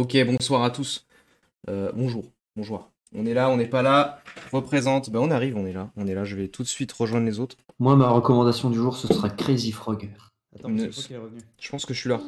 Ok, 0.00 0.16
bonsoir 0.24 0.62
à 0.62 0.70
tous. 0.70 1.06
Euh, 1.68 1.92
bonjour, 1.94 2.24
bonjour. 2.56 2.90
On 3.14 3.26
est 3.26 3.34
là, 3.34 3.50
on 3.50 3.58
n'est 3.58 3.68
pas 3.68 3.82
là. 3.82 4.22
Représente. 4.50 5.10
Ben 5.10 5.18
on 5.18 5.30
arrive, 5.30 5.58
on 5.58 5.66
est 5.66 5.74
là. 5.74 5.90
On 5.94 6.06
est 6.06 6.14
là. 6.14 6.24
Je 6.24 6.36
vais 6.36 6.48
tout 6.48 6.62
de 6.62 6.68
suite 6.68 6.90
rejoindre 6.92 7.26
les 7.26 7.38
autres. 7.38 7.56
Moi, 7.78 7.96
ma 7.96 8.08
recommandation 8.08 8.70
du 8.70 8.78
jour, 8.78 8.96
ce 8.96 9.08
sera 9.08 9.28
Crazy 9.28 9.72
Frog. 9.72 10.08
Attends, 10.56 10.70
Ne- 10.70 10.84
mais 10.86 10.90
c'est 10.90 10.94
quoi 10.94 11.02
qui 11.08 11.12
est 11.12 11.18
revenu 11.18 11.40
Je 11.60 11.68
pense 11.68 11.84
que 11.84 11.92
je 11.92 12.00
suis 12.00 12.08
là. 12.08 12.18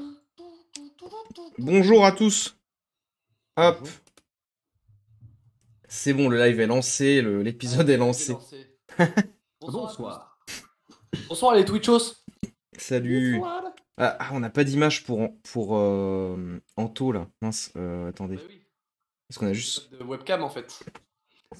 Bonjour 1.59 2.05
à 2.05 2.13
tous. 2.13 2.59
Hop. 3.57 3.89
C'est 5.89 6.13
bon, 6.13 6.29
le 6.29 6.39
live 6.45 6.61
est 6.61 6.67
lancé, 6.67 7.23
l'épisode 7.23 7.89
est 7.89 7.97
lancé. 7.97 8.35
Bonsoir. 9.63 9.87
Bonsoir. 9.89 10.39
Bonsoir 11.27 11.55
les 11.55 11.65
Twitchos. 11.65 12.17
Salut. 12.77 13.41
Ah, 13.43 13.63
ah, 13.99 14.31
on 14.33 14.41
n'a 14.41 14.51
pas 14.51 14.65
d'image 14.65 15.05
pour, 15.05 15.29
pour 15.43 15.77
euh, 15.77 16.61
Anto 16.77 17.13
là. 17.13 17.29
Mince, 17.41 17.73
euh, 17.77 18.09
attendez. 18.09 18.37
Bah 18.37 18.43
oui, 18.49 18.63
Est-ce 19.31 19.39
qu'on 19.39 19.47
a 19.47 19.53
juste. 19.53 19.93
de 19.93 20.03
webcam 20.05 20.43
en 20.43 20.51
fait. 20.51 20.81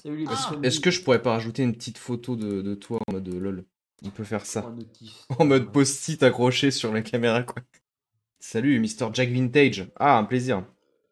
Salut 0.01 0.17
les 0.17 0.25
Ah. 0.29 0.51
Est-ce 0.63 0.79
que 0.79 0.91
je 0.91 1.01
pourrais 1.03 1.21
pas 1.21 1.31
rajouter 1.31 1.63
une 1.63 1.73
petite 1.73 1.97
photo 1.97 2.35
de, 2.35 2.61
de 2.61 2.75
toi 2.75 2.99
en 3.07 3.13
mode 3.13 3.27
euh, 3.27 3.39
lol? 3.39 3.65
On 4.05 4.09
peut 4.09 4.23
faire 4.23 4.45
ça. 4.45 4.65
Oh. 4.67 5.35
En 5.39 5.45
mode 5.45 5.71
post-it 5.71 6.21
accroché 6.23 6.71
sur 6.71 6.91
la 6.93 7.01
caméra 7.01 7.43
quoi. 7.43 7.61
Salut, 8.39 8.79
Mr. 8.79 9.09
Jack 9.13 9.29
Vintage. 9.29 9.87
Ah, 9.97 10.17
un 10.17 10.25
plaisir. 10.25 10.65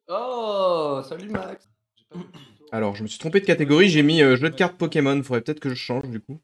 Oh, 0.09 1.01
salut 1.07 1.29
Max. 1.29 1.69
Pas 2.09 2.17
de. 2.17 2.23
Alors, 2.73 2.95
je 2.95 3.03
me 3.03 3.07
suis 3.07 3.19
trompé 3.19 3.39
de 3.39 3.45
catégorie, 3.45 3.89
j'ai 3.89 4.03
mis 4.03 4.21
euh, 4.21 4.35
jeu 4.35 4.49
de 4.49 4.55
cartes 4.55 4.77
Pokémon. 4.77 5.21
Faudrait 5.23 5.41
peut-être 5.41 5.59
que 5.59 5.69
je 5.69 5.75
change 5.75 6.09
du 6.09 6.19
coup. 6.19 6.41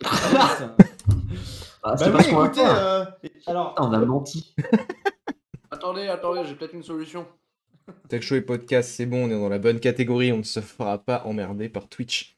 Ah, 1.86 1.94
Bah 1.96 2.06
oui, 2.18 2.24
qu'on 2.30 2.44
écoutez, 2.46 2.62
euh, 2.64 3.04
alors, 3.46 3.74
on 3.78 3.92
a 3.92 3.98
menti. 3.98 4.54
Attendez, 5.70 6.06
attendez, 6.08 6.44
j'ai 6.46 6.54
peut-être 6.54 6.72
une 6.74 6.82
solution. 6.82 7.26
Tech 8.08 8.22
Show 8.22 8.36
et 8.36 8.40
podcast, 8.40 8.90
c'est 8.90 9.06
bon, 9.06 9.24
on 9.24 9.28
est 9.30 9.38
dans 9.38 9.48
la 9.48 9.58
bonne 9.58 9.80
catégorie, 9.80 10.32
on 10.32 10.38
ne 10.38 10.42
se 10.44 10.60
fera 10.60 10.98
pas 10.98 11.24
emmerder 11.26 11.68
par 11.68 11.88
Twitch. 11.88 12.36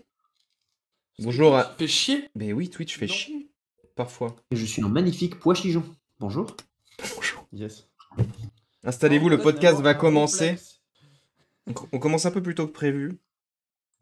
Bonjour 1.21 1.55
à. 1.57 1.65
Fais 1.79 1.87
chier. 1.87 2.29
Mais 2.35 2.53
oui, 2.53 2.69
Twitch 2.71 2.99
fait 2.99 3.07
Non. 3.07 3.13
chier. 3.13 3.51
Parfois. 3.95 4.35
Et 4.51 4.57
je 4.57 4.65
suis 4.67 4.83
un 4.83 4.89
magnifique 4.89 5.39
pois 5.39 5.55
chigeon. 5.55 5.85
Bonjour. 6.19 6.47
yes. 7.53 7.87
Installez-vous, 8.85 9.29
le 9.29 9.39
podcast 9.39 9.81
va 9.81 9.95
commencer. 9.95 10.57
On 11.67 11.73
co- 11.73 11.89
On 11.93 11.99
commence 11.99 12.27
un 12.27 12.31
peu 12.31 12.43
plus 12.43 12.55
tôt 12.55 12.67
que 12.67 12.73
prévu. 12.73 13.19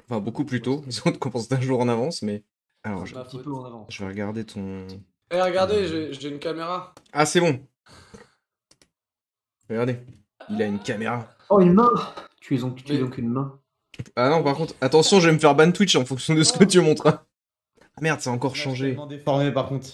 Enfin, 0.05 0.21
beaucoup 0.21 0.45
plus 0.45 0.63
tôt. 0.63 0.83
Les 0.87 0.99
autres 1.01 1.19
commencent 1.19 1.49
d'un 1.49 1.61
jour 1.61 1.81
en 1.81 1.89
avance, 1.89 2.23
mais. 2.23 2.45
Alors, 2.85 3.05
je, 3.07 3.17
Un 3.17 3.25
petit 3.25 3.39
peu 3.39 3.53
en 3.53 3.65
avant. 3.65 3.87
je 3.91 4.03
vais 4.03 4.09
regarder 4.09 4.45
ton. 4.45 4.87
Eh, 5.31 5.41
regardez, 5.41 5.87
j'ai 5.89 6.13
j'ai 6.13 6.29
une 6.29 6.39
caméra. 6.39 6.95
Ah, 7.13 7.27
c'est 7.27 7.41
bon. 7.41 7.59
Regardez. 9.69 9.99
Il 10.51 10.61
a 10.63 10.67
une 10.67 10.79
caméra. 10.79 11.27
Oh, 11.49 11.61
une 11.61 11.73
main 11.75 11.91
Tu 12.41 12.55
es 12.55 12.59
donc, 12.59 12.83
tu 12.85 12.93
es 12.93 12.99
donc 12.99 13.17
une 13.19 13.31
main. 13.31 13.59
Ah 14.17 14.29
non, 14.29 14.43
par 14.43 14.57
contre, 14.57 14.75
attention, 14.81 15.21
je 15.21 15.29
vais 15.29 15.35
me 15.35 15.39
faire 15.39 15.55
ban 15.55 15.71
Twitch 15.71 15.95
en 15.97 16.05
fonction 16.05 16.35
de 16.35 16.43
ce 16.43 16.53
que 16.53 16.65
tu 16.65 16.81
montres. 16.81 17.07
Ah 17.07 18.01
merde, 18.01 18.21
ça 18.21 18.31
a 18.31 18.33
encore 18.33 18.57
changé. 18.57 18.97
déformé 19.09 19.53
par 19.53 19.69
contre. 19.69 19.87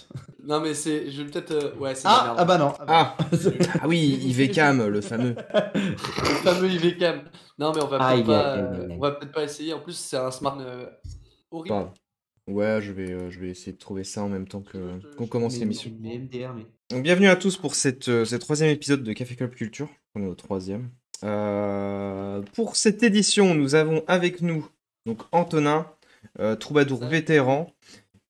Non 0.43 0.59
mais 0.59 0.73
c'est, 0.73 1.11
je 1.11 1.21
vais 1.21 1.29
peut-être, 1.29 1.51
euh, 1.51 1.75
ouais, 1.75 1.93
c'est 1.93 2.07
Ah, 2.07 2.23
merde. 2.25 2.37
ah 2.39 2.45
bah 2.45 2.57
non. 2.57 2.73
Ah, 2.79 2.85
bah. 2.85 3.17
ah 3.79 3.83
oui, 3.87 3.99
IVCam, 3.99 4.87
le 4.87 5.01
fameux. 5.01 5.35
Le 5.75 6.35
fameux 6.43 6.67
IVCam. 6.67 7.21
Non 7.59 7.71
mais 7.75 7.83
on 7.83 7.87
va 7.87 7.99
peut-être 7.99 8.25
pas, 8.25 8.55
euh, 8.57 8.87
on 8.89 8.97
va 8.99 9.11
peut-être 9.11 9.31
pas 9.31 9.43
essayer. 9.43 9.71
En 9.73 9.79
plus, 9.81 9.93
c'est 9.93 10.17
un 10.17 10.31
smart 10.31 10.57
euh, 10.59 10.87
horrible. 11.51 11.91
Ouais, 12.47 12.79
je 12.81 12.91
vais, 12.91 13.11
euh, 13.11 13.29
je 13.29 13.39
vais 13.39 13.49
essayer 13.49 13.71
de 13.71 13.77
trouver 13.77 14.03
ça 14.03 14.23
en 14.23 14.29
même 14.29 14.47
temps 14.47 14.61
que 14.61 14.99
te- 14.99 15.15
qu'on 15.15 15.27
commence 15.27 15.53
l'émission. 15.59 15.89
Donc 16.89 17.03
bienvenue 17.03 17.27
à 17.27 17.35
tous 17.35 17.55
pour 17.55 17.75
cette, 17.75 18.09
euh, 18.09 18.25
ce 18.25 18.35
troisième 18.35 18.69
épisode 18.69 19.03
de 19.03 19.13
Café 19.13 19.35
Club 19.35 19.51
Culture. 19.53 19.89
On 20.15 20.23
est 20.23 20.27
au 20.27 20.35
troisième. 20.35 20.89
Euh, 21.23 22.41
pour 22.53 22.75
cette 22.75 23.03
édition, 23.03 23.53
nous 23.53 23.75
avons 23.75 24.03
avec 24.07 24.41
nous 24.41 24.67
donc 25.05 25.21
Antonin, 25.31 25.87
euh, 26.39 26.55
troubadour 26.55 27.05
vétéran. 27.05 27.71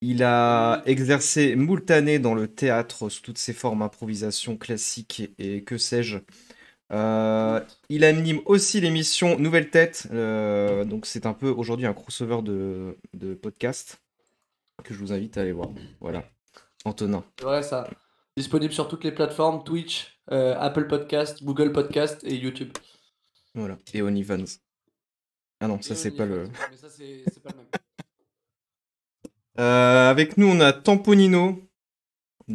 Il 0.02 0.24
a 0.24 0.82
exercé 0.86 1.56
moult 1.56 1.90
années 1.90 2.20
dans 2.20 2.34
le 2.34 2.48
théâtre 2.48 3.08
sous 3.10 3.22
toutes 3.22 3.38
ses 3.38 3.54
formes, 3.54 3.82
improvisation 3.82 4.58
classique 4.58 5.32
et 5.38 5.64
que 5.64 5.78
sais-je. 5.78 6.18
Euh, 6.92 7.62
il 7.90 8.04
anime 8.04 8.42
aussi 8.46 8.82
l'émission 8.82 9.40
Nouvelle 9.40 9.70
Tête. 9.70 10.08
euh, 10.12 10.84
donc 10.84 11.06
c'est 11.06 11.26
un 11.26 11.34
peu 11.34 11.50
aujourd'hui 11.50 11.86
un 11.86 11.94
crossover 11.94 12.42
de, 12.42 12.98
de 13.14 13.34
podcast 13.34 14.02
que 14.84 14.94
je 14.94 15.00
vous 15.00 15.14
invite 15.14 15.38
à 15.38 15.42
aller 15.42 15.54
voir. 15.54 15.70
Voilà. 16.02 16.24
Antonin. 16.84 17.24
C'est 17.40 17.46
vrai 17.46 17.64
ça. 17.64 17.88
Disponible 18.36 18.74
sur 18.74 18.88
toutes 18.88 19.04
les 19.04 19.12
plateformes 19.12 19.64
Twitch, 19.64 20.20
euh, 20.32 20.56
Apple 20.58 20.88
Podcast, 20.88 21.44
Google 21.44 21.72
Podcast 21.72 22.22
et 22.24 22.36
YouTube. 22.36 22.72
Voilà. 23.56 23.78
Et 23.94 24.02
OnlyFans. 24.02 24.46
Ah 25.60 25.68
non, 25.68 25.82
ça 25.82 25.96
c'est 25.96 26.12
pas 26.12 26.26
le. 26.26 26.46
Mais 26.72 26.78
ça 26.78 26.90
c'est 26.90 27.44
pas 27.44 27.52
le 27.52 27.58
même. 27.58 27.68
Avec 30.10 30.38
nous, 30.38 30.48
on 30.48 30.60
a 30.60 30.74
Tamponino, 30.74 31.62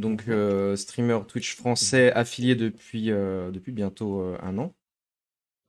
donc 0.00 0.24
euh, 0.28 0.76
streamer 0.76 1.20
Twitch 1.28 1.56
français 1.56 2.12
affilié 2.12 2.54
depuis, 2.54 3.10
euh, 3.10 3.50
depuis 3.50 3.72
bientôt 3.72 4.20
euh, 4.20 4.36
un 4.42 4.58
an. 4.58 4.74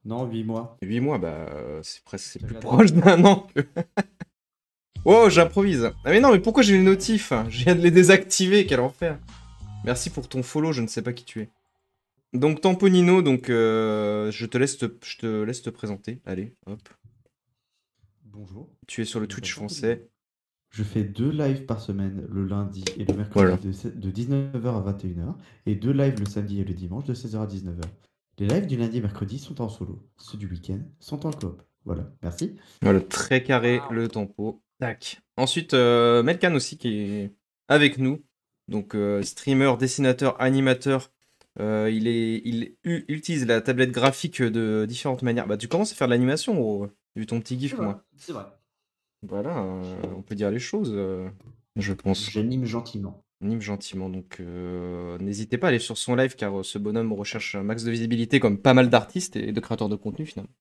Non, 0.05 0.25
8 0.25 0.43
mois. 0.43 0.77
8 0.81 0.99
mois, 1.01 1.17
bah 1.17 1.49
c'est 1.83 2.03
presque 2.03 2.25
c'est 2.27 2.39
plus 2.45 2.55
proche 2.55 2.93
d'un 2.93 3.25
an. 3.25 3.47
que- 3.53 3.61
oh, 5.05 5.29
j'improvise. 5.29 5.91
Ah 6.05 6.11
mais 6.11 6.19
non, 6.19 6.31
mais 6.31 6.39
pourquoi 6.39 6.63
j'ai 6.63 6.77
les 6.77 6.83
notifs? 6.83 7.33
Je 7.49 7.63
viens 7.65 7.75
de 7.75 7.81
les 7.81 7.91
désactiver, 7.91 8.65
quel 8.65 8.79
enfer. 8.79 9.19
Merci 9.83 10.09
pour 10.09 10.27
ton 10.29 10.43
follow, 10.43 10.71
je 10.71 10.81
ne 10.81 10.87
sais 10.87 11.01
pas 11.01 11.13
qui 11.13 11.25
tu 11.25 11.41
es. 11.41 11.49
Donc 12.33 12.61
Tamponino, 12.61 13.21
donc 13.21 13.49
euh, 13.49 14.31
je 14.31 14.45
te 14.45 14.57
laisse 14.57 14.77
te, 14.77 14.85
je 15.03 15.17
te 15.17 15.43
laisse 15.43 15.61
te 15.61 15.69
présenter. 15.69 16.19
Allez, 16.25 16.53
hop. 16.65 16.79
Bonjour. 18.23 18.69
Tu 18.87 19.01
es 19.01 19.05
sur 19.05 19.19
le 19.19 19.27
Twitch 19.27 19.53
français. 19.53 20.07
Je 20.69 20.83
fais 20.83 21.03
deux 21.03 21.31
lives 21.31 21.65
par 21.65 21.81
semaine, 21.81 22.27
le 22.29 22.45
lundi 22.45 22.83
et 22.97 23.05
le 23.05 23.13
mercredi 23.15 23.31
Voilà. 23.33 23.57
de, 23.57 23.71
se- 23.71 23.87
de 23.87 24.11
19h 24.11 24.65
à 24.65 24.91
21h, 24.91 25.33
et 25.65 25.75
deux 25.75 25.91
lives 25.91 26.19
le 26.19 26.25
samedi 26.25 26.59
et 26.61 26.63
le 26.63 26.73
dimanche 26.73 27.05
de 27.05 27.13
16h 27.13 27.37
à 27.41 27.47
19h. 27.47 27.81
Les 28.39 28.47
lives 28.47 28.67
du 28.67 28.77
lundi 28.77 28.97
et 28.97 29.01
mercredi 29.01 29.39
sont 29.39 29.61
en 29.61 29.69
solo, 29.69 30.07
ceux 30.17 30.37
du 30.37 30.47
week-end 30.47 30.79
sont 30.99 31.25
en 31.25 31.31
coop. 31.31 31.63
Voilà, 31.85 32.11
merci. 32.21 32.55
Voilà, 32.81 32.99
très 33.01 33.41
carré 33.43 33.79
Wow. 33.79 33.93
le 33.93 34.07
tempo. 34.09 34.61
Tac. 34.79 35.21
Ensuite, 35.37 35.73
euh, 35.73 36.21
Melkan 36.21 36.53
aussi 36.53 36.77
qui 36.77 36.89
est 36.99 37.33
avec 37.67 37.97
nous. 37.97 38.21
Donc, 38.67 38.93
euh, 38.93 39.23
streamer, 39.23 39.73
dessinateur, 39.79 40.39
animateur. 40.41 41.09
Euh, 41.59 41.89
il, 41.91 42.07
est, 42.07 42.41
il 42.45 42.75
utilise 42.83 43.47
la 43.47 43.61
tablette 43.61 43.91
graphique 43.91 44.43
de 44.43 44.85
différentes 44.87 45.23
manières. 45.23 45.47
Bah, 45.47 45.57
tu 45.57 45.67
commences 45.67 45.91
à 45.93 45.95
faire 45.95 46.07
de 46.07 46.11
l'animation, 46.11 46.87
vu 47.15 47.25
ton 47.25 47.39
petit 47.39 47.57
gif, 47.59 47.75
moi. 47.77 48.03
C'est 48.17 48.33
vrai. 48.33 48.43
Voilà, 49.23 49.57
euh, 49.57 49.95
on 50.15 50.21
peut 50.21 50.35
dire 50.35 50.51
les 50.51 50.59
choses, 50.59 50.91
euh, 50.93 51.27
je 51.75 51.93
pense. 51.93 52.29
J'anime 52.29 52.65
gentiment. 52.65 53.23
Anime 53.41 53.61
gentiment. 53.61 54.09
Donc, 54.09 54.37
euh, 54.39 55.17
n'hésitez 55.19 55.57
pas 55.57 55.67
à 55.67 55.69
aller 55.69 55.79
sur 55.79 55.97
son 55.97 56.15
live 56.15 56.35
car 56.35 56.63
ce 56.65 56.77
bonhomme 56.77 57.13
recherche 57.13 57.55
un 57.55 57.63
max 57.63 57.83
de 57.83 57.91
visibilité 57.91 58.39
comme 58.39 58.57
pas 58.59 58.73
mal 58.73 58.89
d'artistes 58.89 59.35
et 59.35 59.51
de 59.51 59.59
créateurs 59.59 59.89
de 59.89 59.95
contenu, 59.95 60.25
finalement. 60.25 60.53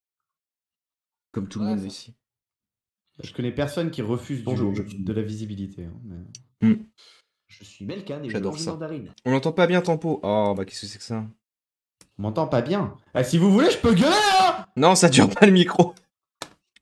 Comme 1.33 1.49
tout 1.49 1.59
le 1.59 1.67
Ouais, 1.67 1.71
monde 1.75 1.85
ici. 1.85 2.15
Je 3.23 3.33
connais 3.33 3.53
personne 3.53 3.91
qui 3.91 4.03
refuse 4.03 4.45
du- 4.45 4.57
je 4.57 4.97
de 5.03 5.13
la 5.13 5.23
visibilité. 5.23 5.85
hein, 5.87 5.95
mais- 6.61 6.77
Je 7.47 7.65
suis 7.65 7.85
Melkan 7.87 8.23
et 8.23 8.27
je 8.27 8.31
J'adore 8.33 8.59
ça. 8.59 8.73
mandarine. 8.73 9.15
On 9.25 9.31
n'entend 9.31 9.53
pas 9.53 9.67
bien 9.67 9.81
Tempo. 9.81 10.21
Oh, 10.23 10.55
bah, 10.57 10.65
qu'est-ce 10.65 10.83
que 10.83 10.87
c'est 10.87 10.99
que 10.99 11.05
ça? 11.05 11.25
On 12.19 12.23
m'entend 12.23 12.47
pas 12.49 12.61
bien. 12.63 12.97
Ah, 13.15 13.23
si 13.25 13.39
vous 13.39 13.51
voulez, 13.53 13.71
je 13.71 13.79
peux 13.79 13.95
gueuler 13.95 14.11
hein 14.41 14.67
Non, 14.77 14.95
ça 14.95 15.09
dure 15.09 15.31
pas 15.31 15.47
le 15.47 15.53
micro. 15.53 15.95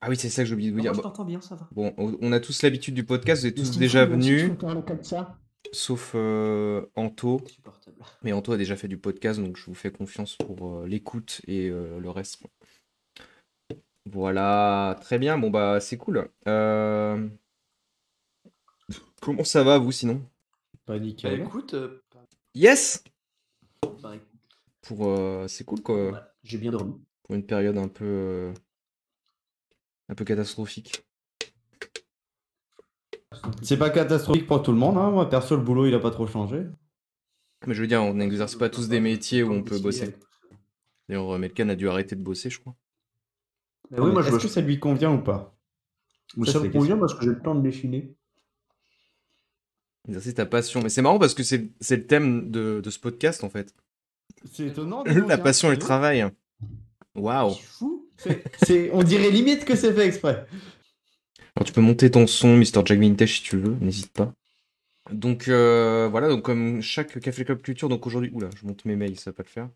Ah 0.05 0.09
oui, 0.09 0.15
c'est 0.17 0.29
ça 0.29 0.43
que 0.43 0.47
j'ai 0.47 0.53
oublié 0.53 0.69
de 0.69 0.75
vous 0.75 0.79
Non, 0.79 0.83
dire. 0.83 0.93
moi, 0.93 0.97
je 0.99 1.01
t'entends 1.03 1.25
bien, 1.25 1.41
ça 1.41 1.55
va. 1.55 1.67
Bon, 1.71 1.93
on 1.97 2.31
a 2.31 2.39
tous 2.39 2.61
l'habitude 2.61 2.93
du 2.93 3.03
podcast, 3.03 3.41
vous 3.41 3.47
êtes 3.47 3.55
tous 3.55 3.77
déjà 3.77 4.05
venus, 4.05 4.51
sauf 5.71 6.11
euh, 6.13 6.85
Anto. 6.95 7.41
Mais 8.21 8.31
Anto 8.31 8.51
a 8.51 8.57
déjà 8.57 8.75
fait 8.75 8.87
du 8.87 8.97
podcast, 8.99 9.39
donc 9.39 9.57
je 9.57 9.65
vous 9.65 9.73
fais 9.73 9.91
confiance 9.91 10.35
pour 10.35 10.75
euh, 10.81 10.87
l'écoute 10.87 11.41
et 11.47 11.69
euh, 11.69 11.99
le 11.99 12.09
reste. 12.11 12.43
Voilà, 14.05 14.97
très 15.01 15.17
bien. 15.17 15.39
Bon, 15.39 15.49
bah, 15.49 15.79
c'est 15.79 15.97
cool. 15.97 16.29
Euh, 16.47 17.27
Comment 19.21 19.43
ça 19.43 19.63
va, 19.63 19.79
vous, 19.79 19.91
sinon? 19.91 20.21
Pas 20.85 20.93
Bah, 20.93 20.99
nickel. 20.99 21.41
écoute, 21.41 21.73
euh, 21.73 22.03
Yes 22.53 23.03
Bah, 24.03 24.15
écoute, 24.15 24.27
Pour, 24.83 25.07
euh, 25.07 25.47
C'est 25.47 25.63
cool, 25.63 25.81
quoi. 25.81 26.29
J'ai 26.43 26.59
bien 26.59 26.69
dormi. 26.69 26.93
Pour 27.23 27.35
une 27.35 27.45
période 27.45 27.79
un 27.79 27.87
peu... 27.87 28.53
Un 30.09 30.15
peu 30.15 30.25
catastrophique. 30.25 31.05
C'est 33.61 33.77
pas 33.77 33.89
catastrophique 33.89 34.47
pour 34.47 34.61
tout 34.63 34.71
le 34.71 34.77
monde. 34.77 34.97
Hein. 34.97 35.11
Moi, 35.11 35.29
perso, 35.29 35.55
le 35.55 35.61
boulot, 35.61 35.85
il 35.85 35.93
a 35.93 35.99
pas 35.99 36.11
trop 36.11 36.27
changé. 36.27 36.65
Mais 37.67 37.73
je 37.73 37.81
veux 37.81 37.87
dire, 37.87 38.03
on 38.03 38.13
n'exerce 38.13 38.55
pas 38.55 38.69
tous 38.69 38.87
des 38.87 38.99
métiers 38.99 39.43
où 39.43 39.51
on 39.51 39.63
peut 39.63 39.79
bosser. 39.79 40.15
D'ailleurs, 41.07 41.35
euh, 41.35 41.37
Melkan 41.37 41.69
a 41.69 41.75
dû 41.75 41.89
arrêter 41.89 42.15
de 42.15 42.23
bosser, 42.23 42.49
je 42.49 42.59
crois. 42.59 42.75
Oui, 43.91 44.11
moi 44.11 44.21
je 44.21 44.29
Est-ce 44.29 44.43
que 44.43 44.47
ça 44.47 44.61
lui 44.61 44.79
convient 44.79 45.13
ou 45.13 45.19
pas? 45.19 45.55
Ça, 46.45 46.53
ça 46.53 46.59
me 46.59 46.69
convient 46.69 46.97
parce 46.97 47.13
que 47.13 47.23
j'ai 47.23 47.29
le 47.29 47.41
temps 47.41 47.55
de 47.55 47.61
dessiner. 47.61 48.15
Exercer 50.07 50.33
ta 50.33 50.45
passion. 50.45 50.81
Mais 50.81 50.89
c'est 50.89 51.01
marrant 51.01 51.19
parce 51.19 51.33
que 51.33 51.43
c'est 51.43 51.71
c'est 51.79 51.97
le 51.97 52.07
thème 52.07 52.51
de, 52.51 52.81
de 52.81 52.89
ce 52.89 52.99
podcast, 52.99 53.43
en 53.43 53.49
fait. 53.49 53.73
C'est 54.51 54.67
étonnant. 54.67 55.03
La 55.27 55.37
passion 55.37 55.69
et 55.69 55.75
le 55.75 55.79
travail. 55.79 56.25
Waouh. 57.15 57.53
C'est 57.53 57.61
fou. 57.61 58.04
C'est, 58.17 58.89
on 58.93 59.03
dirait 59.03 59.29
limite 59.29 59.65
que 59.65 59.75
c'est 59.75 59.93
fait 59.93 60.07
exprès. 60.07 60.45
Alors 61.55 61.65
tu 61.65 61.73
peux 61.73 61.81
monter 61.81 62.11
ton 62.11 62.27
son, 62.27 62.57
Mr. 62.57 62.81
Jack 62.85 62.99
Vintage, 62.99 63.37
si 63.37 63.43
tu 63.43 63.57
veux, 63.57 63.75
n'hésite 63.81 64.11
pas. 64.11 64.33
Donc 65.11 65.47
euh, 65.47 66.07
voilà, 66.09 66.29
donc 66.29 66.43
comme 66.43 66.81
chaque 66.81 67.19
Café 67.19 67.45
Club 67.45 67.61
Culture, 67.61 67.89
donc 67.89 68.05
aujourd'hui, 68.07 68.31
oula, 68.33 68.49
je 68.59 68.65
monte 68.65 68.85
mes 68.85 68.95
mails, 68.95 69.19
ça 69.19 69.31
va 69.31 69.35
pas 69.35 69.43
le 69.43 69.49
faire. 69.49 69.69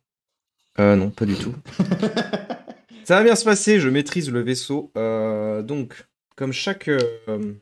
Euh, 0.80 0.96
non, 0.96 1.10
pas 1.10 1.26
du 1.26 1.36
tout. 1.36 1.54
ça 3.04 3.16
va 3.18 3.24
bien 3.24 3.36
se 3.36 3.46
passer, 3.46 3.80
je 3.80 3.90
maîtrise 3.90 4.32
le 4.32 4.42
vaisseau. 4.42 4.92
Euh, 4.98 5.62
donc, 5.62 6.06
comme 6.36 6.54
chaque, 6.54 6.88
euh, 6.88 7.54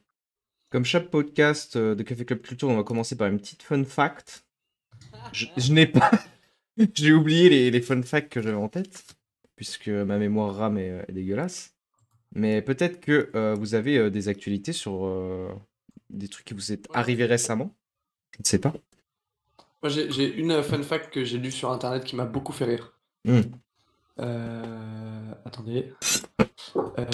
comme 0.69 0.85
chaque 0.85 1.09
podcast 1.09 1.77
de 1.77 2.01
Café 2.03 2.25
Club 2.25 2.41
Culture, 2.41 2.69
on 2.69 2.75
va 2.77 2.83
commencer 2.83 3.15
par 3.15 3.27
une 3.27 3.39
petite 3.39 3.63
fun 3.63 3.83
fact. 3.83 4.45
Je, 5.31 5.47
je 5.57 5.74
n'ai 5.74 5.88
pas, 5.88 6.12
j'ai 6.94 7.12
oublié 7.12 7.50
les, 7.50 7.71
les 7.71 7.81
fun 7.81 8.01
facts 8.01 8.31
que 8.31 8.41
j'avais 8.41 8.56
en 8.56 8.69
tête, 8.69 9.03
puisque 9.57 9.89
ma 9.89 10.18
mémoire 10.18 10.56
RAM 10.56 10.77
est, 10.77 11.04
est 11.09 11.12
dégueulasse. 11.12 11.74
Mais 12.33 12.62
peut-être 12.62 13.01
que 13.01 13.30
euh, 13.36 13.56
vous 13.56 13.75
avez 13.75 13.98
euh, 13.98 14.09
des 14.09 14.30
actualités 14.30 14.71
sur 14.74 15.06
euh, 15.06 15.50
des 16.09 16.30
trucs 16.30 16.45
qui 16.45 16.54
vous 16.54 16.71
est 16.71 16.88
arrivés 16.94 17.25
récemment? 17.25 17.75
Je 18.31 18.39
ne 18.39 18.45
sais 18.45 18.59
pas. 18.59 18.74
Moi, 19.83 19.89
j'ai 19.89 20.33
une 20.36 20.51
euh, 20.51 20.63
fun 20.63 20.81
fact 20.83 21.13
que 21.13 21.24
j'ai 21.25 21.38
lue 21.38 21.51
sur 21.51 21.71
internet 21.71 22.06
qui 22.06 22.15
m'a 22.15 22.25
beaucoup 22.25 22.54
fait 22.54 22.65
rire. 22.65 22.94
Hmm. 23.25 23.42
Euh, 24.19 25.31
Attendez. 25.45 25.94
Euh, 26.75 27.06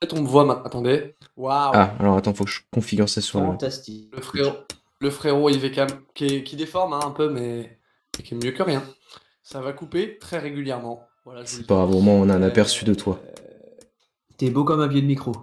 Peut-être 0.00 0.14
on 0.16 0.22
me 0.22 0.28
voit 0.28 0.44
maintenant. 0.44 0.64
Attendez. 0.64 1.16
Waouh! 1.36 1.72
Ah, 1.74 1.96
alors 1.98 2.16
attends, 2.16 2.32
faut 2.32 2.44
que 2.44 2.50
je 2.50 2.60
configure 2.72 3.08
ça 3.08 3.20
sur 3.20 3.40
le. 3.40 3.46
Fantastique. 3.46 4.12
Le 4.14 4.20
frérot, 4.22 4.56
le 5.00 5.10
frérot 5.10 5.50
qui, 6.14 6.24
est- 6.24 6.44
qui 6.44 6.56
déforme 6.56 6.92
hein, 6.92 7.00
un 7.04 7.10
peu, 7.10 7.28
mais 7.30 7.78
mais 8.16 8.24
qui 8.24 8.34
est 8.34 8.38
mieux 8.44 8.52
que 8.52 8.62
rien. 8.62 8.82
Ça 9.42 9.60
va 9.60 9.72
couper 9.72 10.18
très 10.18 10.38
régulièrement. 10.38 11.07
Voilà, 11.24 11.44
C'est 11.44 11.66
pas 11.66 11.84
au 11.84 12.00
moins 12.00 12.14
on 12.14 12.28
a 12.30 12.34
un 12.36 12.42
aperçu 12.42 12.84
de 12.84 12.94
toi. 12.94 13.20
Euh, 13.24 13.32
T'es 14.36 14.50
beau 14.50 14.64
comme 14.64 14.80
un 14.80 14.88
pied 14.88 15.02
de 15.02 15.06
micro. 15.06 15.34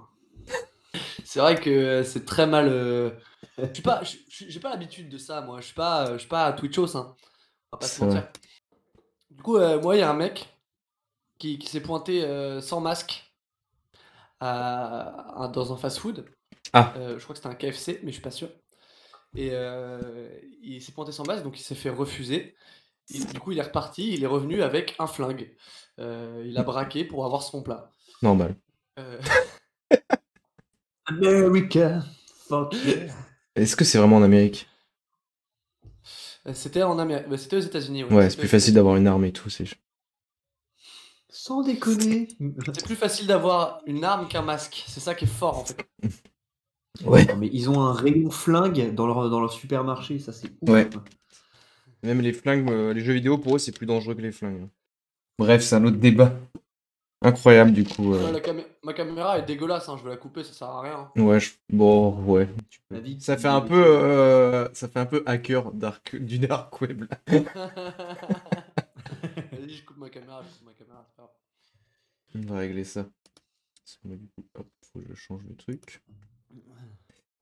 C'est 1.23 1.39
vrai 1.39 1.59
que 1.59 1.69
euh, 1.69 2.03
c'est 2.03 2.25
très 2.25 2.47
mal. 2.47 2.67
euh, 2.69 3.11
Je 3.57 3.73
suis 3.73 3.83
pas, 3.83 4.01
j'ai 4.29 4.59
pas 4.59 4.69
l'habitude 4.69 5.09
de 5.09 5.17
ça, 5.17 5.41
moi. 5.41 5.59
Je 5.59 5.65
suis 5.65 5.73
pas, 5.75 6.07
euh, 6.07 6.13
je 6.13 6.19
suis 6.19 6.29
pas 6.29 6.51
Twitchos, 6.53 6.95
hein. 6.95 7.15
On 7.71 7.77
va 7.77 7.79
pas 7.79 7.87
se 7.87 8.03
mentir. 8.03 8.27
Du 9.31 9.41
coup, 9.43 9.57
euh, 9.57 9.81
moi, 9.81 9.95
il 9.95 9.99
y 9.99 10.01
a 10.01 10.09
un 10.09 10.13
mec 10.15 10.47
qui, 11.39 11.59
qui 11.59 11.67
s'est 11.69 11.81
pointé 11.81 12.23
euh, 12.23 12.61
sans 12.61 12.79
masque 12.81 13.31
à- 14.39 15.43
à- 15.43 15.47
dans 15.47 15.73
un 15.73 15.77
fast-food. 15.77 16.25
Ah. 16.73 16.93
Euh, 16.97 17.17
je 17.17 17.23
crois 17.23 17.33
que 17.35 17.41
c'était 17.41 17.49
un 17.49 17.55
KFC, 17.55 17.99
mais 18.03 18.09
je 18.11 18.15
suis 18.15 18.21
pas 18.21 18.31
sûr. 18.31 18.49
Et 19.35 19.49
euh, 19.53 20.29
il 20.61 20.81
s'est 20.81 20.91
pointé 20.93 21.11
sans 21.11 21.25
masque, 21.25 21.43
donc 21.43 21.59
il 21.59 21.63
s'est 21.63 21.75
fait 21.75 21.89
refuser. 21.89 22.55
Et 23.13 23.19
du 23.19 23.39
coup, 23.39 23.51
il 23.51 23.59
est 23.59 23.63
reparti, 23.63 24.13
il 24.13 24.23
est 24.23 24.27
revenu 24.27 24.61
avec 24.63 24.95
un 24.99 25.07
flingue. 25.07 25.55
Euh, 25.99 26.43
il 26.47 26.57
a 26.57 26.63
braqué 26.63 27.05
pour 27.05 27.25
avoir 27.25 27.43
son 27.43 27.61
plat. 27.61 27.91
Normal. 28.21 28.55
Euh, 28.99 29.19
America. 31.05 32.03
Fuck 32.47 32.73
yeah. 32.85 33.13
Est-ce 33.55 33.75
que 33.75 33.85
c'est 33.85 33.97
vraiment 33.97 34.17
en 34.17 34.23
Amérique? 34.23 34.67
C'était 36.53 36.83
en 36.83 36.99
Amérique, 36.99 37.27
bah, 37.29 37.37
c'était 37.37 37.57
aux 37.57 37.61
États-Unis. 37.61 38.03
Ouais, 38.03 38.29
c'est 38.29 38.37
plus 38.37 38.47
facile 38.47 38.73
d'avoir 38.75 38.95
une 38.97 39.07
arme 39.07 39.25
et 39.25 39.31
tout. 39.31 39.49
c'est- 39.49 39.65
Sans 41.29 41.61
déconner. 41.63 42.27
C'est 42.73 42.85
plus 42.85 42.95
facile 42.95 43.27
d'avoir 43.27 43.81
une 43.87 44.03
arme 44.03 44.27
qu'un 44.27 44.41
masque. 44.41 44.83
C'est 44.87 44.99
ça 44.99 45.15
qui 45.15 45.25
est 45.25 45.27
fort 45.27 45.59
en 45.59 45.65
fait. 45.65 45.85
Ouais. 47.03 47.25
Non, 47.25 47.35
mais 47.37 47.49
ils 47.51 47.69
ont 47.69 47.81
un 47.81 47.93
rayon 47.93 48.29
flingue 48.29 48.93
dans 48.93 49.05
leur, 49.07 49.29
dans 49.29 49.39
leur 49.41 49.51
supermarché, 49.51 50.17
ça 50.19 50.31
c'est 50.31 50.49
ouf. 50.61 50.69
Ouais. 50.69 50.89
Même 52.05 52.21
les 52.21 52.33
flingues, 52.33 52.69
euh, 52.69 52.93
les 52.93 53.01
jeux 53.01 53.13
vidéo 53.13 53.37
pour 53.37 53.55
eux 53.55 53.59
c'est 53.59 53.71
plus 53.71 53.85
dangereux 53.85 54.15
que 54.15 54.21
les 54.21 54.31
flingues. 54.31 54.67
Bref, 55.37 55.61
c'est 55.63 55.75
un 55.75 55.83
autre 55.85 55.97
débat. 55.97 56.33
Incroyable 57.21 57.71
du 57.73 57.83
coup. 57.83 58.13
euh. 58.13 58.25
Ouais, 58.25 58.31
la 58.31 58.39
camé- 58.39 58.65
Ma 58.83 58.93
caméra 58.93 59.39
est 59.39 59.45
dégueulasse, 59.45 59.89
hein, 59.89 59.95
je 59.97 60.03
vais 60.03 60.11
la 60.11 60.17
couper, 60.17 60.43
ça 60.43 60.53
sert 60.53 60.67
à 60.67 60.81
rien. 60.81 61.11
Ouais, 61.17 61.39
je- 61.39 61.53
bon, 61.69 62.13
ouais. 62.25 62.47
tu 62.69 62.79
peux. 62.87 62.95
La 62.95 63.01
vie 63.01 63.19
Ça 63.19 63.35
fait 63.37 63.47
un 63.47 63.61
peu, 63.61 63.83
euh, 63.83 64.71
ça 64.73 64.87
fait 64.87 64.99
un 64.99 65.05
peu 65.07 65.23
hacker 65.25 65.71
dark, 65.71 66.15
du 66.15 66.37
dark 66.37 66.79
web 66.81 67.05
là. 67.09 67.17
Vas-y, 69.51 69.69
je 69.69 69.85
coupe 69.85 69.97
ma 69.97 70.09
caméra, 70.09 70.41
je 70.43 70.49
coupe 70.57 70.67
ma 70.67 70.73
caméra. 70.73 71.03
c'est 71.07 71.15
pas 71.15 71.23
grave. 71.23 71.31
On 72.49 72.53
va 72.53 72.59
régler 72.59 72.83
ça. 72.83 73.05
Parce 73.83 73.97
que 73.97 74.07
moi, 74.07 74.17
du 74.17 74.27
coup, 74.27 74.45
hop, 74.55 74.67
faut 74.93 74.99
que 74.99 75.05
je 75.09 75.15
change 75.15 75.41
le 75.49 75.55
truc. 75.55 76.01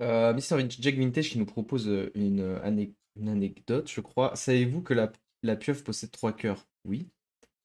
Euh, 0.03 0.33
Mr. 0.33 0.63
Jack 0.69 0.95
Vintage 0.95 1.29
qui 1.29 1.39
nous 1.39 1.45
propose 1.45 1.87
euh, 1.87 2.11
une, 2.15 2.41
euh, 2.41 2.59
ane- 2.63 2.93
une 3.15 3.29
anecdote, 3.29 3.89
je 3.89 4.01
crois. 4.01 4.35
Savez-vous 4.35 4.81
que 4.81 4.93
la, 4.93 5.11
la 5.43 5.55
pieuvre 5.55 5.83
possède 5.83 6.11
trois 6.11 6.33
cœurs? 6.33 6.67
Oui. 6.85 7.07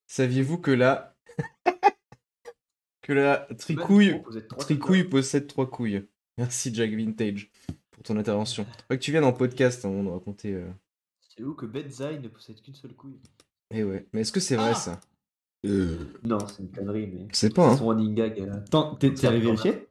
Saviez-vous 0.07 0.59
que 0.59 0.71
la 0.71 1.17
que 3.03 3.13
la 3.13 3.47
tricouille 3.59 4.23
tricouille 4.59 5.05
possède 5.05 5.47
trois 5.47 5.69
couilles? 5.69 6.07
Merci 6.37 6.73
Jack 6.75 6.93
Vintage 6.93 7.51
pour 7.91 8.03
ton 8.05 8.17
intervention. 8.17 8.65
Faut 8.65 8.95
que 8.95 8.95
tu 8.97 9.11
viennes 9.11 9.25
en 9.25 9.33
podcast 9.33 9.85
hein, 9.85 9.89
on 9.89 10.05
nous 10.05 10.13
raconter. 10.13 10.55
euh. 10.55 10.69
C'est 11.37 11.43
où 11.43 11.55
que 11.55 11.67
Bedzai 11.67 12.19
ne 12.21 12.29
possède 12.29 12.61
qu'une 12.63 12.75
seule 12.75 12.95
couille? 12.95 13.19
Eh 13.71 13.83
ouais. 13.85 14.07
Mais 14.13 14.21
est-ce 14.23 14.33
que 14.33 14.41
c'est 14.41 14.57
vrai 14.57 14.71
Ah 14.71 14.75
ça? 14.75 15.01
Non, 15.65 16.39
c'est 16.47 16.63
une 16.63 16.71
connerie, 16.71 17.09
mais. 17.09 17.27
Sais 17.33 17.51
pas. 17.51 17.67
Hein. 17.67 17.73
C'est 17.73 17.79
son 17.79 17.89
running 17.89 18.15
gag. 18.15 18.41
euh. 18.41 18.95
T'es 18.99 19.27
allé 19.27 19.41
vérifier? 19.41 19.88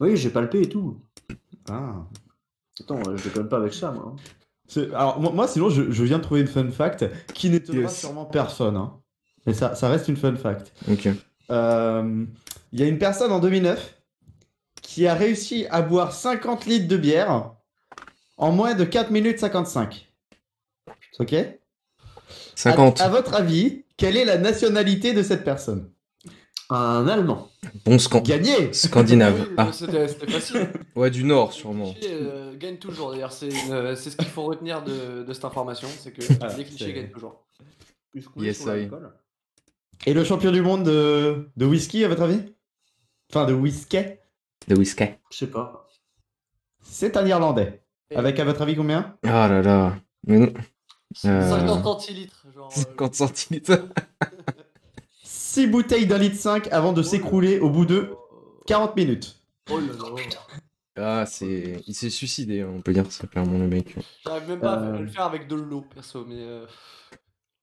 Oui, 0.00 0.16
j'ai 0.16 0.30
palpé 0.30 0.62
et 0.62 0.68
tout. 0.68 1.00
Ah. 1.68 2.04
Attends, 2.80 3.00
je 3.16 3.22
déconne 3.24 3.48
pas 3.48 3.58
avec 3.58 3.72
ça, 3.74 3.92
moi. 3.92 4.14
hein. 4.16 4.82
Alors, 4.94 5.20
moi, 5.20 5.32
moi, 5.32 5.46
sinon, 5.48 5.68
je, 5.70 5.90
je 5.90 6.04
viens 6.04 6.18
de 6.18 6.22
trouver 6.22 6.40
une 6.40 6.46
fun 6.48 6.70
fact 6.70 7.04
qui 7.34 7.50
n'étonnera 7.50 7.82
Yes. 7.82 8.00
sûrement 8.00 8.24
personne. 8.24 8.76
hein. 8.76 8.98
Mais 9.46 9.52
ça, 9.54 9.74
ça 9.74 9.88
reste 9.88 10.08
une 10.08 10.16
fun 10.16 10.34
fact. 10.36 10.72
Ok. 10.90 11.08
Euh, 11.50 12.24
Il 12.72 12.80
y 12.80 12.82
a 12.82 12.86
une 12.86 12.98
personne 12.98 13.30
en 13.30 13.38
2009 13.40 13.94
qui 14.82 15.06
a 15.06 15.14
réussi 15.14 15.66
à 15.70 15.82
boire 15.82 16.12
50 16.12 16.66
litres 16.66 16.88
de 16.88 16.96
bière 16.96 17.52
en 18.36 18.52
moins 18.52 18.74
de 18.74 18.84
4 18.84 19.10
minutes 19.10 19.38
55. 19.38 20.10
Ok? 21.20 21.34
50. 22.56 23.00
À, 23.00 23.04
à 23.04 23.08
votre 23.08 23.34
avis, 23.34 23.84
quelle 23.96 24.16
est 24.16 24.24
la 24.24 24.38
nationalité 24.38 25.12
de 25.12 25.22
cette 25.22 25.44
personne? 25.44 25.90
Un 26.70 27.06
Allemand. 27.08 27.48
Bon 27.84 27.98
scan. 27.98 28.20
Gagné 28.20 28.72
Scandinave. 28.72 29.40
Oui, 29.48 29.54
Ah, 29.58 29.70
C'était 29.72 30.08
facile. 30.08 30.68
ouais, 30.96 31.10
du 31.10 31.24
Nord 31.24 31.52
sûrement. 31.52 31.86
Les 31.88 31.92
clichés 31.94 32.18
euh, 32.22 32.56
gagnent 32.56 32.78
toujours, 32.78 33.10
d'ailleurs, 33.12 33.32
c'est 33.32 33.50
c'est 33.50 34.10
ce 34.10 34.16
qu'il 34.16 34.28
faut 34.28 34.44
retenir 34.44 34.82
de, 34.82 35.22
de 35.24 35.32
cette 35.32 35.44
information, 35.44 35.88
c'est 36.00 36.12
que 36.12 36.22
Ah, 36.40 36.48
les 36.56 36.64
clichés 36.64 36.92
gagnent 36.92 37.10
toujours. 37.10 37.44
Yes, 38.36 38.62
sur 38.62 38.76
I. 38.76 38.88
Et 40.06 40.14
le 40.14 40.24
champion 40.24 40.52
du 40.52 40.62
monde 40.62 40.84
de, 40.84 41.50
de 41.56 41.66
whisky, 41.66 42.04
à 42.04 42.08
votre 42.08 42.22
avis? 42.22 42.40
Enfin, 43.30 43.44
de 43.46 43.52
whisky 43.54 43.98
De 44.68 44.74
whisky. 44.76 45.04
Je 45.30 45.36
sais 45.38 45.46
pas. 45.48 45.86
C'est 46.82 47.16
un 47.16 47.26
Irlandais. 47.26 47.82
Et- 48.10 48.16
Avec, 48.16 48.38
à 48.38 48.44
votre 48.44 48.62
avis, 48.62 48.76
combien? 48.76 49.16
Ah 49.24 49.48
là 49.48 49.62
là. 49.62 49.96
Mais 50.26 50.38
non. 50.38 50.52
Euh, 51.26 51.48
50 51.50 51.82
centilitres, 51.84 52.46
genre. 52.54 52.70
euh, 52.76 52.80
50 52.80 53.14
centilitres. 53.14 53.72
6 55.54 55.66
bouteilles 55.68 56.06
d'un 56.06 56.18
litre 56.18 56.36
5 56.36 56.68
avant 56.72 56.92
de 56.92 57.02
s'écrouler 57.02 57.60
au 57.60 57.70
bout 57.70 57.86
de 57.86 58.10
40 58.66 58.96
minutes. 58.96 59.40
Oh 59.70 59.78
là 59.78 59.86
là. 59.86 60.24
Ah, 60.96 61.26
c'est. 61.26 61.82
Il 61.86 61.94
s'est 61.94 62.10
suicidé, 62.10 62.60
hein, 62.60 62.70
on 62.76 62.80
peut 62.80 62.92
dire 62.92 63.10
ça 63.10 63.26
clairement, 63.26 63.58
le 63.58 63.66
mec. 63.68 63.96
J'arrive 64.24 64.48
même 64.48 64.60
pas 64.60 64.74
à 64.74 64.80
Euh. 64.82 64.98
le 65.00 65.06
faire 65.08 65.24
avec 65.24 65.48
de 65.48 65.54
l'eau, 65.56 65.82
perso, 65.82 66.24
mais. 66.26 66.36
euh, 66.38 66.66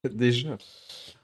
Déjà. 0.10 0.58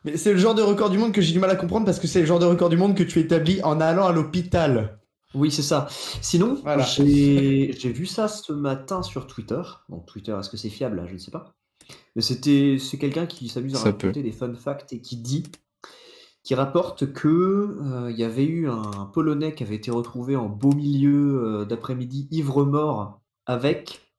Mais 0.06 0.18
c'est 0.18 0.32
le 0.34 0.40
genre 0.40 0.56
de 0.56 0.62
record 0.62 0.90
du 0.90 0.98
monde 0.98 1.12
que 1.12 1.22
j'ai 1.22 1.34
du 1.34 1.40
mal 1.40 1.50
à 1.50 1.56
comprendre 1.56 1.86
parce 1.86 2.00
que 2.00 2.08
c'est 2.08 2.20
le 2.20 2.26
genre 2.26 2.40
de 2.40 2.46
record 2.46 2.70
du 2.70 2.78
monde 2.78 2.96
que 2.96 3.04
tu 3.04 3.20
établis 3.20 3.62
en 3.64 3.82
allant 3.82 4.06
à 4.06 4.12
l'hôpital. 4.12 5.00
Oui, 5.34 5.52
c'est 5.52 5.64
ça. 5.64 5.88
Sinon, 6.22 6.60
Voilà. 6.64 6.84
j'ai 6.84 7.74
j'ai 7.78 7.92
vu 7.92 8.06
ça 8.06 8.28
ce 8.28 8.54
matin 8.54 9.04
sur 9.04 9.26
Twitter. 9.28 9.62
Bon, 9.90 10.00
Twitter, 10.00 10.36
est-ce 10.40 10.50
que 10.50 10.58
c'est 10.58 10.70
fiable 10.70 10.96
là? 10.98 11.06
Je 11.08 11.14
ne 11.14 11.18
sais 11.18 11.32
pas. 11.32 11.54
Mais 12.16 12.22
c'était 12.22 12.78
c'est 12.80 12.98
quelqu'un 12.98 13.26
qui 13.26 13.50
s'amuse 13.50 13.76
à 13.76 13.80
Ça 13.80 13.84
raconter 13.86 14.22
des 14.24 14.32
fun 14.32 14.54
facts 14.54 14.94
et 14.94 15.02
qui 15.02 15.18
dit, 15.18 15.44
qui 16.48 16.56
rapporte 16.56 17.12
que 17.12 17.28
euh, 17.28 18.10
il 18.10 18.18
y 18.18 18.24
avait 18.24 18.46
eu 18.46 18.70
un 18.70 19.12
Polonais 19.14 19.54
qui 19.54 19.64
avait 19.64 19.76
été 19.76 19.92
retrouvé 19.92 20.38
en 20.38 20.48
beau 20.48 20.72
milieu 20.72 21.44
euh, 21.44 21.66
d'après-midi 21.66 22.30
ivre-mort 22.32 23.20
avec 23.46 24.14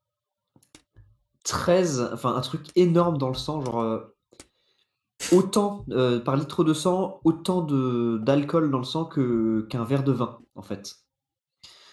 13, 1.44 2.10
enfin 2.12 2.34
un 2.34 2.42
truc 2.42 2.66
énorme 2.76 3.16
dans 3.16 3.28
le 3.28 3.34
sang, 3.34 3.62
genre 3.62 3.80
euh, 3.80 4.14
autant 5.32 5.86
euh, 5.88 6.20
par 6.20 6.36
litre 6.36 6.64
de 6.64 6.74
sang, 6.74 7.18
autant 7.24 7.62
de 7.62 8.18
d'alcool 8.22 8.70
dans 8.70 8.80
le 8.80 8.84
sang 8.84 9.06
que 9.06 9.66
qu'un 9.70 9.84
verre 9.84 10.04
de 10.04 10.12
vin 10.12 10.38
en 10.54 10.60
fait. 10.60 10.96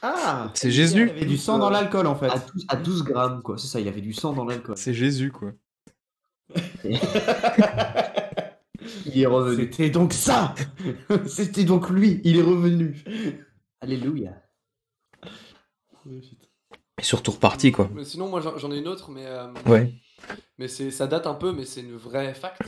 Ah 0.01 0.51
C'est 0.53 0.69
Jésus. 0.69 1.03
Il 1.03 1.07
y 1.07 1.11
avait 1.11 1.25
du 1.27 1.37
sang 1.37 1.59
dans 1.59 1.69
l'alcool 1.69 2.07
en 2.07 2.15
fait. 2.15 2.27
À 2.27 2.39
12, 2.39 2.65
à 2.67 2.75
12 2.75 3.03
grammes, 3.05 3.41
quoi. 3.41 3.57
C'est 3.57 3.67
ça, 3.67 3.79
il 3.79 3.85
y 3.85 3.89
avait 3.89 4.01
du 4.01 4.11
sang 4.11 4.33
dans 4.33 4.43
l'alcool. 4.43 4.75
C'est 4.75 4.93
Jésus, 4.93 5.31
quoi. 5.31 5.53
Il 9.15 9.21
est 9.21 9.25
revenu. 9.27 9.63
C'était 9.63 9.89
donc 9.89 10.13
ça 10.13 10.53
C'était 11.27 11.63
donc 11.63 11.89
lui, 11.89 12.21
il 12.23 12.37
est 12.37 12.41
revenu. 12.41 13.03
Alléluia. 13.81 14.41
Et 16.07 17.03
surtout 17.03 17.31
reparti, 17.31 17.71
quoi. 17.71 17.89
mais 17.93 18.05
sinon, 18.05 18.29
moi 18.29 18.41
j'en 18.41 18.71
ai 18.71 18.77
une 18.77 18.87
autre, 18.87 19.09
mais. 19.09 19.25
euh, 19.25 19.51
Ouais. 19.65 19.93
Mais 20.57 20.67
c'est, 20.67 20.91
ça 20.91 21.07
date 21.07 21.27
un 21.27 21.33
peu, 21.35 21.51
mais 21.51 21.65
c'est 21.65 21.81
une 21.81 21.95
vraie 21.95 22.33
fact. 22.33 22.61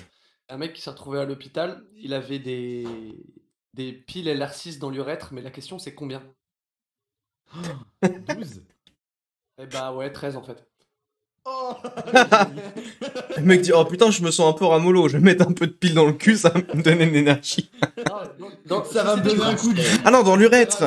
un 0.50 0.58
mec 0.58 0.74
qui 0.74 0.82
s'est 0.82 0.89
retrouvé 0.89 1.20
à 1.20 1.25
l'hôpital, 1.25 1.84
il 1.96 2.13
avait 2.13 2.39
des, 2.39 2.86
des 3.74 3.94
piles 3.94 4.27
LR6 4.27 4.80
dans 4.80 4.89
l'urètre, 4.89 5.34
mais 5.34 5.42
la 5.42 5.51
question 5.51 5.80
c'est 5.80 5.94
combien? 5.96 6.24
12 8.04 8.63
Eh 9.60 9.66
bah 9.68 9.94
ouais, 9.94 10.12
13 10.12 10.36
en 10.36 10.44
fait. 10.44 10.68
Oh 11.50 11.74
Le 13.38 13.44
mec 13.44 13.62
dit 13.62 13.72
Oh 13.74 13.86
putain, 13.86 14.12
je 14.12 14.22
me 14.22 14.32
sens 14.32 14.54
un 14.54 14.58
peu 14.58 14.66
ramolo, 14.66 15.08
je 15.08 15.18
vais 15.18 15.24
mettre 15.24 15.48
un 15.48 15.54
peu 15.54 15.66
de 15.68 15.72
pile 15.72 15.94
dans 15.94 16.06
le 16.06 16.12
cul, 16.13 16.36
ça 16.36 16.50
va 16.50 16.60
me 16.74 16.82
donner 16.82 17.06
de 17.06 17.12
l'énergie. 17.12 17.70
Non, 17.98 18.16
donc- 18.39 18.51
donc, 18.66 18.86
Ça 18.88 19.04
va 19.04 19.16
me 19.16 19.22
donner 19.22 19.44
un 19.44 19.56
coup 19.56 19.72
de. 19.74 19.82
Ah 20.04 20.12
non, 20.12 20.24
dans 20.24 20.36
l'urètre 20.36 20.84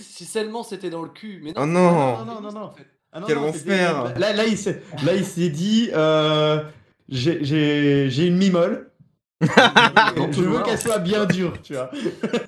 Si 0.00 0.24
seulement 0.24 0.64
c'était 0.64 0.90
dans 0.90 1.02
le 1.02 1.10
cul, 1.10 1.40
mais 1.44 1.52
non. 1.52 1.62
Oh 1.62 1.66
non. 1.66 1.90
Non, 1.90 2.24
non, 2.24 2.40
non, 2.40 2.52
non. 2.52 2.70
Ah 3.12 3.20
non, 3.20 3.26
Quel 3.28 3.36
non, 3.36 3.48
enfer. 3.48 4.14
Là, 4.18 4.32
là, 4.32 4.44
il 4.46 4.58
s'est, 4.58 4.82
là, 5.04 5.14
il 5.14 5.24
s'est 5.24 5.48
dit 5.50 5.90
euh, 5.94 6.62
j'ai, 7.08 7.44
j'ai, 7.44 8.10
j'ai 8.10 8.26
une 8.26 8.36
mimole. 8.36 8.90
je 9.40 10.40
veux 10.40 10.62
qu'elle 10.62 10.78
soit 10.80 10.98
bien 10.98 11.24
dure, 11.26 11.60
tu 11.62 11.74
vois. 11.74 11.90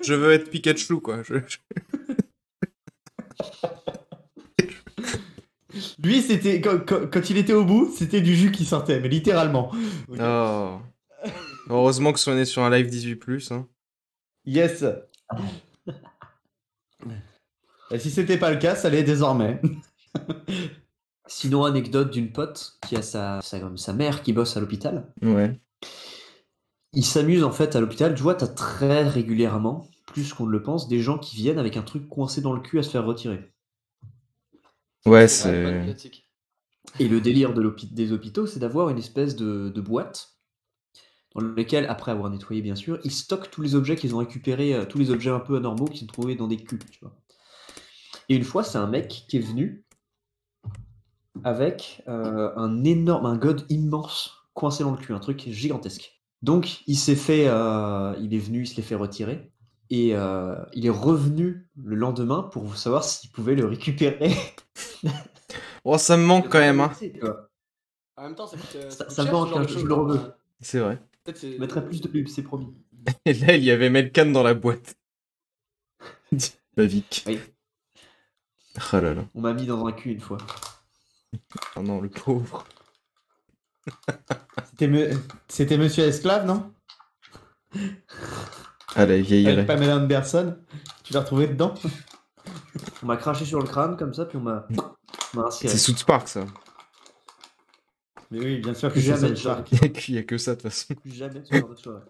Je 0.03 0.13
veux 0.13 0.33
être 0.33 0.49
Pikachu, 0.49 0.99
quoi. 0.99 1.19
Je- 1.23 1.35
je- 1.47 1.57
Lui, 6.03 6.21
c'était 6.21 6.61
quand, 6.61 6.79
quand- 6.85 7.09
quand 7.11 7.29
il 7.29 7.37
était 7.37 7.53
au 7.53 7.65
bout, 7.65 7.91
c'était 7.95 8.21
du 8.21 8.35
jus 8.35 8.51
qui 8.51 8.65
sortait, 8.65 8.99
mais 8.99 9.09
littéralement. 9.09 9.71
Oh. 10.19 10.77
Heureusement 11.69 12.13
que 12.13 12.29
on 12.29 12.37
est 12.37 12.45
sur 12.45 12.63
un 12.63 12.69
live 12.69 12.87
18+. 12.87 13.51
Hein. 13.53 13.67
Yes. 14.45 14.83
Et 17.91 17.99
si 17.99 18.11
c'était 18.11 18.37
pas 18.37 18.51
le 18.51 18.57
cas, 18.57 18.75
ça 18.75 18.89
l'est 18.89 19.03
désormais. 19.03 19.61
Sinon, 21.27 21.63
anecdote 21.65 22.11
d'une 22.11 22.31
pote 22.31 22.77
qui 22.87 22.95
a 22.95 23.01
sa, 23.01 23.39
sa, 23.41 23.59
sa 23.75 23.93
mère 23.93 24.23
qui 24.23 24.33
bosse 24.33 24.57
à 24.57 24.59
l'hôpital. 24.59 25.11
Ouais. 25.21 25.59
Il 26.93 27.05
s'amuse 27.05 27.43
en 27.43 27.51
fait 27.51 27.75
à 27.75 27.79
l'hôpital. 27.79 28.15
Tu 28.15 28.23
vois, 28.23 28.35
t'as 28.35 28.47
très 28.47 29.07
régulièrement, 29.07 29.87
plus 30.07 30.33
qu'on 30.33 30.45
ne 30.47 30.51
le 30.51 30.63
pense, 30.63 30.87
des 30.87 31.01
gens 31.01 31.17
qui 31.19 31.35
viennent 31.35 31.59
avec 31.59 31.77
un 31.77 31.83
truc 31.83 32.07
coincé 32.09 32.41
dans 32.41 32.53
le 32.53 32.61
cul 32.61 32.79
à 32.79 32.83
se 32.83 32.89
faire 32.89 33.05
retirer. 33.05 33.51
Ouais, 35.05 35.27
C'est. 35.27 35.85
Et 36.99 37.07
le 37.07 37.21
délire 37.21 37.53
de 37.53 37.75
des 37.91 38.11
hôpitaux, 38.11 38.47
c'est 38.47 38.59
d'avoir 38.59 38.89
une 38.89 38.97
espèce 38.97 39.35
de, 39.35 39.69
de 39.69 39.81
boîte 39.81 40.39
dans 41.35 41.41
laquelle, 41.41 41.85
après 41.87 42.11
avoir 42.11 42.29
nettoyé 42.29 42.61
bien 42.61 42.75
sûr, 42.75 42.99
ils 43.03 43.11
stockent 43.11 43.51
tous 43.51 43.61
les 43.61 43.75
objets 43.75 43.95
qu'ils 43.95 44.15
ont 44.15 44.19
récupérés, 44.19 44.73
euh, 44.73 44.85
tous 44.85 44.97
les 44.97 45.11
objets 45.11 45.29
un 45.29 45.39
peu 45.39 45.57
anormaux 45.57 45.85
qu'ils 45.85 46.03
ont 46.05 46.07
trouvés 46.07 46.35
dans 46.35 46.47
des 46.47 46.57
culs, 46.57 46.79
tu 46.91 46.99
vois. 47.01 47.15
Et 48.29 48.35
une 48.35 48.43
fois, 48.43 48.63
c'est 48.63 48.77
un 48.77 48.87
mec 48.87 49.25
qui 49.27 49.37
est 49.37 49.41
venu 49.41 49.85
avec 51.43 52.03
euh, 52.07 52.51
un 52.55 52.83
énorme, 52.83 53.25
un 53.25 53.37
god 53.37 53.65
immense 53.69 54.33
coincé 54.53 54.83
dans 54.83 54.91
le 54.91 54.97
cul, 54.97 55.13
un 55.13 55.19
truc 55.19 55.47
gigantesque. 55.49 56.19
Donc, 56.41 56.83
il 56.87 56.97
s'est 56.97 57.15
fait, 57.15 57.47
euh, 57.47 58.15
il 58.19 58.33
est 58.33 58.39
venu, 58.39 58.61
il 58.63 58.67
se 58.67 58.75
l'est 58.75 58.81
fait 58.81 58.95
retirer. 58.95 59.51
Et 59.91 60.15
euh, 60.15 60.55
il 60.73 60.85
est 60.85 60.89
revenu 60.91 61.67
le 61.83 61.95
lendemain 61.95 62.43
pour 62.43 62.77
savoir 62.77 63.03
s'il 63.03 63.31
pouvait 63.31 63.55
le 63.55 63.65
récupérer. 63.65 64.31
Oh, 65.85 65.97
ça 65.97 66.17
me 66.17 66.23
manque 66.23 66.49
quand 66.49 66.59
même, 66.59 66.81
hein. 66.81 66.91
En 68.17 68.23
même 68.23 68.35
temps, 68.35 68.45
ça 68.45 68.57
coûte. 68.57 68.75
euh, 68.75 68.89
Ça- 68.91 69.05
coûte 69.05 69.13
ça 69.13 69.23
cher, 69.23 69.31
manque, 69.33 69.55
hein, 69.55 69.65
je 69.67 69.79
le 69.79 69.93
hein. 69.93 69.97
reveux. 69.97 70.33
C'est 70.59 70.79
vrai. 70.79 71.01
Je 71.25 71.57
mettrai 71.57 71.83
plus 71.85 72.01
de 72.01 72.07
pubs, 72.09 72.27
c'est 72.27 72.43
promis. 72.43 72.67
Et 73.25 73.33
là, 73.33 73.55
il 73.55 73.63
y 73.63 73.71
avait 73.71 73.89
Melkan 73.89 74.27
dans 74.27 74.43
la 74.43 74.53
boîte. 74.53 74.95
Bavic. 76.77 77.23
Oui. 77.27 77.39
Oh 78.93 78.99
là 78.99 79.13
là. 79.13 79.25
On 79.33 79.41
m'a 79.41 79.53
mis 79.53 79.65
dans 79.65 79.85
un 79.87 79.91
cul 79.93 80.11
une 80.11 80.19
fois. 80.19 80.37
Oh 81.77 81.81
non, 81.81 82.01
le 82.01 82.09
pauvre. 82.09 82.65
C'était, 84.69 84.87
me- 84.87 85.11
c'était 85.47 85.77
Monsieur 85.77 86.03
Esclave, 86.03 86.45
non? 86.45 86.73
Ah, 88.95 89.05
la 89.05 89.17
vieillerie. 89.17 89.53
Avec 89.53 89.67
Pamela 89.67 89.97
Anderson. 89.97 90.55
Tu 91.03 91.13
l'as 91.13 91.21
retrouvé 91.21 91.47
dedans? 91.47 91.73
On 93.03 93.05
m'a 93.05 93.17
craché 93.17 93.45
sur 93.45 93.59
le 93.59 93.67
crâne 93.67 93.97
comme 93.97 94.13
ça, 94.13 94.25
puis 94.25 94.37
on 94.37 94.41
m'a. 94.41 94.67
C'est 95.51 95.67
South 95.69 96.03
Park, 96.05 96.27
ça. 96.27 96.45
Mais 98.31 98.39
oui, 98.39 98.57
bien 98.59 98.73
sûr 98.73 98.93
que 98.93 98.99
jamais, 98.99 99.35
South 99.35 99.43
Park. 99.43 99.71
Il 100.07 100.15
y 100.15 100.17
a 100.17 100.23
que 100.23 100.37
ça, 100.37 100.55
de 100.55 100.61
toute 100.61 100.71
façon. 100.71 100.93
Plus 100.95 101.13
jamais 101.13 101.41
ce 101.43 101.55
genre 101.55 101.69
de 101.69 101.75
soirée. 101.75 102.01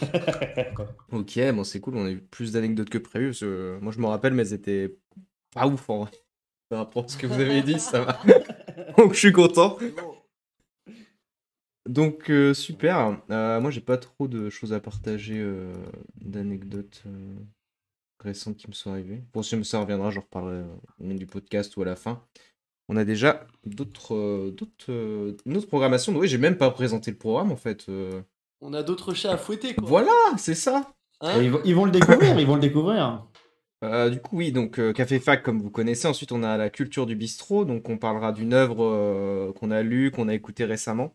Ok, 1.12 1.38
bon, 1.54 1.64
c'est 1.64 1.80
cool, 1.80 1.96
on 1.96 2.06
a 2.06 2.10
eu 2.10 2.20
plus 2.20 2.52
d'anecdotes 2.52 2.90
que 2.90 2.98
prévu. 2.98 3.28
parce 3.28 3.40
que, 3.40 3.46
euh, 3.46 3.78
moi, 3.80 3.92
je 3.92 4.00
me 4.00 4.06
rappelle, 4.06 4.34
mais 4.34 4.42
elles 4.42 4.52
étaient 4.52 4.96
pas 5.54 5.66
ouf 5.66 5.88
en 5.88 6.00
vrai. 6.00 6.10
Par 6.68 6.80
rapport 6.80 7.04
à 7.04 7.08
ce 7.08 7.16
que 7.16 7.26
vous 7.26 7.40
avez 7.40 7.62
dit, 7.62 7.78
ça 7.78 8.00
va. 8.00 8.18
Donc, 8.98 9.14
je 9.14 9.18
suis 9.18 9.32
content. 9.32 9.76
C'est 9.80 9.94
bon. 9.94 10.05
Donc, 11.86 12.30
euh, 12.30 12.54
super. 12.54 13.20
Euh, 13.30 13.60
moi, 13.60 13.70
j'ai 13.70 13.80
pas 13.80 13.96
trop 13.96 14.28
de 14.28 14.50
choses 14.50 14.72
à 14.72 14.80
partager 14.80 15.38
euh, 15.38 15.72
d'anecdotes 16.20 17.02
euh, 17.06 17.34
récentes 18.22 18.56
qui 18.56 18.68
me 18.68 18.72
sont 18.72 18.90
arrivées. 18.90 19.22
Bon, 19.32 19.42
si 19.42 19.62
ça 19.64 19.80
reviendra, 19.80 20.10
je 20.10 20.20
reparlerai 20.20 20.56
euh, 20.56 20.74
au 21.00 21.04
long 21.08 21.14
du 21.14 21.26
podcast 21.26 21.76
ou 21.76 21.82
à 21.82 21.84
la 21.84 21.96
fin. 21.96 22.22
On 22.88 22.96
a 22.96 23.04
déjà 23.04 23.46
d'autres, 23.64 24.14
euh, 24.14 24.50
d'autres, 24.52 24.90
euh, 24.92 25.36
une 25.44 25.56
autre 25.56 25.66
programmation. 25.68 26.14
Oui, 26.16 26.28
j'ai 26.28 26.38
même 26.38 26.56
pas 26.56 26.70
présenté 26.70 27.10
le 27.10 27.16
programme 27.16 27.50
en 27.50 27.56
fait. 27.56 27.88
euh. 27.88 28.22
On 28.60 28.72
a 28.72 28.82
d'autres 28.82 29.12
chats 29.12 29.32
à 29.32 29.36
fouetter, 29.36 29.74
quoi. 29.74 29.86
Voilà, 29.86 30.12
c'est 30.38 30.54
ça. 30.54 30.94
Hein 31.20 31.42
ils, 31.42 31.50
vont, 31.50 31.60
ils 31.64 31.74
vont 31.74 31.84
le 31.84 31.90
découvrir, 31.90 32.38
ils 32.38 32.46
vont 32.46 32.54
le 32.54 32.60
découvrir. 32.60 33.26
Euh, 33.84 34.08
du 34.08 34.20
coup, 34.20 34.38
oui, 34.38 34.52
donc 34.52 34.78
euh, 34.78 34.92
Café 34.92 35.18
Fac, 35.18 35.42
comme 35.42 35.60
vous 35.60 35.70
connaissez. 35.70 36.08
Ensuite, 36.08 36.32
on 36.32 36.42
a 36.42 36.56
la 36.56 36.70
culture 36.70 37.06
du 37.06 37.14
bistrot. 37.16 37.64
Donc, 37.64 37.88
on 37.88 37.98
parlera 37.98 38.32
d'une 38.32 38.54
œuvre 38.54 38.84
euh, 38.84 39.52
qu'on 39.52 39.70
a 39.70 39.82
lue, 39.82 40.10
qu'on 40.10 40.28
a 40.28 40.34
écoutée 40.34 40.64
récemment. 40.64 41.14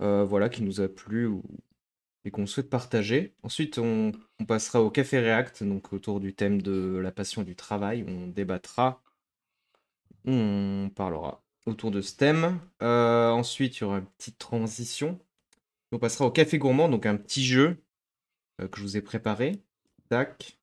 Euh, 0.00 0.24
voilà, 0.24 0.48
qui 0.48 0.62
nous 0.62 0.80
a 0.80 0.88
plu 0.88 1.28
et 2.24 2.30
qu'on 2.30 2.46
souhaite 2.46 2.70
partager. 2.70 3.34
Ensuite, 3.42 3.78
on, 3.78 4.12
passera 4.46 4.82
au 4.82 4.90
Café 4.90 5.18
React, 5.18 5.64
donc 5.64 5.92
autour 5.92 6.20
du 6.20 6.34
thème 6.34 6.62
de 6.62 6.98
la 6.98 7.10
passion 7.10 7.42
du 7.42 7.56
travail. 7.56 8.04
On 8.06 8.28
débattra, 8.28 9.02
on 10.24 10.90
parlera 10.94 11.42
autour 11.66 11.90
de 11.90 12.00
ce 12.00 12.16
thème. 12.16 12.60
Euh, 12.82 13.30
ensuite, 13.30 13.78
il 13.78 13.80
y 13.82 13.84
aura 13.84 13.98
une 13.98 14.06
petite 14.06 14.38
transition. 14.38 15.18
On 15.92 15.98
passera 15.98 16.26
au 16.26 16.30
Café 16.30 16.58
Gourmand, 16.58 16.88
donc 16.88 17.06
un 17.06 17.16
petit 17.16 17.44
jeu 17.44 17.82
euh, 18.60 18.68
que 18.68 18.78
je 18.78 18.82
vous 18.82 18.96
ai 18.96 19.02
préparé. 19.02 19.62
Tac. 20.08 20.58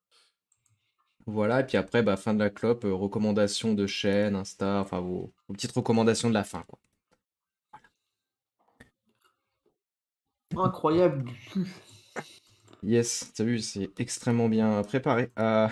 Voilà, 1.27 1.61
et 1.61 1.65
puis 1.65 1.77
après, 1.77 2.03
bah, 2.03 2.17
fin 2.17 2.33
de 2.35 2.39
la 2.39 2.51
clope, 2.51 2.83
recommandations 2.83 3.73
de 3.73 3.87
chaîne, 3.87 4.35
Insta, 4.35 4.79
enfin 4.81 4.99
vos, 4.99 5.33
petites 5.47 5.71
recommandations 5.71 6.29
de 6.29 6.35
la 6.35 6.43
fin. 6.43 6.63
Incroyable 10.57 11.23
du 11.25 11.33
cul. 11.51 11.67
Yes, 12.83 13.31
t'as 13.35 13.43
vu, 13.43 13.59
c'est 13.59 13.89
extrêmement 13.99 14.47
bien 14.49 14.81
préparé. 14.83 15.31
Euh, 15.39 15.67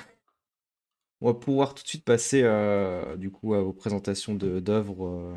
on 1.22 1.28
va 1.28 1.34
pouvoir 1.36 1.74
tout 1.75 1.84
de 1.84 1.88
suite 1.88 2.04
passer, 2.06 2.42
euh, 2.44 3.16
du 3.18 3.30
coup, 3.32 3.54
à 3.54 3.62
vos 3.62 3.74
présentations 3.74 4.34
de- 4.36 4.60
d'œuvres. 4.60 5.08
euh. 5.08 5.36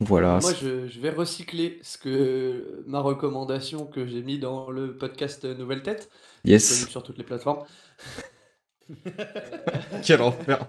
Voilà. 0.00 0.40
Moi, 0.42 0.52
je, 0.60 0.88
je 0.88 1.00
vais 1.00 1.10
recycler 1.10 1.78
ce 1.82 1.96
que 1.96 2.82
ma 2.86 3.00
recommandation 3.00 3.86
que 3.86 4.06
j'ai 4.06 4.22
mis 4.22 4.38
dans 4.40 4.68
le 4.70 4.96
podcast 4.98 5.44
Nouvelle 5.44 5.82
Tête, 5.82 6.10
Yes, 6.44 6.88
sur 6.88 7.02
toutes 7.04 7.16
les 7.18 7.24
plateformes. 7.24 7.64
quel 10.04 10.20
enfer. 10.20 10.66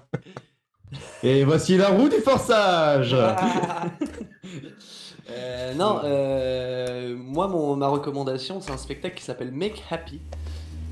Et 1.23 1.43
voici 1.43 1.75
la 1.77 1.89
roue 1.89 2.07
du 2.07 2.17
forçage 2.17 3.15
Euh, 5.29 5.73
non, 5.73 6.01
euh, 6.03 7.15
moi, 7.15 7.47
mon, 7.47 7.75
ma 7.75 7.87
recommandation, 7.87 8.61
c'est 8.61 8.71
un 8.71 8.77
spectacle 8.77 9.15
qui 9.15 9.23
s'appelle 9.23 9.51
Make 9.51 9.83
Happy. 9.89 10.21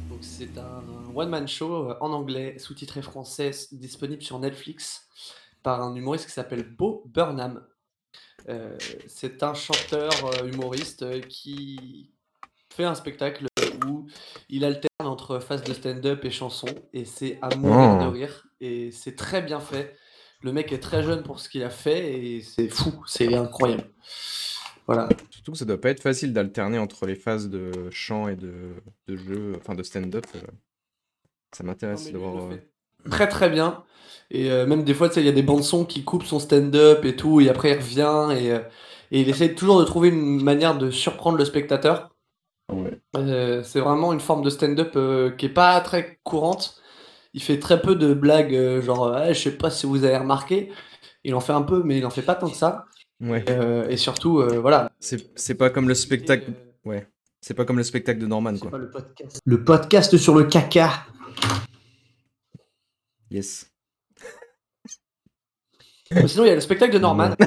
Donc, 0.10 0.20
c'est 0.22 0.58
un 0.58 0.84
one-man 1.16 1.48
show 1.48 1.90
euh, 1.90 1.98
en 2.02 2.12
anglais, 2.12 2.58
sous-titré 2.58 3.02
français, 3.02 3.52
disponible 3.72 4.24
sur 4.24 4.40
Netflix 4.40 5.08
par 5.62 5.82
un 5.82 5.96
humoriste 5.96 6.26
qui 6.26 6.32
s'appelle 6.32 6.64
Bo 6.64 7.04
Burnham. 7.06 7.64
Euh, 8.50 8.76
c'est 9.08 9.44
un 9.44 9.54
chanteur 9.54 10.12
humoriste 10.46 11.28
qui 11.28 12.12
fait 12.74 12.84
un 12.84 12.96
spectacle 12.96 13.46
où 13.88 14.08
il 14.50 14.66
alterne 14.66 15.08
entre 15.08 15.40
phase 15.40 15.64
de 15.64 15.74
stand-up 15.74 16.26
et 16.26 16.32
chanson, 16.32 16.68
et 16.92 17.06
c'est 17.06 17.38
à 17.42 17.56
mourir 17.56 17.98
Oh. 18.00 18.04
de 18.04 18.08
rire, 18.10 18.48
et 18.60 18.92
c'est 18.92 19.16
très 19.16 19.42
bien 19.42 19.60
fait. 19.60 19.96
Le 20.44 20.52
mec 20.52 20.72
est 20.74 20.80
très 20.80 21.04
jeune 21.04 21.24
pour 21.24 21.40
ce 21.40 21.48
qu'il 21.50 21.64
a 21.64 21.70
fait, 21.70 22.20
et 22.20 22.42
c'est 22.42 22.68
fou, 22.68 22.92
c'est 23.08 23.34
incroyable. 23.34 23.86
Voilà. 24.86 25.08
Surtout 25.30 25.54
que 25.54 25.58
ça 25.58 25.66
doit 25.66 25.80
pas 25.80 25.90
être 25.90 26.02
facile 26.02 26.34
d'alterner 26.34 26.78
entre 26.78 27.06
les 27.06 27.16
phases 27.16 27.50
de 27.50 27.72
chant 27.90 28.28
et 28.28 28.36
de, 28.36 28.54
de 29.08 29.16
jeu, 29.16 29.54
enfin 29.58 29.74
de 29.76 29.84
stand-up. 29.84 30.26
euh. 30.36 30.40
Ça 31.56 31.64
m'intéresse 31.64 32.12
d'avoir. 32.12 32.50
le 32.50 32.56
euh, 32.56 33.10
Très 33.10 33.28
très 33.30 33.50
bien. 33.50 33.84
Et 34.32 34.52
euh, 34.52 34.66
même 34.66 34.84
des 34.84 34.94
fois, 34.94 35.08
tu 35.08 35.16
sais, 35.16 35.22
il 35.22 35.26
y 35.26 35.30
a 35.30 35.34
des 35.34 35.44
bandes 35.44 35.64
son 35.64 35.86
qui 35.86 36.04
coupent 36.04 36.24
son 36.26 36.40
stand-up 36.40 37.06
et 37.06 37.16
tout, 37.16 37.40
et 37.40 37.50
après 37.50 37.72
il 37.72 37.78
revient, 37.78 38.38
et, 38.38 38.50
et 39.16 39.22
il 39.22 39.30
essaie 39.30 39.54
toujours 39.56 39.80
de 39.80 39.86
trouver 39.86 40.10
une 40.10 40.44
manière 40.44 40.78
de 40.78 40.92
surprendre 40.92 41.38
le 41.38 41.46
spectateur. 41.46 42.10
Ouais. 42.72 43.00
Euh, 43.18 43.62
c'est 43.64 43.80
vraiment 43.80 44.14
une 44.14 44.20
forme 44.20 44.44
de 44.44 44.50
stand-up 44.50 44.94
euh, 44.96 45.32
qui 45.32 45.46
est 45.48 45.50
pas 45.54 45.80
très 45.82 46.20
courante. 46.24 46.82
Il 47.34 47.42
fait 47.42 47.60
très 47.60 47.82
peu 47.82 47.96
de 47.96 48.14
blagues, 48.14 48.54
euh, 48.56 48.82
genre, 48.82 49.12
Ouais, 49.12 49.34
je 49.34 49.40
sais 49.42 49.52
pas 49.58 49.70
si 49.70 49.86
vous 49.86 50.04
avez 50.04 50.18
remarqué. 50.18 50.72
Il 51.24 51.34
en 51.36 51.40
fait 51.40 51.54
un 51.54 51.62
peu, 51.64 51.82
mais 51.84 51.98
il 51.98 52.06
en 52.06 52.10
fait 52.10 52.22
pas 52.22 52.36
tant 52.36 52.50
que 52.50 52.56
ça. 52.58 52.86
Ouais. 53.22 53.44
Euh, 53.50 53.88
et 53.88 53.98
surtout, 53.98 54.40
euh, 54.40 54.60
voilà. 54.60 54.92
C'est 55.00 55.32
c'est 55.40 55.56
pas 55.56 55.70
comme 55.70 55.88
le 55.88 55.96
spectacle. 55.96 56.52
Euh, 56.52 56.90
Ouais. 56.90 57.08
C'est 57.40 57.54
pas 57.54 57.64
comme 57.66 57.78
le 57.78 57.84
spectacle 57.84 58.20
de 58.20 58.28
Norman, 58.28 58.52
C'est 58.56 58.60
quoi. 58.62 58.72
pas 58.72 58.78
le 58.78 58.90
podcast. 58.92 59.40
Le 59.46 59.64
podcast 59.64 60.18
sur 60.18 60.36
le 60.36 60.44
caca. 60.46 61.06
Yes. 63.32 63.70
Sinon, 66.28 66.44
il 66.44 66.48
y 66.48 66.52
a 66.52 66.56
le 66.56 66.62
spectacle 66.62 66.94
de 66.94 67.00
Norman. 67.00 67.32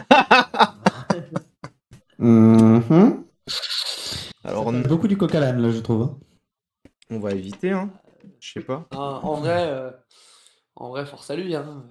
Mhm. 2.19 3.25
Alors, 4.43 4.65
Ça 4.73 4.83
fait 4.83 4.89
beaucoup 4.89 5.07
du 5.09 5.17
l'âne, 5.41 5.61
là, 5.61 5.71
je 5.71 5.81
trouve. 5.81 6.03
hein. 6.03 6.19
on 7.11 7.19
va 7.19 7.33
éviter, 7.33 7.73
hein. 7.73 7.91
Je 8.41 8.53
sais 8.53 8.61
pas. 8.61 8.87
Hein, 8.93 9.21
en 9.23 9.35
vrai, 9.35 9.67
euh, 9.69 9.91
en 10.75 10.89
vrai, 10.91 11.07
force 11.07 11.31
à 11.31 11.37
lui. 11.37 11.55
Hein. 11.55 11.85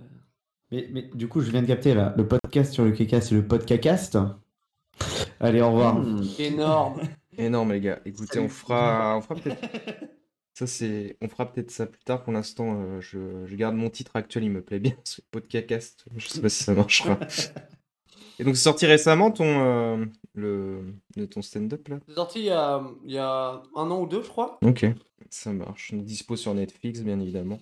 Mais, 0.71 0.87
mais 0.91 1.09
du 1.13 1.27
coup, 1.27 1.41
je 1.41 1.51
viens 1.51 1.61
de 1.61 1.67
capter 1.67 1.93
là. 1.93 2.13
Le 2.17 2.27
podcast 2.27 2.73
sur 2.73 2.85
le 2.85 2.91
caca, 2.91 3.21
c'est 3.21 3.35
le 3.35 3.47
podcast. 3.47 4.17
Allez, 5.39 5.61
au 5.61 5.71
revoir. 5.71 5.95
Hmm. 5.95 6.23
Énorme. 6.39 7.01
Énorme, 7.37 7.73
les 7.73 7.81
gars. 7.81 7.99
Écoutez, 8.05 8.35
Salut. 8.35 8.45
on 8.45 8.49
fera, 8.49 9.17
on 9.17 9.21
fera 9.21 9.35
peut-être. 9.35 9.61
Ça, 10.53 10.67
c'est. 10.67 11.17
On 11.21 11.27
fera 11.27 11.51
peut-être 11.51 11.71
ça 11.71 11.85
plus 11.85 12.03
tard. 12.03 12.23
Pour 12.23 12.31
l'instant, 12.31 12.79
euh, 12.79 13.01
je... 13.01 13.45
je 13.45 13.55
garde 13.55 13.75
mon 13.75 13.89
titre 13.89 14.15
actuel, 14.15 14.45
il 14.45 14.51
me 14.51 14.61
plaît 14.61 14.79
bien. 14.79 14.93
Ce 15.03 15.21
podcast. 15.31 16.05
Je 16.15 16.27
sais 16.27 16.41
pas 16.41 16.49
si 16.49 16.63
ça 16.63 16.73
marchera. 16.73 17.19
Et 18.39 18.43
donc, 18.43 18.55
c'est 18.55 18.63
sorti 18.63 18.85
récemment 18.85 19.31
ton, 19.31 19.45
euh, 19.45 20.05
le... 20.33 20.93
de 21.15 21.25
ton 21.25 21.41
stand-up 21.41 21.87
là? 21.87 21.99
C'est 22.07 22.15
sorti 22.15 22.39
il 22.39 22.45
y, 22.45 22.51
a, 22.51 22.83
il 23.05 23.11
y 23.13 23.17
a 23.17 23.61
un 23.75 23.91
an 23.91 24.01
ou 24.01 24.07
deux, 24.07 24.21
je 24.23 24.29
crois. 24.29 24.57
Ok, 24.63 24.85
ça 25.29 25.51
marche. 25.53 25.93
Dispo 25.93 26.35
sur 26.35 26.53
Netflix, 26.53 27.01
bien 27.01 27.19
évidemment. 27.19 27.59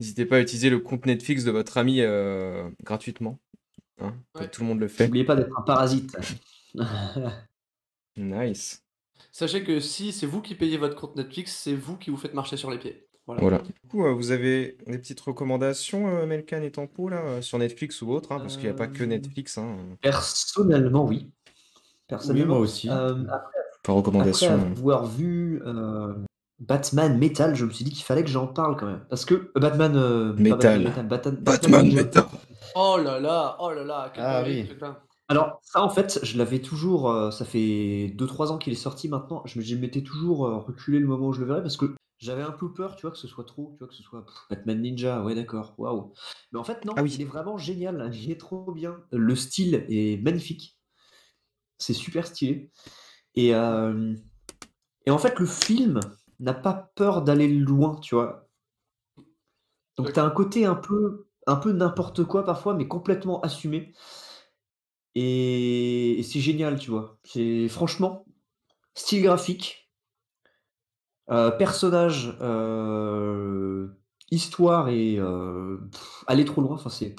N'hésitez 0.00 0.26
pas 0.26 0.36
à 0.36 0.40
utiliser 0.40 0.70
le 0.70 0.80
compte 0.80 1.06
Netflix 1.06 1.44
de 1.44 1.50
votre 1.50 1.76
ami 1.78 2.00
euh, 2.00 2.68
gratuitement. 2.82 3.38
Hein, 4.00 4.14
Ouais. 4.34 4.48
tout 4.48 4.62
le 4.62 4.66
monde 4.68 4.80
le 4.80 4.88
fait. 4.88 5.04
N'oubliez 5.06 5.24
pas 5.24 5.36
d'être 5.36 5.56
un 5.58 5.62
parasite. 5.62 6.16
Nice. 8.16 8.82
Sachez 9.30 9.64
que 9.64 9.80
si 9.80 10.12
c'est 10.12 10.26
vous 10.26 10.42
qui 10.42 10.54
payez 10.54 10.76
votre 10.76 10.96
compte 10.96 11.16
Netflix, 11.16 11.56
c'est 11.62 11.74
vous 11.74 11.96
qui 11.96 12.10
vous 12.10 12.16
faites 12.16 12.34
marcher 12.34 12.56
sur 12.56 12.70
les 12.70 12.78
pieds. 12.78 13.06
Voilà. 13.26 13.40
Voilà. 13.40 13.58
Du 13.58 13.72
coup, 13.88 14.04
euh, 14.04 14.12
vous 14.12 14.30
avez 14.32 14.76
des 14.86 14.98
petites 14.98 15.20
recommandations, 15.20 16.08
euh, 16.08 16.26
Melkan 16.26 16.60
et 16.62 16.72
Tempo, 16.72 17.08
là, 17.08 17.40
sur 17.40 17.58
Netflix 17.58 18.02
ou 18.02 18.10
autre, 18.10 18.32
hein, 18.32 18.40
parce 18.40 18.56
qu'il 18.56 18.64
n'y 18.64 18.70
a 18.70 18.74
pas 18.74 18.88
que 18.88 19.04
Netflix. 19.04 19.56
Hein, 19.58 19.78
Personnellement, 20.02 21.06
oui. 21.06 21.30
Personnellement, 22.08 22.54
Oui, 22.54 22.58
moi 22.58 22.58
aussi. 22.64 22.90
Euh, 22.90 23.14
par 23.24 23.36
après 23.78 23.92
recommandation. 23.92 24.52
euh. 24.52 24.70
avoir 24.78 25.06
vu 25.06 25.62
euh, 25.64 26.14
Batman 26.62 27.18
Metal, 27.18 27.54
je 27.56 27.64
me 27.64 27.70
suis 27.70 27.84
dit 27.84 27.90
qu'il 27.90 28.04
fallait 28.04 28.22
que 28.22 28.30
j'en 28.30 28.46
parle 28.46 28.76
quand 28.76 28.86
même. 28.86 29.04
Parce 29.10 29.24
que 29.24 29.34
euh, 29.34 29.60
Batman. 29.60 29.96
euh, 29.96 30.32
pas 30.32 30.40
Metal. 30.40 30.84
Batman, 30.84 31.06
Batman, 31.08 31.36
Batman. 31.42 31.92
Metal. 31.94 32.24
Oh 32.76 32.96
là 33.02 33.18
là, 33.20 33.56
oh 33.60 33.70
là 33.72 33.84
là, 33.84 34.10
quel 34.14 34.24
Ah 34.24 34.42
oui. 34.46 34.66
truc-là. 34.66 35.02
Alors, 35.28 35.58
ça, 35.62 35.82
en 35.82 35.88
fait, 35.88 36.20
je 36.22 36.38
l'avais 36.38 36.60
toujours. 36.60 37.10
euh, 37.10 37.30
ça 37.30 37.44
fait 37.44 38.14
2-3 38.16 38.50
ans 38.52 38.58
qu'il 38.58 38.72
est 38.72 38.76
sorti 38.76 39.08
maintenant. 39.08 39.42
Je 39.44 39.58
me 39.60 39.80
m'étais 39.80 40.02
toujours 40.02 40.46
euh, 40.46 40.56
reculé 40.58 40.98
le 40.98 41.06
moment 41.06 41.28
où 41.28 41.32
je 41.32 41.40
le 41.40 41.46
verrais 41.46 41.62
parce 41.62 41.76
que 41.76 41.94
j'avais 42.18 42.42
un 42.42 42.52
peu 42.52 42.72
peur, 42.72 42.94
tu 42.94 43.02
vois, 43.02 43.10
que 43.10 43.18
ce 43.18 43.26
soit 43.26 43.44
trop, 43.44 43.72
tu 43.72 43.78
vois, 43.80 43.88
que 43.88 43.94
ce 43.94 44.02
soit 44.02 44.24
pff, 44.24 44.34
Batman 44.50 44.80
Ninja, 44.80 45.22
ouais, 45.24 45.34
d'accord, 45.34 45.74
waouh. 45.78 46.12
Mais 46.52 46.58
en 46.60 46.64
fait, 46.64 46.84
non, 46.84 46.92
Ah 46.96 47.02
oui. 47.02 47.12
il 47.16 47.22
est 47.22 47.26
vraiment 47.26 47.56
génial, 47.58 48.10
il 48.14 48.30
est 48.30 48.38
trop 48.38 48.70
bien. 48.72 48.98
Le 49.10 49.34
style 49.34 49.84
est 49.88 50.22
magnifique. 50.22 50.78
C'est 51.78 51.94
super 51.94 52.26
stylé. 52.26 52.70
Et, 53.34 53.54
euh, 53.54 54.14
et 55.06 55.10
en 55.10 55.18
fait, 55.18 55.38
le 55.40 55.46
film 55.46 55.98
n'a 56.42 56.54
pas 56.54 56.92
peur 56.94 57.22
d'aller 57.22 57.48
loin, 57.48 57.96
tu 58.00 58.14
vois. 58.14 58.48
Donc, 59.96 60.12
tu 60.12 60.18
as 60.20 60.24
un 60.24 60.30
côté 60.30 60.64
un 60.64 60.74
peu, 60.74 61.26
un 61.46 61.56
peu 61.56 61.72
n'importe 61.72 62.24
quoi 62.24 62.44
parfois, 62.44 62.74
mais 62.74 62.88
complètement 62.88 63.40
assumé. 63.40 63.92
Et, 65.14 66.18
et 66.18 66.22
c'est 66.22 66.40
génial, 66.40 66.78
tu 66.78 66.90
vois. 66.90 67.18
C'est 67.24 67.68
franchement 67.68 68.24
style 68.94 69.22
graphique, 69.22 69.90
euh, 71.30 71.50
personnage, 71.50 72.36
euh, 72.40 73.88
histoire 74.30 74.88
et 74.88 75.18
euh, 75.18 75.78
aller 76.26 76.44
trop 76.44 76.60
loin. 76.60 76.74
Enfin, 76.74 76.90
c'est 76.90 77.14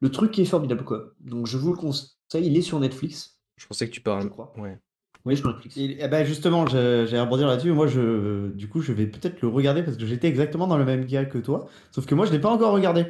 le 0.00 0.10
truc 0.10 0.30
qui 0.32 0.42
est 0.42 0.46
formidable, 0.46 0.84
quoi. 0.84 1.12
Donc, 1.20 1.46
je 1.46 1.58
vous 1.58 1.72
le 1.72 1.78
conseille. 1.78 2.14
Il 2.34 2.56
est 2.56 2.62
sur 2.62 2.80
Netflix. 2.80 3.40
Je 3.56 3.66
pensais 3.66 3.88
que 3.88 3.94
tu 3.94 4.00
parles. 4.00 4.22
Je 4.22 4.28
crois. 4.28 4.52
Ouais. 4.58 4.78
Oui, 5.26 5.36
sur 5.36 5.48
Netflix. 5.48 5.76
Et, 5.76 5.98
eh 6.00 6.08
ben 6.08 6.24
justement, 6.24 6.66
je- 6.66 7.04
j'allais 7.06 7.20
rebondir 7.20 7.48
là-dessus. 7.48 7.72
Moi, 7.72 7.88
je, 7.88 8.46
du 8.52 8.68
coup, 8.68 8.80
je 8.80 8.92
vais 8.92 9.06
peut-être 9.06 9.42
le 9.42 9.48
regarder 9.48 9.82
parce 9.82 9.96
que 9.96 10.06
j'étais 10.06 10.28
exactement 10.28 10.68
dans 10.68 10.78
le 10.78 10.84
même 10.84 11.04
cas 11.04 11.24
que 11.24 11.38
toi. 11.38 11.68
Sauf 11.90 12.06
que 12.06 12.14
moi, 12.14 12.26
je 12.26 12.32
l'ai 12.32 12.38
pas 12.38 12.50
encore 12.50 12.72
regardé. 12.72 13.06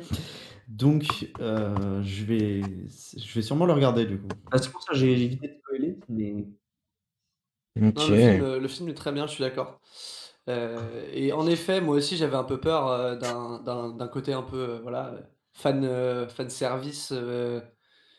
Donc, 0.67 1.05
euh, 1.41 2.03
je 2.03 2.25
vais, 2.25 2.63
je 2.63 3.35
vais 3.35 3.43
sûrement 3.43 3.67
le 3.67 3.75
regarder 3.75 4.07
du 4.07 4.19
coup. 4.19 4.29
Ah, 4.51 4.59
c'est 4.59 4.71
pour 4.73 4.83
ça 4.83 4.93
que 4.95 4.99
j'ai 4.99 5.13
évité 5.13 5.47
de 5.47 5.55
spoiler, 5.63 5.99
mais. 6.09 6.47
Non, 7.77 8.09
le, 8.09 8.17
film, 8.17 8.57
le 8.57 8.69
film 8.69 8.89
est 8.89 8.95
très 8.95 9.13
bien, 9.13 9.27
je 9.27 9.33
suis 9.33 9.45
d'accord. 9.45 9.81
Euh, 10.49 11.07
et 11.13 11.33
en 11.33 11.47
effet, 11.47 11.81
moi 11.81 11.97
aussi, 11.97 12.17
j'avais 12.17 12.37
un 12.37 12.45
peu 12.45 12.59
peur 12.61 12.89
euh, 12.89 13.17
d'un- 13.17 13.61
d'un 13.63 13.91
d'un 13.91 14.09
côté 14.09 14.33
un 14.33 14.43
peu 14.43 14.57
euh, 14.57 14.79
voilà, 14.81 15.15
fan, 15.53 15.85
euh, 15.85 16.27
fan 16.29 16.49
service. 16.49 17.11
euh, 17.13 17.61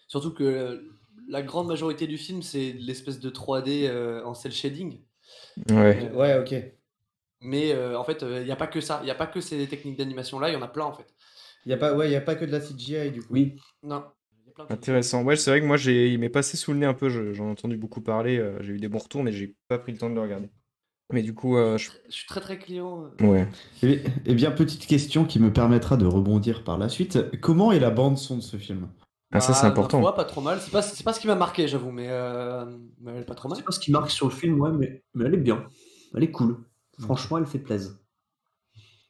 surtout 0.07 0.33
que 0.33 0.43
euh, 0.43 0.96
la 1.27 1.41
grande 1.41 1.67
majorité 1.67 2.07
du 2.07 2.17
film, 2.17 2.41
c'est 2.41 2.73
l'espèce 2.73 3.19
de 3.19 3.29
3D 3.29 3.87
euh, 3.87 4.23
en 4.25 4.33
cel 4.33 4.51
shading. 4.51 4.99
Ouais. 5.69 6.09
Euh, 6.11 6.15
Ouais, 6.15 6.39
ok. 6.39 6.55
Mais 7.41 7.71
euh, 7.73 7.97
en 7.97 8.03
fait, 8.03 8.23
il 8.23 8.45
n'y 8.45 8.51
a 8.51 8.55
pas 8.55 8.67
que 8.67 8.81
ça. 8.81 8.99
Il 9.03 9.05
n'y 9.05 9.11
a 9.11 9.15
pas 9.15 9.27
que 9.27 9.41
ces 9.41 9.67
techniques 9.67 9.97
d'animation-là, 9.97 10.49
il 10.49 10.53
y 10.53 10.55
en 10.55 10.61
a 10.63 10.67
plein 10.67 10.85
en 10.85 10.93
fait. 10.93 11.13
Il 11.65 11.69
y 11.69 11.73
a 11.73 11.77
pas, 11.77 11.93
ouais, 11.93 12.09
il 12.09 12.13
y 12.13 12.15
a 12.15 12.21
pas 12.21 12.35
que 12.35 12.45
de 12.45 12.51
la 12.51 12.59
CGI 12.59 13.11
du 13.11 13.21
coup. 13.21 13.27
oui. 13.33 13.55
Non. 13.83 14.03
il 14.43 14.47
y 14.47 14.49
a 14.49 14.53
plein 14.53 14.63
de 14.65 14.69
choses. 14.69 14.77
Intéressant. 14.77 15.23
Ouais, 15.23 15.35
c'est 15.35 15.51
vrai 15.51 15.61
que 15.61 15.65
moi, 15.65 15.77
j'ai... 15.77 16.11
il 16.11 16.19
m'est 16.19 16.29
passé 16.29 16.57
sous 16.57 16.71
le 16.73 16.79
nez 16.79 16.85
un 16.85 16.93
peu. 16.95 17.09
je- 17.09 17.33
J'en 17.33 17.47
ai 17.47 17.51
entendu 17.51 17.77
beaucoup 17.77 18.01
parler. 18.01 18.43
j'ai 18.61 18.73
eu 18.73 18.79
des 18.79 18.87
bons 18.87 18.97
retours, 18.99 19.23
mais 19.23 19.31
j'ai 19.31 19.55
pas 19.67 19.77
pris 19.77 19.91
le 19.91 19.97
temps 19.97 20.09
de 20.09 20.15
le 20.15 20.21
regarder. 20.21 20.49
Mais 21.13 21.21
du 21.21 21.33
coup, 21.33 21.55
euh, 21.57 21.77
je... 21.77 21.89
Je 22.09 22.13
suis 22.13 22.27
très 22.27 22.41
très 22.41 22.57
client. 22.57 23.11
ouais. 23.21 23.47
Eh, 23.83 24.01
eh 24.25 24.33
bien, 24.35 24.51
petite 24.51 24.87
question 24.87 25.23
qui 25.25 25.39
me 25.39 25.53
permettra 25.53 25.95
de 25.97 26.05
rebondir 26.05 26.63
par 26.63 26.77
la 26.77 26.89
suite. 26.89 27.39
Comment 27.39 27.71
est 27.71 27.79
la 27.79 27.91
bande 27.91 28.17
son 28.17 28.37
de 28.37 28.41
ce 28.41 28.57
film? 28.57 28.89
Ah, 29.31 29.39
ça, 29.41 29.53
c'est 29.53 29.63
Bah, 29.63 29.67
important. 29.67 30.01
pas 30.13 30.25
trop 30.25 30.41
mal. 30.41 30.59
C'est 30.61 30.71
pas, 30.71 30.81
c'est 30.81 31.03
pas 31.03 31.13
ce 31.13 31.19
qui 31.19 31.27
m'a 31.27 31.35
marqué, 31.35 31.67
j'avoue, 31.67 31.91
mais, 31.91 32.07
euh, 32.09 32.65
mais 32.99 33.11
elle 33.11 33.21
est 33.21 33.25
pas 33.25 33.35
trop 33.35 33.49
mal. 33.49 33.57
C'est 33.57 33.63
pas 33.63 33.71
ce 33.71 33.79
qui 33.79 33.91
marque 33.91 34.09
sur 34.11 34.27
le 34.27 34.31
film, 34.33 34.59
ouais, 34.61 34.71
mais, 34.71 35.03
mais 35.13 35.25
elle 35.25 35.33
est 35.33 35.37
bien. 35.37 35.65
Elle 36.15 36.23
est 36.23 36.31
cool. 36.31 36.57
Franchement, 36.99 37.37
elle 37.37 37.45
fait 37.45 37.59
plaisir. 37.59 37.91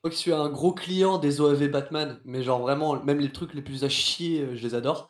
Moi 0.03 0.11
qui 0.11 0.17
suis 0.17 0.33
un 0.33 0.49
gros 0.49 0.73
client 0.73 1.17
des 1.17 1.41
OAV 1.41 1.67
Batman, 1.69 2.19
mais 2.25 2.41
genre 2.43 2.59
vraiment, 2.61 3.01
même 3.03 3.19
les 3.19 3.31
trucs 3.31 3.53
les 3.53 3.61
plus 3.61 3.83
à 3.83 3.89
chier, 3.89 4.41
euh, 4.41 4.55
je 4.55 4.63
les 4.63 4.75
adore. 4.75 5.09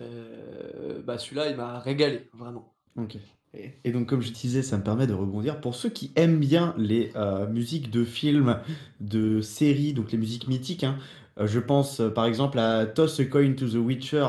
Euh, 0.00 1.02
bah 1.02 1.18
celui-là, 1.18 1.50
il 1.50 1.56
m'a 1.56 1.78
régalé, 1.80 2.28
vraiment. 2.34 2.74
Ok. 2.96 3.16
Et, 3.54 3.72
et 3.84 3.92
donc, 3.92 4.06
comme 4.08 4.20
je 4.20 4.30
disais, 4.30 4.62
ça 4.62 4.76
me 4.76 4.82
permet 4.82 5.06
de 5.06 5.14
rebondir. 5.14 5.60
Pour 5.60 5.74
ceux 5.74 5.88
qui 5.88 6.12
aiment 6.16 6.38
bien 6.38 6.74
les 6.76 7.12
euh, 7.16 7.46
musiques 7.48 7.90
de 7.90 8.04
films, 8.04 8.58
de 9.00 9.40
séries, 9.40 9.94
donc 9.94 10.12
les 10.12 10.18
musiques 10.18 10.48
mythiques, 10.48 10.84
hein, 10.84 10.98
euh, 10.98 11.17
je 11.46 11.58
pense 11.60 12.00
euh, 12.00 12.10
par 12.10 12.26
exemple 12.26 12.58
à 12.58 12.86
Toss 12.86 13.20
a 13.20 13.24
Coin 13.24 13.52
to 13.52 13.68
the 13.68 13.74
Witcher 13.74 14.26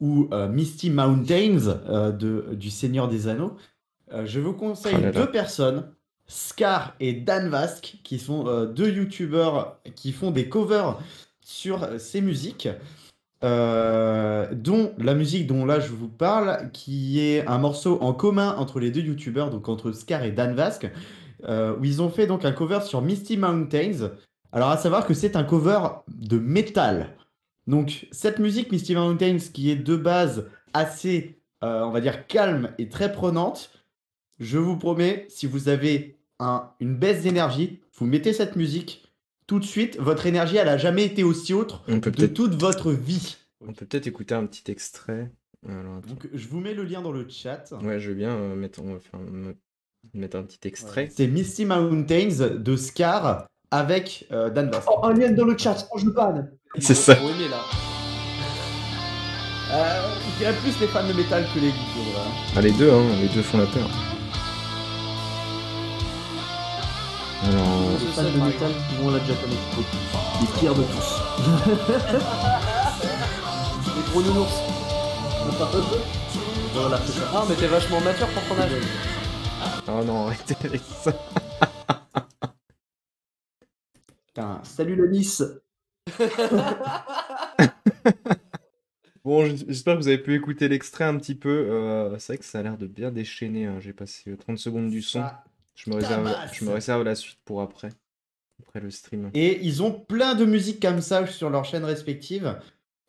ou 0.00 0.28
euh, 0.32 0.48
Misty 0.48 0.90
Mountains 0.90 1.78
euh, 1.88 2.10
de, 2.12 2.54
du 2.54 2.70
Seigneur 2.70 3.08
des 3.08 3.28
Anneaux. 3.28 3.56
Euh, 4.12 4.26
je 4.26 4.40
vous 4.40 4.54
conseille 4.54 4.94
là 4.94 5.12
là. 5.12 5.12
deux 5.12 5.30
personnes, 5.30 5.92
Scar 6.26 6.94
et 7.00 7.12
Dan 7.12 7.48
Vask, 7.48 7.98
qui 8.02 8.18
sont 8.18 8.46
euh, 8.46 8.66
deux 8.66 8.90
youtubeurs 8.90 9.78
qui 9.94 10.12
font 10.12 10.30
des 10.30 10.48
covers 10.48 10.98
sur 11.40 11.82
euh, 11.82 11.98
ces 11.98 12.20
musiques. 12.20 12.68
Euh, 13.42 14.48
dont 14.52 14.92
la 14.98 15.14
musique 15.14 15.46
dont 15.46 15.64
là 15.64 15.80
je 15.80 15.88
vous 15.88 16.08
parle, 16.08 16.70
qui 16.74 17.20
est 17.20 17.46
un 17.46 17.56
morceau 17.56 17.98
en 18.02 18.12
commun 18.12 18.54
entre 18.58 18.80
les 18.80 18.90
deux 18.90 19.00
youtubeurs, 19.00 19.48
donc 19.48 19.66
entre 19.68 19.92
Scar 19.92 20.24
et 20.24 20.30
Dan 20.30 20.54
Vask, 20.54 20.90
euh, 21.44 21.74
où 21.78 21.84
ils 21.84 22.02
ont 22.02 22.10
fait 22.10 22.26
donc 22.26 22.44
un 22.44 22.52
cover 22.52 22.80
sur 22.82 23.00
Misty 23.00 23.38
Mountains. 23.38 24.10
Alors 24.52 24.70
à 24.70 24.76
savoir 24.76 25.06
que 25.06 25.14
c'est 25.14 25.36
un 25.36 25.44
cover 25.44 25.78
de 26.08 26.38
métal. 26.38 27.16
Donc 27.66 28.06
cette 28.10 28.38
musique 28.38 28.72
Misty 28.72 28.94
Mountains 28.94 29.38
qui 29.52 29.70
est 29.70 29.76
de 29.76 29.96
base 29.96 30.48
assez, 30.72 31.38
euh, 31.62 31.82
on 31.84 31.90
va 31.90 32.00
dire, 32.00 32.26
calme 32.26 32.72
et 32.78 32.88
très 32.88 33.12
prenante, 33.12 33.70
je 34.38 34.58
vous 34.58 34.76
promets, 34.76 35.26
si 35.28 35.46
vous 35.46 35.68
avez 35.68 36.18
un- 36.38 36.70
une 36.80 36.96
baisse 36.96 37.22
d'énergie, 37.22 37.80
vous 37.96 38.06
mettez 38.06 38.32
cette 38.32 38.56
musique, 38.56 39.04
tout 39.46 39.58
de 39.58 39.64
suite, 39.64 39.98
votre 39.98 40.26
énergie, 40.26 40.56
elle 40.56 40.68
a 40.68 40.78
jamais 40.78 41.04
été 41.04 41.22
aussi 41.22 41.52
haute 41.52 41.80
On 41.88 42.00
peut 42.00 42.10
de 42.10 42.26
toute 42.26 42.54
votre 42.54 42.92
vie. 42.92 43.36
on 43.60 43.72
peut 43.72 43.84
peut-être 43.84 44.06
écouter 44.06 44.34
un 44.34 44.46
petit 44.46 44.70
extrait. 44.70 45.30
Alors, 45.68 45.96
attends. 45.98 46.08
Donc 46.08 46.28
je 46.32 46.48
vous 46.48 46.60
mets 46.60 46.72
le 46.72 46.84
lien 46.84 47.02
dans 47.02 47.12
le 47.12 47.28
chat. 47.28 47.64
Ouais, 47.82 48.00
je 48.00 48.08
veux 48.08 48.14
bien 48.16 48.30
euh, 48.30 48.56
mettre, 48.56 48.80
on 48.82 48.94
va 48.94 49.00
faire 49.00 49.20
un- 49.20 49.52
mettre 50.14 50.38
un 50.38 50.42
petit 50.44 50.66
extrait. 50.66 51.10
C'est 51.14 51.26
Misty 51.26 51.66
Mountains 51.66 52.48
de 52.56 52.76
Scar 52.76 53.46
avec 53.70 54.26
euh, 54.32 54.50
Dan 54.50 54.70
Vask. 54.70 54.88
Oh, 54.90 55.00
un 55.04 55.12
lien 55.14 55.30
dans 55.30 55.44
le 55.44 55.56
chat, 55.56 55.86
oh, 55.92 55.98
je 55.98 56.06
le 56.06 56.12
panne. 56.12 56.50
C'est 56.78 56.94
ça. 56.94 57.14
Faut 57.16 57.28
aimer, 57.28 57.48
là. 57.48 57.58
Euh, 59.72 60.08
je 60.32 60.38
dirais 60.38 60.54
plus 60.62 60.78
les 60.80 60.86
fans 60.88 61.06
de 61.06 61.12
métal 61.12 61.46
que 61.54 61.60
les 61.60 61.68
geeks. 61.68 62.12
vrai. 62.12 62.22
Ah, 62.56 62.60
les 62.60 62.72
deux, 62.72 62.92
hein, 62.92 63.02
les 63.20 63.28
deux 63.28 63.42
font 63.42 63.58
la 63.58 63.66
peur. 63.66 63.88
Alors, 67.44 67.66
Les 68.00 68.06
fans 68.12 68.22
de 68.22 68.44
métal 68.44 68.72
qui 68.88 68.96
vont 69.02 69.10
la 69.10 69.18
japonais. 69.20 69.54
Les 70.40 70.46
pires 70.58 70.74
de 70.74 70.82
tous. 70.82 71.20
Les 73.96 74.02
gros 74.10 74.22
nounours. 74.22 74.54
Voilà, 76.74 76.98
c'est 77.06 77.12
ça. 77.12 77.20
Ah, 77.34 77.44
mais 77.48 77.54
t'es 77.54 77.66
vachement 77.66 78.00
mature 78.00 78.28
pour 78.28 78.42
ton 78.56 78.62
âge. 78.62 78.70
Oh 79.88 80.04
non, 80.04 80.26
arrêtez 80.26 80.56
avec 80.64 80.82
ça. 81.02 81.12
Putain, 84.40 84.60
Salut 84.64 84.96
la 84.96 85.06
Nice 85.08 85.42
Bon, 89.22 89.44
j'espère 89.44 89.96
que 89.96 90.00
vous 90.00 90.08
avez 90.08 90.18
pu 90.18 90.34
écouter 90.34 90.66
l'extrait 90.68 91.04
un 91.04 91.18
petit 91.18 91.34
peu. 91.34 91.50
Euh, 91.50 92.18
c'est 92.18 92.32
vrai 92.32 92.38
que 92.38 92.44
ça 92.44 92.60
a 92.60 92.62
l'air 92.62 92.78
de 92.78 92.86
bien 92.86 93.10
déchaîner. 93.10 93.66
hein. 93.66 93.78
J'ai 93.78 93.92
passé 93.92 94.30
euh, 94.30 94.36
30 94.36 94.56
secondes 94.56 94.88
du 94.88 95.02
son. 95.02 95.20
ça 95.20 95.44
Je 95.74 95.90
me 95.90 95.96
réserve, 95.96 96.24
tabasse. 96.24 96.54
je 96.54 96.64
me 96.64 96.72
réserve 96.72 97.04
la 97.04 97.14
suite 97.14 97.38
pour 97.44 97.60
après. 97.60 97.90
Après 98.62 98.80
le 98.80 98.90
stream. 98.90 99.30
Et 99.34 99.60
ils 99.62 99.82
ont 99.82 99.92
plein 99.92 100.34
de 100.34 100.46
musiques 100.46 100.80
comme 100.80 101.02
ça 101.02 101.26
sur 101.26 101.50
leurs 101.50 101.66
chaînes 101.66 101.84
respectives. 101.84 102.58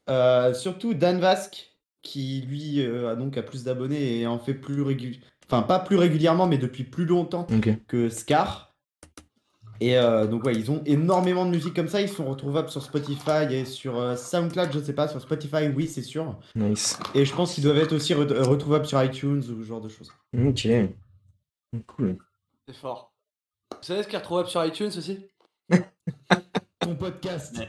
Euh, 0.10 0.54
surtout 0.54 0.94
Dan 0.94 1.20
Vasque, 1.20 1.78
qui 2.02 2.42
lui 2.42 2.82
euh, 2.82 3.12
a 3.12 3.16
donc 3.16 3.38
a 3.38 3.42
plus 3.42 3.64
d'abonnés 3.64 4.20
et 4.20 4.28
en 4.28 4.38
fait 4.38 4.54
plus 4.54 4.82
régulièrement. 4.82 5.26
Enfin, 5.48 5.62
pas 5.64 5.80
plus 5.80 5.96
régulièrement, 5.98 6.48
mais 6.48 6.58
depuis 6.58 6.84
plus 6.84 7.06
longtemps 7.06 7.48
que 7.88 8.10
Scar. 8.10 8.71
Et 9.84 9.98
euh, 9.98 10.28
donc, 10.28 10.44
ouais, 10.46 10.54
ils 10.54 10.70
ont 10.70 10.82
énormément 10.86 11.44
de 11.44 11.50
musique 11.50 11.74
comme 11.76 11.88
ça. 11.88 12.00
Ils 12.02 12.08
sont 12.08 12.26
retrouvables 12.30 12.70
sur 12.70 12.84
Spotify 12.84 13.52
et 13.52 13.66
sur 13.66 14.00
euh, 14.00 14.16
SoundCloud, 14.16 14.70
je 14.72 14.80
sais 14.80 14.94
pas. 14.94 15.08
Sur 15.08 15.20
Spotify, 15.20 15.70
oui, 15.76 15.88
c'est 15.88 16.04
sûr. 16.04 16.38
Nice. 16.56 17.00
Et 17.16 17.26
je 17.26 17.34
pense 17.34 17.56
qu'ils 17.56 17.64
doivent 17.64 17.80
être 17.80 17.94
aussi 17.94 18.14
re- 18.14 18.44
retrouvables 18.44 18.86
sur 18.86 19.04
iTunes 19.04 19.40
ou 19.40 19.64
ce 19.64 19.68
genre 19.68 19.82
de 19.82 19.90
choses. 19.90 20.14
Ok. 20.38 20.68
Cool. 21.88 22.18
C'est 22.68 22.76
fort. 22.76 23.12
Vous 23.72 23.78
savez 23.82 24.04
ce 24.04 24.08
qui 24.08 24.16
est 24.16 24.20
retrouvable 24.20 24.50
sur 24.50 24.64
iTunes 24.64 24.92
aussi? 24.96 25.26
Ton 26.80 26.96
podcast. 26.96 27.60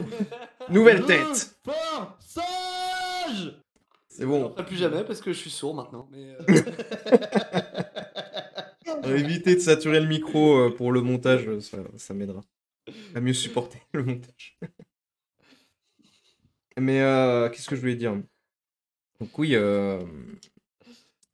Nouvelle 0.70 1.00
Le 1.00 1.04
tête. 1.06 1.56
Fort 1.64 2.16
sage 2.20 3.60
C'est 4.08 4.22
Je 4.22 4.26
bon. 4.26 4.44
le 4.44 4.48
ferai 4.50 4.64
plus 4.64 4.76
jamais 4.76 5.04
parce 5.04 5.20
que 5.20 5.32
je 5.32 5.38
suis 5.38 5.50
sourd 5.50 5.74
maintenant. 5.74 6.08
Mais 6.10 6.36
euh, 6.40 6.62
On 9.02 9.08
va 9.08 9.16
éviter 9.16 9.54
de 9.54 9.60
saturer 9.60 10.00
le 10.00 10.06
micro 10.06 10.58
euh, 10.58 10.70
pour 10.70 10.92
le 10.92 11.00
montage, 11.00 11.48
euh, 11.48 11.60
ça, 11.60 12.14
m'aidera 12.14 12.42
à 13.14 13.20
mieux 13.20 13.32
supporter 13.32 13.80
le 13.92 14.04
montage. 14.04 14.58
Mais 16.78 17.00
euh, 17.00 17.48
qu'est-ce 17.50 17.68
que 17.68 17.76
je 17.76 17.80
voulais 17.80 17.96
dire? 17.96 18.14
Donc 19.20 19.38
oui, 19.38 19.54
euh... 19.54 20.00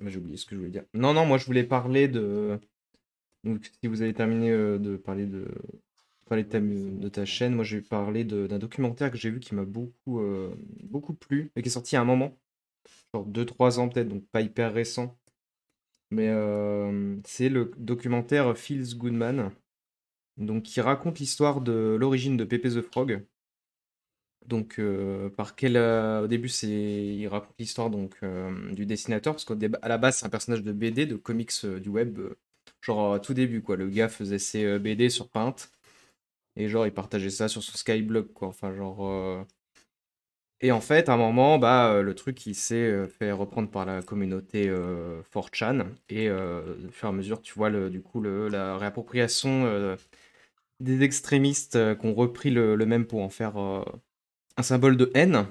j'ai 0.05 0.19
oublié 0.19 0.37
ce 0.37 0.45
que 0.45 0.55
je 0.55 0.61
voulais 0.61 0.71
dire. 0.71 0.85
Non, 0.95 1.15
non, 1.15 1.27
moi 1.27 1.39
je 1.39 1.47
voulais 1.47 1.65
parler 1.65 2.09
de... 2.09 2.59
Si 3.45 3.87
vous 3.87 4.03
avez 4.03 4.13
terminé 4.13 4.51
euh, 4.51 4.79
de 4.79 4.97
parler 4.97 5.27
de 5.27 5.47
parler 6.29 6.43
de 6.43 7.09
ta, 7.09 7.25
chaîne, 7.25 7.55
moi 7.55 7.65
je 7.65 7.77
vais 7.77 7.83
parler 7.83 8.25
d'un 8.25 8.59
documentaire 8.59 9.13
que 9.13 9.17
j'ai 9.17 9.31
vu 9.31 9.39
qui 9.39 9.55
m'a 9.55 9.65
beaucoup, 9.65 10.21
euh, 10.21 10.53
beaucoup 10.83 11.15
plu 11.15 11.53
et 11.55 11.63
qui 11.63 11.69
est 11.69 11.71
sorti 11.71 11.95
à 11.95 12.01
un 12.01 12.05
moment, 12.05 12.37
genre 13.15 13.25
2-3 13.29 13.79
ans 13.79 13.89
peut-être, 13.89 14.09
donc 14.09 14.27
pas 14.27 14.41
hyper 14.41 14.75
récent. 14.75 15.17
Mais 16.11 16.31
c'est 17.25 17.49
le 17.49 17.73
documentaire 17.77 18.57
Feels 18.57 18.97
Goodman, 18.97 19.51
donc 20.37 20.63
qui 20.65 20.81
raconte 20.81 21.19
l'histoire 21.19 21.61
de 21.61 21.97
l'origine 21.99 22.37
de 22.37 22.45
Pepe 22.45 22.69
the 22.69 22.83
Frog. 22.83 23.25
Donc 24.47 24.81
par 25.37 25.57
quel 25.57 25.77
au 25.77 26.29
début 26.29 26.49
c'est 26.49 26.69
il 26.69 27.27
raconte 27.27 27.57
l'histoire 27.59 27.91
donc 27.91 28.17
du 28.73 28.87
dessinateur 28.87 29.35
parce 29.35 29.45
qu'à 29.45 29.89
la 29.89 29.99
base 29.99 30.19
c'est 30.19 30.27
un 30.27 30.29
personnage 30.31 30.63
de 30.63 30.73
BD 30.73 31.07
de 31.07 31.17
comics 31.17 31.67
du 31.67 31.89
web 31.89 32.21
genre 32.81 33.15
à 33.15 33.21
tout 33.21 33.35
début 33.35 33.61
quoi 33.61 33.75
le 33.77 33.89
gars 33.89 34.09
faisait 34.09 34.39
ses 34.39 34.79
BD 34.79 35.11
sur 35.11 35.29
Paint 35.31 35.57
et 36.55 36.69
genre 36.69 36.87
il 36.87 36.93
partageait 36.93 37.31
ça 37.31 37.49
sur 37.49 37.63
son 37.63 37.77
Skyblog 37.77 38.33
quoi 38.33 38.47
enfin 38.47 38.73
genre 38.73 39.45
et 40.63 40.73
en 40.73 40.81
fait, 40.81 41.09
à 41.09 41.15
un 41.15 41.17
moment, 41.19 41.59
bah, 41.59 41.93
euh, 41.93 42.03
le 42.03 42.15
truc, 42.15 42.47
il 42.47 42.55
s'est 42.55 42.75
euh, 42.77 43.07
fait 43.09 43.31
reprendre 43.33 43.71
par 43.71 43.85
la 43.85 44.01
communauté 44.03 44.69
euh, 44.69 45.23
4chan. 45.33 45.87
Et 46.09 46.29
euh, 46.31 46.63
au 46.89 46.91
fur 46.93 47.09
et 47.09 47.11
à 47.11 47.13
mesure, 47.13 47.43
tu 47.43 47.55
vois, 47.55 47.69
le, 47.71 47.91
du 47.91 48.01
coup, 48.03 48.21
le- 48.21 48.49
la 48.49 48.77
réappropriation 48.79 49.97
des 50.81 51.03
extrémistes 51.03 51.79
qui 51.99 52.07
ont 52.07 52.15
repris 52.15 52.51
le, 52.51 52.77
même 52.87 53.07
pour 53.07 53.23
en 53.23 53.29
faire 53.31 53.57
un 53.59 54.63
symbole 54.63 54.97
de 54.99 55.11
haine. 55.15 55.47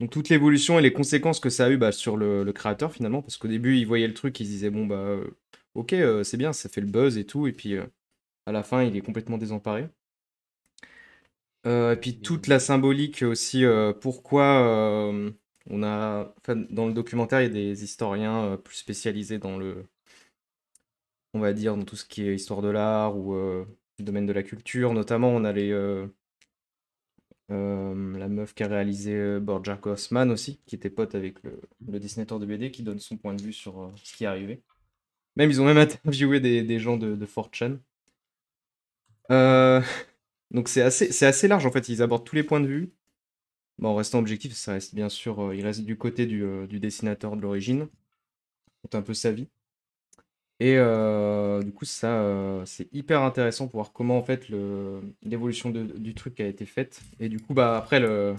Donc 0.00 0.10
toute 0.10 0.28
l'évolution 0.28 0.78
et 0.78 0.82
les 0.82 0.92
conséquences 0.92 1.38
que 1.40 1.50
ça 1.50 1.66
a 1.66 1.70
eu 1.70 1.76
bah, 1.76 1.92
sur 1.92 2.16
le, 2.16 2.50
créateur, 2.52 2.92
finalement. 2.92 3.22
Parce 3.22 3.36
qu'au 3.36 3.48
début, 3.48 3.76
il 3.76 3.84
voyait 3.86 4.08
le 4.08 4.14
truc, 4.14 4.38
il 4.40 4.46
se 4.46 4.50
disait, 4.50 4.70
bon, 4.70 4.86
bah, 4.86 5.16
ok, 5.74 5.94
c'est 6.24 6.36
bien, 6.36 6.52
ça 6.52 6.68
fait 6.68 6.80
le 6.80 6.86
buzz 6.88 7.18
et 7.18 7.24
tout. 7.26 7.46
Et 7.46 7.52
puis, 7.52 7.76
à 8.46 8.52
la 8.52 8.62
fin, 8.62 8.82
il 8.84 8.96
est 8.96 9.02
complètement 9.02 9.38
désemparé. 9.38 9.88
Euh, 11.66 11.92
et 11.92 11.96
puis 11.96 12.20
toute 12.20 12.48
la 12.48 12.58
symbolique 12.58 13.22
aussi, 13.22 13.64
euh, 13.64 13.92
pourquoi 13.92 14.44
euh, 14.66 15.30
on 15.70 15.82
a, 15.84 16.34
enfin, 16.40 16.56
dans 16.70 16.86
le 16.86 16.92
documentaire, 16.92 17.40
il 17.40 17.44
y 17.44 17.46
a 17.46 17.48
des 17.50 17.84
historiens 17.84 18.56
plus 18.64 18.76
spécialisés 18.76 19.38
dans 19.38 19.58
le, 19.58 19.86
on 21.34 21.40
va 21.40 21.52
dire, 21.52 21.76
dans 21.76 21.84
tout 21.84 21.96
ce 21.96 22.04
qui 22.04 22.26
est 22.28 22.34
histoire 22.34 22.62
de 22.62 22.68
l'art 22.68 23.16
ou 23.16 23.34
euh, 23.34 23.64
le 23.98 24.04
domaine 24.04 24.26
de 24.26 24.32
la 24.32 24.42
culture. 24.42 24.92
Notamment, 24.92 25.28
on 25.30 25.44
a 25.44 25.52
les, 25.52 25.70
euh, 25.70 26.06
euh, 27.50 28.18
la 28.18 28.28
meuf 28.28 28.54
qui 28.54 28.62
a 28.62 28.68
réalisé 28.68 29.38
Bojack 29.40 29.86
Horseman 29.86 30.30
aussi, 30.30 30.60
qui 30.66 30.74
était 30.74 30.90
pote 30.90 31.14
avec 31.14 31.42
le, 31.42 31.60
le 31.86 32.00
dessinateur 32.00 32.38
de 32.38 32.46
BD, 32.46 32.70
qui 32.70 32.82
donne 32.82 32.98
son 32.98 33.16
point 33.16 33.34
de 33.34 33.42
vue 33.42 33.52
sur 33.52 33.92
ce 34.02 34.16
qui 34.16 34.24
est 34.24 34.26
arrivé. 34.26 34.62
Même, 35.36 35.50
ils 35.50 35.60
ont 35.60 35.66
même 35.66 35.78
interviewé 35.78 36.40
des, 36.40 36.62
des 36.62 36.78
gens 36.80 36.96
de, 36.96 37.16
de 37.16 37.26
4chan. 37.26 37.78
Donc 40.52 40.68
c'est 40.68 40.82
assez, 40.82 41.10
c'est 41.12 41.26
assez 41.26 41.48
large 41.48 41.66
en 41.66 41.72
fait, 41.72 41.88
ils 41.88 42.02
abordent 42.02 42.24
tous 42.24 42.36
les 42.36 42.44
points 42.44 42.60
de 42.60 42.66
vue. 42.68 42.92
En 43.82 43.94
restant 43.96 44.20
objectif, 44.20 44.54
ça 44.54 44.72
reste 44.74 44.94
bien 44.94 45.08
sûr, 45.08 45.40
euh, 45.40 45.56
il 45.56 45.64
reste 45.64 45.82
du 45.82 45.98
côté 45.98 46.26
du, 46.26 46.44
euh, 46.44 46.66
du 46.66 46.80
dessinateur 46.80 47.36
de 47.36 47.42
l'origine. 47.42 47.88
C'est 48.84 48.94
un 48.96 49.02
peu 49.02 49.14
sa 49.14 49.32
vie. 49.32 49.48
Et 50.60 50.76
euh, 50.76 51.60
du 51.62 51.72
coup, 51.72 51.84
ça, 51.84 52.20
euh, 52.20 52.64
c'est 52.66 52.88
hyper 52.92 53.22
intéressant 53.22 53.66
pour 53.66 53.80
voir 53.80 53.92
comment 53.92 54.16
en 54.16 54.22
fait 54.22 54.48
le, 54.48 55.00
l'évolution 55.22 55.70
du 55.70 56.14
truc 56.14 56.38
a 56.40 56.46
été 56.46 56.66
faite. 56.66 57.00
Et 57.18 57.28
du 57.28 57.40
coup, 57.40 57.52
bah 57.54 57.76
après 57.76 57.98
le, 57.98 58.36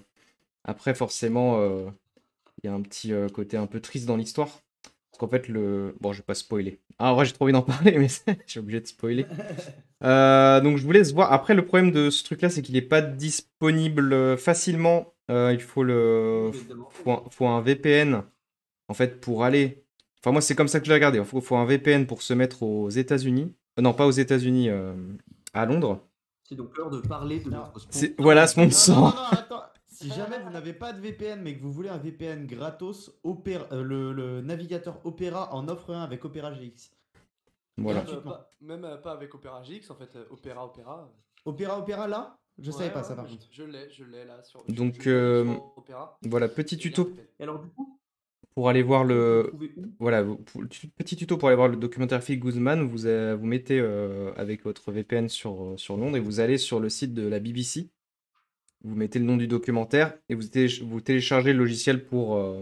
après 0.64 0.96
forcément, 0.96 1.62
il 2.64 2.68
y 2.68 2.70
a 2.70 2.74
un 2.74 2.82
petit 2.82 3.14
côté 3.34 3.58
un 3.58 3.68
peu 3.68 3.82
triste 3.82 4.06
dans 4.08 4.18
l'histoire. 4.18 4.50
Parce 5.12 5.20
qu'en 5.20 5.28
fait, 5.30 5.48
le. 5.48 5.96
Bon, 6.02 6.12
je 6.14 6.20
vais 6.20 6.26
pas 6.26 6.34
spoiler. 6.36 6.80
Ah, 6.98 7.14
vrai, 7.14 7.26
j'ai 7.26 7.34
trop 7.34 7.46
envie 7.46 7.54
d'en 7.54 7.62
parler, 7.64 7.98
mais 8.00 8.08
j'ai 8.48 8.60
obligé 8.60 8.82
de 8.82 8.88
spoiler. 8.88 9.26
Euh, 10.04 10.60
donc, 10.62 10.78
je 10.78 10.84
vous 10.86 10.92
laisse 10.92 11.14
voir. 11.14 11.32
Après, 11.32 11.54
le 11.54 11.66
problème 11.66 11.92
de 11.92 12.10
ce 12.10 12.24
truc-là, 12.24 12.50
c'est 12.50 12.62
qu'il 12.62 12.76
n'est 12.76 12.82
pas 12.82 13.02
disponible 13.02 14.14
euh, 14.14 14.38
facilement. 14.38 15.14
Euh, 15.32 15.52
il 15.54 15.62
faut 15.62 15.84
le. 15.84 16.52
Faut 16.90 17.12
un, 17.12 17.24
faut 17.30 17.48
un 17.48 17.62
VPN, 17.62 18.24
en 18.90 18.94
fait, 18.94 19.22
pour 19.22 19.44
aller. 19.44 19.84
Enfin, 20.20 20.32
moi, 20.32 20.42
c'est 20.42 20.56
comme 20.56 20.68
ça 20.68 20.80
que 20.80 20.86
je 20.86 20.90
l'ai 20.90 20.96
regardé. 20.96 21.20
Il 21.20 21.26
faut, 21.26 21.42
faut 21.42 21.56
un 21.56 21.66
VPN 21.66 22.06
pour 22.06 22.22
se 22.22 22.34
mettre 22.34 22.64
aux 22.64 22.90
États-Unis. 22.90 23.54
Euh, 23.80 23.82
non, 23.82 23.94
pas 23.94 24.06
aux 24.06 24.12
États-Unis, 24.12 24.70
euh, 24.70 24.94
à 25.54 25.66
Londres. 25.66 26.02
C'est 26.48 26.56
donc 26.56 26.78
l'heure 26.78 26.90
de 26.90 27.00
parler 27.00 27.40
de 27.40 27.50
notre 27.50 27.80
sponsor. 27.80 28.10
Voilà, 28.20 28.48
ce 28.48 28.60
Non, 28.60 28.66
non, 28.66 28.72
sponsor. 28.72 28.98
non, 28.98 29.06
non, 29.06 29.28
attends. 29.32 29.64
Si 30.04 30.10
jamais 30.10 30.38
vous 30.44 30.50
n'avez 30.50 30.74
pas 30.74 30.92
de 30.92 31.00
VPN, 31.00 31.42
mais 31.42 31.56
que 31.56 31.62
vous 31.62 31.72
voulez 31.72 31.88
un 31.88 31.98
VPN 31.98 32.46
gratos, 32.46 33.12
euh, 33.26 33.84
le, 33.84 34.12
le 34.12 34.42
navigateur 34.42 35.00
Opera 35.06 35.54
en 35.54 35.70
offre 35.70 35.94
un 35.94 36.02
avec 36.04 36.26
Opera 36.26 36.52
GX. 36.52 36.92
Voilà. 37.78 38.00
Même, 38.00 38.08
euh, 38.08 38.12
Gratuitement. 38.12 38.32
pas, 38.32 38.50
même 38.62 38.86
euh, 38.86 38.98
pas 38.98 39.12
avec 39.14 39.34
Opera 39.34 39.64
GX, 39.64 39.90
en 39.90 39.96
fait, 39.96 40.16
euh, 40.16 40.26
Opera 40.30 40.66
Opera. 40.66 41.12
Opera 41.46 41.80
Opera 41.80 42.08
là? 42.08 42.38
Je 42.60 42.70
Ouais, 42.72 42.78
savais 42.78 42.92
pas 42.92 43.00
ouais, 43.02 43.06
ça 43.08 43.16
par 43.16 43.26
contre. 43.28 43.48
Je, 43.52 43.64
je 43.64 43.68
l'ai, 43.68 43.90
je 43.90 44.04
l'ai 44.04 44.26
là 44.26 44.44
sur. 44.44 44.64
Donc, 44.66 44.94
je- 44.98 45.02
je 45.02 45.10
l'ai 45.10 45.16
euh, 45.16 45.46
sur. 45.46 46.18
Voilà, 46.24 46.48
petit 46.48 46.78
tuto 46.78 47.12
Et 47.40 47.44
alors 47.44 47.60
du 47.60 47.68
coup, 47.70 48.00
pour 48.54 48.70
aller 48.70 48.84
voir 48.84 49.04
le. 49.04 49.52
Voilà, 50.00 50.22
vous- 50.22 50.38
pour- 50.38 50.62
tu- 50.70 50.88
petit 50.88 51.16
tuto 51.16 51.36
pour 51.38 51.48
aller 51.50 51.56
voir 51.56 51.68
le 51.68 51.78
documentaire 51.78 52.22
Phil 52.24 52.40
Guzman, 52.40 52.84
vous, 52.84 53.08
euh, 53.08 53.36
vous 53.36 53.48
mettez 53.48 53.80
euh, 53.80 54.32
avec 54.36 54.64
votre 54.64 54.92
VPN 54.92 55.30
sur, 55.30 55.74
sur 55.78 55.98
Londres 55.98 56.16
et 56.18 56.20
vous 56.20 56.40
allez 56.40 56.60
sur 56.60 56.80
le 56.80 56.90
site 56.90 57.16
de 57.16 57.28
la 57.28 57.40
BBC. 57.40 57.90
Vous 58.84 58.96
mettez 58.96 59.18
le 59.18 59.26
nom 59.26 59.38
du 59.38 59.48
documentaire 59.48 60.16
et 60.30 60.36
vous, 60.36 60.44
télé- 60.44 60.80
vous 60.84 61.02
téléchargez 61.02 61.54
le 61.54 61.60
logiciel 61.60 62.06
pour, 62.06 62.36
euh, 62.36 62.62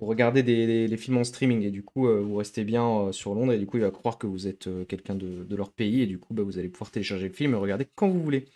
pour 0.00 0.08
regarder 0.08 0.42
des, 0.42 0.66
les, 0.66 0.88
les 0.88 0.96
films 0.96 1.18
en 1.18 1.24
streaming. 1.24 1.62
Et 1.62 1.70
du 1.70 1.82
coup, 1.82 2.08
euh, 2.08 2.22
vous 2.22 2.36
restez 2.36 2.64
bien 2.64 2.88
euh, 2.88 3.12
sur 3.12 3.34
Londres 3.34 3.52
et 3.52 3.58
du 3.58 3.66
coup, 3.66 3.76
il 3.76 3.82
va 3.82 3.90
croire 3.90 4.16
que 4.16 4.26
vous 4.26 4.48
êtes 4.48 4.66
euh, 4.66 4.86
quelqu'un 4.86 5.14
de, 5.14 5.44
de 5.44 5.56
leur 5.56 5.70
pays 5.70 6.00
et 6.00 6.06
du 6.06 6.18
coup, 6.18 6.32
bah, 6.32 6.42
vous 6.42 6.58
allez 6.58 6.70
pouvoir 6.70 6.90
télécharger 6.90 7.28
le 7.28 7.34
film 7.34 7.52
et 7.52 7.56
regarder 7.58 7.86
quand 7.94 8.08
vous 8.08 8.22
voulez. 8.22 8.46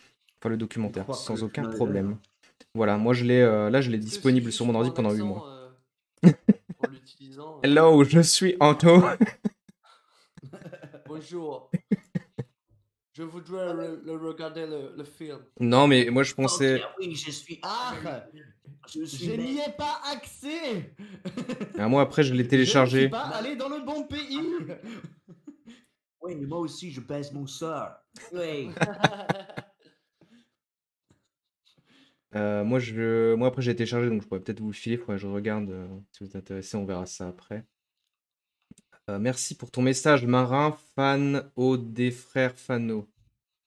Enfin, 0.41 0.49
le 0.49 0.57
documentaire, 0.57 1.15
sans 1.15 1.43
aucun 1.43 1.69
problème. 1.69 2.17
Voilà, 2.75 2.97
moi 2.97 3.13
je 3.13 3.25
l'ai 3.25 3.43
là, 3.43 3.81
je 3.81 3.91
l'ai 3.91 3.99
disponible 3.99 4.53
sur 4.53 4.67
mon 4.67 4.75
ordi 4.75 4.91
pendant 4.91 5.11
8 5.11 5.17
accent, 5.17 5.27
mois. 5.27 5.73
en 6.25 6.91
l'utilisant. 6.91 7.61
Hello, 7.63 8.05
je 8.05 8.21
suis 8.21 8.57
Anto. 8.61 9.05
Bonjour. 11.07 11.71
Je 13.17 13.23
voudrais 13.23 13.73
le, 13.73 14.03
le 14.05 14.17
regarder 14.17 14.67
le, 14.67 14.93
le 14.97 15.05
film. 15.05 15.39
Non, 15.61 15.87
mais 15.87 16.09
moi 16.11 16.25
je 16.25 16.35
pensais. 16.35 16.83
Ok, 16.83 16.91
oui, 16.99 17.15
je 17.15 17.31
suis. 17.31 17.61
Ah 17.63 17.95
je 18.89 19.05
suis. 19.05 19.27
Je 19.27 19.33
n'y 19.33 19.59
ai 19.61 19.71
pas 19.79 20.01
accès 20.13 20.95
Ah, 21.79 21.89
moi 21.89 22.03
après 22.03 22.25
je 22.25 22.33
l'ai 22.33 22.41
Je 22.41 22.45
ne 22.45 22.49
téléchargé. 22.51 23.01
suis 23.03 23.09
pas 23.09 23.29
allé 23.29 23.55
dans 23.55 23.69
le 23.69 23.85
bon 23.85 24.05
pays 24.05 24.41
Oui, 26.23 26.35
mais 26.35 26.47
moi 26.47 26.59
aussi, 26.59 26.91
je 26.91 27.01
baisse 27.01 27.33
mon 27.33 27.47
sort. 27.47 27.91
Oui. 28.33 28.71
Euh, 32.37 32.65
moi, 32.65 32.81
je... 32.81 33.35
moi 33.37 33.47
après 33.47 33.63
j'ai 33.63 33.77
téléchargé 33.77 34.09
donc 34.09 34.21
je 34.23 34.27
pourrais 34.27 34.41
peut-être 34.41 34.59
vous 34.59 34.67
le 34.71 34.73
filer. 34.73 34.97
Faudrait 34.97 35.15
que 35.19 35.23
je 35.23 35.29
regarde 35.29 35.71
euh, 35.71 35.87
si 36.11 36.25
vous 36.25 36.31
êtes 36.31 36.35
intéressé. 36.35 36.77
On 36.77 36.85
verra 36.85 37.07
ça 37.07 37.29
après. 37.29 37.65
Euh, 39.11 39.19
merci 39.19 39.55
pour 39.57 39.71
ton 39.71 39.83
message, 39.83 40.25
marin, 40.27 40.73
fan 40.95 41.51
au 41.57 41.77
des 41.77 42.11
frères 42.11 42.59
Fano. 42.59 43.07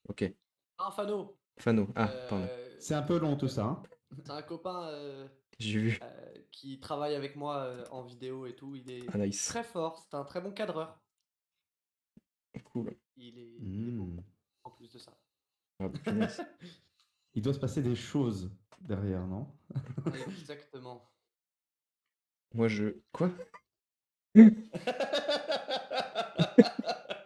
Ok, 0.10 0.34
Ah, 0.78 0.92
Fano 0.92 1.38
Fano. 1.60 1.88
Ah, 1.96 2.08
pardon. 2.30 2.48
C'est 2.80 2.94
un 2.96 3.02
peu 3.04 3.20
long 3.20 3.36
tout 3.36 3.48
ça. 3.48 3.66
hein. 3.66 3.84
C'est 4.24 4.30
un 4.32 4.42
copain 4.42 4.88
euh, 4.90 5.28
J'ai 5.60 5.80
vu. 5.80 6.00
euh, 6.02 6.38
qui 6.52 6.80
travaille 6.80 7.14
avec 7.16 7.36
moi 7.36 7.58
euh, 7.58 7.86
en 7.92 8.04
vidéo 8.04 8.46
et 8.46 8.56
tout. 8.56 8.76
Il 8.76 8.90
est 8.90 9.04
Ah, 9.14 9.18
nice. 9.18 9.46
très 9.48 9.64
fort, 9.64 10.00
c'est 10.00 10.16
un 10.16 10.24
très 10.24 10.42
bon 10.42 10.52
cadreur. 10.52 11.00
Cool. 12.66 12.96
Il 13.18 13.38
est, 13.38 13.52
il 13.60 13.90
est 13.90 13.92
beau, 13.92 14.06
Hmm. 14.06 14.22
en 14.64 14.72
plus 14.72 14.92
de 14.92 14.98
ça. 15.00 15.12
Ah, 15.80 15.90
punaise. 15.90 16.42
Il 17.36 17.44
doit 17.44 17.54
se 17.54 17.60
passer 17.60 17.84
des 17.84 17.96
choses 17.96 18.50
derrière, 18.80 19.28
non? 19.28 19.48
Exactement. 20.28 21.12
Moi, 22.56 22.68
je. 22.68 22.96
Quoi? 23.12 23.30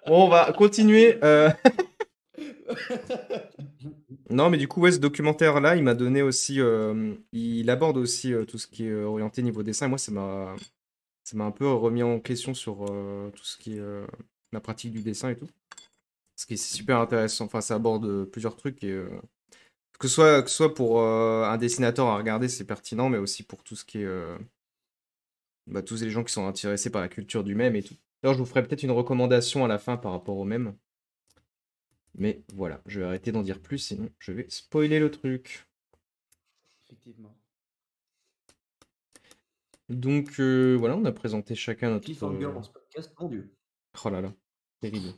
Bon, 0.08 0.26
on 0.26 0.30
va 0.30 0.52
continuer. 0.54 1.18
euh. 1.24 1.50
Non, 4.30 4.50
mais 4.50 4.58
du 4.58 4.68
coup, 4.68 4.82
ouais, 4.82 4.92
ce 4.92 4.98
documentaire-là, 5.00 5.76
il 5.76 5.84
m'a 5.84 5.94
donné 5.94 6.22
aussi. 6.22 6.60
euh, 6.62 7.14
il 7.34 7.70
aborde 7.70 7.98
aussi 7.98 8.34
euh, 8.34 8.46
tout 8.46 8.58
ce 8.58 8.68
qui 8.68 8.86
est 8.86 8.90
euh, 8.90 9.06
orienté 9.06 9.42
niveau 9.44 9.64
dessin. 9.64 9.88
Et 9.88 9.90
moi, 9.90 9.98
ça 9.98 10.12
m'a, 10.12 10.56
ça 11.24 11.38
m'a 11.38 11.46
un 11.46 11.52
peu 11.52 11.68
remis 11.72 12.04
en 12.04 12.20
question 12.20 12.54
sur 12.54 12.86
euh, 12.92 13.30
tout 13.32 13.44
ce 13.46 13.58
qui 13.58 13.78
est 13.78 13.80
euh, 13.80 14.06
la 14.54 14.60
pratique 14.62 14.92
du 14.94 15.02
dessin 15.02 15.30
et 15.32 15.38
tout. 15.38 15.48
Ce 16.38 16.46
qui 16.46 16.54
est 16.56 16.58
super 16.58 17.00
intéressant. 17.00 17.46
Enfin, 17.46 17.62
ça 17.62 17.76
aborde 17.76 18.06
euh, 18.06 18.26
plusieurs 18.26 18.56
trucs 18.58 18.84
et 18.84 18.92
euh, 18.92 19.10
que 20.00 20.08
ce 20.08 20.16
soit, 20.16 20.42
que 20.44 20.50
ce 20.50 20.56
soit 20.58 20.74
pour 20.74 21.00
euh, 21.02 21.44
un 21.46 21.58
dessinateur 21.58 22.08
à 22.08 22.18
regarder, 22.18 22.48
c'est 22.50 22.66
pertinent, 22.66 23.10
mais 23.10 23.18
aussi 23.20 23.44
pour 23.44 23.64
tout 23.64 23.76
ce 23.76 23.86
qui 23.86 24.00
est 24.00 24.06
euh, 24.06 24.38
bah, 25.72 25.82
tous 25.82 26.02
les 26.02 26.10
gens 26.10 26.24
qui 26.24 26.34
sont 26.34 26.46
intéressés 26.48 26.90
par 26.92 27.02
la 27.02 27.08
culture 27.10 27.44
du 27.44 27.56
même 27.56 27.76
et 27.76 27.84
tout. 27.84 27.96
D'ailleurs, 28.22 28.36
je 28.36 28.40
vous 28.40 28.46
ferai 28.46 28.62
peut-être 28.64 28.84
une 28.84 28.92
recommandation 28.92 29.66
à 29.66 29.68
la 29.68 29.80
fin 29.80 29.98
par 29.98 30.12
rapport 30.12 30.38
au 30.38 30.44
même. 30.46 30.76
Mais 32.16 32.44
voilà, 32.54 32.82
je 32.86 33.00
vais 33.00 33.06
arrêter 33.06 33.32
d'en 33.32 33.42
dire 33.42 33.60
plus, 33.62 33.78
sinon 33.80 34.10
je 34.20 34.32
vais 34.34 34.46
spoiler 34.50 35.00
le 35.00 35.10
truc. 35.10 35.66
Effectivement. 36.86 37.36
Donc 39.90 40.40
euh, 40.40 40.76
voilà, 40.78 40.96
on 40.96 41.06
a 41.06 41.12
présenté 41.12 41.56
chacun 41.56 41.90
notre. 41.90 42.06
Cliffhanger 42.06 42.46
euh, 42.46 42.54
dans 42.54 42.64
ce 42.64 42.72
podcast, 42.72 43.14
mon 43.20 43.28
dieu. 43.30 43.54
Oh 44.06 44.10
là 44.10 44.22
là, 44.22 44.34
terrible. 44.80 45.10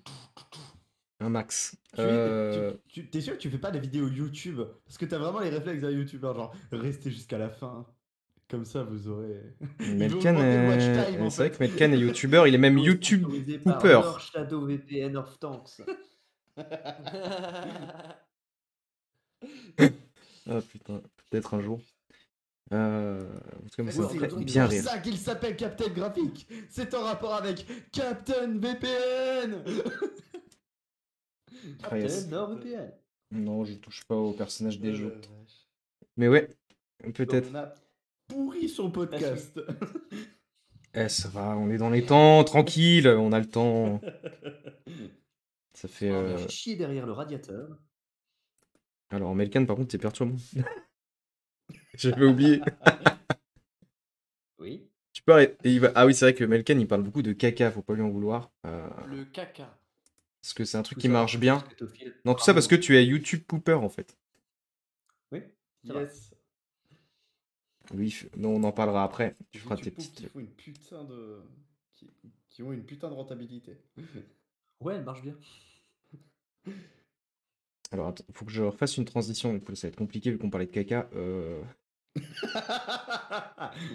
Un 1.20 1.30
max. 1.30 1.78
Tu- 1.94 2.00
Euh, 2.02 2.74
tu- 2.88 3.02
tu- 3.04 3.10
T'es 3.10 3.22
sûr 3.22 3.34
que 3.34 3.38
tu 3.39 3.50
fais 3.50 3.60
pas 3.60 3.72
des 3.72 3.80
vidéos 3.80 4.08
YouTube? 4.08 4.62
Parce 4.86 4.98
que 4.98 5.06
t'as 5.06 5.18
vraiment 5.20 5.39
les 5.39 5.50
réflexes 5.50 5.82
d'un 5.82 5.92
YouTuber, 5.92 6.34
genre 6.36 6.56
restez 6.72 7.12
jusqu'à 7.12 7.38
la 7.38 7.50
fin. 7.50 7.86
Comme 8.54 8.66
ça, 8.66 8.84
vous 8.84 9.08
aurez. 9.08 9.42
Melkan, 9.80 10.36
en 10.36 11.30
c'est 11.32 11.48
vrai 11.48 11.50
que 11.50 11.58
Melkan 11.60 11.92
est 11.92 11.98
youtubeur, 11.98 12.46
il 12.48 12.54
est 12.54 12.60
même 12.60 12.78
YouTube 12.78 13.28
Shadow 14.32 14.68
VPN 14.68 15.18
of 15.18 15.39
Tanks. 15.39 15.82
Ah 20.46 20.62
putain, 20.62 21.02
peut-être 21.32 21.56
un 21.56 21.62
jour. 21.62 21.82
Euh, 22.72 23.22
en 23.56 23.70
tout 23.70 23.84
cas, 23.84 23.92
C'est 23.92 24.44
bien 24.46 24.68
rire. 24.68 24.84
ça 24.84 25.00
qu'il 25.00 25.18
s'appelle 25.18 25.56
Captain 25.56 25.89
Graphique. 25.89 26.48
C'est 26.70 26.94
en 26.94 27.02
rapport 27.04 27.34
avec 27.34 27.66
Captain 27.92 28.60
VPN. 28.60 29.63
Ah, 31.89 31.98
yes. 31.98 32.24
Captain 32.24 32.36
NordVPN. 32.36 32.92
Non, 33.32 33.63
je 33.66 33.74
touche 33.76 34.04
pas 34.06 34.16
au 34.16 34.34
personnage 34.34 34.80
des 34.80 34.89
Euh, 34.89 34.96
jeux. 34.96 35.10
vache. 35.10 35.68
Mais 36.18 36.28
ouais, 36.28 36.50
peut-être. 37.13 37.50
On 37.52 37.56
a 37.56 37.74
pourri 38.27 38.69
son 38.69 38.91
podcast. 38.91 39.59
Eh, 40.95 41.09
ça 41.09 41.27
va, 41.27 41.57
on 41.57 41.71
est 41.71 41.79
dans 41.79 41.89
les 41.89 42.05
temps, 42.05 42.43
tranquille, 42.43 43.07
on 43.07 43.31
a 43.31 43.39
le 43.39 43.49
temps. 43.49 43.99
Ça 45.73 45.88
fait. 45.88 46.12
On 46.12 46.13
euh, 46.13 46.47
chier 46.47 46.75
derrière 46.75 47.07
le 47.07 47.13
radiateur. 47.13 47.79
Alors, 49.09 49.33
Melkan, 49.33 49.65
par 49.65 49.75
contre, 49.75 49.88
t'es 49.88 49.97
perturbant. 49.97 50.36
J'avais 51.95 52.25
oublié. 52.27 52.62
Oui. 54.59 54.88
Tu 55.13 55.23
peux 55.23 55.33
arrêter. 55.33 55.57
il 55.65 55.79
va- 55.79 55.91
Ah 55.95 56.05
oui, 56.05 56.13
c'est 56.13 56.25
vrai 56.25 56.36
que 56.36 56.43
Melkan, 56.43 56.77
il 56.77 56.88
parle 56.88 57.01
beaucoup 57.01 57.23
de 57.23 57.33
caca, 57.33 57.71
faut 57.71 57.81
pas 57.81 57.95
lui 57.95 58.03
en 58.03 58.09
vouloir. 58.12 58.51
Euh, 58.67 58.88
Le 59.07 59.25
caca. 59.25 59.75
Parce 60.43 60.53
que 60.53 60.63
c'est 60.63 60.77
un 60.77 60.83
truc 60.83 60.97
Tout 60.97 61.01
qui 61.01 61.07
ça 61.07 61.13
marche 61.13 61.39
bien. 61.39 61.63
Non, 62.23 62.36
tout 62.36 62.43
ça 62.43 62.53
parce 62.53 62.67
que 62.67 62.75
tu 62.75 62.95
es 62.97 63.03
YouTube 63.05 63.41
Pooper 63.47 63.73
en 63.73 63.89
fait. 63.89 64.15
Oui. 65.31 65.39
c'est. 65.83 65.93
Yes. 65.93 66.33
Oui, 67.93 68.17
non, 68.38 68.56
on 68.56 68.63
en 68.63 68.72
parlera 68.72 69.04
après. 69.04 69.36
Tu 69.52 69.60
feras 69.60 69.76
tes 69.78 69.91
petites. 69.91 70.15
qui 70.15 70.26
font 70.28 70.39
une 70.39 70.48
putain 70.48 71.04
de. 71.04 71.41
Qui, 71.93 72.10
qui 72.50 72.63
ont 72.63 72.72
une 72.72 72.84
putain 72.86 73.10
de 73.10 73.13
rentabilité. 73.15 73.78
Ouais, 74.82 74.96
elle 74.96 75.04
marche 75.06 75.22
bien. 75.22 75.36
Alors, 77.91 78.08
attends, 78.08 78.26
faut 78.34 78.43
que 78.43 78.52
je 78.52 78.63
refasse 78.63 78.98
une 78.98 79.06
transition. 79.06 79.54
Du 79.54 79.62
coup, 79.62 79.74
ça 79.76 79.88
va 79.88 79.89
être 79.89 79.96
compliqué 79.98 80.30
vu 80.32 80.38
qu'on 80.38 80.50
parlait 80.50 80.65
de 80.65 80.72
caca. 80.72 81.08
Euh... 81.15 81.62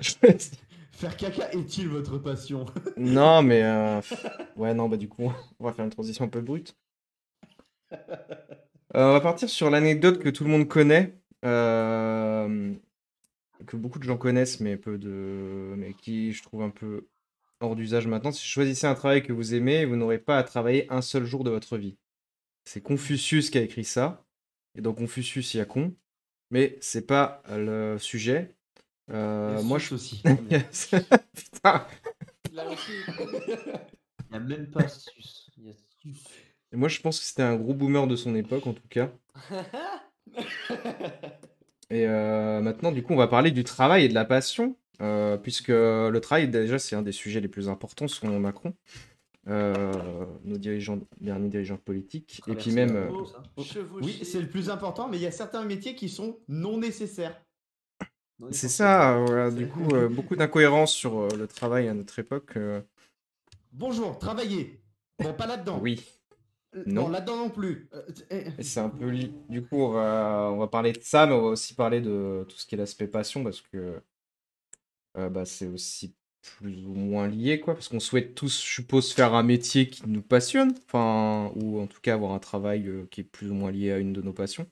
Faire 0.92 1.16
caca 1.16 1.50
est-il 1.52 1.88
votre 1.88 2.18
passion? 2.18 2.64
Non, 2.96 3.42
mais. 3.42 3.62
euh, 3.62 4.00
Ouais, 4.56 4.72
non, 4.74 4.88
bah 4.88 4.96
du 4.96 5.08
coup, 5.08 5.30
on 5.60 5.64
va 5.64 5.72
faire 5.72 5.84
une 5.84 5.90
transition 5.90 6.24
un 6.24 6.28
peu 6.28 6.40
brute. 6.40 6.76
Euh, 7.92 9.10
on 9.10 9.12
va 9.12 9.20
partir 9.20 9.48
sur 9.50 9.70
l'anecdote 9.70 10.18
que 10.18 10.28
tout 10.30 10.44
le 10.44 10.50
monde 10.50 10.66
connaît. 10.68 11.14
euh, 11.44 12.74
Que 13.66 13.76
beaucoup 13.76 13.98
de 13.98 14.04
gens 14.04 14.16
connaissent, 14.16 14.60
mais 14.60 14.76
peu 14.76 14.98
de. 14.98 15.74
Mais 15.76 15.94
qui, 15.94 16.32
je 16.32 16.42
trouve, 16.42 16.62
un 16.62 16.70
peu 16.70 17.08
hors 17.60 17.76
d'usage 17.76 18.06
maintenant. 18.06 18.32
Si 18.32 18.44
vous 18.44 18.50
choisissez 18.50 18.86
un 18.86 18.94
travail 18.94 19.22
que 19.22 19.32
vous 19.32 19.54
aimez, 19.54 19.84
vous 19.84 19.96
n'aurez 19.96 20.18
pas 20.18 20.38
à 20.38 20.42
travailler 20.42 20.86
un 20.90 21.02
seul 21.02 21.24
jour 21.24 21.44
de 21.44 21.50
votre 21.50 21.76
vie. 21.76 21.96
C'est 22.64 22.82
Confucius 22.82 23.50
qui 23.50 23.58
a 23.58 23.62
écrit 23.62 23.84
ça. 23.84 24.24
Et 24.74 24.80
dans 24.80 24.92
Confucius, 24.92 25.54
il 25.54 25.58
y 25.58 25.60
a 25.60 25.64
con. 25.64 25.94
Mais 26.50 26.78
c'est 26.80 27.06
pas 27.06 27.42
le 27.50 27.96
sujet. 27.98 28.54
Euh, 29.10 29.62
moi, 29.62 29.78
je. 29.78 29.94
aussi. 29.94 30.22
Putain. 31.34 31.86
Il 32.50 32.54
n'y 32.54 34.36
a 34.36 34.40
même 34.40 34.70
pas 34.70 34.88
sus. 34.88 35.50
Il 35.56 35.66
y 35.66 35.70
a 35.70 35.74
sus. 36.00 36.14
Et 36.72 36.76
moi, 36.76 36.88
je 36.88 37.00
pense 37.00 37.18
que 37.18 37.24
c'était 37.24 37.42
un 37.42 37.56
gros 37.56 37.74
boomer 37.74 38.06
de 38.06 38.16
son 38.16 38.34
époque, 38.34 38.66
en 38.66 38.74
tout 38.74 38.88
cas. 38.88 39.10
Et 41.90 42.06
euh, 42.06 42.60
maintenant, 42.60 42.92
du 42.92 43.02
coup, 43.02 43.14
on 43.14 43.16
va 43.16 43.28
parler 43.28 43.50
du 43.50 43.64
travail 43.64 44.04
et 44.04 44.08
de 44.08 44.14
la 44.14 44.24
passion, 44.24 44.76
euh, 45.00 45.36
puisque 45.36 45.68
le 45.68 46.18
travail, 46.20 46.48
déjà, 46.48 46.78
c'est 46.78 46.96
un 46.96 47.02
des 47.02 47.12
sujets 47.12 47.40
les 47.40 47.48
plus 47.48 47.68
importants 47.68 48.08
selon 48.08 48.38
Macron, 48.38 48.74
euh, 49.48 49.92
nos 50.44 50.58
dirigeants, 50.58 50.98
derniers 51.20 51.48
dirigeants 51.48 51.78
politiques, 51.78 52.42
et 52.46 52.54
puis 52.54 52.72
même, 52.72 52.94
euh. 52.94 53.08
Chevaucher. 53.62 53.80
Oui, 54.02 54.20
c'est 54.22 54.40
le 54.40 54.48
plus 54.48 54.68
important, 54.68 55.08
mais 55.08 55.16
il 55.16 55.22
y 55.22 55.26
a 55.26 55.30
certains 55.30 55.64
métiers 55.64 55.94
qui 55.94 56.08
sont 56.10 56.38
non 56.48 56.76
nécessaires. 56.78 57.40
C'est 58.50 58.68
ça, 58.68 59.18
voilà, 59.26 59.50
du 59.50 59.66
coup, 59.66 59.88
euh, 59.94 60.08
beaucoup 60.08 60.36
d'incohérences 60.36 60.92
sur 60.92 61.18
euh, 61.18 61.28
le 61.36 61.48
travail 61.48 61.88
à 61.88 61.94
notre 61.94 62.18
époque. 62.18 62.56
euh, 62.56 62.80
Bonjour, 63.72 64.16
travailler. 64.18 64.80
Bon, 65.18 65.32
pas 65.32 65.46
là-dedans. 65.46 65.80
oui, 65.82 66.04
non. 66.74 67.04
Non, 67.04 67.08
là-dedans 67.08 67.36
non 67.36 67.50
plus. 67.50 67.88
Euh, 67.94 68.02
eh, 68.30 68.62
c'est 68.62 68.80
un 68.80 68.88
peu 68.90 69.08
li- 69.08 69.34
Du 69.48 69.62
coup, 69.66 69.76
on 69.82 69.90
va... 69.90 70.50
on 70.52 70.58
va 70.58 70.68
parler 70.68 70.92
de 70.92 71.00
ça, 71.02 71.26
mais 71.26 71.32
on 71.34 71.42
va 71.42 71.48
aussi 71.48 71.74
parler 71.74 72.00
de 72.00 72.44
tout 72.48 72.56
ce 72.56 72.66
qui 72.66 72.74
est 72.74 72.78
l'aspect 72.78 73.08
passion, 73.08 73.42
parce 73.44 73.60
que 73.60 74.00
euh, 75.16 75.28
bah, 75.28 75.44
c'est 75.44 75.66
aussi 75.66 76.14
plus 76.42 76.84
ou 76.86 76.94
moins 76.94 77.28
lié, 77.28 77.60
quoi. 77.60 77.74
Parce 77.74 77.88
qu'on 77.88 78.00
souhaite 78.00 78.34
tous, 78.34 78.62
je 78.64 78.72
suppose, 78.74 79.12
faire 79.12 79.34
un 79.34 79.42
métier 79.42 79.88
qui 79.88 80.08
nous 80.08 80.22
passionne, 80.22 80.72
enfin, 80.86 81.52
ou 81.56 81.80
en 81.80 81.86
tout 81.86 82.00
cas 82.00 82.14
avoir 82.14 82.32
un 82.32 82.38
travail 82.38 82.86
euh, 82.88 83.06
qui 83.10 83.20
est 83.22 83.24
plus 83.24 83.50
ou 83.50 83.54
moins 83.54 83.70
lié 83.70 83.92
à 83.92 83.98
une 83.98 84.12
de 84.12 84.22
nos 84.22 84.32
passions. 84.32 84.66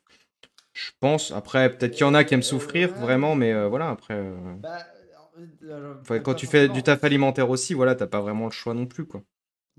Je 0.74 0.90
pense. 1.00 1.32
Après, 1.32 1.76
peut-être 1.76 1.92
qu'il 1.92 2.02
y 2.02 2.04
en 2.04 2.14
a 2.14 2.24
qui 2.24 2.35
aiment 2.35 2.42
souffrir, 2.42 2.94
vraiment, 2.94 3.35
mais 3.37 3.52
euh, 3.52 3.68
voilà, 3.68 3.90
après. 3.90 4.14
euh, 4.14 4.37
bah, 4.62 4.78
euh, 5.64 5.94
euh, 6.11 6.20
quand 6.20 6.35
tu 6.35 6.46
fais 6.46 6.68
du 6.68 6.82
taf 6.82 7.04
alimentaire 7.04 7.50
aussi, 7.50 7.74
voilà, 7.74 7.94
t'as 7.94 8.06
pas 8.06 8.20
vraiment 8.20 8.46
le 8.46 8.50
choix 8.52 8.74
non 8.74 8.87
plus, 8.87 9.06
quoi. 9.06 9.22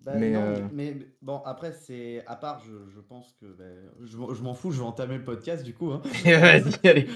Bah, 0.08 0.14
Mais, 0.16 0.30
non, 0.32 0.40
euh, 0.42 0.56
mais, 0.72 0.94
mais 0.96 1.08
bon, 1.22 1.42
après, 1.46 1.74
c'est. 1.74 2.24
À 2.28 2.38
part, 2.38 2.62
je, 2.66 2.72
je 2.96 3.02
pense 3.02 3.36
que. 3.42 3.46
bah, 3.46 3.66
je 4.06 4.16
m'en- 4.16 4.34
je 4.34 4.42
m'en 4.42 4.54
fous, 4.54 4.72
je 4.72 4.78
vais 4.80 4.86
entamer 4.86 5.18
le 5.18 5.24
podcast 5.26 5.66
du 5.66 5.74
coup. 5.74 5.92
hein. 5.92 6.02
Vas-y, 6.24 6.88
allez. 6.88 7.08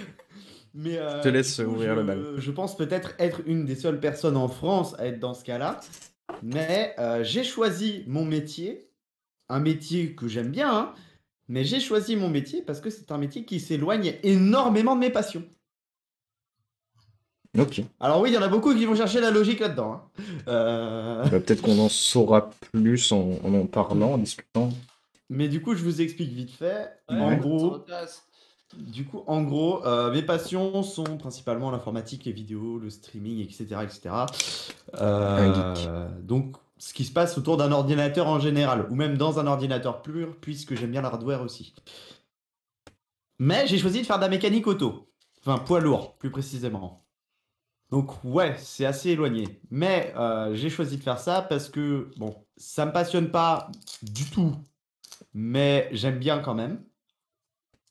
Mais, 0.74 0.98
euh, 0.98 1.22
te 1.22 1.30
laisse 1.30 1.56
coup, 1.56 1.70
ouvrir 1.72 1.96
je, 1.96 2.00
le 2.02 2.06
bal. 2.06 2.24
Je 2.38 2.52
pense 2.52 2.76
peut-être 2.76 3.14
être 3.18 3.44
une 3.46 3.64
des 3.64 3.76
seules 3.76 4.02
personnes 4.02 4.36
en 4.36 4.50
France 4.50 4.94
à 5.00 5.08
être 5.08 5.20
dans 5.20 5.34
ce 5.34 5.46
cas-là. 5.46 5.80
Mais 6.44 6.94
euh, 7.00 7.24
j'ai 7.24 7.46
choisi 7.46 8.04
mon 8.08 8.26
métier. 8.26 8.90
Un 9.48 9.60
métier 9.62 10.14
que 10.16 10.28
j'aime 10.28 10.50
bien, 10.50 10.74
hein, 10.74 10.94
mais 11.50 11.64
j'ai 11.66 11.80
choisi 11.82 12.16
mon 12.18 12.30
métier 12.30 12.62
parce 12.62 12.80
que 12.82 12.90
c'est 12.90 13.12
un 13.12 13.18
métier 13.18 13.46
qui 13.46 13.60
s'éloigne 13.62 14.16
énormément 14.24 14.96
de 14.96 15.02
mes 15.02 15.10
passions. 15.10 15.44
Ok. 17.60 17.82
Alors 18.00 18.22
oui, 18.22 18.30
il 18.30 18.34
y 18.34 18.38
en 18.38 18.42
a 18.42 18.48
beaucoup 18.48 18.74
qui 18.74 18.86
vont 18.86 18.96
chercher 18.96 19.20
la 19.20 19.30
logique 19.32 19.60
là-dedans. 19.60 19.94
hein. 19.94 20.22
Euh, 20.48 21.24
Bah, 21.24 21.40
peut-être 21.42 21.62
qu'on 21.62 21.80
en 21.80 21.90
saura 21.90 22.50
plus 22.72 23.12
en 23.12 23.32
en, 23.44 23.54
en 23.54 23.66
parlant, 23.66 24.14
en 24.14 24.18
discutant. 24.18 24.70
Mais 25.30 25.48
du 25.50 25.62
coup, 25.62 25.76
je 25.76 25.84
vous 25.84 26.02
explique 26.02 26.32
vite 26.32 26.52
fait. 26.52 26.90
Ouais, 27.10 27.20
en 27.20 27.36
gros. 27.38 27.84
Du 28.78 29.04
coup, 29.06 29.22
en 29.28 29.42
gros, 29.44 29.86
euh, 29.86 30.14
mes 30.14 30.22
passions 30.22 30.82
sont 30.82 31.18
principalement 31.18 31.72
l'informatique, 31.72 32.24
les 32.24 32.32
vidéos, 32.32 32.80
le 32.80 32.90
streaming, 32.90 33.40
etc. 33.42 33.66
etc. 33.84 34.10
Euh, 35.02 35.74
Un 35.76 36.10
donc, 36.22 36.56
ce 36.78 36.94
qui 36.94 37.04
se 37.04 37.12
passe 37.12 37.38
autour 37.38 37.58
d'un 37.58 37.74
ordinateur 37.74 38.28
en 38.28 38.40
général, 38.40 38.88
ou 38.90 38.96
même 38.96 39.18
dans 39.18 39.40
un 39.40 39.48
ordinateur 39.48 40.02
pur, 40.02 40.38
puisque 40.40 40.76
j'aime 40.76 40.92
bien 40.92 41.02
l'hardware 41.02 41.42
aussi. 41.42 41.74
Mais 43.40 43.68
j'ai 43.68 43.78
choisi 43.78 44.00
de 44.02 44.06
faire 44.06 44.18
de 44.18 44.24
la 44.24 44.30
mécanique 44.30 44.68
auto. 44.68 45.10
Enfin, 45.46 45.58
poids 45.58 45.82
lourd, 45.82 46.16
plus 46.18 46.30
précisément. 46.32 47.01
Donc 47.92 48.24
ouais, 48.24 48.56
c'est 48.58 48.86
assez 48.86 49.10
éloigné. 49.12 49.60
Mais 49.70 50.14
euh, 50.18 50.56
j'ai 50.56 50.70
choisi 50.70 50.98
de 50.98 51.04
faire 51.04 51.20
ça 51.20 51.42
parce 51.42 51.70
que, 51.70 52.10
bon, 52.18 52.36
ça 52.58 52.86
me 52.86 52.92
passionne 52.94 53.32
pas 53.32 53.70
du 54.02 54.26
tout, 54.30 54.56
mais 55.34 55.90
j'aime 55.94 56.20
bien 56.20 56.40
quand 56.40 56.56
même. 56.56 56.84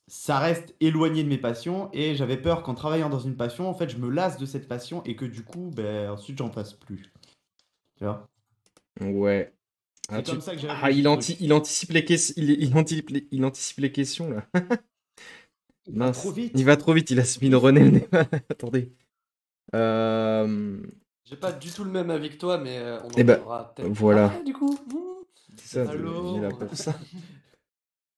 Ça 0.07 0.37
reste 0.37 0.75
éloigné 0.79 1.23
de 1.23 1.27
mes 1.29 1.39
passions 1.39 1.89
et 1.91 2.13
j'avais 2.15 2.37
peur 2.37 2.61
qu'en 2.61 2.75
travaillant 2.75 3.09
dans 3.09 3.19
une 3.19 3.35
passion, 3.35 3.67
en 3.67 3.73
fait, 3.73 3.89
je 3.89 3.97
me 3.97 4.09
lasse 4.11 4.37
de 4.37 4.45
cette 4.45 4.67
passion 4.67 5.03
et 5.05 5.15
que 5.15 5.25
du 5.25 5.43
coup, 5.43 5.71
ben, 5.75 6.11
ensuite, 6.11 6.37
j'en 6.37 6.51
fasse 6.51 6.73
plus. 6.73 7.11
Tu 7.97 8.05
vois? 8.05 8.29
Ouais. 8.99 9.53
C'est 10.09 10.15
Ah, 10.15 10.21
tu- 10.21 10.31
comme 10.31 10.41
ça 10.41 10.53
que 10.55 10.61
j'ai 10.61 10.69
Ah, 10.69 10.91
il, 10.91 11.07
anti- 11.07 11.37
anticipe 11.51 11.91
les 11.91 12.05
questions. 12.05 12.33
Il, 12.37 12.49
il 12.51 12.75
anticipe 12.77 13.09
les... 13.09 13.27
il 13.31 13.45
anticipe 13.45 13.79
les 13.79 13.91
questions 13.91 14.29
là. 14.29 14.47
Il 15.85 15.99
va 15.99 16.09
Mince. 16.09 16.17
trop 16.17 16.31
vite. 16.31 16.55
Il 16.55 16.65
va 16.65 16.75
trop 16.75 16.93
vite. 16.93 17.11
Il 17.11 17.19
a 17.19 17.23
speedrunné 17.23 17.89
le. 17.91 18.01
Attendez. 18.49 18.91
Euh, 19.75 20.81
J'ai 21.25 21.35
pas 21.35 21.51
du 21.51 21.71
tout 21.71 21.83
le 21.83 21.89
même 21.91 22.11
avis 22.11 22.29
que 22.29 22.35
toi, 22.35 22.57
mais 22.59 22.77
euh, 22.77 22.99
on 23.03 23.07
en 23.07 23.09
Eh 23.17 23.23
ben, 23.23 23.39
parlera 23.39 23.73
peut-être 23.73 23.89
voilà. 23.93 24.25
après, 24.25 24.43
du 24.43 24.53
coup. 24.53 24.77
C'est 25.57 25.67
ça, 25.85 25.95
il 25.95 26.01
pour. 26.59 26.69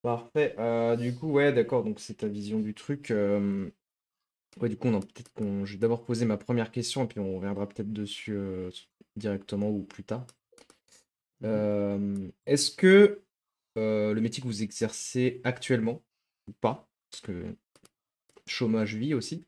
Parfait. 0.01 0.55
Euh, 0.59 0.95
du 0.95 1.15
coup, 1.15 1.31
ouais, 1.31 1.53
d'accord. 1.53 1.83
Donc, 1.83 1.99
c'est 1.99 2.15
ta 2.15 2.27
vision 2.27 2.59
du 2.59 2.73
truc. 2.73 3.11
euh, 3.11 3.69
Ouais, 4.61 4.69
du 4.69 4.77
coup, 4.77 4.87
on 4.89 4.95
en- 4.95 5.01
peut-être 5.01 5.33
qu'on. 5.33 5.65
Je 5.65 5.73
vais 5.73 5.79
d'abord 5.79 6.05
poser 6.05 6.25
ma 6.25 6.37
première 6.37 6.71
question 6.71 7.05
et 7.05 7.07
puis 7.07 7.19
on 7.19 7.35
reviendra 7.37 7.67
peut-être 7.69 7.93
dessus 7.93 8.33
euh, 8.33 8.71
directement 9.17 9.69
ou 9.71 9.83
plus 9.83 10.03
tard. 10.03 10.27
Euh, 11.43 12.29
Est-ce 12.45 12.71
que 12.71 13.21
euh, 13.77 14.13
le 14.13 14.21
métier 14.21 14.41
que 14.41 14.47
vous 14.47 14.63
exercez 14.63 15.41
actuellement 15.43 16.03
ou 16.47 16.53
pas, 16.53 16.87
parce 17.11 17.21
que 17.21 17.55
chômage 18.47 18.95
vie 18.95 19.13
aussi, 19.13 19.45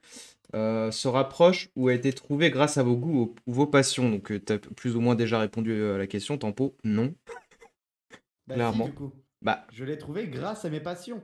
euh, 0.56 0.90
se 0.90 1.08
rapproche 1.08 1.70
ou 1.76 1.90
a 1.90 1.94
été 1.94 2.14
trouvé 2.14 2.50
grâce 2.50 2.78
à 2.78 2.84
vos 2.84 2.96
goûts 2.96 3.20
ou 3.22 3.36
ou 3.46 3.54
vos 3.54 3.68
passions 3.68 4.10
Donc, 4.10 4.32
tu 4.46 4.54
as 4.54 4.58
plus 4.58 4.96
ou 4.96 5.02
moins 5.02 5.16
déjà 5.16 5.40
répondu 5.40 5.84
à 5.84 5.98
la 5.98 6.08
question. 6.08 6.38
Tempo, 6.38 6.76
non. 6.84 7.14
Bah, 8.48 8.54
si, 8.54 8.54
clairement. 8.56 8.86
du 8.86 8.94
coup. 8.94 9.12
Bah, 9.42 9.66
Je 9.72 9.84
l'ai 9.84 9.98
trouvé 9.98 10.28
grâce 10.28 10.66
à 10.66 10.70
mes 10.70 10.80
passions. 10.80 11.22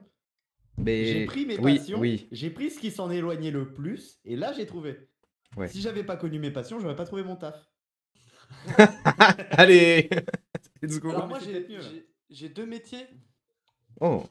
mais. 0.77 1.05
J'ai 1.05 1.25
pris 1.25 1.45
mes 1.45 1.57
oui, 1.59 1.77
passions, 1.77 1.99
Oui, 1.99 2.27
j'ai 2.31 2.49
pris 2.49 2.69
ce 2.69 2.79
qui 2.79 2.91
s'en 2.91 3.09
éloignait 3.09 3.51
le 3.51 3.73
plus, 3.73 4.19
et 4.25 4.35
là 4.35 4.53
j'ai 4.53 4.65
trouvé. 4.65 5.07
Ouais. 5.57 5.67
Si 5.67 5.81
j'avais 5.81 6.03
pas 6.03 6.17
connu 6.17 6.39
mes 6.39 6.51
passions, 6.51 6.79
j'aurais 6.79 6.95
pas 6.95 7.05
trouvé 7.05 7.23
mon 7.23 7.35
taf. 7.35 7.71
Allez 9.51 10.09
Let's 10.81 10.99
go 10.99 11.09
Alors 11.09 11.27
moi, 11.27 11.39
j'ai 12.29 12.49
deux 12.49 12.65
métiers. 12.65 13.07
Oh, 13.99 14.23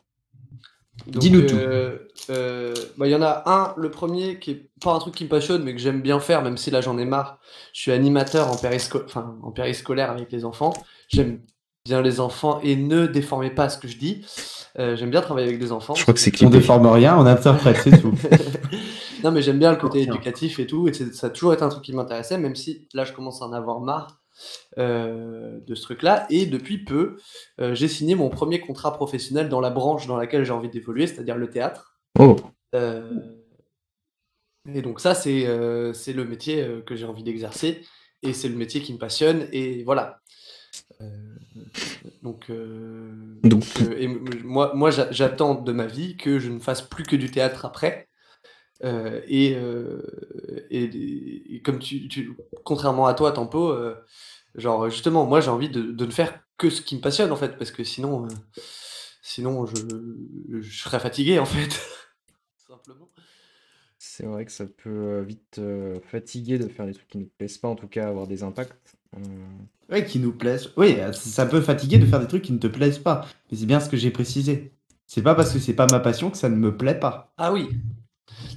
Dis-nous 1.07 1.43
tout. 1.43 1.55
euh, 1.57 1.99
euh, 2.31 2.75
bah, 2.97 3.07
Il 3.07 3.11
y 3.11 3.15
en 3.15 3.23
a 3.23 3.43
un, 3.47 3.75
le 3.77 3.91
premier, 3.91 4.39
qui 4.39 4.51
est 4.53 4.71
pas 4.83 4.93
un 4.93 4.99
truc 4.99 5.15
qui 5.15 5.25
me 5.25 5.29
passionne, 5.29 5.63
mais 5.65 5.73
que 5.75 5.81
j'aime 5.81 6.01
bien 6.03 6.21
faire, 6.21 6.43
même 6.43 6.57
si 6.57 6.71
là 6.71 6.81
j'en 6.81 6.99
ai 6.99 7.05
marre. 7.05 7.39
Je 7.73 7.81
suis 7.81 7.93
animateur 7.93 8.49
en, 8.51 8.57
périsco- 8.57 9.05
enfin, 9.05 9.37
en 9.43 9.51
périscolaire 9.51 10.11
avec 10.11 10.31
les 10.33 10.45
enfants. 10.45 10.73
J'aime 11.09 11.41
bien 11.85 12.03
les 12.03 12.21
enfants 12.21 12.61
et 12.63 12.77
ne 12.77 13.07
déformez 13.07 13.51
pas 13.51 13.69
ce 13.69 13.79
que 13.79 13.89
je 13.89 13.97
dis. 13.97 14.25
Euh, 14.79 14.95
j'aime 14.97 15.11
bien 15.11 15.21
travailler 15.23 15.49
avec 15.49 15.59
des 15.59 15.73
enfants. 15.73 15.95
je 15.95 16.03
crois 16.03 16.15
que 16.15 16.21
c'est 16.21 16.31
On 16.45 16.51
déforme 16.51 16.87
rien, 16.87 17.17
on 17.19 17.27
interprète, 17.27 17.79
c'est 17.83 18.01
tout. 18.01 18.15
non, 19.23 19.31
mais 19.33 19.43
j'aime 19.43 19.59
bien 19.59 19.71
le 19.73 19.77
côté 19.79 20.03
Tiens. 20.05 20.15
éducatif 20.15 20.59
et 20.59 20.67
tout. 20.67 20.89
Et 20.89 20.93
ça 20.93 21.27
a 21.27 21.31
toujours 21.31 21.53
été 21.55 21.63
un 21.63 21.69
truc 21.69 21.83
qui 21.85 21.93
m'intéressait, 21.93 22.39
même 22.39 22.57
si 22.57 22.89
là 22.95 23.05
je 23.05 23.13
commence 23.13 23.43
à 23.43 23.47
en 23.47 23.53
avoir 23.53 23.81
marre 23.81 24.21
euh, 24.79 25.59
de 25.67 25.75
ce 25.75 25.83
truc-là. 25.83 26.27
Et 26.31 26.47
depuis 26.47 26.79
peu, 26.85 27.17
euh, 27.61 27.75
j'ai 27.75 27.89
signé 27.89 28.15
mon 28.15 28.31
premier 28.31 28.61
contrat 28.61 28.93
professionnel 28.95 29.49
dans 29.49 29.61
la 29.61 29.71
branche 29.71 30.07
dans 30.07 30.17
laquelle 30.17 30.45
j'ai 30.45 30.53
envie 30.53 30.71
d'évoluer, 30.71 31.07
c'est-à-dire 31.07 31.37
le 31.37 31.51
théâtre. 31.51 31.99
Oh, 32.19 32.37
Euh, 32.75 33.11
et 34.73 34.83
donc 34.83 35.01
ça, 35.01 35.15
c'est 35.15 35.45
le 35.45 36.25
métier 36.25 36.83
que 36.87 36.95
j'ai 36.95 37.07
envie 37.07 37.23
d'exercer 37.23 37.83
et 38.23 38.33
c'est 38.33 38.49
le 38.49 38.57
métier 38.57 38.81
qui 38.83 38.93
me 38.93 38.99
passionne 38.99 39.49
et 39.53 39.83
voilà. 39.85 40.21
Donc, 42.23 42.51
Donc- 43.43 43.65
et 43.99 44.07
moi, 44.45 44.73
moi 44.75 44.91
j'a- 44.91 45.11
j'attends 45.11 45.55
de 45.55 45.73
ma 45.73 45.87
vie 45.87 46.17
que 46.17 46.39
je 46.39 46.51
ne 46.51 46.59
fasse 46.61 46.83
plus 46.83 47.05
que 47.05 47.17
du 47.17 47.31
théâtre 47.31 47.65
après. 47.65 48.09
Euh, 48.85 49.21
et, 49.29 49.55
euh, 49.57 50.03
et, 50.71 51.55
et 51.57 51.63
comme 51.63 51.79
tu, 51.79 52.09
tu- 52.09 52.37
contrairement 52.65 53.07
à 53.07 53.15
toi, 53.15 53.33
Tempo, 53.33 53.71
euh, 53.71 53.95
genre 54.55 54.89
justement, 54.91 55.27
moi 55.27 55.41
j'ai 55.41 55.51
envie 55.51 55.69
de, 55.71 55.83
de 55.83 56.07
ne 56.07 56.11
faire 56.11 56.41
que 56.59 56.71
ce 56.71 56.83
qui 56.83 56.97
me 56.97 57.01
passionne 57.03 57.33
en 57.33 57.37
fait, 57.37 57.59
parce 57.59 57.71
que 57.73 57.85
sinon, 57.85 58.27
euh, 58.27 58.29
sinon 59.23 59.67
je, 59.67 59.77
je 60.61 60.83
serais 60.83 61.01
fatigué 61.01 61.39
en 61.39 61.47
fait, 61.47 61.81
simplement. 62.57 63.09
c'est 63.99 64.25
vrai 64.27 64.45
que 64.47 64.53
ça 64.53 64.67
peut 64.67 65.21
vite 65.23 65.59
euh, 65.59 66.01
fatiguer 66.01 66.59
de 66.59 66.69
faire 66.69 66.87
des 66.87 66.95
trucs 66.95 67.09
qui 67.09 67.19
ne 67.19 67.25
nous 67.25 67.31
plaisent 67.39 67.59
pas, 67.59 67.69
en 67.69 67.77
tout 67.77 67.89
cas 67.89 68.09
avoir 68.09 68.27
des 68.27 68.43
impacts. 68.43 68.97
Euh, 69.17 69.19
Ouais, 69.91 70.05
qui 70.05 70.21
nous 70.21 70.33
plaisent. 70.33 70.71
Oui, 70.77 70.97
ça 71.13 71.47
peut 71.47 71.61
fatiguer 71.61 71.99
de 71.99 72.07
faire 72.07 72.21
des 72.21 72.29
trucs 72.29 72.43
qui 72.43 72.53
ne 72.53 72.59
te 72.59 72.67
plaisent 72.69 72.99
pas. 72.99 73.27
Mais 73.51 73.59
c'est 73.59 73.67
bien 73.67 73.81
ce 73.81 73.89
que 73.91 73.97
j'ai 73.97 74.11
précisé. 74.11 74.73
C'est 75.07 75.23
pas 75.23 75.35
parce 75.35 75.53
que 75.53 75.59
c'est 75.59 75.75
pas 75.75 75.89
ma 75.89 75.99
passion 76.01 76.31
que 76.31 76.37
ça 76.39 76.49
ne 76.49 76.57
me 76.57 76.77
plaît 76.77 76.99
pas. 76.99 77.35
Ah 77.37 77.51
oui. 77.53 77.71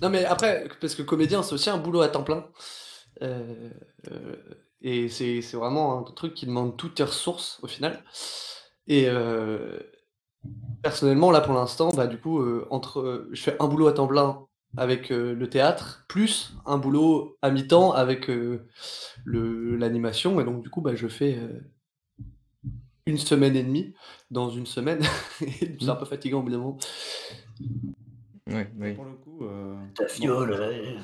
Non 0.01 0.09
mais 0.09 0.25
après, 0.25 0.67
parce 0.81 0.95
que 0.95 1.01
comédien, 1.01 1.43
c'est 1.43 1.53
aussi 1.53 1.69
un 1.69 1.77
boulot 1.77 2.01
à 2.01 2.09
temps 2.09 2.23
plein. 2.23 2.45
Euh, 3.21 3.69
euh, 4.11 4.35
et 4.81 5.07
c'est 5.07 5.41
vraiment 5.53 5.99
un 5.99 6.03
truc 6.03 6.33
qui 6.33 6.45
demande 6.45 6.77
toutes 6.77 6.95
tes 6.95 7.03
ressources 7.03 7.59
au 7.63 7.67
final. 7.67 8.03
Et 8.87 9.05
euh, 9.07 9.79
personnellement, 10.81 11.31
là 11.31 11.41
pour 11.41 11.53
l'instant, 11.53 11.89
bah 11.89 12.07
du 12.07 12.17
coup, 12.17 12.43
entre, 12.69 13.27
je 13.31 13.41
fais 13.41 13.55
un 13.61 13.67
boulot 13.67 13.87
à 13.87 13.93
temps 13.93 14.07
plein 14.07 14.45
avec 14.75 15.09
le 15.09 15.49
théâtre, 15.49 16.03
plus 16.09 16.53
un 16.65 16.77
boulot 16.77 17.37
à 17.41 17.51
mi-temps 17.51 17.91
avec 17.93 18.29
l'animation. 19.25 20.41
Et 20.41 20.43
donc 20.43 20.63
du 20.63 20.69
coup, 20.69 20.81
bah, 20.81 20.95
je 20.95 21.07
fais 21.07 21.39
une 23.05 23.17
semaine 23.17 23.55
et 23.55 23.63
demie 23.63 23.93
dans 24.31 24.49
une 24.49 24.65
semaine. 24.65 25.01
C'est 25.39 25.89
un 25.89 25.95
peu 25.95 26.05
fatigant 26.05 26.39
au 26.39 26.43
bout 26.43 26.51
d'un 26.51 26.57
moment. 26.57 26.77
Ouais, 28.53 28.69
ouais. 28.77 28.93
Pour 28.93 29.05
le 29.05 29.13
coup, 29.13 29.45
euh, 29.45 29.75
Ta 29.95 30.07
fiole, 30.07 30.51
bon. 30.51 30.57
ouais. 30.59 30.97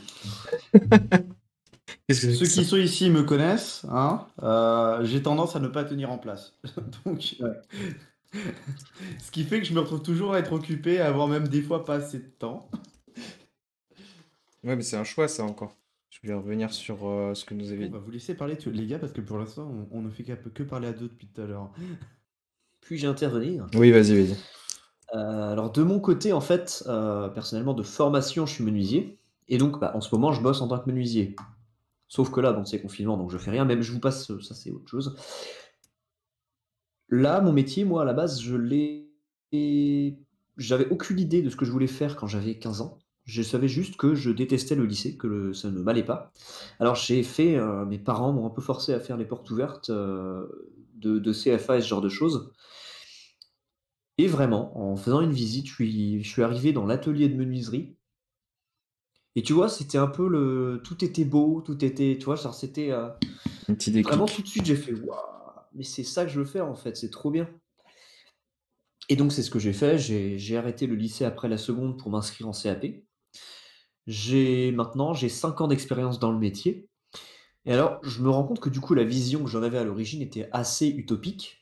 Qu'est-ce 2.08 2.22
que 2.22 2.28
c'est 2.28 2.34
Ceux 2.34 2.46
que 2.46 2.52
qui 2.52 2.66
sont 2.66 2.78
ici 2.78 3.10
me 3.10 3.24
connaissent. 3.24 3.86
Hein 3.90 4.28
euh, 4.44 5.04
j'ai 5.06 5.22
tendance 5.22 5.56
à 5.56 5.60
ne 5.60 5.68
pas 5.68 5.84
tenir 5.84 6.12
en 6.12 6.18
place. 6.18 6.54
Donc, 7.06 7.36
ce 8.34 9.32
qui 9.32 9.44
fait 9.44 9.60
que 9.60 9.66
je 9.66 9.74
me 9.74 9.80
retrouve 9.80 10.02
toujours 10.04 10.34
à 10.34 10.40
être 10.40 10.54
occupé, 10.54 11.00
à 11.00 11.08
avoir 11.08 11.28
même 11.28 11.48
des 11.48 11.62
fois 11.62 11.86
pas 11.86 11.96
assez 11.96 12.20
de 12.20 12.28
temps. 12.38 12.70
Ouais, 14.64 14.76
mais 14.76 14.84
c'est 14.84 14.98
un 14.98 15.04
choix, 15.04 15.28
ça 15.28 15.44
encore. 15.44 15.76
Je 16.10 16.28
vais 16.28 16.34
revenir 16.34 16.74
sur 16.74 17.08
euh, 17.08 17.34
ce 17.34 17.46
que 17.46 17.54
nous 17.54 17.70
On 17.70 17.72
avez 17.72 17.88
va 17.88 18.00
vous 18.00 18.12
laisser 18.12 18.36
parler, 18.36 18.58
tu- 18.58 18.72
les 18.72 18.86
gars, 18.88 19.00
parce 19.00 19.14
que 19.14 19.22
pour 19.22 19.38
l'instant, 19.38 19.72
on, 19.92 20.00
on 20.00 20.02
ne 20.02 20.10
fait 20.10 20.24
qu'à- 20.24 20.36
que 20.36 20.64
parler 20.64 20.88
à 20.88 20.94
deux 20.94 21.08
depuis 21.08 21.28
tout 21.28 21.42
à 21.42 21.46
l'heure. 21.46 21.72
Puis-je 22.82 23.08
intervenir? 23.08 23.68
Oui, 23.76 23.92
vas-y, 23.92 24.16
vas-y. 24.26 24.38
Euh, 25.16 25.52
alors 25.52 25.72
de 25.72 25.84
mon 25.84 26.00
côté, 26.00 26.34
en 26.34 26.42
fait, 26.42 26.84
euh, 26.88 27.30
personnellement, 27.30 27.74
de 27.74 27.84
formation, 27.84 28.46
je 28.46 28.54
suis 28.54 28.64
menuisier. 28.64 29.20
Et 29.48 29.58
donc, 29.58 29.80
bah, 29.80 29.92
en 29.96 30.02
ce 30.02 30.14
moment, 30.14 30.32
je 30.32 30.42
bosse 30.42 30.62
en 30.62 30.68
tant 30.68 30.80
que 30.80 30.90
menuisier. 30.90 31.36
Sauf 32.08 32.32
que 32.32 32.40
là, 32.40 32.60
c'est 32.66 32.82
confinement, 32.82 33.18
donc 33.18 33.32
je 33.32 33.38
fais 33.38 33.52
rien. 33.52 33.66
Même 33.66 33.82
je 33.82 33.92
vous 33.92 34.00
passe, 34.00 34.28
ça 34.42 34.56
c'est 34.56 34.72
autre 34.72 34.88
chose. 34.88 35.16
Là, 37.10 37.42
mon 37.42 37.54
métier, 37.54 37.86
moi, 37.86 38.04
à 38.04 38.06
la 38.06 38.14
base, 38.14 38.42
je 38.42 38.56
l'ai... 38.56 39.08
J'avais 40.58 40.88
aucune 40.90 41.20
idée 41.20 41.42
de 41.42 41.50
ce 41.50 41.56
que 41.56 41.66
je 41.66 41.72
voulais 41.72 41.88
faire 41.88 42.16
quand 42.16 42.28
j'avais 42.28 42.60
15 42.60 42.82
ans. 42.82 43.00
Je 43.26 43.42
savais 43.42 43.68
juste 43.68 43.96
que 43.96 44.14
je 44.16 44.30
détestais 44.32 44.76
le 44.76 44.86
lycée, 44.86 45.18
que 45.18 45.54
ça 45.54 45.70
ne 45.70 45.80
m'allait 45.80 46.04
pas. 46.04 46.32
Alors 46.80 46.96
j'ai 46.96 47.24
fait, 47.24 47.56
euh, 47.56 47.86
mes 47.86 48.00
parents 48.00 48.34
m'ont 48.34 48.46
un 48.46 48.50
peu 48.50 48.62
forcé 48.62 48.94
à 48.94 49.00
faire 49.00 49.18
les 49.18 49.26
portes 49.26 49.50
ouvertes 49.50 49.90
de, 49.90 50.50
de 51.20 51.34
CFA 51.34 51.78
et 51.78 51.82
ce 51.82 51.88
genre 51.88 52.02
de 52.02 52.10
choses. 52.10 52.52
Et 54.20 54.28
vraiment, 54.28 54.78
en 54.78 54.98
faisant 54.98 55.22
une 55.22 55.32
visite, 55.32 55.66
je 55.68 55.74
suis, 55.76 56.22
je 56.22 56.30
suis 56.30 56.44
arrivé 56.44 56.74
dans 56.74 56.86
l'atelier 56.86 57.30
de 57.30 57.38
menuiserie. 57.38 57.96
Et 59.38 59.44
tu 59.44 59.54
vois, 59.54 59.70
c'était 59.70 59.98
un 59.98 60.08
peu 60.08 60.28
le. 60.28 60.82
Tout 60.84 61.06
était 61.06 61.24
beau, 61.24 61.62
tout 61.66 61.86
était. 61.86 62.18
Tu 62.20 62.26
vois, 62.26 62.36
genre, 62.36 62.54
c'était. 62.54 62.92
euh, 62.92 63.08
Un 63.70 63.76
petit 63.76 63.92
déclic. 63.92 64.10
Vraiment, 64.10 64.26
tout 64.26 64.42
de 64.42 64.48
suite, 64.48 64.66
j'ai 64.66 64.76
fait 64.76 64.92
Waouh, 64.92 65.16
mais 65.74 65.84
c'est 65.86 66.04
ça 66.04 66.26
que 66.26 66.32
je 66.32 66.40
veux 66.42 66.46
faire 66.46 66.68
en 66.68 66.76
fait, 66.76 66.98
c'est 66.98 67.10
trop 67.10 67.32
bien. 67.32 67.50
Et 69.08 69.16
donc, 69.16 69.32
c'est 69.32 69.42
ce 69.42 69.50
que 69.50 69.58
j'ai 69.58 69.72
fait. 69.72 69.98
J'ai 69.98 70.38
j'ai 70.38 70.58
arrêté 70.58 70.86
le 70.86 70.96
lycée 70.96 71.24
après 71.24 71.48
la 71.48 71.58
seconde 71.58 71.98
pour 71.98 72.12
m'inscrire 72.12 72.50
en 72.50 72.52
CAP. 72.52 72.88
J'ai 74.06 74.74
maintenant, 74.74 75.14
j'ai 75.14 75.30
5 75.30 75.62
ans 75.62 75.70
d'expérience 75.70 76.20
dans 76.20 76.34
le 76.34 76.40
métier. 76.40 76.90
Et 77.64 77.72
alors, 77.72 78.00
je 78.04 78.22
me 78.22 78.30
rends 78.30 78.44
compte 78.44 78.60
que 78.60 78.70
du 78.70 78.82
coup, 78.82 78.96
la 78.96 79.06
vision 79.06 79.42
que 79.46 79.50
j'en 79.50 79.64
avais 79.64 79.78
à 79.78 79.86
l'origine 79.86 80.22
était 80.22 80.50
assez 80.52 80.88
utopique, 80.90 81.59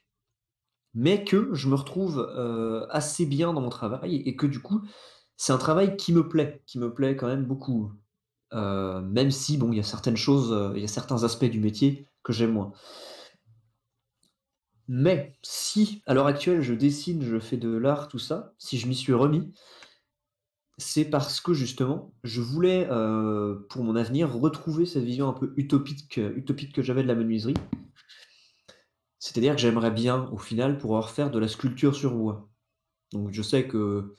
mais 0.98 1.24
que 1.24 1.54
je 1.54 1.68
me 1.70 1.76
retrouve 1.76 2.28
euh, 2.36 2.88
assez 2.90 3.28
bien 3.28 3.54
dans 3.54 3.62
mon 3.62 3.70
travail 3.70 4.16
et 4.16 4.36
que 4.36 4.48
du 4.48 4.60
coup, 4.60 4.82
c'est 5.36 5.54
un 5.54 5.60
travail 5.60 5.96
qui 5.96 6.12
me 6.12 6.28
plaît, 6.28 6.64
qui 6.66 6.80
me 6.80 6.92
plaît 6.92 7.16
quand 7.16 7.28
même 7.28 7.46
beaucoup. 7.46 7.94
Euh, 8.54 9.00
même 9.02 9.30
si, 9.30 9.58
bon, 9.58 9.72
il 9.72 9.78
y 9.78 9.80
a 9.80 9.84
certaines 9.84 10.18
choses, 10.18 10.52
euh, 10.52 10.74
il 10.76 10.82
y 10.82 10.86
a 10.86 10.88
certains 10.88 11.24
aspects 11.24 11.46
du 11.46 11.60
métier 11.60 12.08
que 12.24 12.34
j'aime 12.34 12.54
moins. 12.54 12.74
Mais 14.88 15.38
si, 15.44 16.02
à 16.08 16.16
l'heure 16.16 16.26
actuelle, 16.26 16.64
je 16.64 16.74
dessine, 16.74 17.22
je 17.22 17.38
fais 17.40 17.58
de 17.58 17.70
l'art, 17.70 18.08
tout 18.08 18.18
ça, 18.18 18.56
si 18.58 18.80
je 18.80 18.88
m'y 18.88 18.96
suis 18.96 19.14
remis, 19.14 19.54
c'est 20.80 21.06
parce 21.06 21.42
que 21.42 21.54
justement, 21.54 22.12
je 22.24 22.42
voulais, 22.42 22.88
pour 23.70 23.84
mon 23.84 23.96
avenir, 23.96 24.34
retrouver 24.34 24.88
cette 24.88 25.04
vision 25.04 25.28
un 25.28 25.34
peu 25.34 25.54
utopique 25.58 26.10
que 26.10 26.82
j'avais 26.82 27.04
de 27.04 27.08
la 27.08 27.16
menuiserie. 27.16 27.56
C'est-à-dire 29.20 29.56
que 29.56 29.62
j'aimerais 29.62 29.92
bien, 29.92 30.30
au 30.32 30.38
final, 30.38 30.78
pouvoir 30.78 31.10
faire 31.12 31.32
de 31.32 31.40
la 31.40 31.48
sculpture 31.48 31.96
sur 31.96 32.16
bois. 32.16 32.50
Donc 33.14 33.32
je 33.34 33.42
sais 33.44 33.68
que 33.68 34.16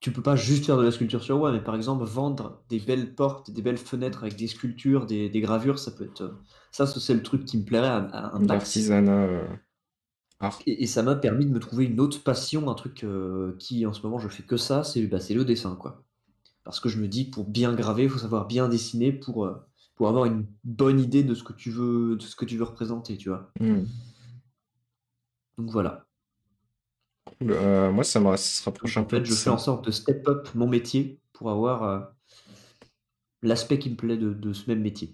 tu 0.00 0.12
peux 0.12 0.22
pas 0.22 0.36
juste 0.36 0.66
faire 0.66 0.76
de 0.76 0.82
la 0.82 0.90
sculpture 0.92 1.22
sur 1.22 1.38
bois, 1.38 1.52
mais 1.52 1.62
par 1.62 1.74
exemple 1.74 2.04
vendre 2.04 2.62
des 2.68 2.78
belles 2.80 3.14
portes, 3.14 3.50
des 3.50 3.62
belles 3.62 3.78
fenêtres 3.78 4.22
avec 4.22 4.36
des 4.36 4.46
sculptures, 4.46 5.06
des, 5.06 5.28
des 5.30 5.40
gravures, 5.40 5.78
ça 5.78 5.90
peut 5.90 6.04
être. 6.04 6.38
Ça, 6.70 6.86
c'est 6.86 7.14
le 7.14 7.22
truc 7.22 7.44
qui 7.44 7.58
me 7.58 7.64
plairait 7.64 7.88
à, 7.88 7.96
à 7.96 8.36
un. 8.36 8.46
L'artisanat. 8.48 9.24
euh, 9.26 9.56
art. 10.40 10.62
Et, 10.66 10.82
et 10.82 10.86
ça 10.86 11.02
m'a 11.02 11.14
permis 11.16 11.46
de 11.46 11.50
me 11.50 11.60
trouver 11.60 11.84
une 11.86 12.00
autre 12.00 12.22
passion, 12.22 12.68
un 12.70 12.74
truc 12.74 13.04
euh, 13.04 13.56
qui 13.58 13.86
en 13.86 13.92
ce 13.92 14.02
moment 14.02 14.18
je 14.18 14.28
fais 14.28 14.42
que 14.42 14.56
ça, 14.56 14.84
c'est 14.84 15.06
bah, 15.06 15.20
c'est 15.20 15.34
le 15.34 15.44
dessin 15.44 15.76
quoi. 15.76 16.04
Parce 16.64 16.80
que 16.80 16.88
je 16.90 16.98
me 17.00 17.08
dis 17.08 17.26
pour 17.30 17.46
bien 17.48 17.74
graver, 17.74 18.04
il 18.04 18.10
faut 18.10 18.18
savoir 18.18 18.46
bien 18.46 18.68
dessiner 18.68 19.12
pour, 19.12 19.46
euh, 19.46 19.54
pour 19.96 20.08
avoir 20.08 20.26
une 20.26 20.46
bonne 20.64 21.00
idée 21.00 21.24
de 21.24 21.34
ce 21.34 21.42
que 21.42 21.52
tu 21.54 21.70
veux, 21.70 22.16
de 22.16 22.22
ce 22.22 22.36
que 22.36 22.44
tu 22.44 22.56
veux 22.56 22.64
représenter, 22.64 23.16
tu 23.16 23.30
vois. 23.30 23.50
Hmm. 23.60 23.84
Donc 25.58 25.70
voilà. 25.70 26.06
Euh, 27.42 27.90
moi, 27.92 28.04
ça 28.04 28.20
me 28.20 28.30
ça 28.36 28.36
se 28.36 28.62
rapproche 28.64 28.96
un 28.96 29.02
en 29.02 29.04
peu 29.04 29.18
fait, 29.18 29.20
de 29.20 29.24
je 29.24 29.34
fais 29.34 29.50
en 29.50 29.58
sorte 29.58 29.84
de 29.86 29.90
step 29.90 30.26
up 30.28 30.48
mon 30.54 30.66
métier 30.66 31.18
pour 31.32 31.50
avoir 31.50 31.82
euh, 31.84 32.00
l'aspect 33.40 33.78
qui 33.78 33.88
me 33.88 33.96
plaît 33.96 34.18
de, 34.18 34.34
de 34.34 34.52
ce 34.52 34.68
même 34.68 34.82
métier. 34.82 35.10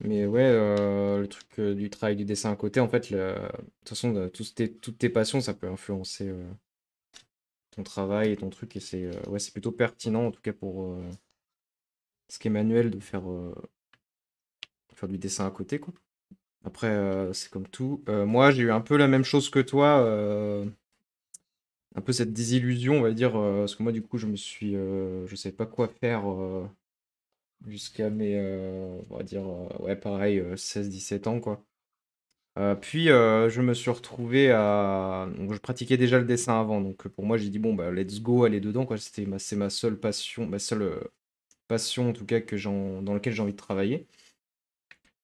Mais 0.00 0.26
ouais, 0.26 0.42
euh, 0.42 1.20
le 1.20 1.28
truc 1.28 1.60
du 1.60 1.88
travail 1.90 2.16
du 2.16 2.24
dessin 2.24 2.52
à 2.52 2.56
côté, 2.56 2.80
en 2.80 2.88
fait, 2.88 3.10
le- 3.10 3.34
de 3.34 3.48
toute 3.80 3.88
façon, 3.90 4.30
tes- 4.54 4.74
toutes 4.76 4.98
tes 4.98 5.08
passions, 5.08 5.40
ça 5.40 5.54
peut 5.54 5.68
influencer 5.68 6.32
ton 7.72 7.82
travail 7.82 8.32
et 8.32 8.36
ton 8.36 8.48
truc. 8.50 8.76
Et 8.76 8.80
c'est 8.80 9.10
ouais, 9.28 9.38
plutôt 9.52 9.72
pertinent, 9.72 10.26
en 10.26 10.30
tout 10.30 10.40
cas 10.40 10.52
pour 10.52 10.96
ce 12.28 12.38
qui 12.38 12.48
est 12.48 12.50
manuel, 12.50 12.90
de 12.90 13.00
faire, 13.00 13.28
euh, 13.30 13.54
faire 14.94 15.08
du 15.08 15.18
dessin 15.18 15.46
à 15.46 15.50
côté, 15.50 15.78
quoi. 15.78 15.94
Après, 16.64 16.88
euh, 16.88 17.32
c'est 17.32 17.50
comme 17.50 17.68
tout. 17.68 18.02
Euh, 18.08 18.26
moi, 18.26 18.50
j'ai 18.50 18.62
eu 18.62 18.72
un 18.72 18.80
peu 18.80 18.96
la 18.96 19.08
même 19.08 19.24
chose 19.24 19.50
que 19.50 19.60
toi, 19.60 19.98
un 21.96 22.00
peu 22.00 22.12
cette 22.12 22.32
désillusion, 22.32 22.98
on 22.98 23.02
va 23.02 23.12
dire, 23.12 23.32
parce 23.32 23.76
que 23.76 23.82
moi, 23.82 23.92
du 23.92 24.02
coup, 24.02 24.18
je 24.18 24.26
me 24.26 24.36
suis, 24.36 24.72
je 24.72 25.34
savais 25.36 25.54
pas 25.54 25.66
quoi 25.66 25.88
faire. 25.88 26.24
jusqu'à 27.66 28.10
mes, 28.10 28.38
on 29.10 29.16
va 29.16 29.22
dire, 29.22 29.44
ouais, 29.80 29.96
pareil, 29.96 30.40
16-17 30.56 31.28
ans, 31.28 31.40
quoi. 31.40 31.64
Puis, 32.80 33.06
je 33.06 33.60
me 33.60 33.74
suis 33.74 33.90
retrouvé 33.90 34.50
à... 34.50 35.28
je 35.50 35.58
pratiquais 35.58 35.96
déjà 35.96 36.18
le 36.18 36.24
dessin 36.24 36.60
avant, 36.60 36.80
donc 36.80 37.08
pour 37.08 37.24
moi, 37.24 37.36
j'ai 37.36 37.50
dit, 37.50 37.58
bon, 37.58 37.74
bah, 37.74 37.90
let's 37.90 38.20
go, 38.20 38.44
aller 38.44 38.60
dedans. 38.60 38.88
C'était 38.96 39.26
ma... 39.26 39.38
C'est 39.38 39.56
ma 39.56 39.70
seule 39.70 39.98
passion, 39.98 40.46
ma 40.46 40.58
seule 40.58 41.08
passion, 41.68 42.10
en 42.10 42.12
tout 42.12 42.26
cas, 42.26 42.40
que 42.40 42.56
j'en... 42.56 43.02
dans 43.02 43.14
laquelle 43.14 43.32
j'ai 43.34 43.42
envie 43.42 43.52
de 43.52 43.56
travailler. 43.58 44.06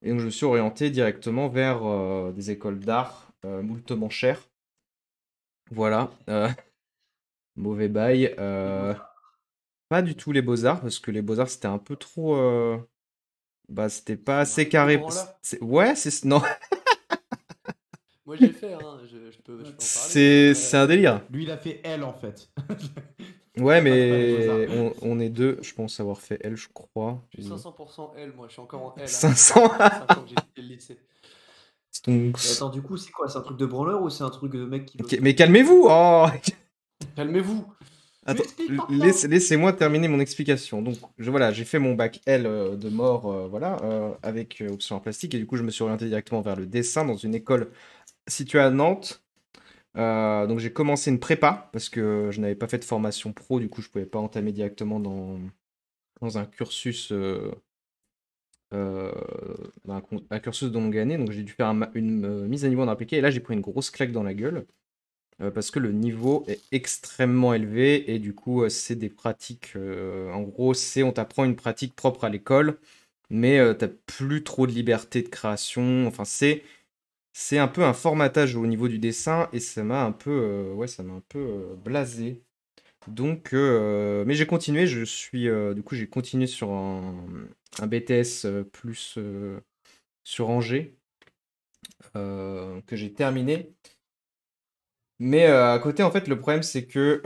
Et 0.02 0.10
donc, 0.10 0.20
je 0.20 0.26
me 0.26 0.30
suis 0.30 0.46
orienté 0.46 0.90
directement 0.90 1.48
vers 1.48 1.84
euh, 1.84 2.32
des 2.32 2.50
écoles 2.50 2.80
d'art, 2.80 3.32
euh, 3.44 3.62
moultement 3.62 4.08
chères. 4.10 4.48
Voilà. 5.70 6.10
euh, 6.28 6.48
mauvais 7.56 7.88
bail. 7.88 8.34
euh, 8.38 8.94
pas 9.88 10.02
du 10.02 10.14
tout 10.14 10.32
les 10.32 10.42
beaux-arts, 10.42 10.80
parce 10.80 10.98
que 10.98 11.10
les 11.10 11.22
beaux-arts, 11.22 11.48
c'était 11.50 11.66
un 11.66 11.78
peu 11.78 11.96
trop. 11.96 12.36
euh, 12.36 12.78
Bah, 13.68 13.88
c'était 13.88 14.16
pas 14.16 14.40
assez 14.40 14.68
carré. 14.68 14.96
Ouais, 15.60 15.94
c'est. 15.96 16.24
Non, 16.24 16.42
Moi, 18.26 18.36
j'ai 18.36 18.52
fait, 18.52 18.74
hein, 18.74 19.00
je, 19.04 19.30
je 19.30 19.38
peux, 19.38 19.64
je 19.64 19.72
peux 19.72 19.82
en 19.82 19.88
parler. 19.94 20.14
c'est 20.18 20.50
hein, 20.50 20.54
c'est 20.54 20.76
un 20.76 20.86
délire. 20.86 21.20
Lui, 21.30 21.44
il 21.44 21.50
a 21.50 21.56
fait 21.58 21.80
L 21.84 22.04
en 22.04 22.12
fait. 22.12 22.50
Ouais, 23.58 23.80
mais 23.82 24.66
on, 24.70 24.94
on 25.02 25.20
est 25.20 25.28
deux, 25.28 25.58
je 25.60 25.74
pense 25.74 25.98
avoir 26.00 26.20
fait 26.20 26.38
elle, 26.42 26.56
je 26.56 26.68
crois. 26.72 27.22
Je 27.36 27.42
suis 27.42 27.50
500% 27.50 28.14
L, 28.16 28.32
moi, 28.36 28.46
je 28.48 28.52
suis 28.52 28.62
encore 28.62 28.82
en 28.82 28.94
L. 28.96 29.02
hein. 29.02 29.06
500. 29.06 29.68
Ça 29.68 29.90
fait 29.90 29.96
cinq 29.98 30.18
ans 30.18 30.22
que 30.24 30.28
j'ai 30.28 30.34
quitté 30.36 30.62
le 30.62 30.68
lycée. 30.68 30.98
Donc, 32.06 32.38
Et 32.44 32.52
attends, 32.52 32.68
du 32.70 32.80
coup, 32.82 32.96
c'est 32.96 33.10
quoi? 33.10 33.28
C'est 33.28 33.38
un 33.38 33.42
truc 33.42 33.58
de 33.58 33.66
branleur 33.66 34.02
ou 34.02 34.10
c'est 34.10 34.22
un 34.24 34.30
truc 34.30 34.52
de 34.52 34.64
mec 34.64 34.86
qui 34.86 34.98
Mais 35.20 35.34
calmez-vous! 35.34 35.86
Oh 35.90 36.26
Calmez-vous. 37.16 37.66
Laisse- 38.90 39.24
laissez-moi 39.24 39.72
terminer 39.72 40.06
mon 40.06 40.20
explication. 40.20 40.82
Donc, 40.82 40.96
je, 41.18 41.30
voilà, 41.30 41.52
j'ai 41.52 41.64
fait 41.64 41.78
mon 41.78 41.94
bac 41.94 42.20
L 42.26 42.46
euh, 42.46 42.76
de 42.76 42.88
mort, 42.88 43.30
euh, 43.30 43.48
voilà, 43.48 43.78
euh, 43.82 44.12
avec 44.22 44.60
euh, 44.60 44.68
option 44.70 44.96
en 44.96 45.00
plastique, 45.00 45.34
et 45.34 45.38
du 45.38 45.46
coup, 45.46 45.56
je 45.56 45.62
me 45.62 45.70
suis 45.70 45.82
orienté 45.82 46.06
directement 46.06 46.40
vers 46.40 46.54
le 46.56 46.66
dessin 46.66 47.04
dans 47.04 47.16
une 47.16 47.34
école 47.34 47.70
située 48.28 48.60
à 48.60 48.70
Nantes. 48.70 49.24
Euh, 49.96 50.46
donc, 50.46 50.58
j'ai 50.60 50.72
commencé 50.72 51.10
une 51.10 51.20
prépa 51.20 51.68
parce 51.72 51.88
que 51.88 52.30
je 52.30 52.40
n'avais 52.40 52.54
pas 52.54 52.68
fait 52.68 52.78
de 52.78 52.84
formation 52.84 53.32
pro, 53.32 53.60
du 53.60 53.68
coup, 53.68 53.82
je 53.82 53.88
pouvais 53.88 54.06
pas 54.06 54.18
entamer 54.18 54.52
directement 54.52 55.00
dans, 55.00 55.40
un 56.38 56.46
cursus, 56.46 57.12
euh, 57.12 57.50
euh, 58.72 59.12
un, 59.88 60.38
cursus 60.40 60.70
de 60.70 60.74
longue 60.74 60.96
année. 60.96 61.18
Donc, 61.18 61.30
j'ai 61.32 61.42
dû 61.42 61.52
faire 61.52 61.68
une 61.94 62.46
mise 62.46 62.64
à 62.64 62.68
niveau 62.68 62.82
en 62.82 62.88
appliqué, 62.88 63.16
et 63.16 63.20
là, 63.20 63.30
j'ai 63.30 63.40
pris 63.40 63.54
une 63.54 63.60
grosse 63.60 63.90
claque 63.90 64.12
dans 64.12 64.22
la 64.22 64.34
gueule 64.34 64.66
parce 65.54 65.70
que 65.70 65.78
le 65.78 65.90
niveau 65.90 66.44
est 66.48 66.60
extrêmement 66.70 67.54
élevé 67.54 68.12
et 68.12 68.18
du 68.18 68.34
coup, 68.34 68.68
c'est 68.68 68.94
des 68.94 69.08
pratiques. 69.08 69.74
en 69.74 70.42
gros, 70.42 70.74
c'est 70.74 71.02
on 71.02 71.12
t'apprend 71.12 71.44
une 71.46 71.56
pratique 71.56 71.96
propre 71.96 72.24
à 72.24 72.28
l'école, 72.28 72.78
mais 73.30 73.58
t'as 73.76 73.88
plus 73.88 74.44
trop 74.44 74.66
de 74.66 74.72
liberté 74.72 75.22
de 75.22 75.28
création. 75.28 76.06
Enfin, 76.06 76.26
c'est 76.26 76.62
c'est 77.32 77.58
un 77.58 77.68
peu 77.68 77.84
un 77.84 77.92
formatage 77.92 78.56
au 78.56 78.66
niveau 78.66 78.88
du 78.88 78.98
dessin 78.98 79.48
et 79.52 79.60
ça 79.60 79.84
m'a 79.84 80.04
un 80.04 80.12
peu 80.12 80.30
euh, 80.30 80.74
ouais, 80.74 80.86
ça 80.88 81.02
m'a 81.02 81.14
un 81.14 81.22
peu 81.28 81.38
euh, 81.38 81.74
blasé. 81.76 82.42
Donc, 83.08 83.54
euh, 83.54 84.24
mais 84.26 84.34
j'ai 84.34 84.46
continué. 84.46 84.86
Je 84.86 85.04
suis 85.04 85.48
du 85.74 85.82
coup, 85.82 85.94
j'ai 85.96 86.08
continué 86.08 86.46
sur 86.46 86.70
un, 86.72 87.26
BTS 87.82 88.46
plus 88.72 89.18
sur 90.24 90.50
Angers 90.50 90.96
que 92.14 92.96
j'ai 92.96 93.12
terminé. 93.14 93.74
Mais 95.18 95.46
à 95.46 95.78
côté, 95.78 96.02
en 96.02 96.10
fait, 96.10 96.28
le 96.28 96.38
problème, 96.38 96.62
c'est 96.62 96.86
que 96.86 97.22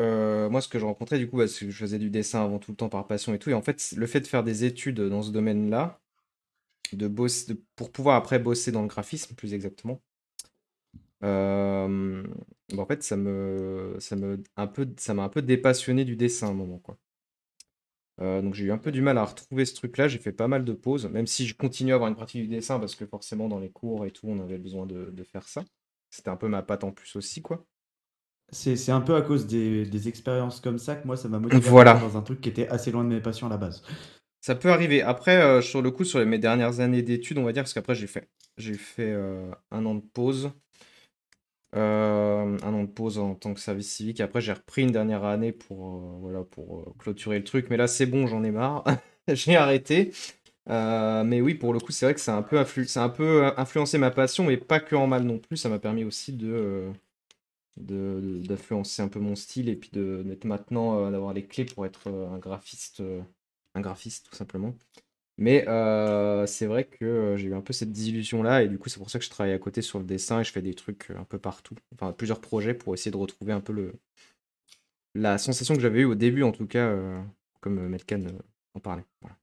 moi, 0.48 0.60
ce 0.60 0.68
que 0.68 0.78
je 0.78 0.84
rencontrais, 0.84 1.18
du 1.18 1.28
coup, 1.28 1.38
bah, 1.38 1.48
c'est 1.48 1.66
que 1.66 1.70
je 1.72 1.78
faisais 1.78 1.98
du 1.98 2.10
dessin 2.10 2.44
avant 2.44 2.58
tout 2.58 2.72
le 2.72 2.76
temps 2.76 2.88
par 2.88 3.06
passion 3.06 3.34
et 3.34 3.38
tout. 3.38 3.50
Et 3.50 3.54
en 3.54 3.62
fait, 3.62 3.94
le 3.96 4.06
fait 4.06 4.20
de 4.20 4.26
faire 4.26 4.44
des 4.44 4.64
études 4.64 5.00
dans 5.00 5.22
ce 5.22 5.30
domaine-là, 5.32 6.00
de 6.96 7.08
bosser, 7.08 7.54
de- 7.54 7.62
pour 7.76 7.92
pouvoir 7.92 8.16
après 8.16 8.38
bosser 8.38 8.72
dans 8.72 8.82
le 8.82 8.88
graphisme, 8.88 9.34
plus 9.34 9.54
exactement, 9.54 10.02
euh, 11.22 12.22
en 12.76 12.86
fait, 12.86 13.02
ça 13.02 13.16
me, 13.16 13.96
ça 14.00 14.16
me, 14.16 14.42
un 14.56 14.66
peu, 14.66 14.88
ça 14.98 15.14
m'a 15.14 15.22
un 15.24 15.28
peu 15.28 15.42
dépassionné 15.42 16.04
du 16.04 16.16
dessin 16.16 16.48
à 16.48 16.50
un 16.50 16.54
moment, 16.54 16.78
quoi. 16.78 16.98
Euh, 18.20 18.42
donc 18.42 18.54
j'ai 18.54 18.64
eu 18.66 18.72
un 18.72 18.78
peu 18.78 18.92
du 18.92 19.02
mal 19.02 19.18
à 19.18 19.24
retrouver 19.24 19.64
ce 19.64 19.74
truc-là, 19.74 20.06
j'ai 20.06 20.18
fait 20.18 20.32
pas 20.32 20.46
mal 20.46 20.64
de 20.64 20.72
pauses, 20.72 21.06
même 21.06 21.26
si 21.26 21.46
je 21.46 21.56
continue 21.56 21.90
à 21.92 21.96
avoir 21.96 22.08
une 22.08 22.14
pratique 22.14 22.42
du 22.42 22.48
dessin 22.48 22.78
parce 22.78 22.94
que 22.94 23.06
forcément 23.06 23.48
dans 23.48 23.58
les 23.58 23.70
cours 23.70 24.06
et 24.06 24.12
tout, 24.12 24.28
on 24.28 24.38
avait 24.40 24.58
besoin 24.58 24.86
de, 24.86 25.10
de 25.10 25.24
faire 25.24 25.48
ça. 25.48 25.64
C'était 26.10 26.28
un 26.28 26.36
peu 26.36 26.46
ma 26.48 26.62
patte 26.62 26.84
en 26.84 26.92
plus 26.92 27.16
aussi, 27.16 27.42
quoi. 27.42 27.66
C'est 28.52 28.76
c'est 28.76 28.92
un 28.92 29.00
peu 29.02 29.16
à 29.16 29.22
cause 29.22 29.46
des, 29.46 29.86
des 29.86 30.08
expériences 30.08 30.60
comme 30.60 30.78
ça 30.78 30.96
que 30.96 31.06
moi, 31.06 31.16
ça 31.16 31.28
m'a 31.28 31.38
motivé 31.40 31.70
Voilà. 31.70 32.00
dans 32.00 32.16
un 32.18 32.22
truc 32.22 32.40
qui 32.40 32.48
était 32.50 32.68
assez 32.68 32.92
loin 32.92 33.04
de 33.04 33.10
mes 33.10 33.20
passions 33.20 33.48
à 33.48 33.50
la 33.50 33.58
base. 33.58 33.82
Ça 34.44 34.54
peut 34.54 34.68
arriver. 34.68 35.00
Après, 35.00 35.40
euh, 35.40 35.62
sur 35.62 35.80
le 35.80 35.90
coup, 35.90 36.04
sur 36.04 36.24
mes 36.26 36.38
dernières 36.38 36.80
années 36.80 37.00
d'études, 37.00 37.38
on 37.38 37.44
va 37.44 37.52
dire, 37.54 37.62
parce 37.62 37.72
qu'après, 37.72 37.94
j'ai 37.94 38.06
fait, 38.06 38.28
fait 38.58 39.10
euh, 39.10 39.50
un 39.70 39.86
an 39.86 39.94
de 39.94 40.02
pause. 40.02 40.50
Euh, 41.74 42.58
un 42.62 42.74
an 42.74 42.82
de 42.84 42.90
pause 42.90 43.18
en 43.18 43.34
tant 43.36 43.54
que 43.54 43.60
service 43.60 43.90
civique. 43.90 44.20
Après, 44.20 44.42
j'ai 44.42 44.52
repris 44.52 44.82
une 44.82 44.90
dernière 44.90 45.24
année 45.24 45.52
pour, 45.52 46.18
voilà, 46.20 46.42
pour 46.44 46.94
clôturer 46.98 47.38
le 47.38 47.44
truc. 47.44 47.70
Mais 47.70 47.78
là, 47.78 47.86
c'est 47.86 48.04
bon, 48.04 48.26
j'en 48.26 48.44
ai 48.44 48.50
marre. 48.50 48.84
J'ai 49.28 49.56
arrêté. 49.56 50.12
Mais 50.68 51.40
oui, 51.40 51.54
pour 51.54 51.72
le 51.72 51.80
coup, 51.80 51.92
c'est 51.92 52.04
vrai 52.04 52.14
que 52.14 52.20
ça 52.20 52.34
a 52.34 52.36
un 52.36 52.42
peu, 52.42 53.46
influencé 53.56 53.96
ma 53.96 54.10
passion, 54.10 54.44
mais 54.44 54.58
pas 54.58 54.78
que 54.78 54.94
en 54.94 55.06
mal 55.06 55.22
non 55.22 55.38
plus. 55.38 55.56
Ça 55.56 55.70
m'a 55.70 55.78
permis 55.78 56.04
aussi 56.04 56.34
de, 56.34 56.92
d'influencer 57.78 59.00
un 59.00 59.08
peu 59.08 59.20
mon 59.20 59.36
style 59.36 59.70
et 59.70 59.76
puis 59.76 59.88
d'être 59.94 60.44
maintenant, 60.44 61.10
d'avoir 61.10 61.32
les 61.32 61.46
clés 61.46 61.64
pour 61.64 61.86
être 61.86 62.10
un 62.10 62.38
graphiste, 62.38 63.02
un 63.74 63.80
graphiste 63.80 64.26
tout 64.30 64.36
simplement. 64.36 64.74
Mais 65.38 65.68
euh, 65.68 66.46
c'est 66.46 66.66
vrai 66.66 66.84
que 66.86 67.04
euh, 67.04 67.36
j'ai 67.36 67.48
eu 67.48 67.54
un 67.54 67.60
peu 67.60 67.72
cette 67.72 67.92
désillusion-là, 67.92 68.62
et 68.62 68.68
du 68.68 68.78
coup, 68.78 68.88
c'est 68.88 68.98
pour 69.00 69.10
ça 69.10 69.18
que 69.18 69.24
je 69.24 69.30
travaille 69.30 69.52
à 69.52 69.58
côté 69.58 69.82
sur 69.82 69.98
le 69.98 70.04
dessin 70.04 70.40
et 70.40 70.44
je 70.44 70.52
fais 70.52 70.62
des 70.62 70.74
trucs 70.74 71.10
euh, 71.10 71.18
un 71.18 71.24
peu 71.24 71.38
partout, 71.38 71.74
enfin 71.94 72.12
plusieurs 72.12 72.40
projets 72.40 72.74
pour 72.74 72.94
essayer 72.94 73.10
de 73.10 73.16
retrouver 73.16 73.52
un 73.52 73.60
peu 73.60 73.72
le 73.72 73.94
la 75.14 75.38
sensation 75.38 75.74
que 75.74 75.80
j'avais 75.80 76.00
eue 76.00 76.04
au 76.04 76.14
début, 76.14 76.42
en 76.42 76.52
tout 76.52 76.66
cas, 76.66 76.88
euh, 76.88 77.20
comme 77.60 77.88
Melkan 77.88 78.22
en 78.74 78.80
parlait. 78.80 79.04
Voilà. 79.20 79.36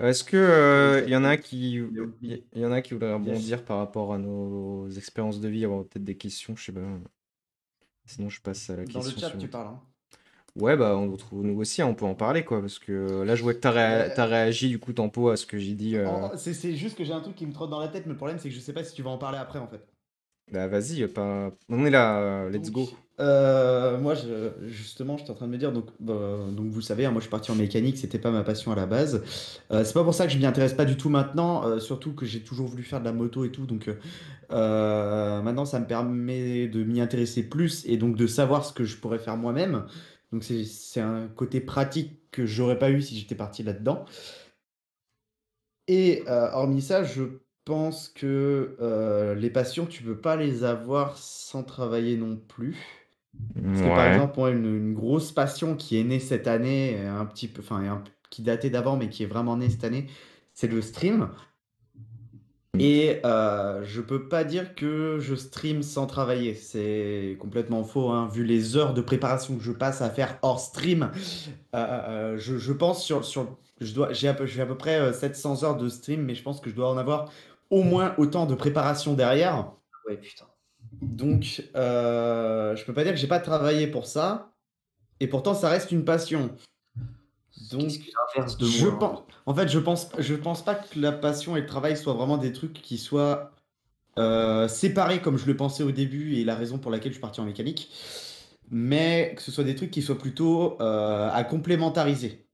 Est-ce 0.00 0.24
que 0.24 0.36
euh, 0.36 1.02
il 1.06 1.10
y 1.10 1.16
en 1.16 1.24
a 1.24 1.36
qui 1.36 1.80
il 2.22 2.48
y 2.54 2.66
en 2.66 2.72
a 2.72 2.82
qui 2.82 2.94
voudraient 2.94 3.14
rebondir 3.14 3.64
par 3.64 3.78
rapport 3.78 4.12
à 4.12 4.18
nos 4.18 4.88
expériences 4.90 5.40
de 5.40 5.48
vie, 5.48 5.64
avoir 5.64 5.84
peut-être 5.84 6.04
des 6.04 6.16
questions, 6.16 6.56
je 6.56 6.64
sais 6.64 6.72
pas. 6.72 6.80
Sinon, 8.06 8.28
je 8.28 8.40
passe 8.40 8.70
à 8.70 8.76
la 8.76 8.84
Dans 8.84 9.02
le 9.02 9.10
question 9.10 9.38
tu 9.38 9.48
parles. 9.48 9.68
hein. 9.68 9.82
Ouais, 10.56 10.76
bah 10.76 10.96
on 10.96 11.10
retrouve 11.10 11.44
nous 11.44 11.58
aussi, 11.60 11.82
hein, 11.82 11.86
on 11.88 11.94
peut 11.94 12.04
en 12.04 12.14
parler 12.14 12.44
quoi, 12.44 12.60
parce 12.60 12.78
que 12.78 13.22
là 13.22 13.34
je 13.34 13.42
vois 13.42 13.54
que 13.54 13.58
t'as 13.58 13.72
ré- 13.72 14.08
Euh, 14.08 14.14
t'as 14.14 14.26
réagi 14.26 14.68
du 14.68 14.78
coup 14.78 14.92
tempo 14.92 15.28
à 15.30 15.36
ce 15.36 15.46
que 15.46 15.58
j'ai 15.58 15.74
dit. 15.74 15.96
euh, 15.96 16.04
C'est 16.36 16.54
c'est 16.54 16.76
juste 16.76 16.96
que 16.96 17.04
j'ai 17.04 17.12
un 17.12 17.20
truc 17.20 17.34
qui 17.34 17.44
me 17.44 17.52
trotte 17.52 17.70
dans 17.70 17.80
la 17.80 17.88
tête, 17.88 18.06
mais 18.06 18.12
le 18.12 18.16
problème 18.16 18.38
c'est 18.38 18.50
que 18.50 18.54
je 18.54 18.60
sais 18.60 18.72
pas 18.72 18.84
si 18.84 18.94
tu 18.94 19.02
vas 19.02 19.10
en 19.10 19.18
parler 19.18 19.38
après 19.38 19.58
en 19.58 19.66
fait. 19.66 19.84
Bah 20.52 20.68
vas-y, 20.68 21.06
pas... 21.08 21.50
on 21.70 21.86
est 21.86 21.90
là, 21.90 22.18
euh, 22.20 22.50
let's 22.50 22.70
go. 22.70 22.88
Euh, 23.18 23.98
moi, 23.98 24.14
je, 24.14 24.50
justement, 24.66 25.16
j'étais 25.16 25.30
en 25.30 25.34
train 25.34 25.46
de 25.46 25.52
me 25.52 25.56
dire, 25.56 25.72
donc, 25.72 25.86
bah, 26.00 26.14
donc 26.50 26.66
vous 26.66 26.76
le 26.76 26.82
savez, 26.82 27.06
hein, 27.06 27.12
moi 27.12 27.20
je 27.20 27.24
suis 27.24 27.30
parti 27.30 27.50
en 27.50 27.54
mécanique, 27.54 27.96
c'était 27.96 28.18
pas 28.18 28.30
ma 28.30 28.42
passion 28.42 28.70
à 28.72 28.74
la 28.76 28.86
base. 28.86 29.22
C'est 29.70 29.94
pas 29.94 30.04
pour 30.04 30.14
ça 30.14 30.26
que 30.26 30.32
je 30.32 30.38
m'y 30.38 30.46
intéresse 30.46 30.74
pas 30.74 30.84
du 30.84 30.96
tout 30.96 31.08
maintenant, 31.08 31.78
surtout 31.80 32.12
que 32.14 32.26
j'ai 32.26 32.40
toujours 32.40 32.66
voulu 32.66 32.82
faire 32.82 33.00
de 33.00 33.04
la 33.06 33.12
moto 33.12 33.44
et 33.44 33.50
tout, 33.50 33.66
donc 33.66 33.88
maintenant 34.50 35.64
ça 35.64 35.80
me 35.80 35.86
permet 35.86 36.68
de 36.68 36.84
m'y 36.84 37.00
intéresser 37.00 37.42
plus 37.48 37.84
et 37.86 37.96
donc 37.96 38.16
de 38.16 38.26
savoir 38.26 38.64
ce 38.64 38.72
que 38.72 38.84
je 38.84 38.96
pourrais 38.96 39.18
faire 39.18 39.36
moi-même. 39.36 39.84
Donc 40.34 40.42
c'est 40.42 41.00
un 41.00 41.28
côté 41.28 41.60
pratique 41.60 42.28
que 42.32 42.44
j'aurais 42.44 42.76
pas 42.76 42.90
eu 42.90 43.00
si 43.00 43.16
j'étais 43.16 43.36
parti 43.36 43.62
là-dedans. 43.62 44.04
Et 45.86 46.24
euh, 46.26 46.50
hormis 46.50 46.82
ça, 46.82 47.04
je 47.04 47.22
pense 47.64 48.08
que 48.08 48.76
euh, 48.80 49.36
les 49.36 49.48
passions, 49.48 49.86
tu 49.86 50.02
peux 50.02 50.20
pas 50.20 50.34
les 50.34 50.64
avoir 50.64 51.16
sans 51.18 51.62
travailler 51.62 52.16
non 52.16 52.36
plus. 52.36 52.76
Parce 53.54 53.80
que 53.80 53.86
par 53.86 54.06
exemple, 54.08 54.34
moi, 54.36 54.50
une, 54.50 54.66
une 54.66 54.92
grosse 54.92 55.30
passion 55.30 55.76
qui 55.76 56.00
est 56.00 56.04
née 56.04 56.18
cette 56.18 56.48
année, 56.48 56.98
un 56.98 57.26
petit 57.26 57.46
peu, 57.46 57.62
enfin, 57.62 58.02
qui 58.28 58.42
datait 58.42 58.70
d'avant, 58.70 58.96
mais 58.96 59.08
qui 59.08 59.22
est 59.22 59.26
vraiment 59.26 59.56
née 59.56 59.70
cette 59.70 59.84
année, 59.84 60.08
c'est 60.52 60.66
le 60.66 60.82
stream. 60.82 61.30
Et 62.78 63.20
euh, 63.24 63.82
je 63.84 64.00
peux 64.00 64.28
pas 64.28 64.44
dire 64.44 64.74
que 64.74 65.18
je 65.20 65.34
stream 65.34 65.82
sans 65.82 66.06
travailler. 66.06 66.54
C'est 66.54 67.36
complètement 67.40 67.84
faux, 67.84 68.10
hein. 68.10 68.28
Vu 68.32 68.44
les 68.44 68.76
heures 68.76 68.94
de 68.94 69.00
préparation 69.00 69.56
que 69.56 69.62
je 69.62 69.72
passe 69.72 70.02
à 70.02 70.10
faire 70.10 70.38
hors 70.42 70.60
stream, 70.60 71.10
euh, 71.74 71.78
euh, 71.78 72.38
je, 72.38 72.58
je 72.58 72.72
pense 72.72 73.04
sur, 73.04 73.24
sur 73.24 73.56
je 73.80 73.92
dois, 73.92 74.12
j'ai 74.12 74.28
à 74.28 74.34
peu, 74.34 74.46
à 74.58 74.66
peu 74.66 74.76
près 74.76 75.00
euh, 75.00 75.12
700 75.12 75.64
heures 75.64 75.76
de 75.76 75.88
stream, 75.88 76.22
mais 76.22 76.34
je 76.34 76.42
pense 76.42 76.60
que 76.60 76.70
je 76.70 76.74
dois 76.74 76.88
en 76.88 76.96
avoir 76.96 77.30
au 77.70 77.82
moins 77.82 78.14
autant 78.18 78.46
de 78.46 78.54
préparation 78.54 79.14
derrière. 79.14 79.72
Ouais, 80.08 80.16
putain. 80.16 80.46
Donc, 81.02 81.62
euh, 81.74 82.76
je 82.76 82.84
peux 82.84 82.92
pas 82.92 83.04
dire 83.04 83.12
que 83.12 83.18
j'ai 83.18 83.26
pas 83.26 83.40
travaillé 83.40 83.86
pour 83.86 84.06
ça, 84.06 84.52
et 85.20 85.26
pourtant 85.26 85.54
ça 85.54 85.68
reste 85.68 85.90
une 85.90 86.04
passion. 86.04 86.50
Donc, 87.70 87.88
de 88.58 88.66
je 88.66 88.84
moi 88.84 88.94
hein. 88.94 88.96
pense, 88.98 89.22
en 89.46 89.54
fait, 89.54 89.68
je 89.68 89.78
pense, 89.78 90.08
je 90.18 90.34
pense 90.34 90.64
pas 90.64 90.74
que 90.74 90.98
la 90.98 91.12
passion 91.12 91.56
et 91.56 91.60
le 91.60 91.66
travail 91.66 91.96
soient 91.96 92.14
vraiment 92.14 92.36
des 92.36 92.52
trucs 92.52 92.74
qui 92.74 92.98
soient 92.98 93.52
euh, 94.18 94.68
séparés 94.68 95.20
comme 95.20 95.38
je 95.38 95.46
le 95.46 95.56
pensais 95.56 95.82
au 95.82 95.92
début 95.92 96.36
et 96.36 96.44
la 96.44 96.54
raison 96.54 96.78
pour 96.78 96.90
laquelle 96.90 97.12
je 97.12 97.16
suis 97.16 97.20
parti 97.20 97.40
en 97.40 97.44
mécanique, 97.44 97.90
mais 98.70 99.34
que 99.36 99.42
ce 99.42 99.52
soit 99.52 99.64
des 99.64 99.74
trucs 99.74 99.90
qui 99.90 100.02
soient 100.02 100.18
plutôt 100.18 100.80
euh, 100.80 101.30
à 101.32 101.44
complémentariser. 101.44 102.46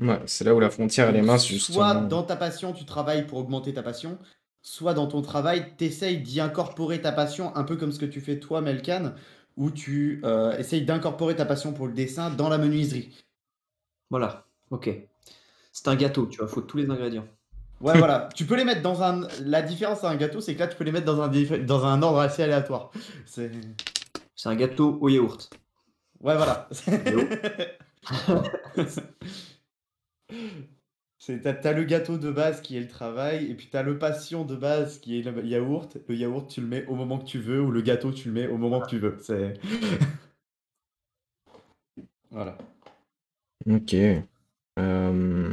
Ouais, 0.00 0.20
c'est 0.26 0.44
là 0.44 0.54
où 0.54 0.60
la 0.60 0.70
frontière 0.70 1.08
elle 1.08 1.16
est 1.16 1.22
mince 1.22 1.44
soit 1.44 1.56
justement. 1.56 1.94
dans 2.02 2.22
ta 2.22 2.36
passion, 2.36 2.72
tu 2.72 2.84
travailles 2.84 3.26
pour 3.26 3.38
augmenter 3.38 3.74
ta 3.74 3.82
passion, 3.82 4.18
soit 4.62 4.94
dans 4.94 5.06
ton 5.06 5.22
travail, 5.22 5.74
tu 5.76 5.84
essayes 5.84 6.18
d'y 6.18 6.40
incorporer 6.40 7.00
ta 7.00 7.12
passion, 7.12 7.54
un 7.56 7.64
peu 7.64 7.76
comme 7.76 7.92
ce 7.92 7.98
que 7.98 8.06
tu 8.06 8.20
fais 8.20 8.38
toi, 8.38 8.60
Melkan, 8.60 9.14
où 9.56 9.70
tu 9.70 10.20
euh, 10.24 10.56
essayes 10.56 10.84
d'incorporer 10.84 11.34
ta 11.34 11.44
passion 11.44 11.72
pour 11.72 11.86
le 11.86 11.92
dessin 11.92 12.30
dans 12.30 12.48
la 12.48 12.58
menuiserie. 12.58 13.12
Voilà, 14.10 14.47
ok. 14.70 14.90
C'est 15.72 15.88
un 15.88 15.96
gâteau, 15.96 16.26
tu 16.26 16.38
vois, 16.38 16.48
faut 16.48 16.60
tous 16.60 16.76
les 16.78 16.90
ingrédients. 16.90 17.26
Ouais, 17.80 17.96
voilà. 17.96 18.28
Tu 18.34 18.44
peux 18.44 18.56
les 18.56 18.64
mettre 18.64 18.82
dans 18.82 19.02
un. 19.02 19.28
La 19.44 19.62
différence 19.62 20.02
à 20.04 20.10
un 20.10 20.16
gâteau, 20.16 20.40
c'est 20.40 20.54
que 20.54 20.60
là, 20.60 20.66
tu 20.66 20.76
peux 20.76 20.84
les 20.84 20.92
mettre 20.92 21.06
dans 21.06 21.20
un, 21.20 21.28
dif- 21.28 21.64
dans 21.64 21.84
un 21.86 22.02
ordre 22.02 22.18
assez 22.18 22.42
aléatoire. 22.42 22.90
C'est. 23.26 23.50
C'est 24.34 24.48
un 24.48 24.56
gâteau 24.56 24.98
au 25.00 25.08
yaourt. 25.08 25.50
Ouais, 26.20 26.36
voilà. 26.36 26.68
C'est, 31.18 31.40
t'as, 31.40 31.52
t'as 31.52 31.72
le 31.72 31.84
gâteau 31.84 32.16
de 32.16 32.30
base 32.30 32.62
qui 32.62 32.76
est 32.76 32.80
le 32.80 32.88
travail, 32.88 33.50
et 33.50 33.54
puis 33.54 33.68
t'as 33.70 33.82
le 33.82 33.98
passion 33.98 34.44
de 34.44 34.56
base 34.56 34.98
qui 34.98 35.18
est 35.18 35.22
le 35.22 35.44
yaourt. 35.44 35.98
Le 36.08 36.14
yaourt, 36.14 36.48
tu 36.48 36.60
le 36.60 36.66
mets 36.66 36.86
au 36.86 36.94
moment 36.94 37.18
que 37.18 37.26
tu 37.26 37.38
veux, 37.38 37.60
ou 37.60 37.70
le 37.70 37.82
gâteau, 37.82 38.12
tu 38.12 38.28
le 38.28 38.34
mets 38.34 38.46
au 38.46 38.56
moment 38.56 38.80
que 38.80 38.88
tu 38.88 38.98
veux. 38.98 39.18
C'est. 39.20 39.54
voilà. 42.30 42.56
Ok. 43.68 43.94
Euh, 44.78 45.52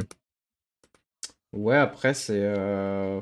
Ouais, 1.52 1.76
après 1.76 2.14
c'est... 2.14 2.38
euh, 2.40 3.20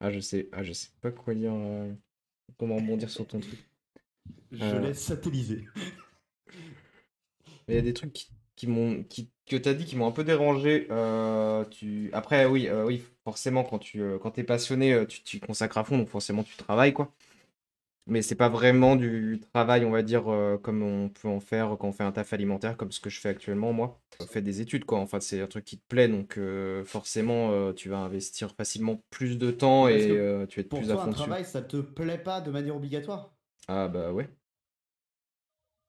Ah 0.00 0.10
je 0.10 0.20
sais, 0.20 0.48
ah 0.52 0.62
je 0.62 0.72
sais 0.72 0.88
pas 1.00 1.10
quoi 1.12 1.34
dire, 1.34 1.52
euh, 1.54 1.92
comment 2.58 2.76
rebondir 2.76 3.10
sur 3.10 3.26
ton 3.26 3.40
truc. 3.40 3.60
Je 4.52 4.76
laisse 4.76 5.02
satelliser. 5.02 5.66
Mais 7.68 7.74
il 7.74 7.76
y 7.76 7.78
a 7.78 7.82
des 7.82 7.94
trucs 7.94 8.12
qui, 8.12 8.28
qui 8.56 8.66
m'ont, 8.66 9.02
qui, 9.04 9.30
que 9.46 9.56
tu 9.56 9.68
as 9.68 9.74
dit 9.74 9.84
qui 9.84 9.96
m'ont 9.96 10.06
un 10.06 10.12
peu 10.12 10.24
dérangé. 10.24 10.86
euh, 10.90 11.64
tu... 11.66 12.10
Après, 12.12 12.46
oui, 12.46 12.68
euh, 12.68 12.84
oui, 12.84 13.02
forcément, 13.24 13.64
quand 13.64 13.78
tu 13.78 14.00
euh, 14.02 14.18
quand 14.18 14.38
es 14.38 14.44
passionné, 14.44 15.06
tu 15.06 15.22
tu 15.22 15.36
y 15.38 15.40
consacres 15.40 15.78
à 15.78 15.84
fond, 15.84 15.98
donc 15.98 16.08
forcément, 16.08 16.42
tu 16.42 16.56
travailles, 16.56 16.92
quoi. 16.92 17.12
Mais 18.10 18.22
c'est 18.22 18.34
pas 18.34 18.48
vraiment 18.48 18.96
du 18.96 19.40
travail, 19.52 19.84
on 19.84 19.90
va 19.90 20.02
dire, 20.02 20.28
euh, 20.28 20.58
comme 20.58 20.82
on 20.82 21.08
peut 21.08 21.28
en 21.28 21.40
faire 21.40 21.76
quand 21.78 21.88
on 21.88 21.92
fait 21.92 22.02
un 22.04 22.12
taf 22.12 22.32
alimentaire, 22.32 22.76
comme 22.76 22.90
ce 22.92 23.00
que 23.00 23.08
je 23.08 23.20
fais 23.20 23.28
actuellement, 23.30 23.72
moi. 23.72 24.00
On 24.20 24.26
fait 24.26 24.42
des 24.42 24.60
études, 24.60 24.84
quoi. 24.84 24.98
Enfin, 24.98 25.20
c'est 25.20 25.40
un 25.40 25.46
truc 25.46 25.64
qui 25.64 25.78
te 25.78 25.86
plaît, 25.88 26.08
donc 26.08 26.36
euh, 26.36 26.84
forcément, 26.84 27.52
euh, 27.52 27.72
tu 27.72 27.88
vas 27.88 27.98
investir 27.98 28.52
facilement 28.56 29.02
plus 29.10 29.38
de 29.38 29.50
temps 29.50 29.86
Parce 29.88 30.02
et 30.02 30.10
euh, 30.18 30.46
tu 30.46 30.60
vas 30.60 30.62
être 30.62 30.68
Pour 30.70 30.80
plus 30.80 30.90
à 30.90 30.94
toi, 30.94 31.02
un 31.02 31.04
fond 31.04 31.10
dessus. 31.12 31.24
travail, 31.26 31.44
ça 31.44 31.62
te 31.62 31.76
plaît 31.78 32.18
pas 32.18 32.40
de 32.40 32.50
manière 32.50 32.76
obligatoire? 32.76 33.32
Ah, 33.68 33.88
bah 33.88 34.12
ouais. 34.12 34.28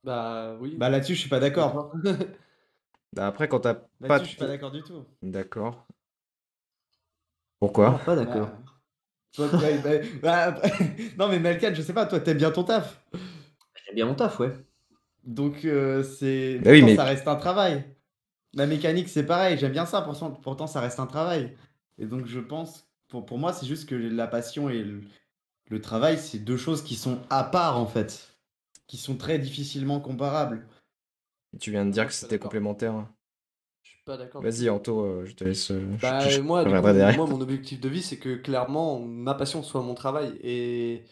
Bah 0.03 0.57
oui. 0.59 0.75
Bah 0.77 0.89
là-dessus, 0.89 1.15
je 1.15 1.19
suis 1.21 1.29
pas 1.29 1.39
d'accord. 1.39 1.91
Bah, 3.13 3.27
après, 3.27 3.47
quand 3.47 3.61
t'as 3.61 3.75
pas 3.75 3.87
Là-dessus, 4.01 4.25
je 4.25 4.29
suis 4.31 4.37
pas 4.37 4.47
d'accord 4.47 4.71
du 4.71 4.83
tout. 4.83 5.05
D'accord. 5.23 5.87
Pourquoi? 7.59 7.99
Pas 7.99 8.15
d'accord. 8.15 8.49
Bah, 8.49 8.70
toi, 9.33 9.47
ouais, 9.61 9.77
bah, 10.21 10.51
bah, 10.51 10.61
non, 11.17 11.27
mais 11.29 11.39
Melkan, 11.39 11.73
je 11.73 11.81
sais 11.81 11.93
pas, 11.93 12.05
toi, 12.05 12.19
t'aimes 12.19 12.37
bien 12.37 12.51
ton 12.51 12.63
taf? 12.63 13.01
J'aime 13.85 13.95
bien 13.95 14.05
mon 14.05 14.15
taf, 14.15 14.39
ouais. 14.39 14.51
Donc, 15.23 15.65
euh, 15.65 16.03
c'est. 16.03 16.59
Bah 16.59 16.71
oui, 16.71 16.81
pourtant, 16.81 16.87
mais- 16.87 16.95
ça 16.95 17.03
reste 17.05 17.27
un 17.27 17.35
travail. 17.35 17.85
La 18.53 18.67
mécanique, 18.67 19.09
c'est 19.09 19.25
pareil, 19.25 19.57
j'aime 19.57 19.71
bien 19.71 19.85
ça, 19.85 20.01
pourtant, 20.01 20.31
pourtant, 20.31 20.67
ça 20.67 20.81
reste 20.81 20.99
un 20.99 21.07
travail. 21.07 21.55
Et 21.97 22.05
donc, 22.05 22.25
je 22.25 22.39
pense, 22.39 22.87
pour, 23.07 23.25
pour 23.25 23.37
moi, 23.37 23.53
c'est 23.53 23.65
juste 23.65 23.87
que 23.87 23.95
la 23.95 24.27
passion 24.27 24.69
et 24.69 24.83
le, 24.83 25.01
le 25.69 25.81
travail, 25.81 26.17
c'est 26.17 26.39
deux 26.39 26.57
choses 26.57 26.83
qui 26.83 26.95
sont 26.95 27.21
à 27.29 27.43
part, 27.43 27.77
en 27.79 27.85
fait. 27.85 28.35
Qui 28.87 28.97
sont 28.97 29.15
très 29.15 29.39
difficilement 29.39 30.01
comparables. 30.01 30.67
Tu 31.59 31.71
viens 31.71 31.85
de 31.85 31.91
dire 31.91 32.07
que 32.07 32.13
c'était 32.13 32.39
complémentaire. 32.39 32.93
Je 32.95 33.20
suis 34.01 34.05
pas 34.05 34.17
d'accord. 34.17 34.41
Vas-y, 34.41 34.69
Anto, 34.69 35.05
euh, 35.05 35.25
je 35.25 35.33
te 35.33 35.43
laisse. 35.43 35.71
euh, 35.71 35.85
je- 35.97 36.01
Bah, 36.01 36.27
je- 36.27 36.41
moi, 36.41 36.63
je 36.63 36.69
coup, 36.69 36.81
derrière. 36.81 37.15
moi, 37.15 37.27
mon 37.27 37.41
objectif 37.41 37.79
de 37.79 37.87
vie, 37.89 38.01
c'est 38.01 38.17
que 38.17 38.35
clairement, 38.35 38.99
ma 38.99 39.35
passion 39.35 39.61
soit 39.61 39.81
mon 39.83 39.93
travail 39.93 40.37
et, 40.41 41.03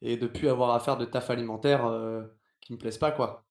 et 0.00 0.16
de 0.16 0.26
plus 0.26 0.48
avoir 0.48 0.74
à 0.74 0.80
faire 0.80 0.96
de 0.96 1.04
taf 1.04 1.30
alimentaire 1.30 1.86
euh, 1.86 2.22
qui 2.60 2.72
me 2.72 2.78
plaise 2.78 2.98
pas, 2.98 3.10
quoi. 3.12 3.44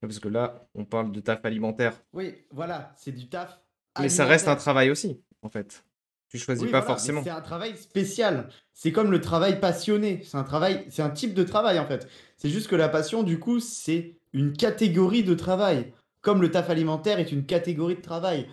Parce 0.00 0.20
que 0.20 0.28
là, 0.28 0.64
on 0.74 0.84
parle 0.84 1.10
de 1.10 1.20
taf 1.20 1.44
alimentaire. 1.44 1.94
Oui, 2.12 2.34
voilà, 2.52 2.92
c'est 2.96 3.12
du 3.12 3.28
taf. 3.28 3.60
Mais 3.98 4.08
ça 4.08 4.26
reste 4.26 4.46
un 4.46 4.54
travail 4.54 4.90
aussi, 4.90 5.20
en 5.42 5.48
fait. 5.48 5.84
Tu 6.28 6.38
choisis 6.38 6.62
Oui, 6.62 6.70
pas 6.70 6.80
voilà, 6.80 6.94
forcément. 6.94 7.22
C'est 7.24 7.30
un 7.30 7.40
travail 7.40 7.76
spécial. 7.76 8.48
C'est 8.74 8.92
comme 8.92 9.10
le 9.10 9.20
travail 9.20 9.58
passionné. 9.60 10.22
C'est 10.24 10.36
un 10.36 10.44
travail, 10.44 10.86
c'est 10.90 11.02
un 11.02 11.10
type 11.10 11.34
de 11.34 11.42
travail 11.42 11.78
en 11.78 11.86
fait. 11.86 12.06
C'est 12.36 12.50
juste 12.50 12.68
que 12.68 12.76
la 12.76 12.88
passion, 12.88 13.22
du 13.22 13.40
coup, 13.40 13.60
c'est 13.60 14.18
une 14.34 14.52
catégorie 14.52 15.24
de 15.24 15.34
travail. 15.34 15.92
Comme 16.20 16.42
le 16.42 16.50
taf 16.50 16.70
alimentaire 16.70 17.18
est 17.20 17.32
une 17.32 17.46
catégorie 17.46 17.96
de 17.96 18.00
travail. 18.02 18.48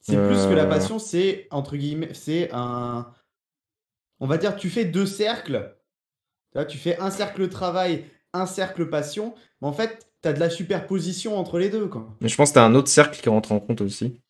C'est 0.00 0.16
plus 0.16 0.46
que 0.46 0.54
la 0.54 0.64
Euh. 0.64 0.68
passion, 0.68 0.98
c'est 0.98 1.46
entre 1.50 1.76
guillemets, 1.76 2.14
c'est 2.14 2.48
un. 2.52 3.12
On 4.20 4.26
va 4.26 4.38
dire, 4.38 4.56
tu 4.56 4.70
fais 4.70 4.84
deux 4.84 5.06
cercles. 5.06 5.76
Tu 6.52 6.58
vois, 6.58 6.64
tu 6.64 6.78
fais 6.78 6.98
un 6.98 7.10
cercle 7.10 7.48
travail, 7.48 8.06
un 8.32 8.46
cercle 8.46 8.88
passion. 8.88 9.34
Mais 9.60 9.68
en 9.68 9.72
fait, 9.72 10.06
tu 10.22 10.28
as 10.28 10.32
de 10.32 10.40
la 10.40 10.48
superposition 10.50 11.36
entre 11.38 11.58
les 11.58 11.68
deux, 11.70 11.88
quoi. 11.88 12.16
Mais 12.20 12.28
je 12.28 12.36
pense 12.36 12.50
que 12.50 12.54
t'as 12.54 12.64
un 12.64 12.74
autre 12.74 12.88
cercle 12.88 13.20
qui 13.20 13.28
rentre 13.28 13.52
en 13.52 13.60
compte 13.60 13.80
aussi, 13.82 14.20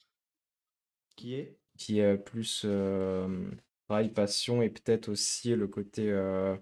Qui 1.16 1.34
est? 1.34 1.58
Qui 1.78 2.00
est 2.00 2.16
plus 2.16 2.62
euh, 2.64 3.50
travail, 3.88 4.08
passion 4.10 4.62
et 4.62 4.70
peut-être 4.70 5.08
aussi 5.10 5.54
le 5.54 5.68
côté 5.68 6.10
euh, 6.10 6.56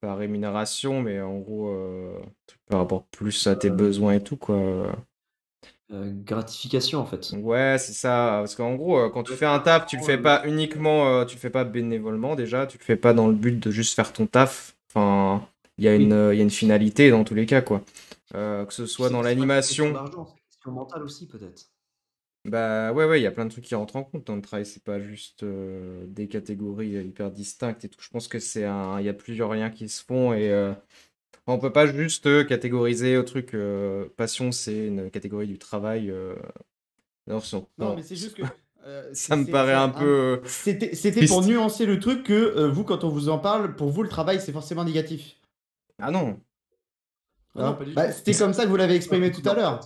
pas 0.00 0.14
rémunération, 0.14 1.00
mais 1.02 1.20
en 1.20 1.38
gros, 1.38 1.68
euh, 1.68 2.18
par 2.68 2.80
rapport 2.80 3.04
plus 3.06 3.46
à 3.46 3.56
tes 3.56 3.70
besoins 3.70 4.14
et 4.14 4.22
tout, 4.22 4.36
quoi. 4.36 4.56
Euh, 5.92 6.10
gratification, 6.24 6.98
en 6.98 7.06
fait. 7.06 7.32
Ouais, 7.38 7.76
c'est 7.78 7.92
ça. 7.92 8.38
Parce 8.40 8.54
qu'en 8.56 8.74
gros, 8.74 8.98
euh, 8.98 9.08
quand 9.08 9.22
tu 9.22 9.34
fais 9.34 9.46
un 9.46 9.60
taf, 9.60 9.86
tu 9.86 9.96
le 9.96 10.02
fais 10.02 10.18
pas 10.18 10.42
uniquement, 10.46 11.06
euh, 11.08 11.24
tu 11.24 11.36
le 11.36 11.40
fais 11.40 11.50
pas 11.50 11.64
bénévolement 11.64 12.34
déjà, 12.34 12.66
tu 12.66 12.78
le 12.78 12.82
fais 12.82 12.96
pas 12.96 13.14
dans 13.14 13.28
le 13.28 13.34
but 13.34 13.58
de 13.62 13.70
juste 13.70 13.94
faire 13.94 14.12
ton 14.12 14.26
taf. 14.26 14.76
Enfin, 14.90 15.46
il 15.78 15.84
y 15.84 15.88
a 15.88 15.94
une, 15.94 16.12
euh, 16.12 16.34
y 16.34 16.40
a 16.40 16.42
une 16.42 16.50
finalité 16.50 17.10
dans 17.10 17.22
tous 17.22 17.34
les 17.34 17.46
cas, 17.46 17.62
quoi. 17.62 17.82
Euh, 18.34 18.64
que 18.64 18.72
ce 18.72 18.86
soit 18.86 19.10
dans 19.10 19.22
l'animation. 19.22 19.92
d'argent, 19.92 20.26
c'est 20.26 20.32
une 20.32 20.46
question 20.48 20.72
mentale 20.72 21.02
aussi, 21.02 21.28
peut-être. 21.28 21.70
Bah 22.46 22.92
ouais, 22.92 23.04
ouais, 23.06 23.20
il 23.20 23.22
y 23.22 23.26
a 23.26 23.32
plein 23.32 23.44
de 23.46 23.50
trucs 23.50 23.64
qui 23.64 23.74
rentrent 23.74 23.96
en 23.96 24.04
compte 24.04 24.26
dans 24.26 24.36
le 24.36 24.42
travail. 24.42 24.66
C'est 24.66 24.82
pas 24.84 25.00
juste 25.00 25.42
euh, 25.42 26.04
des 26.06 26.28
catégories 26.28 26.96
euh, 26.96 27.02
hyper 27.02 27.30
distinctes 27.30 27.84
et 27.84 27.88
tout. 27.88 28.00
Je 28.00 28.10
pense 28.10 28.28
que 28.28 28.38
c'est 28.38 28.64
un, 28.64 29.00
il 29.00 29.06
y 29.06 29.08
a 29.08 29.14
plusieurs 29.14 29.54
liens 29.54 29.70
qui 29.70 29.88
se 29.88 30.04
font 30.04 30.32
et 30.32 30.50
euh, 30.50 30.72
On 31.46 31.58
peut 31.58 31.72
pas 31.72 31.86
juste 31.86 32.26
euh, 32.26 32.44
catégoriser 32.44 33.16
au 33.18 33.24
truc 33.24 33.54
euh, 33.54 34.08
passion, 34.16 34.52
c'est 34.52 34.88
une 34.88 35.10
catégorie 35.10 35.48
du 35.48 35.58
travail. 35.58 36.10
euh, 36.10 36.36
Non, 37.28 37.40
non, 37.52 37.68
Non, 37.78 37.86
non. 37.88 37.96
mais 37.96 38.02
c'est 38.02 38.16
juste 38.16 38.36
que. 38.36 38.42
euh, 38.86 39.10
Ça 39.14 39.36
me 39.36 39.44
c'est- 39.44 39.52
paraît 39.52 39.72
c'est 39.72 39.78
un 39.78 39.88
peu. 39.90 40.40
C'était 40.46 40.94
c'était 40.94 41.24
pour 41.26 41.38
triste. 41.38 41.48
nuancer 41.50 41.86
le 41.86 41.98
truc 41.98 42.22
que 42.24 42.32
euh, 42.32 42.70
vous, 42.70 42.84
quand 42.84 43.04
on 43.04 43.08
vous 43.08 43.28
en 43.28 43.38
parle, 43.38 43.74
pour 43.76 43.90
vous, 43.90 44.02
le 44.02 44.08
travail, 44.08 44.40
c'est 44.40 44.52
forcément 44.52 44.84
négatif. 44.84 45.36
Ah 45.98 46.10
non. 46.10 46.40
Ah 47.56 47.62
non, 47.62 47.68
Hein 47.68 47.72
pas 47.74 47.84
du 47.84 47.94
Bah, 47.94 48.06
tout. 48.06 48.12
C'était 48.18 48.34
comme 48.34 48.52
ça 48.54 48.64
que 48.64 48.68
vous 48.70 48.76
l'avez 48.76 48.94
exprimé 48.94 49.30
tout 49.32 49.48
à 49.48 49.54
l'heure. 49.54 49.80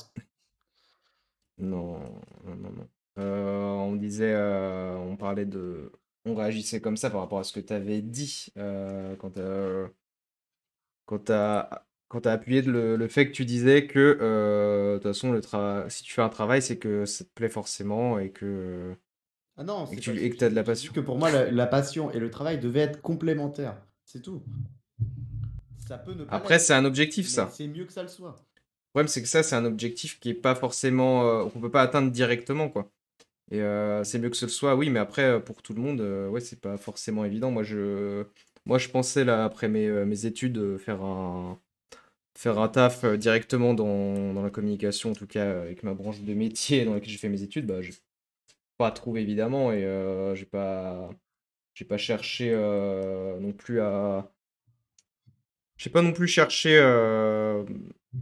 Non, 1.61 1.99
non, 2.45 2.57
non, 2.57 2.71
non. 2.73 2.89
Euh, 3.19 3.65
on 3.67 3.97
disait, 3.97 4.33
euh, 4.35 4.97
on 4.97 5.17
parlait 5.17 5.45
de, 5.47 5.93
on 6.25 6.35
réagissait 6.35 6.81
comme 6.81 6.97
ça 6.97 7.11
par 7.11 7.21
rapport 7.21 7.39
à 7.41 7.45
ce 7.45 7.53
que 7.53 7.61
tu 7.61 7.73
avais 7.73 8.01
dit 8.03 8.47
euh, 8.57 9.15
quand 9.17 9.31
t'as, 9.31 9.89
quand 11.07 11.19
t'as, 11.19 11.69
quand 12.09 12.21
t'as 12.23 12.33
appuyé 12.33 12.63
le, 12.63 12.97
le 12.97 13.09
fait 13.09 13.27
que 13.27 13.33
tu 13.33 13.45
disais 13.45 13.87
que 13.87 14.17
de 14.95 14.95
toute 14.99 15.03
façon 15.03 15.33
le 15.33 15.41
travail, 15.41 15.91
si 15.91 16.03
tu 16.03 16.13
fais 16.13 16.23
un 16.23 16.29
travail, 16.29 16.63
c'est 16.63 16.79
que 16.79 17.05
ça 17.05 17.25
te 17.25 17.31
plaît 17.35 17.49
forcément 17.49 18.19
et 18.19 18.31
que 18.31 18.95
Ah 19.57 19.65
non, 19.65 19.85
Et 19.85 19.89
c'est 19.89 19.97
que 19.97 20.01
tu- 20.01 20.19
et 20.19 20.31
que 20.31 20.37
t'as 20.37 20.49
de 20.51 20.55
la 20.55 20.65
passion. 20.65 20.93
que 20.93 21.01
pour 21.01 21.19
moi, 21.19 21.31
la, 21.31 21.51
la 21.51 21.67
passion 21.67 22.11
et 22.11 22.19
le 22.21 22.31
travail 22.31 22.59
devaient 22.59 22.81
être 22.81 23.01
complémentaires. 23.03 23.77
C'est 24.05 24.23
tout. 24.23 24.43
Ça 25.87 25.99
peut 25.99 26.15
ne 26.15 26.25
pas 26.25 26.37
après 26.37 26.59
c'est 26.61 26.75
un 26.75 26.85
objectif 26.85 27.27
ça. 27.29 27.49
C'est 27.53 27.67
mieux 27.67 27.85
que 27.85 27.93
ça 27.93 28.03
le 28.03 28.09
soit. 28.09 28.37
Le 28.91 29.01
problème 29.01 29.09
c'est 29.09 29.23
que 29.23 29.29
ça 29.29 29.43
c'est 29.43 29.55
un 29.57 29.65
objectif 29.65 30.19
qui 30.21 30.31
est 30.31 30.35
pas 30.35 30.55
forcément, 30.55 31.25
euh, 31.29 31.49
qu'on 31.49 31.61
peut 31.61 31.71
pas 31.71 31.83
atteindre 31.83 32.11
directement 32.11 32.69
quoi. 32.69 32.91
Et 33.51 33.61
euh, 33.63 34.05
c'est 34.05 34.19
mieux 34.19 34.31
que 34.31 34.37
ce 34.37 34.49
soit, 34.49 34.77
oui, 34.77 34.91
mais 34.91 35.01
après, 35.01 35.23
euh, 35.25 35.41
pour 35.41 35.63
tout 35.63 35.75
le 35.75 35.81
monde, 35.83 36.01
euh, 36.01 36.29
ouais, 36.29 36.41
c'est 36.41 36.61
pas 36.61 36.77
forcément 36.77 37.25
évident. 37.25 37.51
Moi, 37.51 37.65
je, 37.65 38.25
moi, 38.67 38.79
je 38.79 38.89
pensais, 38.89 39.25
là, 39.25 39.45
après 39.45 39.69
mes, 39.69 39.89
mes 40.07 40.27
études, 40.27 40.79
faire 40.79 41.03
un, 41.03 41.61
faire 42.39 42.59
un 42.59 42.69
taf 42.69 43.05
directement 43.07 43.75
dans, 43.75 44.35
dans 44.35 44.43
la 44.43 44.51
communication, 44.51 45.13
en 45.13 45.15
tout 45.15 45.27
cas, 45.27 45.61
avec 45.63 45.83
ma 45.85 45.95
branche 45.95 46.21
de 46.23 46.35
métier 46.35 46.85
dans 46.87 46.95
laquelle 46.95 47.11
j'ai 47.11 47.19
fait 47.19 47.29
mes 47.31 47.43
études. 47.43 47.67
Bah, 47.67 47.83
j'ai 47.83 47.95
pas 48.79 48.91
trouvé, 48.93 49.23
évidemment, 49.23 49.73
et 49.73 49.83
j'ai 50.35 50.47
pas, 50.47 51.11
j'ai 51.75 51.85
pas 51.87 51.99
cherché 51.99 52.55
non 53.41 53.53
plus 53.53 53.81
à. 53.81 54.33
J'ai 55.77 55.91
pas 55.91 56.03
non 56.03 56.13
plus 56.13 56.29
cherché 56.29 56.79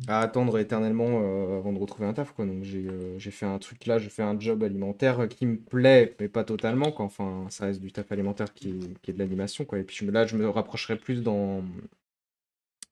à 0.06 0.20
attendre 0.20 0.58
éternellement 0.58 1.22
euh, 1.22 1.58
avant 1.58 1.72
de 1.72 1.78
retrouver 1.78 2.06
un 2.08 2.12
taf, 2.14 2.32
quoi. 2.32 2.44
Donc 2.46 2.62
j'ai 2.62 2.86
euh, 2.88 3.18
fait 3.20 3.46
un 3.46 3.58
truc 3.58 3.86
là, 3.86 3.98
j'ai 3.98 4.10
fait 4.10 4.22
un 4.22 4.38
job 4.38 4.62
alimentaire 4.62 5.28
qui 5.28 5.46
me 5.46 5.56
plaît, 5.58 6.14
mais 6.20 6.28
pas 6.28 6.44
totalement, 6.44 6.92
quoi. 6.92 7.06
Enfin, 7.06 7.46
ça 7.50 7.66
reste 7.66 7.80
du 7.80 7.90
taf 7.92 8.10
alimentaire 8.12 8.52
qui 8.54 8.70
est, 8.70 9.00
qui 9.00 9.10
est 9.10 9.14
de 9.14 9.18
l'animation, 9.18 9.64
quoi. 9.64 9.78
Et 9.78 9.84
puis 9.84 10.06
là, 10.06 10.26
je 10.26 10.36
me 10.36 10.48
rapprocherai 10.48 10.96
plus 10.98 11.22
dans. 11.22 11.62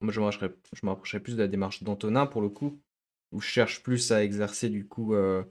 Je 0.01 0.07
me 0.07 0.24
rapprocherai, 0.24 0.55
je 0.72 0.80
me 0.86 0.90
rapprocherai 0.90 1.20
plus 1.20 1.34
de 1.36 1.42
la 1.42 1.49
démarche 1.49 1.82
d'Antonin, 1.82 2.24
pour 2.26 2.40
le 2.42 2.49
coup, 2.49 2.80
où 3.32 3.40
je 3.40 3.47
cherche 3.49 3.82
plus 3.82 4.11
à 4.12 4.22
exercer, 4.24 4.68
du 4.70 4.86
coup, 4.86 5.14
euh, 5.14 5.42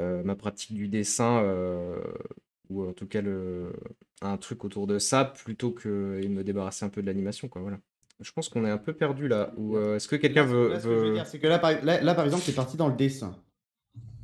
euh, 0.00 0.22
ma 0.22 0.36
pratique 0.36 0.74
du 0.74 0.88
dessin, 0.88 1.42
ou 2.70 2.86
en 2.88 2.92
tout 2.92 3.06
cas 3.06 3.22
un 4.20 4.36
truc 4.36 4.64
autour 4.64 4.86
de 4.86 4.98
ça, 4.98 5.24
plutôt 5.24 5.72
que 5.72 6.20
et 6.22 6.28
me 6.28 6.44
débarrasser 6.44 6.84
un 6.84 6.88
peu 6.88 7.02
de 7.02 7.06
l'animation, 7.06 7.48
quoi. 7.48 7.62
Voilà. 7.62 7.78
Je 8.20 8.32
pense 8.32 8.48
qu'on 8.48 8.64
est 8.64 8.70
un 8.70 8.78
peu 8.78 8.92
perdu 8.92 9.28
là. 9.28 9.52
Ou 9.56 9.76
euh, 9.76 9.96
est-ce 9.96 10.08
que 10.08 10.16
quelqu'un 10.16 10.42
veut, 10.44 10.70
là, 10.70 10.80
ce 10.80 10.84
que 10.86 10.90
je 10.90 10.94
veux 10.98 11.08
veut- 11.08 11.14
dire, 11.14 11.26
c'est 11.26 11.38
que 11.38 11.46
là, 11.46 11.58
par, 11.58 11.72
là, 11.84 12.00
là, 12.02 12.14
par 12.14 12.24
exemple, 12.24 12.42
tu 12.44 12.50
es 12.50 12.54
parti 12.54 12.76
dans 12.76 12.88
le 12.88 12.96
dessin. 12.96 13.36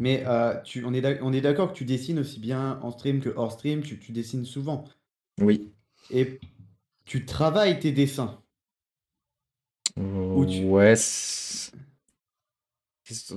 Mais 0.00 0.24
euh, 0.26 0.60
tu, 0.62 0.84
on 0.84 0.92
est 0.92 1.00
d'ac- 1.00 1.20
on 1.22 1.32
est 1.32 1.40
d'accord 1.40 1.72
que 1.72 1.76
tu 1.78 1.84
dessines 1.84 2.18
aussi 2.18 2.40
bien 2.40 2.80
en 2.82 2.90
stream 2.90 3.20
que 3.20 3.30
hors 3.36 3.52
stream, 3.52 3.82
tu, 3.82 3.98
tu 4.00 4.10
dessines 4.10 4.44
souvent. 4.44 4.84
Oui. 5.40 5.70
Et 6.10 6.40
tu 7.04 7.24
travailles 7.24 7.78
tes 7.78 7.92
dessins. 7.92 8.40
Euh, 9.98 10.44
tu- 10.46 10.64
Ouais. 10.64 10.94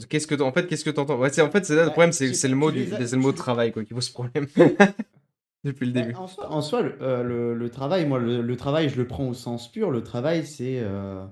Qu'est-ce 0.09 0.25
que 0.27 0.41
en 0.41 0.51
fait 0.53 0.65
qu'est-ce 0.65 0.85
que 0.85 0.89
t'entends? 0.89 1.19
Ouais, 1.19 1.39
en 1.41 1.51
fait 1.51 1.65
c'est 1.65 1.75
là 1.75 1.81
le 1.81 1.87
Bah, 1.87 1.91
problème 1.91 2.13
c'est 2.13 2.25
le 2.47 2.55
mot 2.55 2.71
c'est 2.71 3.11
le 3.11 3.17
mot 3.17 3.33
travail 3.33 3.73
quoi 3.73 3.83
qui 3.83 3.93
pose 3.93 4.09
problème 4.09 4.47
depuis 5.63 5.85
le 5.87 5.91
Bah, 5.93 6.01
début. 6.01 6.15
en 6.15 6.27
soi, 6.27 6.51
en 6.51 6.61
soi, 6.61 6.81
le, 6.81 6.95
euh, 7.01 7.23
le- 7.23 7.53
le 7.55 7.69
travail, 7.69 8.05
moi, 8.05 8.19
le, 8.19 8.41
le 8.41 8.55
travail, 8.57 8.89
je 8.89 8.97
le 8.97 9.07
prends 9.07 9.27
au 9.27 9.33
sens 9.33 9.71
pur. 9.71 9.91
Le 9.91 10.03
travail, 10.03 10.45
c'est 10.45 10.79
euh, 10.81 11.25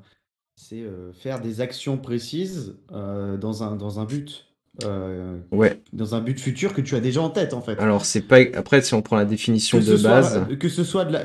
c'est 0.55 0.81
euh, 0.81 1.11
faire 1.13 1.41
des 1.41 1.61
actions 1.61 1.97
précises 1.97 2.77
euh, 2.91 3.37
dans 3.37 3.63
un, 3.63 3.75
dans 3.75 3.99
un 3.99 4.05
but. 4.05 4.47
euh, 4.83 5.37
Ouais. 5.51 5.81
dans 5.93 6.15
un 6.15 6.21
but 6.21 6.37
futur 6.39 6.73
que 6.73 6.81
tu 6.81 6.95
as 6.95 6.99
déjà 6.99 7.21
en 7.21 7.29
tête, 7.29 7.53
en 7.53 7.61
fait. 7.61 7.79
Alors 7.79 8.05
c'est 8.05 8.21
pas 8.21 8.39
après 8.55 8.81
si 8.81 8.93
on 8.93 9.01
prend 9.01 9.15
la 9.15 9.25
définition 9.25 9.79
que 9.79 9.85
de 9.85 9.95
soit, 9.97 10.09
base. 10.09 10.41
que 10.59 10.67
ce 10.69 10.83
soit 10.83 11.05
de 11.05 11.13
la 11.13 11.23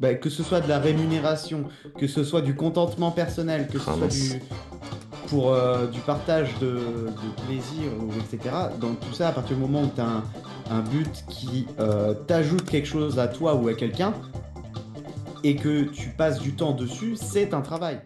bah, 0.00 0.14
que 0.14 0.30
ce 0.30 0.42
soit 0.42 0.60
de 0.60 0.68
la 0.68 0.78
rémunération, 0.78 1.64
que 1.98 2.06
ce 2.08 2.24
soit 2.24 2.40
du 2.42 2.54
contentement 2.56 3.10
personnel, 3.12 3.68
que 3.68 3.78
ce 3.78 3.84
Ah, 3.88 3.94
soit 3.96 4.08
du 4.08 4.42
pour 5.28 5.52
euh, 5.54 5.86
du 5.86 6.00
partage 6.00 6.58
de, 6.58 6.70
de 6.70 7.44
plaisir, 7.46 7.92
etc. 8.18 8.54
Dans 8.80 8.94
tout 8.94 9.12
ça, 9.12 9.28
à 9.28 9.32
partir 9.32 9.54
du 9.56 9.62
moment 9.62 9.82
où 9.82 9.90
tu 9.94 10.00
as 10.00 10.06
un, 10.06 10.24
un 10.70 10.80
but 10.80 11.24
qui 11.28 11.66
euh, 11.78 12.14
t'ajoute 12.14 12.64
quelque 12.68 12.88
chose 12.88 13.20
à 13.20 13.28
toi 13.28 13.54
ou 13.54 13.68
à 13.68 13.74
quelqu'un, 13.74 14.12
et 15.44 15.54
que 15.54 15.84
tu 15.84 16.08
passes 16.10 16.40
du 16.40 16.54
temps 16.54 16.72
dessus, 16.72 17.14
c'est 17.16 17.54
un 17.54 17.60
travail. 17.60 18.00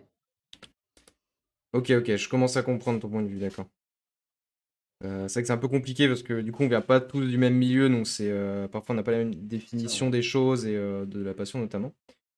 Ok 1.73 1.91
ok 1.91 2.17
je 2.17 2.29
commence 2.29 2.57
à 2.57 2.63
comprendre 2.63 3.01
ton 3.01 3.09
point 3.09 3.23
de 3.23 3.29
vue 3.29 3.39
d'accord. 3.39 3.67
Euh, 5.05 5.29
c'est 5.29 5.35
vrai 5.35 5.43
que 5.43 5.47
c'est 5.49 5.53
un 5.53 5.59
peu 5.59 5.69
compliqué 5.69 6.09
parce 6.09 6.23
que 6.23 6.41
du 6.41 6.51
coup 6.51 6.63
on 6.63 6.69
vient 6.69 6.81
pas 6.81 7.01
tous 7.01 7.27
du 7.27 7.37
même 7.37 7.55
milieu 7.55 7.89
donc 7.89 8.07
c'est 8.07 8.31
euh, 8.31 8.69
parfois 8.69 8.95
on 8.95 8.97
n'a 8.97 9.03
pas 9.03 9.11
la 9.11 9.19
même 9.19 9.35
définition 9.35 10.09
des 10.09 10.23
choses 10.23 10.67
et 10.67 10.77
euh, 10.77 11.05
de 11.05 11.21
la 11.21 11.35
passion 11.35 11.59
notamment. 11.59 11.93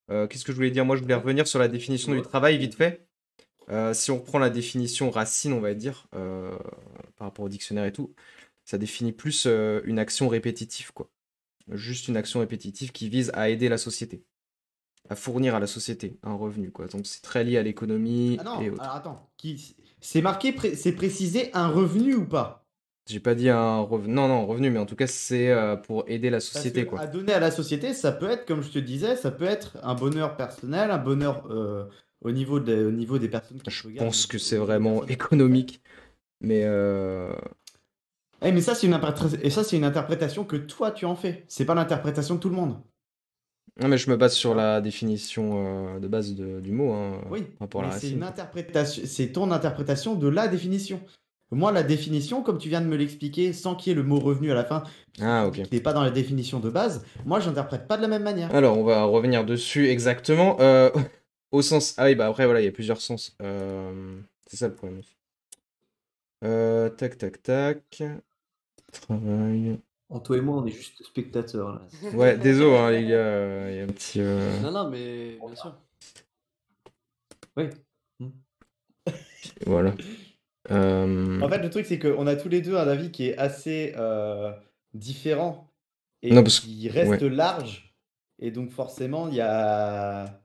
Qu'est-ce 0.09 0.45
que 0.45 0.53
je 0.53 0.57
voulais 0.57 0.71
dire? 0.71 0.85
Moi 0.85 0.95
je 0.95 1.03
voulais 1.03 1.17
revenir 1.17 1.49
sur 1.49 1.59
la 1.59 1.67
définition 1.67 2.15
du 2.15 2.23
travail 2.23 2.59
vite 2.59 2.77
fait. 2.77 3.09
Si 3.93 4.13
on 4.13 4.19
reprend 4.19 4.39
la 4.39 4.51
définition 4.51 5.11
racine, 5.11 5.53
on 5.53 5.59
va 5.59 5.75
dire, 5.75 6.07
par 6.13 7.27
rapport 7.27 7.45
au 7.45 7.49
dictionnaire 7.49 7.87
et 7.87 7.93
tout, 7.93 8.15
ça 8.65 8.79
définit 8.79 9.11
plus 9.11 9.49
une 9.49 9.99
action 9.99 10.29
répétitive, 10.29 10.93
quoi. 10.93 11.11
Juste 11.73 12.07
une 12.07 12.17
action 12.17 12.39
répétitive 12.39 12.93
qui 12.93 13.09
vise 13.09 13.33
à 13.35 13.49
aider 13.49 13.69
la 13.69 13.79
société, 13.79 14.23
à 15.09 15.17
fournir 15.17 15.57
à 15.57 15.59
la 15.59 15.67
société 15.67 16.21
un 16.23 16.35
revenu, 16.35 16.71
quoi. 16.71 16.87
Donc 16.87 17.05
c'est 17.05 17.23
très 17.23 17.43
lié 17.43 17.59
à 17.59 17.65
l'économie 17.65 18.39
Ah 18.39 18.61
et 18.63 18.71
autres. 18.71 18.81
alors 18.81 18.95
attends, 18.95 19.31
qui... 19.37 19.75
c'est 20.07 20.23
marqué, 20.23 20.53
pré- 20.53 20.75
c'est 20.77 20.93
précisé 20.93 21.51
un 21.53 21.69
revenu 21.69 22.15
ou 22.15 22.25
pas? 22.27 22.65
J'ai 23.09 23.21
pas 23.21 23.35
dit 23.37 23.49
un 23.51 23.81
revenu, 23.81 24.15
non, 24.15 24.27
non, 24.27 24.47
revenu, 24.47 24.71
mais 24.71 24.79
en 24.81 24.87
tout 24.87 24.97
cas 24.97 25.07
c'est 25.07 25.51
euh, 25.51 25.77
pour 25.77 26.05
aider 26.09 26.29
la 26.29 26.41
Parce 26.53 26.65
société, 26.65 26.85
que 26.85 26.91
quoi. 26.91 27.01
À 27.01 27.07
donner 27.07 27.33
à 27.35 27.41
la 27.41 27.51
société, 27.51 27.93
ça 27.95 28.13
peut 28.13 28.31
être, 28.31 28.47
comme 28.47 28.63
je 28.63 28.71
te 28.71 28.79
disais, 28.79 29.17
ça 29.17 29.31
peut 29.31 29.45
être 29.45 29.77
un 29.83 29.95
bonheur 29.95 30.37
personnel, 30.37 30.91
un 30.91 30.99
bonheur 30.99 31.47
euh, 31.51 31.85
au, 32.23 32.31
niveau 32.31 32.61
de- 32.61 32.87
au 32.87 32.91
niveau 32.93 33.19
des 33.19 33.29
personnes 33.29 33.61
qui 33.61 33.71
Je 33.71 33.89
pense 33.99 34.27
que 34.27 34.39
c'est 34.39 34.57
vraiment 34.57 35.07
économique, 35.07 35.81
mais 36.41 36.65
euh, 36.65 37.33
Eh, 38.43 38.51
mais 38.53 38.61
ça, 38.63 38.75
c'est 38.75 38.87
une, 38.87 38.95
interpré- 38.95 39.39
et 39.43 39.51
ça, 39.51 39.63
c'est 39.65 39.77
une 39.77 39.85
interprétation 39.85 40.45
que 40.45 40.57
toi, 40.57 40.91
tu 40.91 41.05
en 41.07 41.17
fais. 41.17 41.45
C'est 41.49 41.65
pas 41.67 41.75
l'interprétation 41.75 42.35
de 42.37 42.41
tout 42.41 42.49
le 42.49 42.55
monde. 42.57 42.81
Non, 43.81 43.89
mais 43.89 43.99
je 43.99 44.09
me 44.11 44.17
base 44.17 44.35
sur 44.35 44.55
la 44.55 44.81
définition 44.81 45.97
euh, 45.97 45.99
de 46.01 46.09
base 46.09 46.35
de- 46.35 46.61
du 46.61 46.73
mot, 46.73 46.93
hein, 46.93 47.21
Oui, 47.31 47.45
c'est 47.61 47.77
racine. 47.79 48.17
une 48.17 48.23
interprétation, 48.23 49.03
c'est 49.07 49.33
ton 49.33 49.51
interprétation 49.51 50.15
de 50.15 50.29
la 50.29 50.49
définition. 50.49 51.01
Moi, 51.53 51.71
la 51.71 51.83
définition, 51.85 52.43
comme 52.43 52.59
tu 52.59 52.69
viens 52.69 52.81
de 52.81 52.87
me 52.87 52.97
l'expliquer, 52.97 53.53
sans 53.53 53.77
qu'il 53.77 53.91
y 53.91 53.93
ait 53.93 53.97
le 53.97 54.03
mot 54.03 54.19
revenu 54.19 54.51
à 54.51 54.55
la 54.55 54.65
fin, 54.65 54.83
Ah, 55.21 55.49
qui 55.53 55.63
n'est 55.71 55.81
pas 55.81 55.93
dans 55.93 56.03
la 56.03 56.11
définition 56.11 56.59
de 56.59 56.71
base, 56.71 57.05
moi, 57.25 57.39
j'interprète 57.39 57.87
pas 57.87 57.97
de 57.97 58.03
la 58.03 58.09
même 58.09 58.25
manière. 58.25 58.53
Alors, 58.55 58.77
on 58.77 58.83
va 58.85 59.05
revenir 59.05 59.45
dessus 59.45 59.87
exactement. 59.89 60.57
Euh, 60.61 60.91
au 61.53 61.63
sens. 61.63 61.95
Ah 61.99 62.07
oui, 62.07 62.15
bah 62.17 62.27
après, 62.27 62.47
voilà, 62.47 62.61
il 62.61 62.65
y 62.65 62.69
a 62.69 62.73
plusieurs 62.73 63.01
sens. 63.01 63.37
Euh, 63.43 64.19
C'est 64.47 64.57
ça 64.57 64.69
le 64.69 64.75
problème. 64.75 65.03
Tac, 66.41 67.19
tac, 67.19 67.43
tac. 67.43 68.03
Travail. 68.93 69.79
Anto 70.09 70.35
et 70.35 70.41
moi, 70.41 70.57
on 70.59 70.67
est 70.67 70.71
juste 70.71 71.03
spectateurs 71.05 71.71
là. 71.75 71.83
Ouais, 72.15 72.37
désolé, 72.39 72.77
hein, 72.77 72.91
les 72.91 73.07
gars. 73.07 73.15
euh, 73.17 73.69
Il 73.71 73.77
y 73.77 73.81
a 73.81 73.85
un 73.85 73.89
petit. 73.89 74.21
euh, 74.21 74.61
Non, 74.61 74.71
non, 74.71 74.91
mais 74.91 75.37
bien 75.45 75.55
sûr. 75.57 75.77
Oui. 77.57 77.65
Voilà. 79.67 79.95
Euh, 80.71 81.41
En 81.41 81.49
fait, 81.49 81.59
le 81.59 81.71
truc, 81.71 81.87
c'est 81.87 81.99
qu'on 81.99 82.27
a 82.27 82.35
tous 82.37 82.49
les 82.49 82.61
deux 82.61 82.77
un 82.77 82.89
avis 82.89 83.13
qui 83.13 83.29
est 83.29 83.39
assez 83.39 83.95
euh, 83.97 84.53
différent 84.95 85.73
et 86.23 86.33
Non, 86.35 86.43
parce- 86.43 86.61
qui 86.61 86.89
reste 86.89 87.23
large. 87.23 87.95
Et 88.41 88.51
donc, 88.51 88.71
forcément, 88.71 89.29
il 89.29 89.35
y 89.35 89.41
a. 89.41 90.43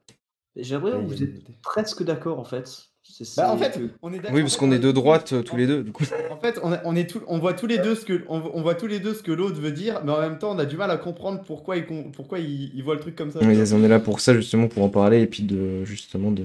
J'ai 0.55 0.75
l'impression 0.75 1.01
que 1.03 1.07
vous 1.07 1.23
êtes 1.23 1.61
presque 1.61 2.03
d'accord 2.03 2.39
en 2.39 2.43
fait. 2.43 2.90
C'est- 3.11 3.35
Bah, 3.37 3.51
en 3.51 3.57
fait, 3.57 3.79
on 4.01 4.13
est. 4.13 4.31
Oui, 4.31 4.41
parce 4.41 4.57
qu'on 4.57 4.69
on 4.69 4.71
est 4.71 4.79
de 4.79 4.91
droite 4.91 5.33
euh, 5.33 5.41
tous 5.43 5.57
les 5.57 5.67
deux, 5.67 5.83
du 5.83 5.91
coup. 5.91 6.03
En 6.31 6.37
fait, 6.39 6.59
on, 6.63 6.71
a- 6.71 6.81
on 6.85 6.95
est 6.95 7.09
tout, 7.09 7.21
on 7.27 7.39
voit 7.39 7.53
tous 7.53 7.67
les 7.67 7.77
deux 7.77 7.95
ce 7.95 8.05
que, 8.05 8.23
on, 8.29 8.41
on 8.53 8.61
voit 8.61 8.75
tous 8.75 8.87
les 8.87 8.99
deux 8.99 9.13
ce 9.13 9.21
que 9.23 9.31
l'autre 9.31 9.59
veut 9.59 9.71
dire, 9.71 10.01
mais 10.03 10.11
en 10.11 10.19
même 10.21 10.39
temps, 10.39 10.51
on 10.55 10.59
a 10.59 10.65
du 10.65 10.77
mal 10.77 10.89
à 10.91 10.97
comprendre 10.97 11.41
pourquoi 11.45 11.77
il, 11.77 11.85
pourquoi 12.11 12.39
il, 12.39 12.71
il 12.75 12.83
voit 12.83 12.95
le 12.95 13.01
truc 13.01 13.15
comme 13.15 13.31
ça. 13.31 13.39
Oui, 13.41 13.57
on 13.73 13.83
est 13.83 13.87
là 13.87 13.99
pour 13.99 14.19
ça, 14.19 14.33
justement, 14.33 14.67
pour 14.67 14.83
en 14.83 14.89
parler 14.89 15.21
et 15.21 15.27
puis 15.27 15.43
de 15.43 15.83
justement 15.85 16.31
de 16.31 16.43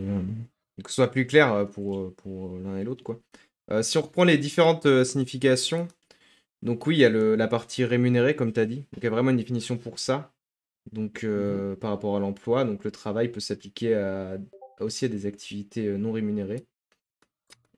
que 0.82 0.90
ce 0.90 0.96
soit 0.96 1.10
plus 1.10 1.26
clair 1.26 1.52
euh, 1.52 1.64
pour, 1.64 1.98
euh, 1.98 2.14
pour 2.22 2.58
l'un 2.58 2.76
et 2.76 2.84
l'autre, 2.84 3.02
quoi. 3.02 3.18
Euh, 3.70 3.82
si 3.82 3.96
on 3.98 4.02
reprend 4.02 4.24
les 4.24 4.36
différentes 4.38 4.86
euh, 4.86 5.04
significations, 5.04 5.88
donc 6.62 6.86
oui, 6.86 6.96
il 6.96 7.00
y 7.00 7.04
a 7.04 7.08
le- 7.08 7.34
la 7.36 7.48
partie 7.48 7.84
rémunérée, 7.84 8.36
comme 8.36 8.52
tu 8.52 8.60
as 8.60 8.66
dit. 8.66 8.76
Donc 8.92 8.98
il 8.98 9.04
y 9.04 9.06
a 9.06 9.10
vraiment 9.10 9.30
une 9.30 9.36
définition 9.38 9.76
pour 9.78 9.98
ça. 9.98 10.32
Donc 10.92 11.24
euh, 11.24 11.74
par 11.76 11.90
rapport 11.90 12.16
à 12.16 12.20
l'emploi, 12.20 12.64
donc 12.64 12.84
le 12.84 12.90
travail 12.92 13.28
peut 13.32 13.40
s'appliquer 13.40 13.94
à 13.94 14.36
aussi 14.84 15.04
à 15.04 15.08
des 15.08 15.26
activités 15.26 15.86
euh, 15.86 15.96
non 15.98 16.12
rémunérées, 16.12 16.66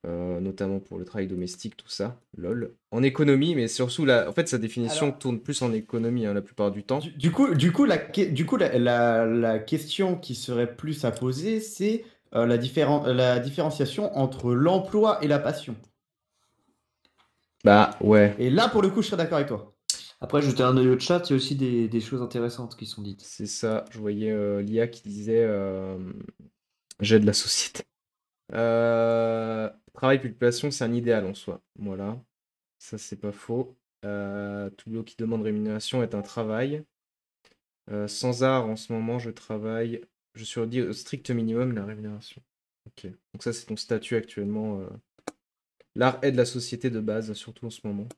euh, 0.06 0.40
notamment 0.40 0.78
pour 0.78 0.98
le 0.98 1.04
travail 1.04 1.26
domestique, 1.26 1.76
tout 1.76 1.88
ça, 1.88 2.20
lol. 2.36 2.74
En 2.92 3.02
économie, 3.02 3.54
mais 3.54 3.66
surtout, 3.68 4.04
la... 4.04 4.28
en 4.28 4.32
fait, 4.32 4.48
sa 4.48 4.58
définition 4.58 5.06
Alors- 5.06 5.18
tourne 5.18 5.40
plus 5.40 5.60
en 5.62 5.72
économie 5.72 6.24
hein, 6.26 6.34
la 6.34 6.42
plupart 6.42 6.70
du 6.70 6.84
temps. 6.84 6.98
Du, 7.00 7.10
du 7.10 7.30
coup, 7.32 7.54
du 7.54 7.72
coup, 7.72 7.84
la, 7.84 7.98
du 7.98 8.46
coup, 8.46 8.56
la, 8.56 8.78
la- 8.78 9.26
la 9.26 9.58
question 9.58 10.16
qui 10.16 10.34
serait 10.34 10.76
plus 10.76 11.04
à 11.04 11.10
poser, 11.10 11.60
c'est 11.60 12.04
euh, 12.34 12.46
la, 12.46 12.58
différen- 12.58 13.06
la 13.12 13.38
différenciation 13.40 14.16
entre 14.16 14.52
l'emploi 14.54 15.18
et 15.22 15.28
la 15.28 15.38
passion. 15.40 15.74
Bah 17.64 17.96
ouais, 18.00 18.34
Et 18.38 18.50
là, 18.50 18.68
pour 18.68 18.82
le 18.82 18.90
coup, 18.90 19.02
je 19.02 19.08
serais 19.08 19.16
d'accord 19.16 19.36
avec 19.36 19.48
toi. 19.48 19.74
Après, 20.20 20.42
jeter 20.42 20.62
un 20.62 20.76
œil 20.76 20.88
au 20.88 20.98
chat, 20.98 21.22
il 21.26 21.30
y 21.30 21.32
a 21.34 21.36
aussi 21.36 21.54
des, 21.56 21.88
des 21.88 22.00
choses 22.00 22.22
intéressantes 22.22 22.76
qui 22.76 22.86
sont 22.86 23.02
dites. 23.02 23.22
c'est 23.22 23.46
ça. 23.46 23.84
Je 23.90 23.98
voyais 23.98 24.30
euh, 24.30 24.62
l'IA 24.62 24.86
qui 24.88 25.02
disait 25.02 25.44
euh, 25.44 25.96
j'aide 27.00 27.24
la 27.24 27.32
société. 27.32 27.84
Euh, 28.54 29.70
travail 29.94 30.20
passion, 30.34 30.70
c'est 30.70 30.84
un 30.84 30.92
idéal 30.94 31.26
en 31.26 31.34
soi. 31.34 31.62
Voilà, 31.78 32.18
ça 32.78 32.98
c'est 32.98 33.16
pas 33.16 33.32
faux. 33.32 33.76
Euh, 34.04 34.70
tout 34.70 34.90
boulot 34.90 35.04
qui 35.04 35.16
demande 35.18 35.42
rémunération 35.42 36.02
est 36.02 36.14
un 36.14 36.22
travail. 36.22 36.84
Euh, 37.90 38.06
sans 38.08 38.42
art, 38.42 38.66
en 38.66 38.76
ce 38.76 38.92
moment, 38.92 39.18
je 39.18 39.30
travaille. 39.30 40.02
Je 40.34 40.44
suis 40.44 40.60
au 40.60 40.92
strict 40.92 41.30
minimum 41.30 41.74
la 41.74 41.84
rémunération. 41.84 42.42
Ok. 42.86 43.06
Donc 43.32 43.42
ça, 43.42 43.52
c'est 43.52 43.66
ton 43.66 43.76
statut 43.76 44.16
actuellement. 44.16 44.80
euh. 44.80 44.88
L'art 45.94 46.18
aide 46.22 46.36
la 46.36 46.46
société 46.46 46.88
de 46.88 46.98
base, 46.98 47.30
surtout 47.34 47.66
en 47.66 47.70
ce 47.70 47.86
moment. 47.86 48.08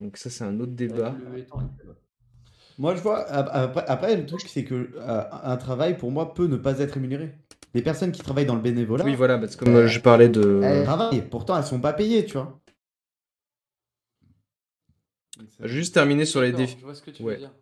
Donc 0.00 0.16
ça, 0.16 0.30
c'est 0.30 0.44
un 0.44 0.60
autre 0.60 0.72
débat. 0.72 1.14
Moi, 2.78 2.94
je 2.96 3.00
vois. 3.02 3.20
ap- 3.30 3.48
Après, 3.52 3.84
après, 3.86 4.16
le 4.16 4.26
truc, 4.26 4.42
c'est 4.48 4.64
que 4.64 4.90
euh, 4.96 5.24
un 5.32 5.56
travail, 5.56 5.96
pour 5.96 6.10
moi, 6.10 6.34
peut 6.34 6.46
ne 6.46 6.56
pas 6.56 6.78
être 6.80 6.92
rémunéré. 6.92 7.32
Les 7.74 7.82
personnes 7.82 8.12
qui 8.12 8.22
travaillent 8.22 8.46
dans 8.46 8.54
le 8.54 8.60
bénévolat, 8.62 9.04
Oui, 9.04 9.14
voilà, 9.16 9.36
parce 9.38 9.56
que 9.56 9.64
comme 9.64 9.74
euh, 9.74 9.86
je 9.88 9.98
parlais 10.00 10.28
de. 10.28 10.60
elles 10.62 10.84
travaillent. 10.84 11.28
Pourtant, 11.28 11.56
elles 11.58 11.64
sont 11.64 11.80
pas 11.80 11.92
payées, 11.92 12.24
tu 12.24 12.34
vois. 12.34 12.60
Juste 15.60 15.94
terminer 15.94 16.24
sur 16.24 16.40
les 16.40 16.52
D'accord, 16.52 16.66
défi- 16.66 16.76
Je 16.78 16.84
vois 16.84 16.94
ce 16.94 17.02
que 17.02 17.10
tu 17.10 17.22
Ouais. 17.22 17.34
veux 17.34 17.38
dire. 17.40 17.52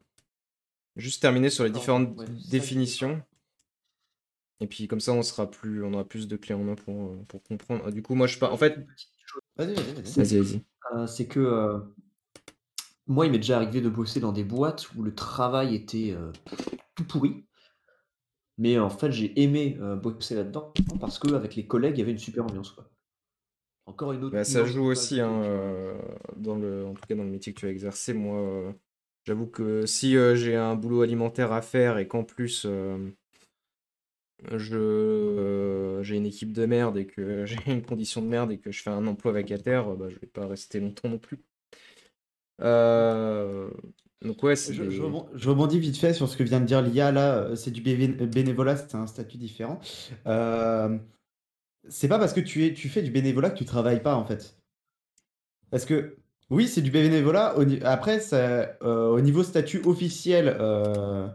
Juste 0.97 1.23
terminer 1.23 1.49
sur 1.49 1.65
les 1.65 1.71
différentes 1.71 2.19
ouais, 2.19 2.27
que 2.27 2.51
définitions. 2.51 3.23
Et 4.61 4.67
puis 4.67 4.87
comme 4.87 5.01
ça, 5.01 5.13
on 5.13 5.23
sera 5.23 5.51
plus, 5.51 5.83
on 5.83 5.95
aura 5.95 6.05
plus 6.05 6.29
de 6.29 6.37
clés 6.37 6.55
en 6.55 6.63
main 6.63 6.75
pour, 6.75 6.95
euh, 7.13 7.17
pour 7.29 7.43
comprendre. 7.43 7.83
Ah, 7.87 7.91
Du 7.91 8.03
coup, 8.03 8.15
moi, 8.15 8.27
je 8.27 8.39
pas. 8.39 8.51
En 8.51 8.59
fait, 8.59 8.77
Vas-y, 9.57 9.75
vas-y, 9.75 9.85
vas-y. 9.95 10.13
vas-y, 10.13 10.39
vas-y. 10.39 10.63
Euh, 10.95 11.07
c'est 11.07 11.27
que 11.27 11.41
euh, 11.41 11.79
moi, 13.07 13.25
il 13.27 13.33
m'est 13.33 13.39
déjà 13.39 13.57
arrivé 13.57 13.81
de 13.81 13.89
bosser 13.89 14.21
dans 14.21 14.33
des 14.33 14.45
boîtes 14.45 14.93
où 14.95 15.03
le 15.03 15.15
travail 15.15 15.75
était 15.75 16.13
euh, 16.13 16.31
tout 16.95 17.05
pourri. 17.05 17.47
Mais 18.59 18.79
en 18.79 18.91
fait, 18.91 19.11
j'ai 19.11 19.41
aimé 19.41 19.79
euh, 19.81 19.97
bosser 19.97 20.35
là-dedans 20.35 20.73
parce 21.01 21.19
qu'avec 21.19 21.57
les 21.57 21.67
collègues, 21.67 21.97
il 21.97 22.01
y 22.01 22.03
avait 22.03 22.13
une 22.13 22.19
super 22.19 22.45
ambiance. 22.45 22.71
Quoi. 22.71 22.89
Encore 23.87 24.13
une 24.13 24.25
autre. 24.25 24.33
Bah, 24.33 24.45
ça 24.45 24.65
joue 24.65 24.85
aussi, 24.85 25.21
hein, 25.21 25.43
euh, 25.43 25.99
dans 26.37 26.57
le, 26.57 26.87
en 26.87 26.95
tout 26.95 27.03
cas 27.07 27.15
dans 27.15 27.25
le 27.25 27.31
métier 27.31 27.53
que 27.53 27.61
tu 27.61 27.67
as 27.67 27.71
exercé. 27.71 28.15
Moi, 28.15 28.39
euh, 28.39 28.73
j'avoue 29.25 29.47
que 29.47 29.87
si 29.87 30.17
euh, 30.17 30.37
j'ai 30.37 30.55
un 30.55 30.77
boulot 30.77 31.03
alimentaire 31.03 31.53
à 31.53 31.63
faire 31.63 31.99
et 31.99 32.07
qu'en 32.07 32.25
plus 32.25 32.67
je 34.51 36.01
j'ai 36.03 36.17
une 36.17 36.27
équipe 36.27 36.53
de 36.53 36.67
merde 36.67 36.97
et 36.99 37.07
que 37.07 37.45
j'ai 37.47 37.59
une 37.67 37.83
condition 37.83 38.23
de 38.23 38.27
merde 38.27 38.53
et 38.53 38.59
que 38.59 38.71
je 38.71 38.83
fais 38.83 38.91
un 38.91 39.07
emploi 39.07 39.33
vacataire, 39.33 39.97
bah, 39.97 40.09
je 40.09 40.19
vais 40.19 40.27
pas 40.27 40.47
rester 40.47 40.79
longtemps 40.79 41.09
non 41.09 41.19
plus. 41.19 41.41
Euh, 42.61 43.69
donc 44.25 44.43
ouais, 44.43 44.57
c'est 44.57 44.73
Je, 44.75 44.83
des- 44.85 44.99
rebondis 44.99 45.79
vite 45.79 45.97
fait 45.97 46.15
sur 46.15 46.29
ce 46.29 46.37
que 46.37 46.43
vient 46.43 46.61
de 46.61 46.67
dire 46.67 46.83
Lia. 46.83 47.13
Là, 47.13 47.35
euh, 47.37 47.57
c'est 47.57 47.71
du 47.71 47.81
bénévolat, 47.81 48.77
c'est 48.77 48.95
un 48.95 49.07
statut 49.07 49.37
différent. 49.37 49.81
Euh, 50.27 50.99
c'est 51.89 52.09
pas 52.09 52.19
parce 52.19 52.33
que 52.33 52.41
tu, 52.41 52.65
es, 52.65 52.75
tu 52.75 52.89
fais 52.89 53.03
du 53.03 53.11
bénévolat 53.11 53.51
que 53.51 53.59
tu 53.59 53.65
travailles 53.65 54.03
pas, 54.03 54.15
en 54.15 54.25
fait. 54.25 54.57
Parce 55.71 55.85
que, 55.85 56.17
oui, 56.51 56.69
c'est 56.69 56.83
du 56.83 56.91
bénévolat. 56.91 57.55
après, 57.85 58.21
ça, 58.21 58.77
euh, 58.83 59.09
au 59.09 59.21
niveau 59.21 59.43
statut 59.43 59.81
officiel, 59.85 60.57
euh, 60.61 61.29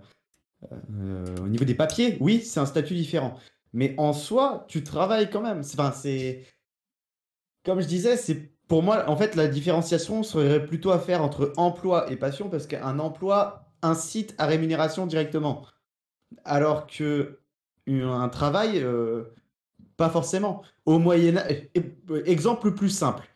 au 1.41 1.47
niveau 1.47 1.65
des 1.65 1.75
papiers, 1.75 2.17
oui, 2.19 2.41
c'est 2.41 2.59
un 2.59 2.65
statut 2.65 2.93
différent. 2.95 3.37
Mais 3.73 3.93
en 3.97 4.13
soi, 4.13 4.65
tu 4.67 4.83
travailles 4.83 5.29
quand 5.29 5.41
même. 5.41 5.59
Enfin, 5.59 5.91
c'est. 5.91 6.45
Comme 7.65 7.81
je 7.81 7.87
disais, 7.87 8.15
c'est 8.15 8.51
pour 8.67 8.83
moi, 8.83 9.09
en 9.09 9.15
fait, 9.15 9.35
la 9.35 9.47
différenciation 9.47 10.23
serait 10.23 10.65
plutôt 10.65 10.91
à 10.91 10.99
faire 10.99 11.21
entre 11.23 11.53
emploi 11.57 12.11
et 12.11 12.17
passion, 12.17 12.49
parce 12.49 12.67
qu'un 12.67 12.99
emploi 12.99 13.65
incite 13.81 14.35
à 14.37 14.45
rémunération 14.45 15.07
directement. 15.07 15.65
Alors 16.43 16.87
que 16.87 17.39
un 17.87 18.29
travail, 18.29 18.79
euh, 18.83 19.23
pas 19.95 20.09
forcément. 20.09 20.63
Au 20.85 20.99
Moyen 20.99 21.37
Âge, 21.37 21.69
exemple 22.25 22.67
le 22.67 22.75
plus 22.75 22.89
simple. 22.89 23.27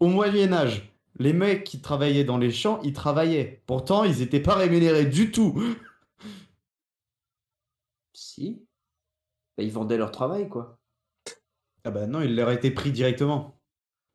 Au 0.00 0.06
Moyen 0.06 0.52
Âge, 0.52 0.92
les 1.18 1.32
mecs 1.34 1.64
qui 1.64 1.80
travaillaient 1.80 2.24
dans 2.24 2.38
les 2.38 2.50
champs, 2.50 2.80
ils 2.82 2.94
travaillaient. 2.94 3.62
Pourtant, 3.66 4.04
ils 4.04 4.18
n'étaient 4.18 4.40
pas 4.40 4.54
rémunérés 4.54 5.06
du 5.06 5.30
tout. 5.30 5.62
Si. 8.14 8.66
Bah, 9.56 9.64
ils 9.64 9.72
vendaient 9.72 9.98
leur 9.98 10.10
travail, 10.10 10.48
quoi. 10.48 10.78
Ah 11.84 11.90
bah 11.90 12.06
non, 12.06 12.22
il 12.22 12.34
leur 12.36 12.50
été 12.50 12.70
pris 12.70 12.92
directement. 12.92 13.58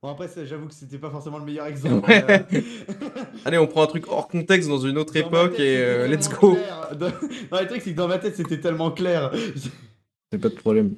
Bon 0.07 0.13
après, 0.13 0.29
j'avoue 0.45 0.67
que 0.69 0.73
c'était 0.73 0.99
pas 0.99 1.09
forcément 1.09 1.37
le 1.37 1.43
meilleur 1.43 1.65
exemple. 1.65 2.09
Ouais. 2.09 2.23
euh, 2.31 2.61
Allez, 3.45 3.57
on 3.57 3.67
prend 3.67 3.83
un 3.83 3.87
truc 3.87 4.07
hors 4.07 4.29
contexte 4.29 4.69
dans 4.69 4.77
une 4.79 4.97
autre 4.97 5.13
dans 5.13 5.19
époque 5.27 5.51
tête, 5.57 5.59
et 5.59 5.77
euh, 5.83 6.07
let's 6.07 6.29
go. 6.29 6.57
Dans- 6.97 7.09
Non, 7.51 7.59
le 7.59 7.67
truc, 7.67 7.81
c'est 7.81 7.91
que 7.91 7.97
dans 7.97 8.07
ma 8.07 8.17
tête, 8.17 8.37
c'était 8.37 8.61
tellement 8.61 8.89
clair. 8.91 9.33
C'est 10.31 10.37
pas 10.39 10.47
de 10.47 10.55
problème. 10.55 10.95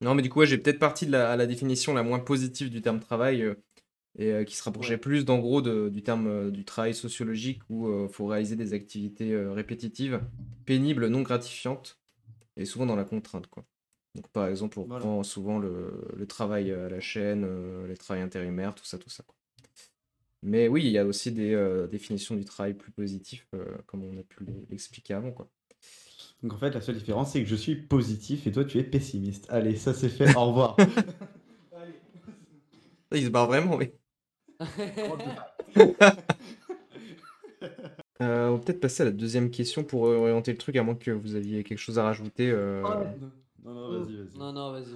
Non, 0.00 0.14
mais 0.14 0.22
du 0.22 0.30
coup, 0.30 0.38
ouais, 0.38 0.46
j'ai 0.46 0.58
peut-être 0.58 0.78
parti 0.78 1.06
de 1.06 1.10
la, 1.10 1.32
à 1.32 1.36
la 1.36 1.46
définition 1.46 1.92
la 1.92 2.04
moins 2.04 2.20
positive 2.20 2.70
du 2.70 2.82
terme 2.82 3.00
travail 3.00 3.42
euh, 3.42 3.54
et 4.16 4.30
euh, 4.30 4.44
qui 4.44 4.54
se 4.54 4.62
rapprochait 4.62 4.92
Ouais. 4.94 4.98
plus 4.98 5.24
d'en 5.24 5.38
gros 5.40 5.60
de- 5.60 5.88
du 5.88 6.04
terme 6.04 6.28
euh, 6.28 6.50
du 6.52 6.64
travail 6.64 6.94
sociologique 6.94 7.62
où 7.68 7.90
il 8.04 8.08
faut 8.08 8.26
réaliser 8.26 8.54
des 8.54 8.74
activités 8.74 9.32
euh, 9.32 9.50
répétitives, 9.52 10.20
pénibles, 10.66 11.08
non 11.08 11.22
gratifiantes 11.22 11.98
et 12.56 12.64
souvent 12.64 12.86
dans 12.86 12.94
la 12.96 13.04
contrainte. 13.04 13.48
Quoi. 13.48 13.64
Donc, 14.14 14.28
par 14.28 14.46
exemple, 14.46 14.78
on 14.78 14.84
Voilà. 14.84 15.00
prend 15.00 15.22
souvent 15.24 15.58
le, 15.58 16.06
le 16.14 16.26
travail 16.26 16.70
à 16.72 16.88
la 16.88 17.00
chaîne, 17.00 17.44
euh, 17.44 17.86
les 17.88 17.96
travails 17.96 18.22
intérimaires, 18.22 18.74
tout 18.74 18.84
ça, 18.84 18.98
tout 18.98 19.10
ça. 19.10 19.24
Mais 20.42 20.68
oui, 20.68 20.84
il 20.84 20.90
y 20.90 20.98
a 20.98 21.06
aussi 21.06 21.32
des 21.32 21.54
euh, 21.54 21.86
définitions 21.86 22.34
du 22.36 22.44
travail 22.44 22.74
plus 22.74 22.92
positif, 22.92 23.46
euh, 23.54 23.64
comme 23.86 24.04
on 24.04 24.16
a 24.18 24.22
pu 24.22 24.44
l'expliquer 24.70 25.14
avant. 25.14 25.32
Quoi. 25.32 25.48
Donc 26.42 26.52
en 26.52 26.58
fait, 26.58 26.70
la 26.70 26.80
seule 26.82 26.96
différence, 26.96 27.32
c'est 27.32 27.42
que 27.42 27.48
je 27.48 27.56
suis 27.56 27.74
positif 27.76 28.46
et 28.46 28.52
toi, 28.52 28.64
tu 28.64 28.78
es 28.78 28.84
pessimiste. 28.84 29.46
Allez, 29.48 29.76
ça 29.76 29.94
c'est 29.94 30.10
fait. 30.10 30.36
Au 30.36 30.46
revoir. 30.46 30.76
Il 33.12 33.24
se 33.24 33.28
barre 33.30 33.46
vraiment, 33.46 33.76
oui. 33.76 33.90
Euh, 38.22 38.48
on 38.48 38.56
va 38.56 38.58
peut-être 38.62 38.80
passer 38.80 39.02
à 39.02 39.06
la 39.06 39.10
deuxième 39.12 39.50
question 39.50 39.82
pour 39.82 40.02
orienter 40.02 40.52
le 40.52 40.58
truc, 40.58 40.76
à 40.76 40.82
moins 40.84 40.94
que 40.94 41.10
vous 41.10 41.34
aviez 41.34 41.64
quelque 41.64 41.78
chose 41.78 41.98
à 41.98 42.04
rajouter. 42.04 42.48
euh. 42.48 42.82
Non, 43.64 43.74
non, 43.74 43.88
vas-y, 43.90 44.16
vas-y. 44.16 44.38
Non, 44.38 44.52
non, 44.52 44.72
vas-y. 44.72 44.94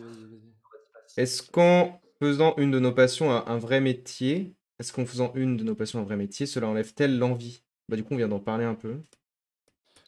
Est-ce 1.16 1.42
qu'en 1.42 2.00
faisant 2.20 2.54
une 2.56 2.70
de 2.70 2.78
nos 2.78 2.92
passions 2.92 3.30
un, 3.30 3.44
un 3.46 3.58
vrai 3.58 3.80
métier, 3.80 4.54
est-ce 4.78 4.92
qu'en 4.92 5.06
faisant 5.06 5.32
une 5.34 5.56
de 5.56 5.64
nos 5.64 5.74
passions 5.74 6.00
un 6.00 6.04
vrai 6.04 6.16
métier, 6.16 6.46
cela 6.46 6.68
enlève-t-elle 6.68 7.18
l'envie? 7.18 7.62
Bah 7.88 7.96
du 7.96 8.04
coup, 8.04 8.14
on 8.14 8.16
vient 8.16 8.28
d'en 8.28 8.40
parler 8.40 8.64
un 8.64 8.74
peu. 8.74 9.02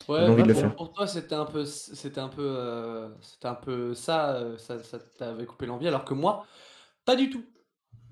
Ouais, 0.08 0.30
envie 0.30 0.42
bah, 0.42 0.42
de 0.42 0.48
le 0.48 0.54
pour, 0.54 0.62
faire. 0.62 0.76
pour 0.76 0.92
toi, 0.92 1.06
c'était 1.06 1.34
un 1.34 1.44
peu, 1.44 1.64
c'était 1.64 2.18
un 2.20 2.28
peu, 2.28 2.42
euh, 2.42 3.08
c'était 3.20 3.46
un 3.46 3.54
peu 3.54 3.94
ça, 3.94 4.34
euh, 4.36 4.58
ça, 4.58 4.82
ça 4.82 4.98
t'avait 4.98 5.46
coupé 5.46 5.66
l'envie, 5.66 5.86
alors 5.88 6.04
que 6.04 6.14
moi, 6.14 6.46
pas 7.04 7.16
du 7.16 7.30
tout, 7.30 7.44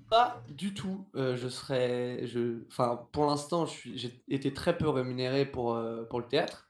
pas 0.09 0.43
du 0.49 0.73
tout. 0.73 1.09
Euh, 1.15 1.37
je 1.37 1.49
serais, 1.49 2.27
je, 2.27 2.65
enfin, 2.67 3.07
pour 3.13 3.25
l'instant, 3.27 3.65
je 3.67 3.71
suis, 3.71 3.97
j'ai 3.99 4.23
été 4.29 4.53
très 4.53 4.77
peu 4.77 4.89
rémunéré 4.89 5.45
pour 5.45 5.75
euh, 5.75 6.05
pour 6.05 6.19
le 6.21 6.27
théâtre, 6.27 6.68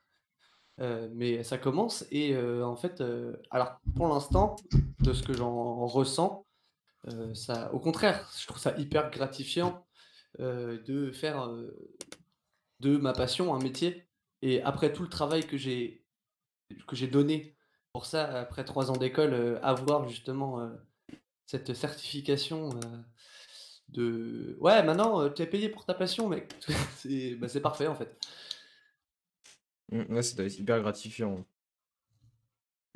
euh, 0.82 1.10
mais 1.14 1.44
ça 1.44 1.58
commence 1.58 2.06
et 2.10 2.34
euh, 2.34 2.66
en 2.66 2.78
fait, 2.78 3.02
euh, 3.02 3.36
alors 3.52 3.80
pour 3.98 4.08
l'instant, 4.08 4.56
de 5.02 5.12
ce 5.12 5.24
que 5.24 5.34
j'en 5.34 5.86
ressens, 5.86 6.46
ça, 7.34 7.74
au 7.74 7.80
contraire, 7.80 8.30
je 8.38 8.46
trouve 8.46 8.60
ça 8.60 8.78
hyper 8.78 9.10
gratifiant 9.10 9.86
de 10.38 11.12
faire 11.12 11.50
de 12.82 12.98
ma 12.98 13.14
passion 13.14 13.56
un 13.56 13.60
métier. 13.60 14.06
Et 14.42 14.62
après 14.64 14.92
tout 14.92 15.04
le 15.04 15.10
travail 15.10 15.48
que 15.48 15.58
j'ai 15.58 16.04
que 16.88 16.96
j'ai 16.96 17.08
donné 17.08 17.56
pour 17.94 18.06
ça, 18.06 18.26
après 18.42 18.66
trois 18.66 18.92
ans 18.92 18.98
d'école, 18.98 19.60
avoir 19.64 20.08
justement 20.10 20.70
cette 21.46 21.74
certification 21.74 22.70
de 23.88 24.58
ouais, 24.60 24.84
maintenant 24.84 25.30
tu 25.30 25.42
es 25.42 25.48
payé 25.48 25.70
pour 25.70 25.86
ta 25.86 25.94
passion, 25.94 26.28
mec. 26.28 26.54
c'est 26.98 27.36
bah, 27.36 27.48
c'est 27.48 27.62
parfait 27.62 27.88
en 27.88 27.96
fait. 27.96 28.20
Mm, 29.92 30.14
Ouais, 30.14 30.22
c'est 30.22 30.60
hyper 30.60 30.82
gratifiant. 30.82 31.46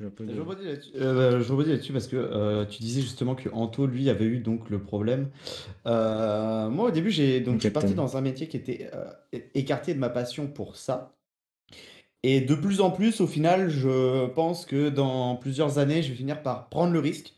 J'ai 0.00 0.06
un 0.06 0.10
peu 0.10 0.26
Je 0.26 0.32
de- 0.32 0.40
rebondis 0.40 0.64
là-dessus 0.64 0.90
euh, 0.96 1.38
rebondis 1.48 1.70
là-dessus 1.70 1.92
parce 1.92 2.08
que 2.08 2.16
euh, 2.16 2.64
tu 2.66 2.80
disais 2.80 3.00
justement 3.00 3.34
que 3.36 3.48
Anto, 3.50 3.86
lui, 3.86 4.10
avait 4.10 4.24
eu 4.24 4.38
donc 4.40 4.68
le 4.70 4.80
problème. 4.80 5.30
Euh, 5.86 6.68
moi, 6.68 6.88
au 6.88 6.90
début, 6.90 7.10
j'ai 7.10 7.40
donc 7.40 7.62
parti 7.70 7.94
dans 7.94 8.16
un 8.16 8.20
métier 8.20 8.48
qui 8.48 8.56
était 8.56 8.90
écarté 9.54 9.94
de 9.94 9.98
ma 10.00 10.08
passion 10.08 10.48
pour 10.48 10.76
ça. 10.76 11.14
Et 12.24 12.40
de 12.40 12.54
plus 12.54 12.80
en 12.80 12.90
plus, 12.90 13.20
au 13.20 13.26
final, 13.26 13.68
je 13.70 14.26
pense 14.28 14.64
que 14.66 14.88
dans 14.88 15.36
plusieurs 15.36 15.78
années, 15.78 16.02
je 16.02 16.08
vais 16.08 16.16
finir 16.16 16.42
par 16.42 16.68
prendre 16.70 16.92
le 16.92 16.98
risque. 16.98 17.34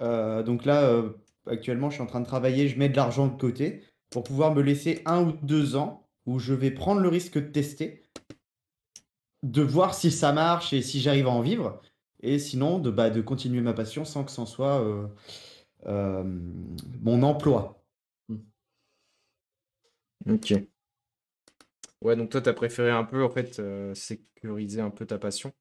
Donc 0.00 0.64
là, 0.64 1.02
actuellement, 1.46 1.90
je 1.90 1.94
suis 1.94 2.02
en 2.02 2.06
train 2.06 2.20
de 2.20 2.26
travailler, 2.26 2.68
je 2.68 2.78
mets 2.78 2.88
de 2.88 2.96
l'argent 2.96 3.26
de 3.26 3.36
côté 3.38 3.82
pour 4.10 4.22
pouvoir 4.22 4.54
me 4.54 4.62
laisser 4.62 5.02
un 5.04 5.22
ou 5.24 5.32
deux 5.42 5.76
ans 5.76 6.08
où 6.24 6.38
je 6.38 6.54
vais 6.54 6.70
prendre 6.70 7.00
le 7.00 7.08
risque 7.08 7.34
de 7.34 7.48
tester, 7.48 8.02
de 9.50 9.62
voir 9.62 9.94
si 9.94 10.10
ça 10.10 10.32
marche 10.32 10.72
et 10.72 10.82
si 10.82 11.00
j'arrive 11.00 11.26
à 11.26 11.30
en 11.30 11.40
vivre, 11.42 11.80
et 12.22 12.38
sinon 12.38 12.78
de, 12.78 12.90
bah, 12.90 13.10
de 13.10 13.20
continuer 13.22 13.60
ma 13.60 13.72
passion 13.74 14.04
sans 14.04 14.24
que 14.24 14.30
ce 14.32 14.44
soit 14.46 14.80
euh, 14.82 15.06
euh, 15.86 16.24
mon 17.02 17.22
emploi. 17.22 17.82
Ok. 20.28 20.66
Ouais, 22.02 22.16
donc 22.16 22.30
toi, 22.30 22.40
t'as 22.40 22.52
préféré 22.52 22.90
un 22.90 23.04
peu, 23.04 23.24
en 23.24 23.30
fait, 23.30 23.58
euh, 23.58 23.94
sécuriser 23.94 24.80
un 24.80 24.90
peu 24.90 25.06
ta 25.06 25.18
passion 25.18 25.52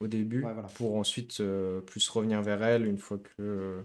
au 0.00 0.08
début 0.08 0.42
Ouais, 0.42 0.52
voilà. 0.54 0.68
pour 0.74 0.96
ensuite 0.96 1.40
euh, 1.40 1.80
plus 1.82 2.08
revenir 2.10 2.42
vers 2.42 2.62
elle 2.64 2.86
une 2.86 2.98
fois 2.98 3.18
que. 3.18 3.82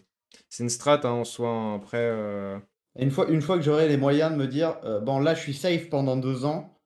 C'est 0.49 0.64
une 0.64 0.70
strat 0.70 1.02
hein, 1.06 1.12
en 1.12 1.26
soi. 1.26 1.49
hein. 1.49 1.76
Après, 1.76 1.99
euh, 1.99 2.60
une 2.97 3.12
fois, 3.12 3.30
une 3.30 3.41
fois 3.41 3.58
que 3.58 3.64
j'aurai 3.64 3.88
les 3.88 3.97
moyens 3.97 4.32
de 4.32 4.38
me 4.38 4.47
dire, 4.47 4.80
euh, 4.86 4.99
bon 5.02 5.20
là 5.20 5.34
je 5.36 5.41
suis 5.41 5.54
safe 5.54 5.89
pendant 5.89 6.18
deux 6.18 6.45
ans, 6.45 6.80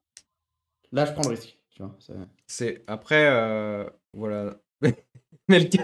là 0.91 1.05
je 1.05 1.11
prends 1.13 1.23
le 1.23 1.29
risque. 1.29 1.54
Tu 1.75 1.83
vois, 1.83 1.95
c'est- 1.99 2.13
c'est. 2.47 2.83
Après, 2.87 3.27
euh, 3.29 3.87
voilà. 4.13 4.55
Melkan, 5.47 5.83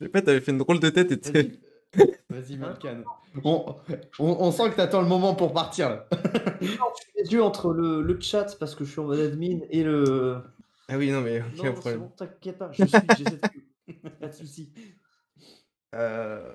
je 0.00 0.04
sais 0.04 0.08
pas, 0.10 0.20
t'avais 0.22 0.40
fait 0.40 0.52
une 0.52 0.58
drôle 0.58 0.80
de 0.80 0.90
tête 0.90 1.12
et 1.12 1.20
t'es- 1.20 1.42
Vas-y, 1.42 1.58
vas-y 2.28 2.56
Melkan. 2.58 3.02
On, 3.44 3.76
on, 4.18 4.26
on 4.40 4.52
sent 4.52 4.70
que 4.70 4.76
t'attends 4.76 5.00
le 5.02 5.08
moment 5.08 5.34
pour 5.34 5.52
partir 5.52 5.88
là. 5.90 6.08
les 7.16 7.32
yeux 7.32 7.42
entre 7.42 7.72
le, 7.72 8.02
le 8.02 8.20
chat 8.20 8.56
parce 8.58 8.74
que 8.74 8.84
je 8.84 8.90
suis 8.90 9.00
en 9.00 9.04
mode 9.04 9.20
admin 9.20 9.60
et 9.70 9.82
le. 9.84 10.42
Ah 10.88 10.98
oui, 10.98 11.10
non, 11.12 11.20
mais 11.20 11.40
Non, 11.40 11.46
aucun 11.58 11.68
non, 11.68 11.74
problème. 11.74 12.00
bon, 12.00 12.08
t'inquiète 12.10 12.58
pas, 12.58 12.72
je 12.72 12.84
suis, 12.84 12.98
j'essaie 13.16 13.36
de. 13.36 13.98
Pas 14.20 14.28
de 14.28 14.32
soucis. 14.34 14.72
Euh, 15.94 16.54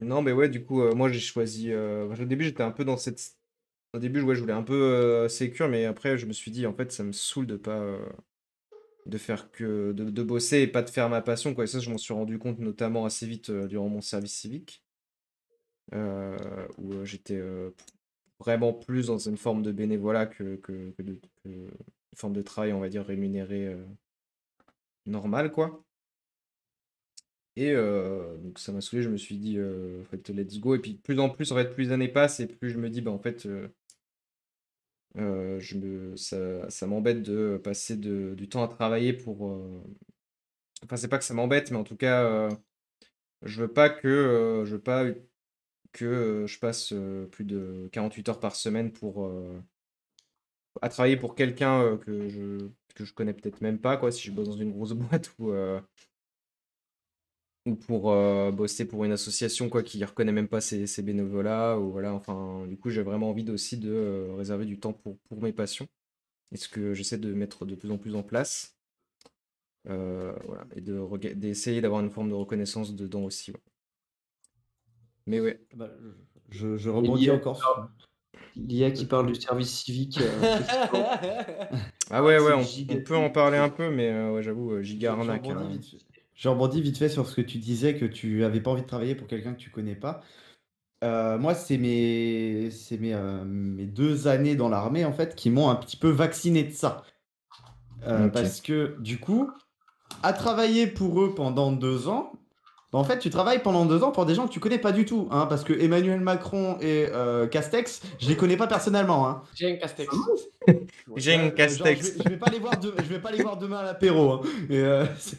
Non, 0.00 0.22
mais 0.22 0.32
ouais, 0.32 0.48
du 0.48 0.64
coup, 0.64 0.82
euh, 0.82 0.94
moi 0.94 1.08
j'ai 1.10 1.20
choisi. 1.20 1.72
euh, 1.72 2.06
Au 2.06 2.24
début, 2.24 2.44
j'étais 2.44 2.62
un 2.62 2.72
peu 2.72 2.84
dans 2.84 2.96
cette. 2.96 3.36
Au 3.94 3.98
début, 3.98 4.20
je 4.20 4.24
voulais 4.24 4.52
un 4.52 4.62
peu 4.62 4.74
euh, 4.74 5.28
sécure, 5.28 5.68
mais 5.68 5.84
après, 5.84 6.16
je 6.16 6.26
me 6.26 6.32
suis 6.32 6.50
dit, 6.50 6.66
en 6.66 6.74
fait, 6.74 6.90
ça 6.92 7.04
me 7.04 7.12
saoule 7.12 7.46
de 7.46 7.56
pas. 7.56 7.78
euh, 7.78 7.98
de 9.06 9.18
faire 9.18 9.50
que. 9.50 9.92
De, 9.92 10.22
bosser 10.22 10.60
et 10.60 10.66
pas 10.66 10.82
de 10.82 10.90
faire 10.90 11.08
ma 11.08 11.22
passion, 11.22 11.54
quoi. 11.54 11.64
Et 11.64 11.66
ça, 11.66 11.80
je 11.80 11.90
m'en 11.90 11.98
suis 11.98 12.14
rendu 12.14 12.38
compte 12.38 12.58
notamment 12.58 13.04
assez 13.04 13.26
vite 13.26 13.50
euh, 13.50 13.66
durant 13.66 13.88
mon 13.88 14.00
service 14.00 14.34
civique, 14.34 14.82
euh, 15.94 16.36
où 16.78 17.04
j'étais 17.04 17.40
vraiment 18.38 18.72
plus 18.72 19.06
dans 19.08 19.18
une 19.18 19.36
forme 19.36 19.62
de 19.62 19.72
bénévolat 19.72 20.26
que, 20.26 20.56
que, 20.56 20.94
une 21.44 21.70
forme 22.16 22.32
de 22.32 22.42
travail, 22.42 22.72
on 22.72 22.80
va 22.80 22.88
dire, 22.88 23.04
rémunéré 23.04 23.76
normal, 25.06 25.52
quoi. 25.52 25.84
Et 27.56 27.74
donc 27.74 28.58
ça 28.58 28.72
m'a 28.72 28.80
saoulé, 28.80 29.02
je 29.02 29.10
me 29.10 29.16
suis 29.18 29.36
dit, 29.36 29.58
en 29.60 30.04
fait, 30.04 30.28
let's 30.30 30.58
go. 30.58 30.74
Et 30.74 30.78
puis 30.78 30.94
de 30.94 31.00
plus 31.00 31.18
en 31.20 31.28
plus, 31.28 31.52
en 31.52 31.56
fait, 31.56 31.74
plus 31.74 31.84
les 31.84 31.92
années 31.92 32.08
passent 32.08 32.40
et 32.40 32.46
plus 32.46 32.70
je 32.70 32.78
me 32.78 32.88
dis, 32.88 33.02
bah 33.02 33.10
en 33.10 33.18
fait, 33.18 33.46
euh, 35.18 35.60
je 35.60 35.76
me, 35.78 36.16
ça, 36.16 36.68
ça 36.70 36.86
m'embête 36.86 37.22
de 37.22 37.60
passer 37.62 37.96
du 37.96 38.48
temps 38.48 38.62
à 38.64 38.68
travailler 38.68 39.12
pour... 39.12 39.48
euh, 39.50 39.82
Enfin, 40.84 40.96
c'est 40.96 41.08
pas 41.08 41.18
que 41.18 41.24
ça 41.24 41.34
m'embête, 41.34 41.70
mais 41.70 41.76
en 41.78 41.84
tout 41.84 41.96
cas, 41.96 42.24
euh, 42.24 42.50
je 43.42 43.62
veux 43.62 43.68
pas 43.72 43.90
que, 43.90 44.64
je 44.66 44.72
veux 44.74 44.82
pas 44.82 45.04
que 45.92 46.46
je 46.48 46.58
passe 46.58 46.94
plus 47.32 47.44
de 47.44 47.88
48 47.92 48.28
heures 48.30 48.40
par 48.40 48.56
semaine 48.56 48.92
pour... 48.92 49.28
à 50.82 50.88
travailler 50.88 51.16
pour 51.16 51.34
quelqu'un 51.34 51.96
que 51.98 52.28
je, 52.28 52.68
que 52.94 53.04
je 53.04 53.12
connais 53.14 53.32
peut-être 53.34 53.60
même 53.60 53.78
pas, 53.80 53.96
quoi, 53.96 54.10
si 54.12 54.22
je 54.26 54.32
bosse 54.32 54.48
dans 54.48 54.56
une 54.56 54.72
grosse 54.72 54.92
boîte 54.92 55.32
ou... 55.38 55.52
ou 57.66 57.76
pour 57.76 58.10
euh, 58.10 58.50
bosser 58.50 58.86
pour 58.86 59.04
une 59.04 59.12
association 59.12 59.68
quoi 59.68 59.82
qui 59.82 60.04
reconnaît 60.04 60.32
même 60.32 60.48
pas 60.48 60.60
ses, 60.60 60.86
ses 60.86 61.02
bénévolats 61.02 61.78
ou 61.78 61.92
voilà 61.92 62.12
enfin 62.12 62.66
du 62.66 62.76
coup 62.76 62.90
j'ai 62.90 63.02
vraiment 63.02 63.30
envie 63.30 63.48
aussi 63.50 63.76
de 63.76 63.90
euh, 63.92 64.34
réserver 64.36 64.64
du 64.66 64.78
temps 64.80 64.92
pour, 64.92 65.18
pour 65.28 65.42
mes 65.42 65.52
passions 65.52 65.86
et 66.52 66.56
ce 66.56 66.68
que 66.68 66.94
j'essaie 66.94 67.18
de 67.18 67.32
mettre 67.34 67.64
de 67.66 67.74
plus 67.74 67.90
en 67.90 67.98
plus 67.98 68.14
en 68.16 68.22
place 68.22 68.76
Euh, 69.88 70.32
voilà 70.46 70.64
et 70.76 70.80
de 70.80 71.34
d'essayer 71.34 71.80
d'avoir 71.80 72.00
une 72.02 72.10
forme 72.10 72.28
de 72.28 72.34
reconnaissance 72.34 72.94
dedans 72.94 73.24
aussi 73.24 73.50
ouais. 73.50 73.60
mais 75.26 75.40
ouais 75.40 75.60
Bah, 75.74 75.90
je, 76.50 76.76
je 76.76 76.90
rebondis 76.90 77.30
encore 77.30 77.56
sur. 77.58 77.88
L'IA 78.54 78.90
qui 78.90 79.06
parle 79.06 79.32
du 79.32 79.40
service 79.40 79.70
civique. 79.70 80.18
euh, 80.20 80.58
ah 82.10 82.22
ouais 82.22 82.38
ouais 82.38 82.52
on, 82.52 83.00
peut 83.02 83.16
en 83.16 83.30
parler 83.30 83.56
un 83.56 83.70
peu 83.70 83.90
mais 83.90 84.08
euh, 84.10 84.32
ouais, 84.32 84.42
j'avoue 84.42 84.82
giga 84.82 85.12
arnaque 85.12 85.48
hein. 86.42 86.44
Je 86.44 86.48
rebondis 86.48 86.80
vite 86.82 86.98
fait 86.98 87.08
sur 87.08 87.28
ce 87.28 87.34
que 87.36 87.40
tu 87.40 87.58
disais, 87.58 87.94
que 87.96 88.04
tu 88.04 88.44
avais 88.44 88.60
pas 88.60 88.70
envie 88.72 88.82
de 88.82 88.86
travailler 88.86 89.14
pour 89.14 89.26
quelqu'un 89.28 89.52
que 89.54 89.60
tu 89.60 89.70
connais 89.70 89.94
pas. 89.94 90.20
Euh, 91.04 91.36
moi, 91.38 91.54
c'est 91.54 91.78
mes, 91.78 92.70
c'est 92.70 92.98
mes, 92.98 93.14
euh, 93.14 93.44
mes 93.44 93.86
deux 93.86 94.28
années 94.28 94.54
dans 94.54 94.68
l'armée, 94.68 95.04
en 95.04 95.12
fait, 95.12 95.34
qui 95.34 95.50
m'ont 95.50 95.68
un 95.68 95.74
petit 95.76 95.96
peu 95.96 96.08
vacciné 96.10 96.62
de 96.62 96.72
ça. 96.72 97.02
Euh, 98.06 98.26
Ok. 98.26 98.32
Parce 98.32 98.60
que, 98.60 98.96
du 99.00 99.18
coup, 99.18 99.50
à 100.22 100.32
travailler 100.32 100.86
pour 100.86 101.20
eux 101.22 101.34
pendant 101.34 101.72
deux 101.72 102.06
ans, 102.08 102.32
bah, 102.92 102.98
en 102.98 103.04
fait, 103.04 103.18
tu 103.18 103.30
travailles 103.30 103.62
pendant 103.62 103.86
deux 103.86 104.02
ans 104.04 104.12
pour 104.12 104.26
des 104.26 104.34
gens 104.34 104.46
que 104.46 104.52
tu 104.52 104.60
connais 104.60 104.78
pas 104.78 104.92
du 104.92 105.04
tout. 105.04 105.26
Hein, 105.30 105.46
parce 105.46 105.64
que 105.64 105.72
Emmanuel 105.72 106.20
Macron 106.20 106.76
et 106.80 107.06
euh, 107.10 107.46
Castex, 107.48 108.02
je 108.20 108.28
les 108.28 108.36
connais 108.36 108.56
pas 108.56 108.66
personnellement. 108.66 109.26
Hein. 109.28 109.42
J'ai 109.54 109.72
un 109.72 109.76
castex. 109.76 110.14
J'ai 111.16 111.34
une 111.34 111.40
Ouais, 111.40 111.46
genre, 111.46 111.54
Castex. 111.56 112.06
je, 112.06 112.12
vais, 112.18 112.24
je 112.24 112.28
vais 112.30 112.36
pas 112.36 112.50
les 112.50 112.58
voir 112.58 112.78
de- 112.78 112.94
je 112.98 113.02
vais 113.04 113.18
pas 113.20 113.30
les 113.32 113.42
voir 113.42 113.56
demain 113.56 113.78
à 113.78 113.82
l'apéro. 113.84 114.32
hein. 114.34 114.40
Et, 114.70 114.78
euh, 114.78 115.06
c'est- 115.18 115.38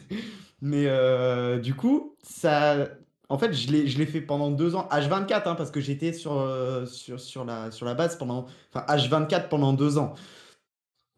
mais 0.64 0.86
euh, 0.86 1.58
du 1.58 1.74
coup, 1.74 2.16
ça, 2.22 2.88
en 3.28 3.36
fait, 3.36 3.52
je 3.52 3.70
l'ai, 3.70 4.06
fait 4.06 4.22
pendant 4.22 4.50
deux 4.50 4.74
ans, 4.74 4.88
H24, 4.90 5.42
hein, 5.46 5.54
parce 5.56 5.70
que 5.70 5.78
j'étais 5.78 6.14
sur, 6.14 6.32
euh, 6.40 6.86
sur, 6.86 7.20
sur, 7.20 7.44
la, 7.44 7.70
sur 7.70 7.84
la 7.84 7.92
base 7.92 8.16
pendant, 8.16 8.46
enfin 8.72 8.86
H24 8.88 9.48
pendant 9.48 9.74
deux 9.74 9.98
ans. 9.98 10.14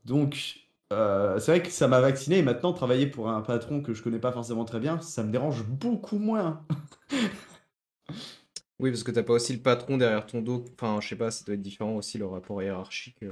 Donc, 0.04 0.56
euh, 0.92 1.38
c'est 1.38 1.52
vrai 1.52 1.62
que 1.62 1.70
ça 1.70 1.86
m'a 1.86 2.00
vacciné. 2.00 2.38
Et 2.38 2.42
maintenant, 2.42 2.72
travailler 2.72 3.06
pour 3.06 3.28
un 3.28 3.40
patron 3.40 3.82
que 3.82 3.94
je 3.94 4.02
connais 4.02 4.18
pas 4.18 4.32
forcément 4.32 4.64
très 4.64 4.80
bien, 4.80 5.00
ça 5.00 5.22
me 5.22 5.30
dérange 5.30 5.62
beaucoup 5.62 6.18
moins. 6.18 6.66
oui 8.80 8.90
parce 8.90 9.04
que 9.04 9.12
t'as 9.12 9.22
pas 9.22 9.34
aussi 9.34 9.52
le 9.52 9.62
patron 9.62 9.96
derrière 9.96 10.26
ton 10.26 10.42
dos 10.42 10.64
enfin 10.74 11.00
je 11.00 11.08
sais 11.08 11.16
pas 11.16 11.30
ça 11.30 11.44
doit 11.44 11.54
être 11.54 11.62
différent 11.62 11.94
aussi 11.96 12.18
le 12.18 12.26
rapport 12.26 12.62
hiérarchique 12.62 13.22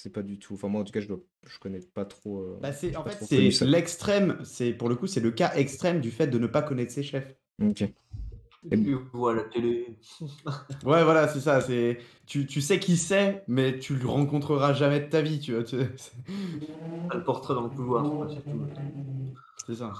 c'est 0.00 0.10
pas 0.12 0.22
du 0.22 0.38
tout 0.38 0.54
enfin 0.54 0.68
moi 0.68 0.80
en 0.80 0.84
tout 0.84 0.92
cas 0.92 1.00
je 1.00 1.08
dois 1.08 1.18
je 1.46 1.58
connais 1.58 1.80
pas 1.80 2.04
trop 2.04 2.38
euh, 2.40 2.58
Bah, 2.60 2.72
c'est, 2.72 2.94
en 2.96 3.02
pas 3.02 3.10
fait, 3.10 3.24
c'est 3.24 3.64
l'extrême. 3.66 4.38
C'est 4.44 4.72
pour 4.72 4.88
le 4.88 4.94
coup, 4.96 5.06
c'est 5.06 5.20
le 5.20 5.30
cas 5.30 5.52
extrême 5.54 6.00
du 6.00 6.10
fait 6.10 6.26
de 6.28 6.38
ne 6.38 6.46
pas 6.46 6.62
connaître 6.62 6.92
ses 6.92 7.02
chefs. 7.02 7.34
ok 7.60 7.84
Tu 8.70 8.94
vois 9.12 9.34
la 9.34 9.44
télé. 9.44 9.98
Ouais, 10.84 11.02
voilà, 11.02 11.26
c'est 11.26 11.40
ça. 11.40 11.60
C'est 11.60 11.98
tu, 12.26 12.46
tu 12.46 12.60
sais 12.60 12.78
qui 12.78 12.96
c'est, 12.96 13.42
mais 13.48 13.78
tu 13.80 13.96
le 13.96 14.06
rencontreras 14.06 14.72
jamais 14.74 15.00
de 15.00 15.06
ta 15.08 15.22
vie, 15.22 15.40
tu 15.40 15.54
vois. 15.54 15.64
tu- 15.64 15.76
le 17.12 17.24
portrait 17.24 17.54
dans 17.54 17.62
le 17.62 17.70
couloir, 17.70 18.04
surtout. 18.30 18.64
C'est 19.66 19.74
ça. 19.76 19.92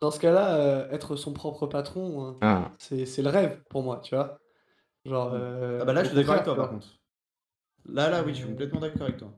Dans 0.00 0.10
ce 0.10 0.20
cas-là, 0.20 0.56
euh, 0.56 0.90
être 0.90 1.16
son 1.16 1.32
propre 1.32 1.66
patron, 1.66 2.28
euh, 2.28 2.32
ah 2.40 2.70
c'est 2.78 3.04
c'est 3.06 3.22
le 3.22 3.28
rêve 3.28 3.62
pour 3.68 3.82
moi, 3.82 4.00
tu 4.02 4.14
vois. 4.14 4.38
Genre. 5.06 5.32
euh, 5.34 5.78
Ah 5.82 5.84
bah 5.84 5.92
là, 5.92 6.02
je 6.04 6.08
suis 6.08 6.16
d'accord 6.16 6.34
avec 6.34 6.44
toi, 6.44 6.56
par 6.56 6.70
contre. 6.70 6.99
Là, 7.84 8.08
là, 8.08 8.22
oui, 8.24 8.32
je 8.32 8.38
suis 8.38 8.46
complètement 8.48 8.80
d'accord 8.80 9.02
avec 9.02 9.18
toi. 9.18 9.36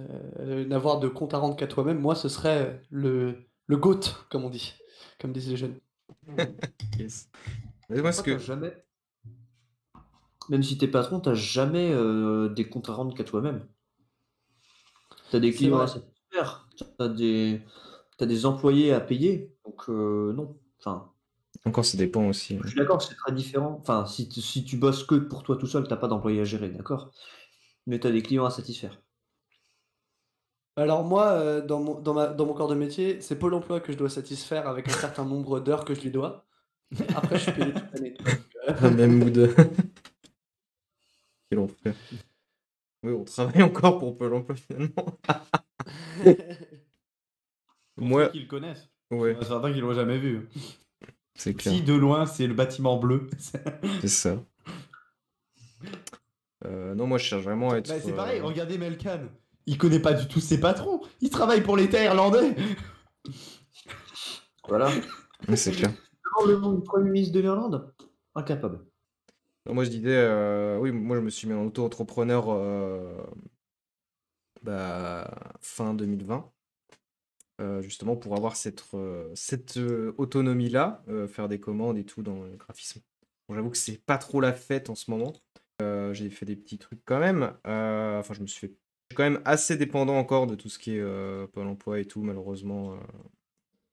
euh, 0.00 0.64
N'avoir 0.66 1.00
de 1.00 1.08
compte 1.08 1.34
à 1.34 1.38
rendre 1.38 1.56
qu'à 1.56 1.66
toi-même, 1.66 1.98
moi, 2.00 2.14
ce 2.14 2.28
serait 2.28 2.82
le, 2.90 3.46
le 3.66 3.76
GOAT, 3.76 4.00
comme 4.30 4.44
on 4.44 4.50
dit, 4.50 4.74
comme 5.20 5.32
disent 5.32 5.48
les 5.50 5.56
jeunes. 5.56 5.80
yes 6.98 7.28
Mais 7.88 8.00
moi 8.02 8.12
ce 8.12 8.22
Toi, 8.22 8.24
que 8.24 8.38
jamais. 8.38 8.72
Même 10.48 10.62
si 10.62 10.78
t'es 10.78 10.86
patron, 10.86 11.18
t'as 11.18 11.34
jamais 11.34 11.90
euh, 11.92 12.48
des 12.48 12.68
comptes 12.68 12.88
à 12.88 12.92
rendre 12.94 13.12
qu'à 13.12 13.24
toi-même. 13.24 13.66
T'as 15.30 15.40
des 15.40 15.52
clients 15.52 15.80
à 15.80 15.86
satisfaire, 15.86 16.68
t'as 16.98 17.08
des... 17.08 17.62
t'as 18.18 18.26
des 18.26 18.46
employés 18.46 18.92
à 18.92 19.00
payer, 19.00 19.54
donc 19.64 19.88
euh, 19.90 20.32
non. 20.34 20.58
Enfin, 20.80 21.11
encore 21.64 21.84
ça 21.84 21.96
dépend 21.96 22.26
aussi 22.26 22.58
je 22.62 22.68
suis 22.68 22.76
d'accord 22.78 22.98
que 22.98 23.04
c'est 23.04 23.14
très 23.14 23.32
différent. 23.32 23.78
Enfin, 23.80 24.04
si, 24.06 24.28
tu- 24.28 24.40
si 24.40 24.64
tu 24.64 24.76
bosses 24.76 25.04
que 25.04 25.14
pour 25.14 25.42
toi 25.42 25.56
tout 25.56 25.66
seul, 25.66 25.86
t'as 25.86 25.96
pas 25.96 26.08
d'employés 26.08 26.40
à 26.40 26.44
gérer, 26.44 26.68
d'accord? 26.70 27.10
Mais 27.86 27.98
t'as 28.00 28.10
des 28.10 28.22
clients 28.22 28.44
à 28.44 28.50
satisfaire. 28.50 29.00
Alors 30.76 31.04
moi, 31.04 31.32
euh, 31.32 31.60
dans 31.60 31.80
mon, 31.80 32.00
dans, 32.00 32.14
ma, 32.14 32.26
dans 32.28 32.46
mon 32.46 32.54
corps 32.54 32.68
de 32.68 32.74
métier, 32.74 33.20
c'est 33.20 33.38
Pôle 33.38 33.54
emploi 33.54 33.80
que 33.80 33.92
je 33.92 33.98
dois 33.98 34.08
satisfaire 34.08 34.66
avec 34.68 34.88
un 34.88 34.92
certain 34.92 35.24
nombre 35.24 35.60
d'heures 35.60 35.84
que 35.84 35.94
je 35.94 36.00
lui 36.00 36.10
dois. 36.10 36.46
Après, 37.14 37.36
je 37.38 37.42
suis 37.42 37.52
payé 37.52 37.72
toute 37.74 37.92
l'année. 37.92 38.14
le 38.80 38.90
même 38.96 39.18
mood 39.18 39.54
quel 41.50 41.58
enfer 41.58 41.94
oui 43.02 43.12
on 43.12 43.24
travaille 43.24 43.62
encore 43.62 43.98
pour 43.98 44.16
Pôle 44.16 44.34
emploi 44.34 44.54
finalement 44.56 45.18
Pour 47.94 48.06
Moi- 48.06 48.24
ceux 48.26 48.30
qui 48.32 48.40
le 48.40 48.46
connaissent. 48.46 48.88
ouais 49.10 49.32
Il 49.32 49.34
y 49.34 49.38
en 49.38 49.40
a 49.40 49.44
certains 49.44 49.72
qui 49.72 49.80
l'ont 49.80 49.92
jamais 49.92 50.18
vu. 50.18 50.48
C'est 51.34 51.54
clair 51.54 51.74
Si 51.74 51.82
de 51.82 51.94
loin, 51.94 52.26
c'est 52.26 52.46
le 52.46 52.54
bâtiment 52.54 52.98
bleu. 52.98 53.28
c'est 54.00 54.08
ça 54.08 54.36
Euh, 56.64 56.94
non, 56.94 57.06
moi 57.06 57.18
je 57.18 57.24
cherche 57.24 57.42
vraiment 57.42 57.70
à 57.70 57.78
être. 57.78 57.88
Bah, 57.88 58.00
c'est 58.02 58.12
pareil, 58.12 58.40
euh, 58.40 58.44
regardez 58.44 58.78
Melkan. 58.78 59.20
Il 59.66 59.78
connaît 59.78 60.00
pas 60.00 60.12
du 60.12 60.28
tout 60.28 60.40
ses 60.40 60.60
patrons. 60.60 61.00
Il 61.20 61.30
travaille 61.30 61.62
pour 61.62 61.76
l'État 61.76 62.02
irlandais. 62.02 62.54
Voilà. 64.68 64.90
c'est 65.56 65.72
clair. 65.72 65.90
le 66.46 66.80
Premier 66.84 67.10
ministre 67.10 67.34
de 67.34 67.40
l'Irlande? 67.40 67.92
Incapable. 68.34 68.80
Non, 69.66 69.74
Moi 69.74 69.84
je 69.84 69.90
disais, 69.90 70.16
euh, 70.16 70.78
oui, 70.78 70.92
moi 70.92 71.16
je 71.16 71.22
me 71.22 71.30
suis 71.30 71.46
mis 71.48 71.54
en 71.54 71.66
auto-entrepreneur 71.66 72.46
euh, 72.48 73.22
bah, 74.62 75.30
fin 75.60 75.94
2020, 75.94 76.36
euh, 76.36 76.40
justement 77.82 78.16
pour 78.16 78.36
avoir 78.36 78.56
cette, 78.56 78.84
euh, 78.94 79.30
cette 79.34 79.76
euh, 79.76 80.14
autonomie-là, 80.18 81.02
euh, 81.08 81.26
faire 81.28 81.48
des 81.48 81.60
commandes 81.60 81.98
et 81.98 82.04
tout 82.04 82.22
dans 82.22 82.42
le 82.42 82.56
graphisme. 82.56 83.00
Bon, 83.48 83.54
J'avoue 83.54 83.70
que 83.70 83.76
c'est 83.76 84.04
pas 84.04 84.18
trop 84.18 84.40
la 84.40 84.52
fête 84.52 84.90
en 84.90 84.94
ce 84.94 85.10
moment. 85.10 85.32
Euh, 85.80 86.12
j'ai 86.14 86.30
fait 86.30 86.46
des 86.46 86.56
petits 86.56 86.78
trucs 86.78 87.00
quand 87.04 87.18
même. 87.18 87.54
Euh, 87.66 88.20
enfin, 88.20 88.34
je 88.34 88.40
me 88.42 88.46
suis 88.46 88.68
fait. 88.68 88.74
Quand 89.14 89.24
même 89.24 89.42
assez 89.44 89.76
dépendant 89.76 90.16
encore 90.16 90.46
de 90.46 90.54
tout 90.54 90.68
ce 90.70 90.78
qui 90.78 90.96
est 90.96 91.00
euh, 91.00 91.46
Pôle 91.46 91.66
emploi 91.66 92.00
et 92.00 92.04
tout, 92.06 92.22
malheureusement. 92.22 92.94
euh. 92.94 92.96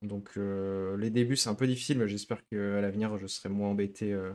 Donc, 0.02 0.32
euh, 0.38 0.96
les 0.98 1.10
débuts, 1.10 1.36
c'est 1.36 1.50
un 1.50 1.56
peu 1.56 1.68
difficile, 1.68 1.98
mais 2.00 2.08
j'espère 2.08 2.46
qu'à 2.48 2.80
l'avenir, 2.82 3.18
je 3.18 3.28
serai 3.28 3.50
moins 3.50 3.70
embêté 3.70 4.14
euh, 4.14 4.32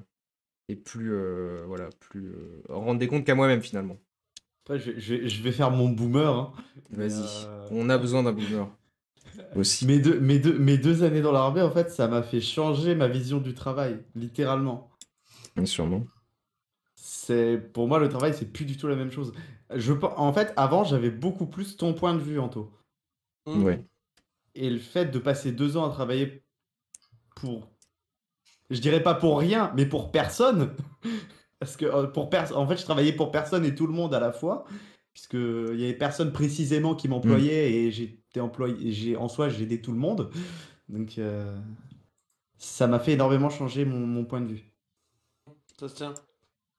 et 0.69 0.77
plus. 0.77 1.13
euh, 1.15 1.65
voilà, 1.67 1.89
plus. 2.01 2.27
euh, 2.35 2.63
rendre 2.69 2.99
des 2.99 3.09
comptes 3.09 3.25
qu'à 3.25 3.35
moi-même, 3.35 3.63
finalement. 3.63 3.99
Après, 4.65 4.79
je, 4.79 4.99
je- 4.99 5.27
je 5.29 5.43
vais 5.43 5.53
faire 5.53 5.71
mon 5.71 5.89
boomer. 5.89 6.27
hein. 6.35 6.53
Vas-y. 6.91 7.23
euh, 7.47 7.69
On 7.71 7.89
a 7.91 7.99
besoin 7.99 8.23
d'un 8.23 8.33
boomer. 8.33 8.69
Aussi. 9.57 9.87
Mes 9.87 9.99
deux, 9.99 10.21
mes, 10.21 10.39
deux, 10.39 10.59
mes 10.59 10.79
deux 10.79 11.03
années 11.03 11.23
dans 11.23 11.33
l'armée, 11.33 11.63
en 11.63 11.71
fait, 11.71 11.91
ça 11.91 12.09
m'a 12.09 12.23
fait 12.23 12.41
changer 12.41 12.95
ma 12.95 13.09
vision 13.09 13.39
du 13.39 13.55
travail, 13.55 14.03
littéralement. 14.15 14.91
Bien 15.57 15.67
sûrement. 15.67 16.05
C'est 16.97 17.59
pour 17.73 17.87
moi 17.87 17.99
le 17.99 18.09
travail, 18.09 18.35
c'est 18.35 18.51
plus 18.51 18.65
du 18.65 18.77
tout 18.77 18.89
la 18.89 18.97
même 18.97 19.11
chose. 19.11 19.33
Je, 19.75 19.93
en 19.93 20.33
fait, 20.33 20.53
avant, 20.57 20.85
j'avais 20.85 21.11
beaucoup 21.11 21.47
plus 21.47 21.77
ton 21.77 21.95
point 21.95 22.15
de 22.15 22.21
vue, 22.21 22.39
Anto. 22.39 22.73
Hmm. 23.47 23.63
Ouais. 23.63 23.85
Et 24.55 24.71
le 24.71 24.79
fait 24.79 25.07
de 25.07 25.19
passer 25.19 25.53
deux 25.53 25.77
ans 25.77 25.85
à 25.85 25.91
travailler 25.91 26.45
pour, 27.37 27.69
je 28.71 28.81
dirais 28.81 29.03
pas 29.03 29.15
pour 29.15 29.39
rien, 29.39 29.73
mais 29.77 29.87
pour 29.87 30.13
personne, 30.13 30.75
parce 31.59 31.77
que 31.77 31.85
euh, 31.85 32.07
pour 32.07 32.31
pers- 32.31 32.57
en 32.57 32.67
fait, 32.67 32.77
je 32.77 32.85
travaillais 32.85 33.13
pour 33.13 33.31
personne 33.31 33.65
et 33.65 33.75
tout 33.75 33.87
le 33.87 33.93
monde 33.93 34.15
à 34.15 34.21
la 34.21 34.33
fois, 34.33 34.65
puisque 35.13 35.35
il 35.35 35.81
y 35.81 35.85
avait 35.85 35.95
personne 35.95 36.33
précisément 36.33 36.95
qui 36.95 37.09
m'employait 37.09 37.73
et 37.73 37.91
j'étais 38.35 38.43
employé, 38.43 38.89
et 38.89 38.93
j'ai 38.93 39.17
en 39.17 39.29
soi, 39.29 39.49
j'aidais 39.49 39.79
tout 39.79 39.93
le 39.93 39.99
monde. 39.99 40.29
Donc, 40.89 41.19
euh, 41.19 41.57
ça 42.59 42.89
m'a 42.89 42.99
fait 42.99 43.13
énormément 43.13 43.49
changer 43.49 43.85
mon, 43.85 44.01
mon 44.01 44.25
point 44.25 44.41
de 44.41 44.49
vue. 44.49 44.73
Ça 45.79 45.89
se 45.89 45.95
tient. 45.95 46.15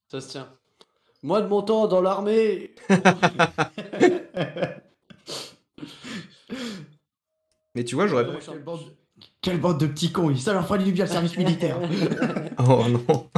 Ça 0.09 0.19
se 0.19 0.29
tient. 0.29 0.49
Moi 1.23 1.41
de 1.41 1.47
mon 1.47 1.61
temps 1.61 1.87
dans 1.87 2.01
l'armée. 2.01 2.75
Mais 7.73 7.85
tu 7.85 7.95
vois, 7.95 8.07
j'aurais. 8.07 8.27
Quelle, 8.39 8.63
bande... 8.63 8.81
quelle 9.41 9.59
bande 9.59 9.79
de 9.79 9.87
petits 9.87 10.11
cons, 10.11 10.35
ça 10.35 10.51
leur 10.53 10.67
ferait 10.67 10.83
du 10.83 10.91
bien 10.91 11.05
le 11.05 11.11
service 11.11 11.37
militaire. 11.37 11.79
Oh 12.59 12.83
non. 12.89 13.29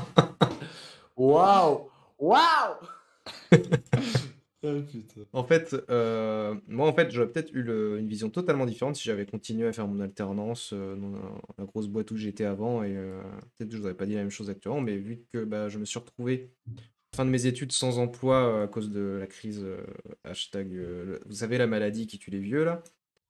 Waouh 1.16 1.90
Waouh 2.20 2.76
Oh, 4.68 4.82
putain. 4.92 5.22
En 5.34 5.44
fait, 5.44 5.76
euh, 5.90 6.56
moi, 6.68 6.88
en 6.88 6.94
fait, 6.94 7.12
j'aurais 7.12 7.30
peut-être 7.30 7.54
eu 7.54 7.62
le- 7.62 8.00
une 8.00 8.08
vision 8.08 8.30
totalement 8.30 8.66
différente 8.66 8.96
si 8.96 9.04
j'avais 9.04 9.26
continué 9.26 9.68
à 9.68 9.74
faire 9.74 9.88
mon 9.88 10.00
alternance 10.02 10.72
euh, 10.74 10.96
dans 10.96 11.12
la, 11.12 11.22
la 11.60 11.66
grosse 11.66 11.88
boîte 11.88 12.12
où 12.12 12.18
j'étais 12.18 12.46
avant. 12.46 12.84
Et 12.84 12.96
euh, 12.98 13.22
peut-être 13.58 13.70
que 13.70 13.76
je 13.76 13.80
vous 13.82 13.86
aurais 13.86 13.94
pas 13.98 14.06
dit 14.06 14.14
la 14.16 14.22
même 14.22 14.30
chose 14.30 14.50
actuellement, 14.50 14.82
mais 14.82 14.98
vu 14.98 15.22
que 15.34 15.44
bah, 15.44 15.70
je 15.70 15.78
me 15.80 15.86
suis 15.86 16.00
retrouvé 16.00 16.50
fin 17.16 17.26
de 17.26 17.30
mes 17.32 17.46
études 17.48 17.72
sans 17.72 18.00
emploi 18.00 18.36
euh, 18.36 18.64
à 18.66 18.68
cause 18.68 18.92
de 18.92 19.18
la 19.20 19.28
crise 19.28 19.62
euh, 19.64 19.78
hashtag, 20.24 20.74
euh, 20.74 21.06
le- 21.06 21.22
vous 21.26 21.36
savez, 21.36 21.58
la 21.58 21.68
maladie 21.68 22.08
qui 22.08 22.20
tue 22.20 22.32
les 22.32 22.40
vieux 22.40 22.64
là, 22.64 22.84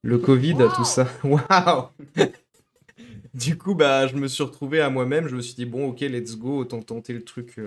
le 0.03 0.17
Covid, 0.17 0.55
tout 0.75 0.83
ça. 0.83 1.07
Waouh 1.23 1.89
Du 3.33 3.57
coup, 3.57 3.75
bah, 3.75 4.07
je 4.07 4.15
me 4.15 4.27
suis 4.27 4.43
retrouvé 4.43 4.81
à 4.81 4.89
moi-même. 4.89 5.27
Je 5.27 5.35
me 5.35 5.41
suis 5.41 5.55
dit 5.55 5.65
bon, 5.65 5.87
ok, 5.89 5.99
let's 6.01 6.37
go, 6.37 6.57
autant 6.59 6.81
tenter 6.81 7.13
le 7.13 7.23
truc. 7.23 7.59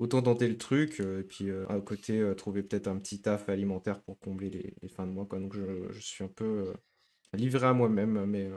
Autant 0.00 0.22
tenter 0.22 0.48
le 0.48 0.56
truc, 0.56 0.98
euh, 1.00 1.20
et 1.20 1.22
puis 1.24 1.50
euh, 1.50 1.68
à 1.68 1.78
côté, 1.78 2.20
euh, 2.20 2.34
trouver 2.34 2.62
peut-être 2.62 2.88
un 2.88 2.98
petit 2.98 3.20
taf 3.20 3.50
alimentaire 3.50 4.00
pour 4.00 4.18
combler 4.18 4.48
les, 4.48 4.74
les 4.80 4.88
fins 4.88 5.06
de 5.06 5.12
mois. 5.12 5.26
Quoi. 5.26 5.38
Donc 5.38 5.54
je, 5.54 5.92
je 5.92 6.00
suis 6.00 6.24
un 6.24 6.28
peu 6.28 6.72
livré 7.34 7.66
à 7.66 7.74
moi-même, 7.74 8.24
mais 8.24 8.50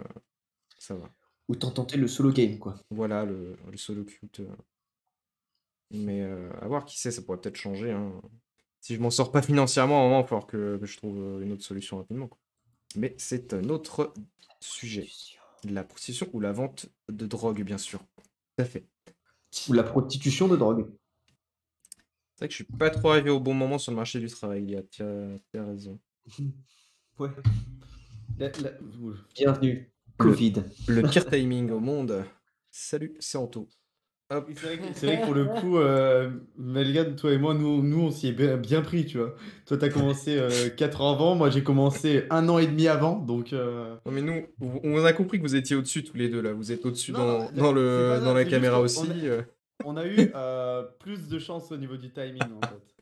ça 0.80 0.96
va. 0.96 1.14
Autant 1.50 1.72
tenter 1.72 1.98
le 1.98 2.08
solo 2.08 2.32
game, 2.32 2.58
quoi. 2.60 2.76
Voilà 2.92 3.26
le, 3.26 3.58
le 3.70 3.78
solo 3.78 4.06
cute. 4.06 4.42
Mais 5.92 6.22
euh, 6.22 6.50
à 6.62 6.68
voir, 6.70 6.86
qui 6.86 6.98
sait, 6.98 7.12
ça 7.12 7.22
pourrait 7.22 7.42
peut-être 7.42 7.58
changer. 7.58 7.92
hein. 7.92 8.22
Si 8.80 8.96
je 8.96 9.02
m'en 9.02 9.10
sors 9.10 9.30
pas 9.30 9.42
financièrement, 9.42 9.98
à 9.98 10.00
un 10.00 10.04
moment, 10.06 10.20
il 10.20 10.24
va 10.24 10.28
falloir 10.28 10.48
que, 10.48 10.80
je 10.82 10.98
trouve 10.98 11.42
une 11.42 11.52
autre 11.52 11.64
solution 11.64 11.98
rapidement. 11.98 12.30
quoi. 12.30 12.40
Mais 12.96 13.16
c'est 13.18 13.54
un 13.54 13.68
autre 13.68 14.14
sujet. 14.62 15.10
La 15.70 15.84
prostitution 15.84 16.30
ou 16.32 16.40
la 16.40 16.54
vente 16.54 16.88
de 17.10 17.26
drogue, 17.26 17.64
bien 17.64 17.78
sûr. 17.78 18.00
Tout 18.00 18.64
à 18.64 18.66
fait. 18.66 18.88
Ou 19.68 19.74
la 19.74 19.84
prostitution 19.84 20.48
de 20.48 20.56
drogue. 20.56 20.90
C'est 22.44 22.48
vrai 22.48 22.50
que 22.50 22.54
je 22.56 22.64
suis 22.66 22.78
pas 22.78 22.90
trop 22.90 23.12
arrivé 23.12 23.30
au 23.30 23.40
bon 23.40 23.54
moment 23.54 23.78
sur 23.78 23.94
le 23.94 23.96
marché 23.96 24.20
du 24.20 24.28
travail, 24.28 24.66
Lia. 24.66 24.82
Tu 24.92 25.02
as, 25.02 25.64
raison. 25.66 25.98
Ouais. 27.20 27.30
La- 28.38 28.48
la- 28.48 28.72
Bienvenue. 29.34 29.90
Covid. 30.18 30.56
Le 30.90 31.04
pire 31.10 31.26
timing 31.26 31.70
au 31.72 31.80
monde. 31.80 32.26
Salut, 32.70 33.16
c'est 33.20 33.38
Anto. 33.38 33.70
C'est 34.30 34.36
vrai, 35.06 35.20
que- 35.22 35.24
pour 35.26 35.36
le 35.36 35.46
coup, 35.46 35.78
euh, 35.78 36.32
Melgan, 36.58 37.16
toi 37.16 37.32
et 37.32 37.38
moi, 37.38 37.54
nous, 37.54 37.82
nous 37.82 38.02
on 38.02 38.12
s'y 38.12 38.30
est 38.30 38.58
bien, 38.58 38.82
pris, 38.82 39.06
tu 39.06 39.20
vois. 39.20 39.36
Toi, 39.66 39.78
t'as 39.78 39.90
commencé 39.90 40.38
4 40.76 41.00
ans 41.02 41.14
avant, 41.14 41.36
moi 41.36 41.50
j'ai 41.50 41.64
commencé 41.64 42.26
un 42.30 42.50
an 42.50 42.58
et 42.58 42.66
demi 42.68 42.88
avant, 42.88 43.20
donc... 43.20 43.54
euh, 43.54 43.96
Non, 44.06 44.12
mais 44.12 44.22
nous, 44.22 44.48
on 44.84 45.06
a 45.06 45.14
compris 45.14 45.38
que 45.38 45.44
vous 45.44 45.56
étiez 45.56 45.76
au-dessus 45.78 46.04
tous 46.04 46.18
les 46.18 46.28
deux 46.28 46.42
là. 46.42 46.52
Vous 46.52 46.74
êtes 46.74 46.86
au-dessus 46.86 47.12
dans, 47.14 47.50
dans, 47.52 47.72
le, 47.72 48.20
dans 48.22 48.34
la 48.34 48.44
caméra 48.44 48.82
aussi. 48.82 49.00
on 49.08 49.26
euh. 49.26 49.44
On 49.84 49.98
a 49.98 50.06
eu 50.06 50.32
euh, 50.36 50.84
plus 51.00 51.28
de 51.28 51.40
chance 51.40 51.72
au 51.72 51.78
niveau 51.78 51.98
du 51.98 52.12
timing, 52.12 52.42
en 52.62 52.68
fait. 52.68 52.96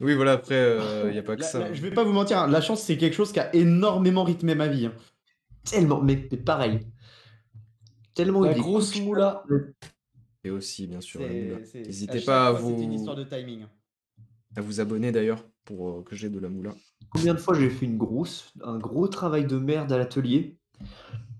Oui, 0.00 0.14
voilà, 0.14 0.32
après, 0.32 0.76
il 1.06 1.12
n'y 1.12 1.18
a 1.18 1.22
pas 1.22 1.36
que 1.36 1.40
La- 1.40 1.46
ça. 1.46 1.58
la- 1.60 1.72
je 1.72 1.80
vais 1.80 1.90
pas 1.90 2.04
vous 2.04 2.12
mentir, 2.12 2.38
hein, 2.38 2.46
la 2.48 2.60
chance, 2.60 2.82
c'est 2.82 2.98
quelque 2.98 3.14
chose 3.14 3.32
qui 3.32 3.40
a 3.40 3.54
énormément 3.54 4.24
rythmé 4.24 4.54
ma 4.54 4.68
vie. 4.68 4.86
hein. 4.86 4.92
Tellement, 5.64 6.00
mais, 6.02 6.28
mais 6.30 6.36
pareil. 6.38 6.80
Tellement 8.14 8.42
La 8.42 8.54
grosse 8.54 8.98
moula. 9.00 9.42
Et 10.44 10.50
aussi, 10.50 10.86
bien 10.86 11.00
sûr. 11.00 11.20
la 11.20 11.28
C'est- 11.28 11.42
moula. 11.42 11.64
c'est- 11.64 11.82
N'hésitez 11.82 12.20
pas 12.20 12.48
à 12.48 12.54
fois, 12.54 12.68
C'est 12.70 12.82
une 12.82 12.88
vous, 12.90 12.94
histoire 12.94 13.16
de 13.16 13.24
timing. 13.24 13.62
hein. 13.62 13.70
à 14.54 14.60
vous 14.62 14.80
abonner 14.80 15.12
d'ailleurs 15.12 15.44
pour 15.64 15.90
euh, 15.90 16.02
que 16.02 16.14
j'ai 16.16 16.30
de 16.30 16.38
la 16.38 16.48
moula. 16.48 16.72
Combien 17.10 17.34
de 17.34 17.38
fois 17.38 17.54
j'ai 17.58 17.68
fait 17.68 17.84
une 17.86 17.98
grosse, 17.98 18.52
un 18.62 18.78
gros 18.78 19.06
travail 19.08 19.46
de 19.46 19.58
merde 19.58 19.92
à 19.92 19.98
l'atelier, 19.98 20.56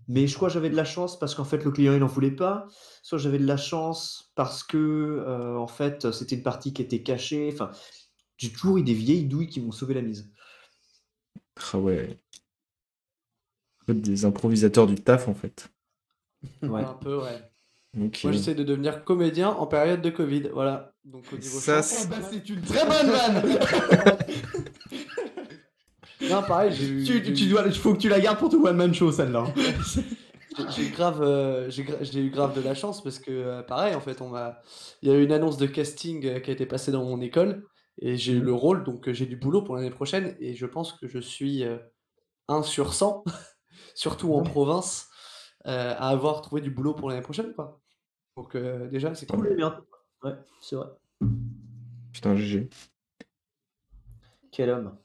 mais 0.08 0.26
je 0.26 0.34
crois 0.36 0.48
que 0.48 0.54
j'avais 0.54 0.70
de 0.70 0.76
la 0.76 0.84
chance 0.84 1.18
parce 1.18 1.34
qu'en 1.34 1.44
fait 1.44 1.64
le 1.64 1.70
client 1.70 1.92
il 1.92 2.00
n'en 2.00 2.06
voulait 2.06 2.30
pas, 2.30 2.66
soit 3.02 3.18
j'avais 3.18 3.38
de 3.38 3.46
la 3.46 3.56
chance 3.56 4.32
parce 4.34 4.62
que 4.62 4.76
euh, 4.76 5.56
en 5.56 5.66
fait 5.66 6.10
c'était 6.12 6.36
une 6.36 6.42
partie 6.42 6.72
qui 6.72 6.82
était 6.82 7.02
cachée. 7.02 7.50
Enfin, 7.52 7.70
j'ai 8.36 8.50
toujours 8.50 8.78
eu 8.78 8.82
des 8.82 8.94
vieilles 8.94 9.24
douilles 9.24 9.48
qui 9.48 9.60
m'ont 9.60 9.72
sauvé 9.72 9.94
la 9.94 10.02
mise. 10.02 10.30
Ah 11.72 11.78
ouais. 11.78 12.18
Des 13.88 14.24
improvisateurs 14.24 14.86
du 14.86 14.96
taf 14.96 15.28
en 15.28 15.34
fait. 15.34 15.70
Ouais. 16.62 16.84
Un 16.84 16.94
peu, 16.94 17.18
ouais. 17.18 17.42
Moi, 17.96 18.10
j'essaie 18.32 18.54
de 18.54 18.62
devenir 18.62 19.04
comédien 19.04 19.48
en 19.48 19.66
période 19.66 20.02
de 20.02 20.10
Covid. 20.10 20.50
Voilà. 20.52 20.92
Donc, 21.04 21.24
au 21.32 21.36
niveau 21.36 21.58
Ça, 21.58 21.80
bah, 22.10 22.16
c'est 22.30 22.46
une 22.48 22.60
très 22.60 22.84
bonne 22.86 23.10
vanne 23.10 23.42
Non, 26.30 26.42
pareil, 26.42 26.72
j'ai 26.72 26.86
eu. 26.86 27.04
tu, 27.04 27.32
tu 27.34 27.48
dois, 27.48 27.62
Il 27.66 27.72
faut 27.74 27.92
que 27.94 27.98
tu 27.98 28.08
la 28.08 28.20
gardes 28.20 28.38
pour 28.38 28.48
ton 28.48 28.64
one-man 28.64 28.92
show, 28.94 29.10
celle-là. 29.12 29.40
hein. 29.46 29.54
J'ai- 30.56 30.70
J'ai 30.70 30.88
grave, 30.90 31.20
euh, 31.22 31.68
j'ai 31.70 32.20
eu 32.20 32.30
grave 32.30 32.54
de 32.56 32.62
la 32.62 32.74
chance 32.74 33.02
parce 33.02 33.18
que 33.18 33.30
euh, 33.30 33.62
pareil 33.62 33.94
en 33.94 34.00
fait 34.00 34.22
on 34.22 34.30
m'a, 34.30 34.58
il 35.02 35.10
y 35.10 35.12
a 35.12 35.14
eu 35.18 35.22
une 35.22 35.32
annonce 35.32 35.58
de 35.58 35.66
casting 35.66 36.24
euh, 36.24 36.40
qui 36.40 36.48
a 36.48 36.54
été 36.54 36.64
passée 36.64 36.90
dans 36.90 37.04
mon 37.04 37.20
école 37.20 37.66
et 38.00 38.16
j'ai 38.16 38.32
eu 38.32 38.40
le 38.40 38.54
rôle 38.54 38.82
donc 38.82 39.06
euh, 39.06 39.12
j'ai 39.12 39.26
du 39.26 39.36
boulot 39.36 39.60
pour 39.60 39.76
l'année 39.76 39.90
prochaine 39.90 40.34
et 40.40 40.54
je 40.54 40.64
pense 40.64 40.92
que 40.94 41.08
je 41.08 41.18
suis 41.18 41.62
euh, 41.62 41.76
1 42.48 42.62
sur 42.62 42.94
100 42.94 43.22
surtout 43.94 44.32
en 44.32 44.42
province 44.44 45.08
euh, 45.66 45.92
à 45.98 46.08
avoir 46.08 46.40
trouvé 46.40 46.62
du 46.62 46.70
boulot 46.70 46.94
pour 46.94 47.10
l'année 47.10 47.20
prochaine 47.20 47.52
quoi. 47.52 47.82
Donc 48.38 48.54
euh, 48.54 48.88
déjà 48.88 49.14
c'est 49.14 49.26
Cool, 49.26 49.48
cool. 49.48 49.56
bien. 49.56 49.78
Ouais, 50.22 50.36
c'est 50.62 50.76
vrai. 50.76 50.86
Putain, 52.14 52.34
GG. 52.34 52.70
Quel 54.52 54.70
homme. 54.70 54.96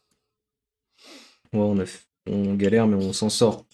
Ouais, 1.54 1.60
on, 1.60 1.78
a 1.80 1.84
f- 1.84 2.06
on 2.28 2.56
galère, 2.56 2.88
mais 2.88 2.96
on 2.96 3.14
s'en 3.14 3.30
sort. 3.30 3.66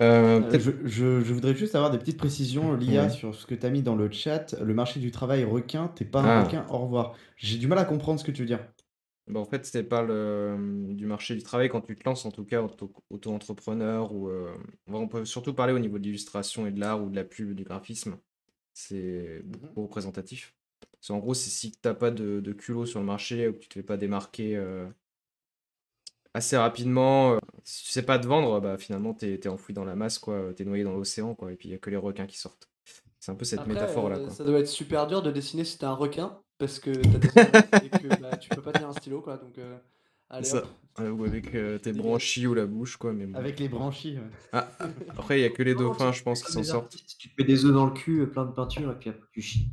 Euh, 0.00 0.40
Euh, 0.40 0.58
je, 0.58 0.70
je- 0.88 1.20
je 1.20 1.32
voudrais 1.34 1.54
juste 1.54 1.74
avoir 1.74 1.90
des 1.90 1.98
petites 1.98 2.16
précisions, 2.16 2.74
Lia, 2.74 3.04
Ouais. 3.04 3.10
sur 3.10 3.34
ce 3.34 3.46
que 3.46 3.54
tu 3.54 3.64
as 3.66 3.70
mis 3.70 3.82
dans 3.82 3.94
le 3.94 4.10
chat. 4.10 4.54
Le 4.60 4.74
marché 4.74 5.00
du 5.00 5.10
travail 5.10 5.44
requin, 5.44 5.88
t'es 5.88 6.04
pas 6.04 6.20
un 6.20 6.40
Ah. 6.40 6.44
requin, 6.44 6.66
au 6.70 6.78
revoir. 6.78 7.14
J'ai 7.36 7.58
du 7.58 7.66
mal 7.68 7.78
à 7.78 7.84
comprendre 7.84 8.18
ce 8.18 8.24
que 8.24 8.32
tu 8.32 8.42
veux 8.42 8.46
dire. 8.48 8.66
Bah, 9.28 9.38
en 9.38 9.44
fait, 9.44 9.64
c'était 9.64 9.84
pas 9.84 10.02
le, 10.02 10.56
du 10.94 11.06
marché 11.06 11.36
du 11.36 11.42
travail 11.44 11.68
quand 11.68 11.80
tu 11.82 11.94
te 11.96 12.04
lances, 12.04 12.24
en 12.24 12.32
tout 12.32 12.44
cas, 12.44 12.60
auto- 12.62 12.92
auto-entrepreneur, 13.10 14.12
ou 14.12 14.28
euh, 14.28 14.52
on 14.88 15.06
peut 15.06 15.24
surtout 15.24 15.54
parler 15.54 15.72
au 15.72 15.78
niveau 15.78 15.98
de 15.98 16.04
l'illustration 16.04 16.66
et 16.66 16.72
de 16.72 16.80
l'art 16.80 17.02
ou 17.02 17.08
de 17.08 17.14
la 17.16 17.24
pub, 17.24 17.52
du 17.54 17.62
graphisme. 17.62 18.16
C'est 18.74 19.42
beaucoup 19.44 19.82
représentatif. 19.82 20.54
C'est 21.00 21.12
en 21.12 21.18
gros, 21.18 21.34
c'est 21.34 21.50
si 21.50 21.72
t'as 21.72 21.94
pas 21.94 22.10
de, 22.10 22.40
de 22.40 22.52
culot 22.52 22.86
sur 22.86 23.00
le 23.00 23.06
marché 23.06 23.48
ou 23.48 23.52
que 23.52 23.58
tu 23.58 23.68
te 23.68 23.74
fais 23.74 23.82
pas 23.82 23.96
démarquer 23.96 24.56
euh, 24.56 24.86
assez 26.34 26.56
rapidement, 26.56 27.32
euh, 27.34 27.38
si 27.64 27.84
tu 27.84 27.90
sais 27.90 28.02
pas 28.02 28.18
te 28.18 28.26
vendre, 28.26 28.60
bah 28.60 28.76
finalement 28.78 29.14
t'es 29.14 29.34
es 29.34 29.48
enfoui 29.48 29.74
dans 29.74 29.84
la 29.84 29.94
masse, 29.96 30.18
quoi. 30.18 30.52
T'es 30.56 30.64
noyé 30.64 30.84
dans 30.84 30.92
l'océan, 30.94 31.34
quoi. 31.34 31.52
Et 31.52 31.56
puis 31.56 31.68
il 31.68 31.72
y 31.72 31.74
a 31.74 31.78
que 31.78 31.90
les 31.90 31.96
requins 31.96 32.26
qui 32.26 32.38
sortent. 32.38 32.68
C'est 33.20 33.30
un 33.30 33.36
peu 33.36 33.44
cette 33.44 33.60
Après, 33.60 33.74
métaphore-là, 33.74 34.16
euh, 34.16 34.24
quoi. 34.26 34.34
ça 34.34 34.42
doit 34.44 34.58
être 34.58 34.66
super 34.68 35.06
dur 35.06 35.22
de 35.22 35.30
dessiner 35.30 35.64
si 35.64 35.78
t'es 35.78 35.84
un 35.84 35.94
requin, 35.94 36.38
parce 36.58 36.78
que 36.80 36.90
dessiné 36.90 37.42
et 37.84 37.88
que 37.88 38.20
bah, 38.20 38.36
tu 38.36 38.48
peux 38.48 38.62
pas 38.62 38.72
tenir 38.72 38.88
un 38.88 38.92
stylo, 38.94 39.20
quoi. 39.20 39.36
Donc, 39.36 39.58
euh, 39.58 39.76
allez 40.28 40.44
Ça. 40.44 40.64
ou 40.98 41.24
avec 41.24 41.54
euh, 41.54 41.78
tes 41.78 41.92
branchies 41.92 42.48
ou 42.48 42.54
la 42.54 42.66
bouche, 42.66 42.96
quoi. 42.96 43.12
Mais 43.12 43.26
bon. 43.26 43.38
Avec 43.38 43.60
les 43.60 43.68
branchies. 43.68 44.18
ouais. 44.18 44.30
Ah, 44.52 44.68
après, 45.10 45.38
il 45.38 45.42
y 45.42 45.44
a 45.44 45.50
que 45.50 45.62
les 45.62 45.76
dauphins, 45.76 46.10
je 46.10 46.22
pense, 46.24 46.42
qui 46.42 46.50
s'en 46.50 46.64
sortent. 46.64 46.96
Tu 47.16 47.28
te 47.28 47.34
mets 47.38 47.46
des 47.46 47.64
œufs 47.64 47.72
dans 47.72 47.86
le 47.86 47.92
cul, 47.92 48.22
euh, 48.22 48.26
plein 48.26 48.44
de 48.44 48.50
peinture, 48.52 48.90
et 48.90 48.94
puis 48.98 49.10
après 49.10 49.26
tu 49.32 49.40
chies. 49.40 49.68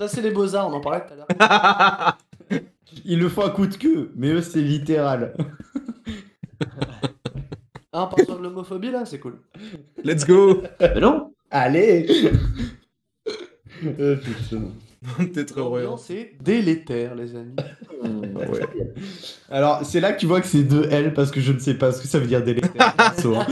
Ça, 0.00 0.08
c'est 0.08 0.22
les 0.22 0.30
beaux-arts, 0.32 0.66
on 0.66 0.72
en 0.72 0.80
parlait 0.80 1.04
tout 1.06 1.12
à 1.12 1.16
l'heure. 1.16 2.18
Ils 3.04 3.18
le 3.18 3.28
font 3.28 3.42
à 3.42 3.50
coup 3.50 3.66
de 3.66 3.76
queue, 3.76 4.12
mais 4.16 4.30
eux, 4.30 4.42
c'est 4.42 4.60
littéral. 4.60 5.34
Ah, 7.92 8.04
on 8.04 8.08
part 8.08 8.24
sur 8.24 8.38
de 8.38 8.42
l'homophobie, 8.42 8.90
là, 8.90 9.04
c'est 9.04 9.18
cool. 9.18 9.40
Let's 10.04 10.24
go 10.26 10.62
Mais 10.80 11.00
non 11.00 11.34
Allez 11.50 12.06
Euh, 13.98 14.16
putain. 14.16 14.62
T'es 15.32 15.44
trop 15.46 15.60
heureux. 15.60 15.80
hein. 15.80 15.84
L'ambiance 15.84 16.10
est 16.10 16.34
délétère, 16.42 17.14
les 17.14 17.34
amis. 17.36 17.56
Ouais. 18.02 18.60
Alors, 19.50 19.84
c'est 19.84 20.00
là 20.00 20.12
que 20.14 20.20
tu 20.20 20.24
vois 20.24 20.40
que 20.40 20.46
c'est 20.46 20.62
deux 20.62 20.88
L 20.90 21.12
parce 21.12 21.30
que 21.30 21.40
je 21.42 21.52
ne 21.52 21.58
sais 21.58 21.74
pas 21.74 21.92
ce 21.92 22.00
que 22.00 22.08
ça 22.08 22.18
veut 22.18 22.26
dire 22.26 22.42
délétère. 22.42 22.94
perso, 22.96 23.34
hein. 23.34 23.46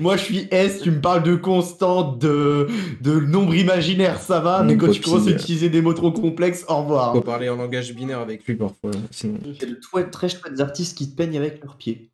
Moi, 0.00 0.16
je 0.16 0.22
suis 0.22 0.48
S, 0.52 0.82
tu 0.82 0.92
me 0.92 1.00
parles 1.00 1.24
de 1.24 1.34
constante, 1.34 2.20
de, 2.20 2.68
de 3.00 3.18
nombre 3.18 3.56
imaginaire, 3.56 4.20
ça 4.20 4.38
va, 4.38 4.62
mais 4.62 4.76
quand 4.76 4.90
tu 4.92 5.00
commences 5.00 5.26
à 5.26 5.32
utiliser 5.32 5.68
des 5.68 5.82
mots 5.82 5.94
trop 5.94 6.12
complexes, 6.12 6.64
au 6.68 6.76
revoir. 6.76 7.12
Faut 7.12 7.22
parler 7.22 7.48
en 7.48 7.56
langage 7.56 7.92
binaire 7.92 8.20
avec 8.20 8.46
lui 8.46 8.54
parfois. 8.54 8.92
Sinon... 9.10 9.38
C'est 9.58 9.66
de 9.68 9.74
toi 9.74 10.04
très 10.04 10.28
chouettes 10.28 10.60
artistes 10.60 10.96
qui 10.96 11.10
te 11.10 11.16
peignent 11.16 11.36
avec 11.38 11.60
leurs 11.64 11.76
pieds. 11.76 12.10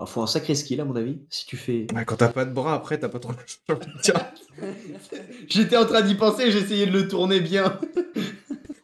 Il 0.00 0.06
faut 0.06 0.22
un 0.22 0.26
sacré 0.26 0.54
skill, 0.54 0.80
à 0.80 0.84
mon 0.84 0.96
avis, 0.96 1.20
si 1.28 1.46
tu 1.46 1.56
fais. 1.56 1.86
Ouais, 1.94 2.04
quand 2.04 2.16
t'as 2.16 2.28
pas 2.30 2.44
de 2.44 2.52
bras, 2.52 2.74
après, 2.74 2.98
t'as 2.98 3.08
pas 3.08 3.18
trop. 3.20 3.32
Tiens. 4.02 4.14
J'étais 5.48 5.76
en 5.76 5.84
train 5.86 6.02
d'y 6.02 6.14
penser, 6.14 6.50
j'essayais 6.50 6.86
de 6.86 6.92
le 6.92 7.08
tourner 7.08 7.40
bien. 7.40 7.78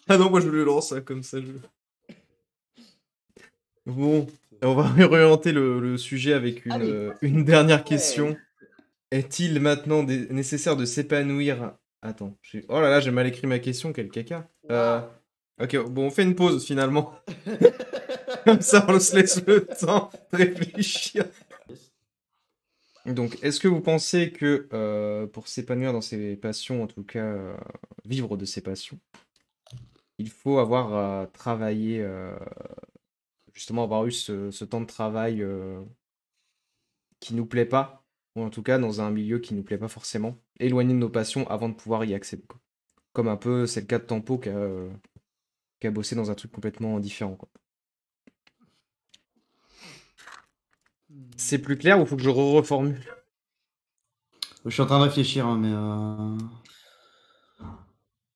Ah 0.09 0.16
non, 0.18 0.30
moi 0.30 0.40
je 0.40 0.48
le 0.48 0.64
lance 0.64 0.92
hein, 0.92 1.00
comme 1.00 1.22
ça. 1.22 1.38
Je... 1.40 1.52
Bon, 3.86 4.26
on 4.62 4.74
va 4.74 4.82
réorienter 4.88 5.52
le, 5.52 5.80
le 5.80 5.96
sujet 5.96 6.32
avec 6.34 6.66
une, 6.66 6.72
Allez. 6.72 6.92
euh, 6.92 7.12
une 7.22 7.44
dernière 7.44 7.84
question. 7.84 8.36
Est-il 9.11 9.61
maintenant 9.61 10.02
nécessaire 10.02 10.76
de 10.76 10.84
s'épanouir? 10.84 11.72
Attends, 12.02 12.36
j'ai- 12.42 12.64
oh 12.68 12.80
là 12.80 12.90
là, 12.90 13.00
j'ai 13.00 13.11
mal 13.11 13.26
écrit 13.26 13.46
ma 13.46 13.59
question, 13.59 13.92
quel 13.92 14.09
caca. 14.11 14.48
Euh, 14.70 15.00
Ok, 15.61 15.76
bon, 15.88 16.06
on 16.06 16.11
fait 16.11 16.22
une 16.22 16.36
pause 16.36 16.64
finalement. 16.64 17.14
Comme 18.44 18.61
ça, 18.61 18.86
on 18.88 19.00
se 19.00 19.16
laisse 19.16 19.44
le 19.44 19.66
temps 19.66 20.11
de 20.32 20.36
réfléchir. 20.36 21.24
Donc, 23.06 23.38
est-ce 23.42 23.59
que 23.59 23.68
vous 23.68 23.80
pensez 23.80 24.32
que 24.32 24.68
euh, 24.72 25.26
pour 25.26 25.48
s'épanouir 25.48 25.92
dans 25.92 26.00
ses 26.00 26.36
passions, 26.36 26.82
en 26.82 26.86
tout 26.86 27.04
cas 27.04 27.24
euh, 27.24 27.56
vivre 28.04 28.36
de 28.36 28.44
ses 28.44 28.61
passions, 28.61 29.00
il 30.18 30.30
faut 30.30 30.59
avoir 30.59 30.94
euh, 30.94 31.26
travaillé, 31.26 32.06
justement 33.54 33.84
avoir 33.84 34.06
eu 34.06 34.12
ce, 34.12 34.64
temps 34.64 34.80
de 34.80 34.86
travail 34.86 35.44
qui 37.20 37.34
nous 37.34 37.46
plaît 37.46 37.66
pas, 37.66 38.04
ou 38.36 38.42
en 38.42 38.50
tout 38.50 38.62
cas 38.62 38.78
dans 38.78 39.00
un 39.00 39.11
milieu 39.11 39.38
qui 39.38 39.54
nous 39.54 39.62
plaît 39.62 39.78
pas 39.78 39.88
forcément, 39.88 40.36
éloigné 40.61 40.92
de 40.92 40.98
nos 40.98 41.09
passions 41.09 41.48
avant 41.48 41.68
de 41.68 41.74
pouvoir 41.74 42.04
y 42.04 42.14
accéder. 42.14 42.44
Comme 43.12 43.28
un 43.28 43.36
peu, 43.36 43.66
c'est 43.66 43.80
le 43.80 43.86
cas 43.86 43.98
de 43.98 44.04
Tempo 44.04 44.38
qui 44.38 44.50
a, 44.50 44.88
a 45.86 45.90
bossé 45.90 46.14
dans 46.16 46.30
un 46.30 46.34
truc 46.34 46.52
complètement 46.52 46.98
différent. 47.00 47.36
quoi. 47.36 47.48
C'est 51.36 51.58
plus 51.58 51.78
clair 51.78 52.00
ou 52.00 52.06
faut 52.06 52.16
que 52.16 52.22
je 52.22 52.28
reformule? 52.28 53.00
Je 54.64 54.70
suis 54.70 54.82
en 54.82 54.86
train 54.86 54.98
de 54.98 55.04
réfléchir, 55.04 55.46
hein, 55.46 55.56
mais. 55.58 55.70
euh, 55.72 56.36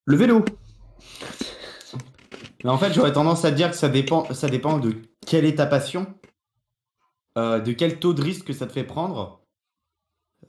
Le 0.07 0.17
vélo 0.17 0.45
Mais 2.65 2.71
en 2.71 2.79
fait, 2.79 2.93
j'aurais 2.93 3.13
tendance 3.13 3.45
à 3.45 3.51
dire 3.51 3.71
que 3.71 3.77
ça 3.77 3.89
dépend, 3.89 4.33
ça 4.33 4.49
dépend 4.49 4.79
de 4.79 4.95
quelle 5.27 5.45
est 5.45 5.57
ta 5.57 5.67
passion, 5.67 6.07
euh, 7.39 7.61
de 7.61 7.73
quel 7.73 7.99
taux 7.99 8.15
de 8.15 8.23
risque 8.23 8.47
que 8.47 8.53
ça 8.53 8.67
te 8.67 8.73
fait 8.73 8.85
prendre, 8.85 9.43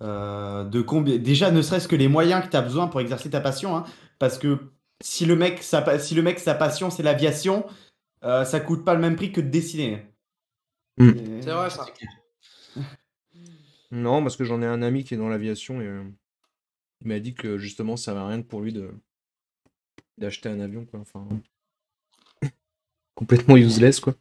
euh, 0.01 0.63
de 0.63 0.81
combien. 0.81 1.17
Déjà, 1.17 1.51
ne 1.51 1.61
serait-ce 1.61 1.87
que 1.87 1.95
les 1.95 2.07
moyens 2.07 2.43
que 2.43 2.49
tu 2.49 2.57
as 2.57 2.61
besoin 2.61 2.87
pour 2.87 2.99
exercer 3.01 3.29
ta 3.29 3.41
passion, 3.41 3.75
hein, 3.75 3.83
parce 4.19 4.37
que 4.37 4.71
si 5.04 5.26
le 5.26 5.36
mec, 5.36 5.62
sa, 5.62 5.99
si 5.99 6.16
le 6.16 6.22
mec, 6.22 6.39
sa 6.39 6.54
passion, 6.56 6.89
c'est 6.89 7.04
l'aviation, 7.04 7.66
euh, 8.24 8.45
ça 8.45 8.60
coûte 8.62 8.86
pas 8.86 8.93
le 8.95 9.01
même 9.01 9.16
prix 9.18 9.32
que 9.34 9.41
de 9.41 9.49
dessiner. 9.49 10.06
Mm. 10.97 11.10
Et- 11.10 11.41
C'est 11.41 11.51
vrai, 11.51 11.70
ça. 11.70 11.86
Non, 13.91 14.24
parce 14.24 14.36
que 14.38 14.43
j'en 14.43 14.62
ai 14.64 14.66
un 14.66 14.82
ami 14.82 15.04
qui 15.04 15.14
est 15.14 15.18
dans 15.18 15.30
l'aviation 15.30 15.80
et 15.80 15.86
euh, 15.86 16.04
il 17.01 17.08
m'a 17.10 17.20
dit 17.20 17.36
que 17.36 17.60
justement 17.60 17.95
ça 17.95 18.16
va 18.16 18.26
rien 18.28 18.41
pour 18.41 18.62
lui 18.62 18.74
de 18.74 18.89
d'acheter 20.18 20.49
un 20.49 20.60
avion 20.62 20.86
quoi. 20.86 20.99
Enfin, 20.99 21.28
complètement 23.16 23.56
useless 23.56 23.99
quoi. 23.99 24.16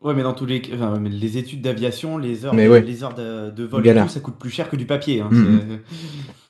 Ouais, 0.00 0.14
mais 0.14 0.22
dans 0.22 0.32
tous 0.34 0.46
les 0.46 0.62
enfin, 0.72 1.00
les 1.00 1.38
études 1.38 1.60
d'aviation, 1.60 2.18
les 2.18 2.44
heures, 2.44 2.54
Mais 2.54 2.66
de, 2.66 2.70
ouais. 2.70 2.82
les 2.82 3.02
heures 3.02 3.14
de, 3.14 3.50
de 3.50 3.64
vol, 3.64 3.80
et 3.82 3.86
Galère. 3.86 4.06
tout, 4.06 4.12
ça 4.12 4.20
coûte 4.20 4.38
plus 4.38 4.50
cher 4.50 4.70
que 4.70 4.76
du 4.76 4.86
papier. 4.86 5.20
hein, 5.22 5.28
Mhm. 5.32 5.80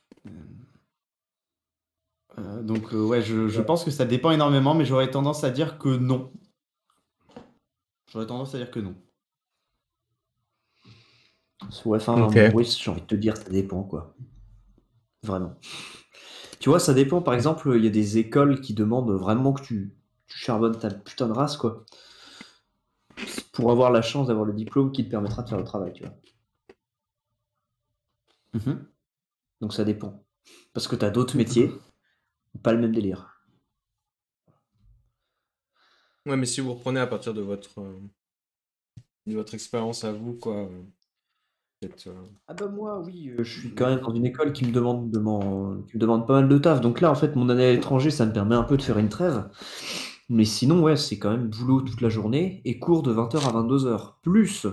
Euh, 2.41 2.62
donc, 2.62 2.93
euh, 2.95 3.05
ouais, 3.05 3.22
je, 3.22 3.49
je 3.49 3.61
pense 3.61 3.84
que 3.84 3.91
ça 3.91 4.05
dépend 4.05 4.30
énormément, 4.30 4.74
mais 4.74 4.84
j'aurais 4.84 5.11
tendance 5.11 5.45
à 5.45 5.51
dire 5.51 5.78
que 5.78 5.88
non. 5.88 6.32
J'aurais 8.12 8.26
tendance 8.26 8.55
à 8.55 8.59
dire 8.59 8.70
que 8.70 8.80
non. 8.80 8.95
Ouais, 11.84 11.99
enfin, 11.99 12.22
Ok. 12.22 12.38
oui, 12.54 12.64
j'ai 12.64 12.91
envie 12.91 13.03
de 13.03 13.07
te 13.07 13.14
dire, 13.14 13.37
ça 13.37 13.49
dépend, 13.50 13.83
quoi. 13.83 14.14
Vraiment. 15.22 15.54
Tu 16.58 16.68
vois, 16.68 16.80
ça 16.80 16.95
dépend. 16.95 17.22
Par 17.22 17.34
exemple, 17.34 17.72
il 17.76 17.84
y 17.84 17.88
a 17.88 17.91
des 17.91 18.18
écoles 18.18 18.61
qui 18.61 18.75
demandent 18.75 19.11
vraiment 19.12 19.53
que 19.53 19.62
tu, 19.62 19.95
tu 20.26 20.38
charbonnes 20.38 20.79
ta 20.79 20.91
putain 20.91 21.29
de 21.29 21.33
race, 21.33 21.57
quoi. 21.57 21.84
Pour 23.53 23.71
avoir 23.71 23.91
la 23.91 24.03
chance 24.03 24.29
d'avoir 24.29 24.46
le 24.46 24.53
diplôme 24.53 24.92
qui 24.92 25.04
te 25.04 25.11
permettra 25.11 25.42
de 25.42 25.49
faire 25.49 25.58
le 25.58 25.64
travail, 25.64 25.92
tu 25.92 26.04
vois. 26.04 26.14
Mhm. 28.54 28.87
Donc 29.61 29.72
ça 29.75 29.84
dépend. 29.84 30.25
Parce 30.72 30.88
que 30.88 30.96
t'as 30.96 31.11
d'autres 31.11 31.37
métiers, 31.37 31.71
pas 32.63 32.72
le 32.72 32.79
même 32.81 32.93
délire. 32.93 33.43
Ouais, 36.27 36.37
mais 36.39 36.47
si 36.47 36.61
vous 36.63 36.72
reprenez 36.75 37.01
à 37.01 37.07
partir 37.07 37.35
de 37.35 37.43
votre 37.43 37.79
euh, 37.81 38.01
de 39.27 39.35
votre 39.35 39.55
expérience 39.55 40.05
à 40.05 40.13
vous 40.13 40.35
quoi. 40.35 40.57
euh, 40.68 40.83
euh, 42.07 42.13
Ah 42.49 42.53
bah 42.55 42.67
moi, 42.68 43.01
oui, 43.01 43.33
je 43.39 43.59
suis 43.61 43.75
quand 43.75 43.87
même 43.89 44.01
dans 44.01 44.14
une 44.14 44.27
école 44.27 44.53
qui 44.53 44.67
me 44.67 44.72
demande 44.72 45.11
qui 45.89 45.97
me 45.97 45.99
demande 46.01 46.27
pas 46.27 46.35
mal 46.41 46.49
de 46.49 46.59
taf. 46.59 46.81
Donc 46.81 47.01
là, 47.01 47.11
en 47.11 47.14
fait, 47.14 47.37
mon 47.37 47.49
année 47.49 47.67
à 47.67 47.72
l'étranger, 47.72 48.11
ça 48.11 48.27
me 48.27 48.33
permet 48.33 48.55
un 48.55 48.64
peu 48.64 48.77
de 48.77 48.83
faire 48.83 48.99
une 48.99 49.09
trêve. 49.09 49.49
Mais 50.29 50.45
sinon, 50.45 50.83
ouais, 50.83 50.97
c'est 50.97 51.18
quand 51.18 51.31
même 51.31 51.49
boulot 51.49 51.83
toute 51.83 52.01
la 52.03 52.09
journée 52.11 52.63
et 52.64 52.79
cours 52.79 53.03
de 53.03 53.13
20h 53.13 53.47
à 53.49 53.53
22h. 53.53 54.18
Plus 54.22 54.67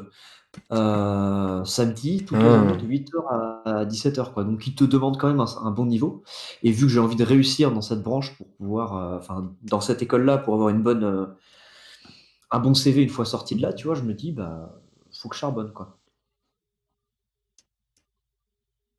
euh, 0.72 1.64
samedi, 1.66 2.26
toute 2.26 2.44
la 2.44 2.52
Ah. 2.52 2.76
de 2.76 2.86
8h 2.86 3.28
à 3.66 3.86
17h, 3.86 4.34
quoi. 4.34 4.44
Donc, 4.44 4.66
ils 4.68 4.76
te 4.76 4.84
demandent 4.84 5.18
quand 5.20 5.28
même 5.28 5.40
un, 5.40 5.46
un 5.64 5.72
bon 5.72 5.86
niveau. 5.86 6.24
Et 6.64 6.72
vu 6.72 6.84
que 6.88 6.92
j'ai 6.92 7.00
envie 7.00 7.16
de 7.16 7.24
réussir 7.24 7.72
dans 7.72 7.82
cette 7.82 8.04
branche 8.04 8.36
pour 8.38 8.48
pouvoir, 8.58 8.96
euh, 8.98 9.18
enfin, 9.18 9.54
dans 9.64 9.82
cette 9.82 10.02
école-là, 10.02 10.38
pour 10.40 10.54
avoir 10.56 10.70
une 10.70 10.84
bonne, 10.84 11.04
euh, 11.04 11.26
un 12.52 12.60
bon 12.60 12.74
CV 12.74 13.02
une 13.04 13.10
fois 13.10 13.24
sorti 13.26 13.56
de 13.56 13.62
là, 13.62 13.72
tu 13.74 13.88
vois, 13.88 13.96
je 13.96 14.02
me 14.04 14.14
dis, 14.14 14.32
bah, 14.34 14.82
faut 15.14 15.30
que 15.30 15.36
je 15.36 15.40
charbonne, 15.40 15.72
quoi. 15.72 15.98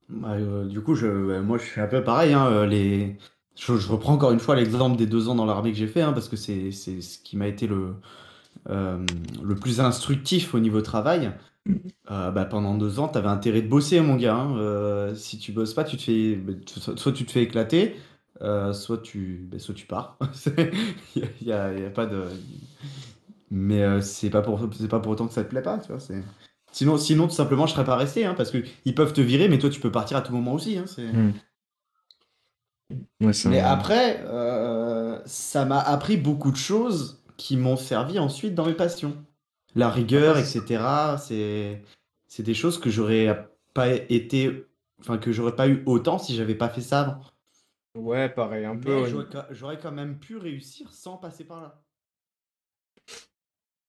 Bah, 0.09 0.33
euh, 0.35 0.67
du 0.67 0.81
coup, 0.83 0.95
je, 0.95 1.41
moi, 1.41 1.59
je 1.59 1.65
suis 1.65 1.81
un 1.81 1.87
peu 1.87 2.03
pareil. 2.03 2.33
hein, 2.33 2.47
euh, 2.47 2.67
les... 2.67 3.19
je, 3.57 3.77
je 3.77 3.89
reprends 3.93 4.15
encore 4.15 4.33
une 4.33 4.41
fois 4.41 4.57
l'exemple 4.57 4.97
des 4.97 5.07
deux 5.07 5.29
ans 5.29 5.35
dans 5.35 5.45
l'armée 5.45 5.71
que 5.73 5.79
j'ai 5.79 5.87
fait, 5.87 6.01
hein, 6.03 6.13
parce 6.13 6.29
que 6.29 6.37
c'est 6.37 6.73
c'est 6.73 7.01
ce 7.03 7.19
qui 7.19 7.37
m'a 7.37 7.47
été 7.47 7.67
le, 7.67 7.95
euh, 8.71 9.05
le 9.43 9.57
plus 9.57 9.81
instructif 9.81 10.55
au 10.55 10.61
niveau 10.61 10.83
travail. 10.83 11.33
Euh, 12.11 12.31
bah, 12.31 12.45
pendant 12.47 12.75
deux 12.77 12.99
ans, 13.01 13.09
tu 13.09 13.19
avais 13.19 13.29
intérêt 13.29 13.63
de 13.63 13.69
bosser, 13.69 14.01
mon 14.01 14.17
gars. 14.17 14.35
hein. 14.37 14.57
Euh, 14.59 15.15
si 15.15 15.39
tu 15.39 15.53
bosses 15.53 15.75
pas, 15.75 15.85
tu 15.85 15.97
te 15.97 16.03
fais, 16.03 16.37
bah, 16.37 16.53
tu- 16.67 16.81
soit 16.81 16.99
soit 16.99 17.13
tu 17.13 17.27
te 17.27 17.31
fais 17.33 17.43
éclater, 17.43 17.97
euh, 18.43 18.73
soit 18.73 18.99
tu, 18.99 19.47
bah, 19.51 19.59
soit 19.59 19.75
tu 19.75 19.87
pars. 19.87 20.19
Il 21.17 21.23
y 21.47 21.53
a, 21.53 21.73
il 21.75 21.81
y 21.83 21.85
a 21.85 21.91
pas 21.91 22.07
de. 22.07 22.25
Mais 23.51 23.83
euh, 23.83 24.01
c'est 24.01 24.31
pas 24.31 24.43
pour, 24.43 24.61
c'est 24.73 24.89
pas 24.89 25.01
pour 25.01 25.13
autant 25.13 25.27
que 25.27 25.33
ça 25.35 25.45
te 25.45 25.49
plaît 25.49 25.63
pas, 25.63 25.79
tu 25.79 25.89
vois. 25.89 26.01
c'est- 26.01 26.23
Sinon, 26.73 26.99
sinon, 26.99 27.27
tout 27.29 27.35
simplement, 27.35 27.67
je 27.67 27.73
serais 27.73 27.85
pas 27.85 27.97
resté, 27.97 28.27
hein, 28.27 28.35
parce 28.37 28.51
que 28.51 28.59
ils 28.85 28.95
peuvent 28.95 29.15
te 29.15 29.23
virer, 29.23 29.49
mais 29.49 29.59
toi, 29.59 29.71
tu 29.71 29.81
peux 29.81 29.91
partir 29.91 30.19
à 30.19 30.21
tout 30.23 30.33
moment 30.33 30.53
aussi. 30.53 30.77
hein, 30.77 30.85
c'est- 30.87 31.13
Mm. 31.13 31.33
ouais, 33.23 33.33
c'est 33.33 33.49
Mais 33.49 33.61
après, 33.61 34.21
euh, 34.27 35.19
ça 35.25 35.65
m'a 35.65 35.81
appris 35.81 36.17
beaucoup 36.19 36.51
de 36.51 36.57
choses 36.57 37.23
qui 37.37 37.57
m'ont 37.57 37.77
servi 37.77 38.19
ensuite 38.19 38.55
dans 38.55 38.67
mes 38.67 38.75
passions. 38.75 39.17
La 39.75 39.91
rigueur, 39.91 40.39
etc. 40.39 41.17
C'est, 41.19 41.83
c'est 42.27 42.43
des 42.43 42.55
choses 42.55 42.79
que 42.79 42.91
j'aurais 42.91 43.49
pas 43.75 43.89
été, 43.93 44.67
enfin 45.01 45.19
que 45.19 45.33
j'aurais 45.33 45.55
pas 45.55 45.69
eu 45.69 45.83
autant 45.87 46.19
si 46.19 46.35
j'avais 46.35 46.55
pas 46.55 46.69
fait 46.69 46.81
ça 46.81 47.01
avant. 47.01 47.21
Ouais, 47.95 48.29
pareil, 48.29 48.65
un 48.65 48.77
peu. 48.77 49.03
Ouais. 49.03 49.27
j'aurais 49.51 49.79
quand 49.79 49.93
même 49.93 50.19
pu 50.19 50.37
réussir 50.37 50.93
sans 50.93 51.17
passer 51.17 51.45
par 51.45 51.61
là. 51.61 51.83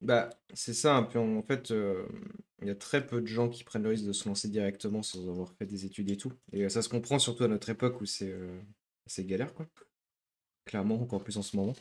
Bah, 0.01 0.30
c'est 0.53 0.73
ça, 0.73 0.95
un 0.95 1.03
peu. 1.03 1.19
En 1.19 1.43
fait, 1.43 1.72
euh, 1.72 2.07
il 2.61 2.68
y 2.68 2.72
a 2.72 2.76
très 2.76 3.06
peu 3.06 3.22
de 3.22 3.27
gens 3.27 3.49
qui 3.49 3.64
prennent 3.64 3.84
le 3.84 3.89
risque 3.89 4.06
de 4.06 4.14
se 4.14 4.27
lancer 4.27 4.47
directement 4.47 5.03
sans 5.03 5.27
avoir 5.27 5.51
fait 5.53 5.65
des 5.65 5.85
études 5.85 6.10
et 6.10 6.18
tout. 6.18 6.31
Et 6.53 6.69
ça 6.69 6.81
se 6.81 6.89
comprend 6.89 7.19
surtout 7.19 7.43
à 7.43 7.47
notre 7.47 7.69
époque 7.69 7.99
où 7.99 8.06
c'est 8.06 8.31
euh, 8.31 8.60
c'est 9.06 9.26
galère, 9.26 9.53
quoi. 9.53 9.65
Clairement, 10.65 11.01
encore 11.01 11.23
plus 11.23 11.38
en 11.38 11.41
ce 11.41 11.57
moment. 11.57 11.76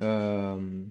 Euh, 0.00 0.84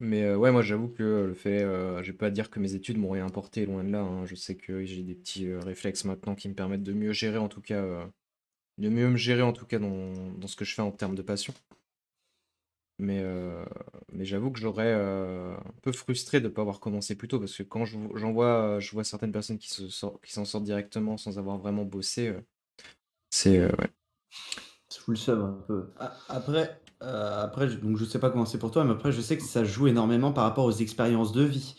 mais 0.00 0.22
euh, 0.24 0.36
ouais, 0.36 0.52
moi 0.52 0.62
j'avoue 0.62 0.88
que 0.88 1.02
le 1.26 1.34
fait, 1.34 1.62
euh, 1.62 2.02
je 2.02 2.12
vais 2.12 2.16
pas 2.18 2.30
dire 2.30 2.50
que 2.50 2.60
mes 2.60 2.74
études 2.74 2.98
m'ont 2.98 3.10
rien 3.10 3.26
apporté, 3.26 3.64
loin 3.66 3.84
de 3.84 3.90
là. 3.90 4.00
hein. 4.02 4.26
Je 4.26 4.34
sais 4.34 4.56
que 4.56 4.84
j'ai 4.84 5.02
des 5.02 5.14
petits 5.14 5.48
euh, 5.48 5.60
réflexes 5.60 6.04
maintenant 6.04 6.34
qui 6.34 6.48
me 6.48 6.54
permettent 6.54 6.82
de 6.82 6.92
mieux 6.92 7.12
gérer, 7.12 7.38
en 7.38 7.48
tout 7.48 7.60
cas, 7.62 7.82
euh, 7.82 8.06
de 8.78 8.88
mieux 8.90 9.10
me 9.10 9.16
gérer 9.16 9.42
en 9.42 9.52
tout 9.54 9.66
cas 9.66 9.78
dans, 9.80 10.32
dans 10.38 10.48
ce 10.48 10.56
que 10.56 10.64
je 10.66 10.74
fais 10.74 10.82
en 10.82 10.92
termes 10.92 11.16
de 11.16 11.22
passion. 11.22 11.54
Mais, 12.98 13.20
euh, 13.22 13.64
mais 14.12 14.24
j'avoue 14.24 14.52
que 14.52 14.58
j'aurais 14.60 14.92
euh, 14.94 15.56
un 15.56 15.74
peu 15.82 15.90
frustré 15.92 16.40
de 16.40 16.44
ne 16.48 16.52
pas 16.52 16.62
avoir 16.62 16.78
commencé 16.78 17.16
plus 17.16 17.26
tôt 17.26 17.40
parce 17.40 17.56
que 17.56 17.64
quand 17.64 17.84
je- 17.84 17.98
j'en 18.14 18.32
vois, 18.32 18.78
je 18.78 18.92
vois 18.92 19.02
certaines 19.04 19.32
personnes 19.32 19.58
qui 19.58 19.68
se 19.68 19.88
sort- 19.88 20.20
qui 20.22 20.32
s'en 20.32 20.44
sortent 20.44 20.64
directement 20.64 21.16
sans 21.16 21.38
avoir 21.38 21.58
vraiment 21.58 21.84
bossé, 21.84 22.28
euh, 22.28 22.40
c'est 23.30 23.58
euh, 23.58 23.68
ouais. 23.80 23.90
C'est 24.88 25.00
full 25.00 25.16
seum 25.16 25.42
un 25.42 25.64
peu. 25.66 25.92
A- 25.98 26.16
Après, 26.28 26.80
euh, 27.02 27.44
après 27.44 27.68
je- 27.68 27.76
donc 27.78 27.96
je 27.96 28.04
sais 28.04 28.18
pas 28.18 28.30
comment 28.30 28.46
c'est 28.46 28.58
pour 28.58 28.70
toi, 28.70 28.84
mais 28.84 28.92
après, 28.92 29.12
je 29.12 29.20
sais 29.20 29.36
que 29.36 29.42
ça 29.42 29.64
joue 29.64 29.86
énormément 29.88 30.32
par 30.32 30.44
rapport 30.44 30.64
aux 30.64 30.72
expériences 30.72 31.32
de 31.32 31.42
vie. 31.42 31.74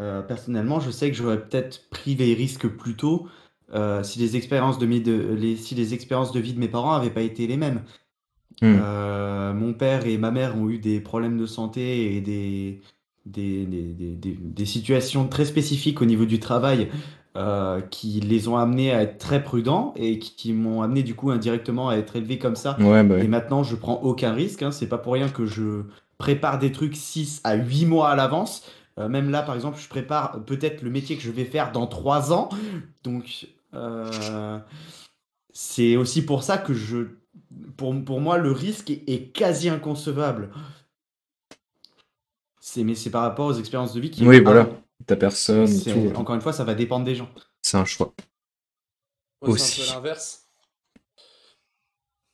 Euh, 0.00 0.22
personnellement, 0.22 0.80
je 0.80 0.90
sais 0.90 1.10
que 1.10 1.16
j'aurais 1.16 1.40
peut-être 1.46 1.88
pris 1.90 2.14
les 2.14 2.34
risques 2.34 2.68
plus 2.68 2.96
tôt 2.96 3.28
euh, 3.74 4.02
si 4.02 4.18
les 4.18 4.36
expériences 4.36 4.78
de, 4.78 4.86
mes- 4.86 5.00
de- 5.00 5.34
les, 5.34 5.56
si 5.56 5.74
les 5.74 5.94
expériences 5.94 6.32
de 6.32 6.40
vie 6.40 6.54
de 6.54 6.58
mes 6.58 6.68
parents 6.68 6.96
n'avaient 6.96 7.10
pas 7.10 7.22
été 7.22 7.46
les 7.46 7.56
mêmes. 7.56 7.82
Hmm. 8.62 8.76
Euh, 8.80 9.52
mon 9.54 9.74
père 9.74 10.06
et 10.06 10.18
ma 10.18 10.30
mère 10.30 10.56
ont 10.56 10.68
eu 10.68 10.78
des 10.78 11.00
problèmes 11.00 11.38
de 11.38 11.46
santé 11.46 12.16
et 12.16 12.20
des, 12.20 12.80
des, 13.26 13.66
des, 13.66 13.82
des- 13.92 14.16
des- 14.16 14.38
des 14.40 14.66
situations 14.66 15.28
très 15.28 15.44
spécifiques 15.44 16.02
au 16.02 16.04
niveau 16.04 16.24
du 16.24 16.40
travail 16.40 16.88
euh, 17.36 17.80
qui 17.80 18.18
les 18.18 18.48
ont 18.48 18.56
amenés 18.56 18.92
à 18.92 19.02
être 19.02 19.18
très 19.18 19.44
prudents 19.44 19.94
et 19.96 20.18
qui, 20.18 20.34
qui 20.34 20.52
m'ont 20.52 20.82
amené 20.82 21.04
du 21.04 21.14
coup 21.14 21.30
indirectement 21.30 21.88
à 21.88 21.94
être 21.96 22.16
élevé 22.16 22.38
comme 22.38 22.56
ça. 22.56 22.76
Ouais, 22.80 23.04
bah 23.04 23.18
Et 23.18 23.28
maintenant, 23.28 23.62
je 23.62 23.76
prends 23.76 24.00
aucun 24.02 24.32
risque. 24.32 24.62
Hein. 24.62 24.72
C'est 24.72 24.88
pas 24.88 24.98
pour 24.98 25.12
rien 25.12 25.28
que 25.28 25.46
je 25.46 25.82
prépare 26.18 26.58
des 26.58 26.72
trucs 26.72 26.96
6 26.96 27.40
à 27.44 27.54
8 27.54 27.86
mois 27.86 28.10
à 28.10 28.16
l'avance. 28.16 28.64
Euh, 28.98 29.08
même 29.08 29.30
là, 29.30 29.42
par 29.42 29.54
exemple, 29.54 29.78
je 29.80 29.88
prépare 29.88 30.44
peut-être 30.44 30.82
le 30.82 30.90
métier 30.90 31.16
que 31.16 31.22
je 31.22 31.30
vais 31.30 31.44
faire 31.44 31.70
dans 31.70 31.86
3 31.86 32.32
ans. 32.32 32.48
Donc, 33.04 33.46
euh, 33.74 34.58
c'est 35.52 35.96
aussi 35.96 36.24
pour 36.24 36.42
ça 36.42 36.58
que 36.58 36.74
je. 36.74 36.98
Pour, 37.76 37.94
pour 38.04 38.20
moi, 38.20 38.38
le 38.38 38.50
risque 38.50 38.90
est, 38.90 39.08
est 39.08 39.32
quasi 39.32 39.68
inconcevable. 39.68 40.50
C'est, 42.60 42.82
mais 42.82 42.96
c'est 42.96 43.10
par 43.10 43.22
rapport 43.22 43.46
aux 43.46 43.54
expériences 43.54 43.94
de 43.94 44.00
vie 44.00 44.10
qui. 44.10 44.26
Oui, 44.26 44.40
voilà. 44.40 44.68
Ah, 45.00 45.04
Ta 45.06 45.16
personne, 45.16 45.64
et 45.64 45.66
c'est- 45.66 45.92
tout. 45.92 46.12
encore 46.16 46.34
une 46.34 46.40
fois, 46.40 46.52
ça 46.52 46.64
va 46.64 46.74
dépendre 46.74 47.04
des 47.04 47.14
gens. 47.14 47.28
C'est 47.62 47.76
un 47.76 47.84
choix. 47.84 48.12
Moi, 49.42 49.56
c'est 49.58 49.62
Aussi. 49.62 49.82
un 49.82 49.84
peu 49.86 49.90
l'inverse. 49.94 50.46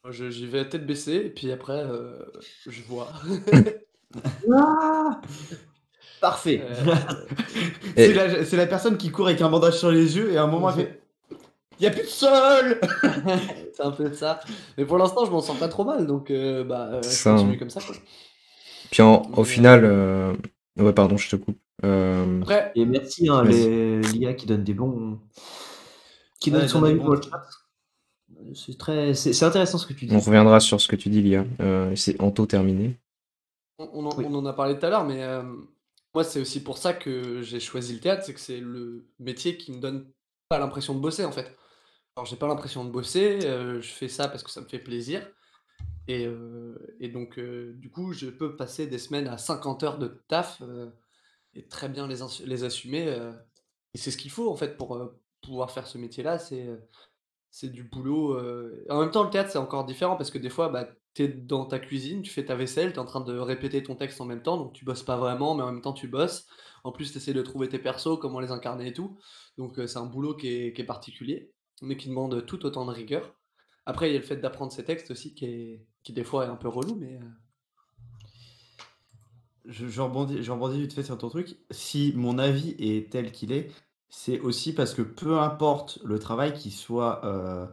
Moi, 0.05 0.13
je- 0.13 0.31
j'y 0.31 0.47
vais 0.47 0.69
tête 0.69 0.87
baissée, 0.87 1.17
et 1.27 1.31
puis 1.31 1.51
après, 1.53 1.73
euh, 1.85 2.19
je 2.67 2.83
vois. 2.83 3.13
Parfait. 6.21 6.63
Euh, 6.65 6.95
c'est, 7.97 8.13
la, 8.15 8.45
c'est 8.45 8.57
la 8.57 8.67
personne 8.67 8.97
qui 8.97 9.11
court 9.11 9.27
avec 9.27 9.41
un 9.43 9.51
bandage 9.51 9.79
sur 9.79 9.91
les 9.91 10.17
yeux 10.17 10.33
et 10.33 10.37
à 10.39 10.43
un 10.45 10.47
moment, 10.47 10.71
elle 10.71 10.77
fait. 10.77 11.01
Il 11.79 11.83
n'y 11.83 11.87
a 11.89 11.91
plus 11.91 12.03
de 12.05 12.07
sol 12.07 12.81
c'est 13.75 13.83
un 13.83 13.91
peu 13.91 14.09
de 14.09 14.15
ça. 14.15 14.41
Mais 14.79 14.87
pour 14.87 14.97
l'instant, 14.97 15.27
je 15.27 15.31
m'en 15.31 15.43
sens 15.43 15.59
pas 15.59 15.69
trop 15.69 15.85
mal, 15.85 16.07
donc 16.07 16.31
euh, 16.31 16.65
bah, 16.65 16.89
euh, 16.91 17.03
je 17.03 17.09
Ça, 17.09 17.33
continue 17.33 17.53
hein. 17.55 17.57
comme 17.59 17.69
ça. 17.71 17.81
Quoi. 17.83 17.95
Puis 18.91 19.03
en- 19.03 19.23
au 19.33 19.43
Mais, 19.43 19.45
final, 19.45 19.85
euh, 19.85 20.33
ouais, 20.79 20.93
pardon, 20.95 21.19
je 21.19 21.29
te 21.29 21.37
coupe. 21.37 21.59
Euh, 21.85 22.40
Après, 22.43 22.73
Et 22.74 22.85
merci 22.86 23.28
hein, 23.28 23.44
les- 23.44 24.01
l'IA 24.01 24.35
qui 24.35 24.47
donne 24.47 24.65
des 24.65 24.74
bons. 24.74 25.20
qui 26.40 26.51
Ouais, 26.51 26.61
donne 26.61 26.69
son 26.69 26.81
donne 26.81 26.89
des 26.89 26.94
avis 26.94 27.01
bons 27.01 27.09
dans 27.09 27.15
le 27.15 27.23
chat. 27.23 27.48
C'est 28.55 28.77
très, 28.78 29.15
c'est 29.15 29.32
c'est 29.32 29.44
intéressant 29.44 29.78
ce 29.78 29.86
que 29.86 29.93
tu 29.93 30.07
dis. 30.07 30.15
on 30.15 30.20
reviendra 30.20 30.61
sur 30.61 30.81
ce 30.81 30.89
que 30.89 30.97
tu 30.97 31.09
dis, 31.11 31.23
Lia. 31.23 31.44
Euh, 31.61 31.94
c'est 31.97 32.20
Anto 32.20 32.47
terminé. 32.47 32.98
on, 33.78 33.89
on 33.93 34.07
en, 34.07 34.16
Oui. 34.19 34.24
on 34.28 34.35
en 34.35 34.47
a 34.47 34.53
parlé 34.53 34.78
tout 34.78 34.86
à 34.86 34.90
l'heure, 34.90 35.05
mais 35.05 35.23
euh, 35.23 35.43
moi, 36.15 36.24
c'est 36.24 36.40
aussi 36.40 36.62
pour 36.62 36.78
ça 36.78 36.93
que 36.94 37.43
j'ai 37.43 37.61
choisi 37.61 37.94
le 37.94 38.01
théâtre, 38.01 38.24
c'est 38.24 38.35
que 38.35 38.40
c'est 38.40 38.61
le 38.61 39.07
métier 39.19 39.57
qui 39.57 39.73
me 39.73 39.81
donne 39.81 40.07
pas 40.48 40.59
l'impression 40.59 40.94
de 40.94 41.01
bosser, 41.01 41.24
en 41.24 41.32
fait. 41.32 41.57
Alors, 42.16 42.27
j'ai 42.27 42.36
pas 42.36 42.47
l'impression 42.48 42.85
de 42.85 42.90
bosser, 42.90 43.40
euh, 43.44 43.81
je 43.81 43.89
fais 43.89 44.09
ça 44.09 44.28
parce 44.28 44.43
que 44.43 44.51
ça 44.51 44.61
me 44.62 44.66
fait 44.66 44.78
plaisir. 44.78 45.27
Et, 46.09 46.27
euh, 46.27 46.74
et 47.01 47.09
donc, 47.09 47.39
euh, 47.39 47.74
du 47.77 47.90
coup, 47.90 48.12
je 48.12 48.27
peux 48.28 48.57
passer 48.57 48.86
des 48.86 48.98
semaines 48.98 49.28
à 49.28 49.39
50 49.39 49.82
heures 49.82 49.98
de 49.98 50.23
taf 50.28 50.62
euh, 50.62 50.86
et 51.57 51.66
très 51.66 51.89
bien 51.89 52.07
les, 52.07 52.65
assumer. 52.65 53.09
euh, 53.09 53.33
et 53.95 53.99
c'est 53.99 54.11
ce 54.11 54.16
qu'il 54.19 54.31
faut, 54.31 54.51
en 54.51 54.57
fait, 54.57 54.77
pour 54.77 54.97
euh, 54.97 55.19
pouvoir 55.43 55.70
faire 55.70 55.87
ce 55.87 55.99
métier-là. 55.99 56.39
C'est 56.39 56.66
euh, 56.66 56.77
c'est 57.51 57.70
du 57.70 57.85
boulot. 57.85 58.39
En 58.91 59.01
même 59.01 59.11
temps, 59.11 59.24
le 59.24 59.31
théâtre, 59.31 59.51
c'est 59.51 59.59
encore 59.59 59.87
différent 59.87 60.16
parce 60.16 60.31
que 60.31 60.37
des 60.37 60.51
fois, 60.51 60.69
bah, 60.69 60.89
tu 61.15 61.23
es 61.23 61.28
dans 61.28 61.65
ta 61.65 61.78
cuisine, 61.78 62.20
tu 62.20 62.31
fais 62.31 62.45
ta 62.45 62.55
vaisselle, 62.55 62.91
tu 62.93 62.97
es 62.97 62.99
en 62.99 63.07
train 63.07 63.23
de 63.23 63.39
répéter 63.39 63.83
ton 63.83 63.95
texte 63.95 64.20
en 64.20 64.27
même 64.27 64.43
temps, 64.43 64.59
donc 64.59 64.74
tu 64.74 64.85
bosses 64.85 65.03
pas 65.03 65.16
vraiment, 65.16 65.55
mais 65.55 65.62
en 65.62 65.73
même 65.73 65.81
temps, 65.81 65.95
tu 65.95 66.07
bosses. 66.07 66.47
En 66.85 66.93
plus, 66.93 67.12
tu 67.12 67.16
essaies 67.16 67.33
de 67.33 67.41
trouver 67.41 67.70
tes 67.70 67.78
persos, 67.78 68.19
comment 68.20 68.41
les 68.41 68.51
incarner 68.51 68.89
et 68.89 68.93
tout. 68.93 69.19
Donc, 69.57 69.81
c'est 69.87 69.97
un 69.97 70.05
boulot 70.05 70.37
qui 70.37 70.49
est, 70.49 70.74
qui 70.74 70.83
est 70.83 70.87
particulier, 70.87 71.51
mais 71.81 71.97
qui 71.97 72.09
demande 72.11 72.45
tout 72.45 72.66
autant 72.66 72.85
de 72.85 72.91
rigueur. 72.91 73.35
Après, 73.87 74.11
il 74.11 74.12
y 74.12 74.16
a 74.16 74.20
le 74.20 74.27
fait 74.27 74.37
d'apprendre 74.37 74.73
ses 74.73 74.85
textes 74.85 75.11
aussi, 75.11 75.35
qui, 75.35 75.47
est, 75.47 75.87
qui 76.03 76.12
des 76.12 76.24
fois 76.24 76.45
est 76.45 76.51
un 76.51 76.57
peu 76.57 76.69
relou, 76.69 76.97
mais. 76.97 77.19
Je, 79.69 79.89
je 79.89 80.01
rebondis, 80.01 80.43
je 80.43 80.51
rebondis 80.53 80.81
vite 80.81 80.93
fait 80.93 81.03
sur 81.03 81.19
ton 81.19 81.29
truc. 81.29 81.57
Si 81.71 82.13
mon 82.17 82.39
avis 82.39 82.75
est 82.79 83.11
tel 83.11 83.33
qu'il 83.33 83.53
est, 83.53 83.71
c'est 84.09 84.41
aussi 84.41 84.73
parce 84.75 84.95
que 84.95 85.03
peu 85.03 85.39
importe 85.39 85.99
le 86.05 86.19
travail 86.19 86.53
qui 86.55 86.71
soit, 86.71 87.25
euh, 87.25 87.67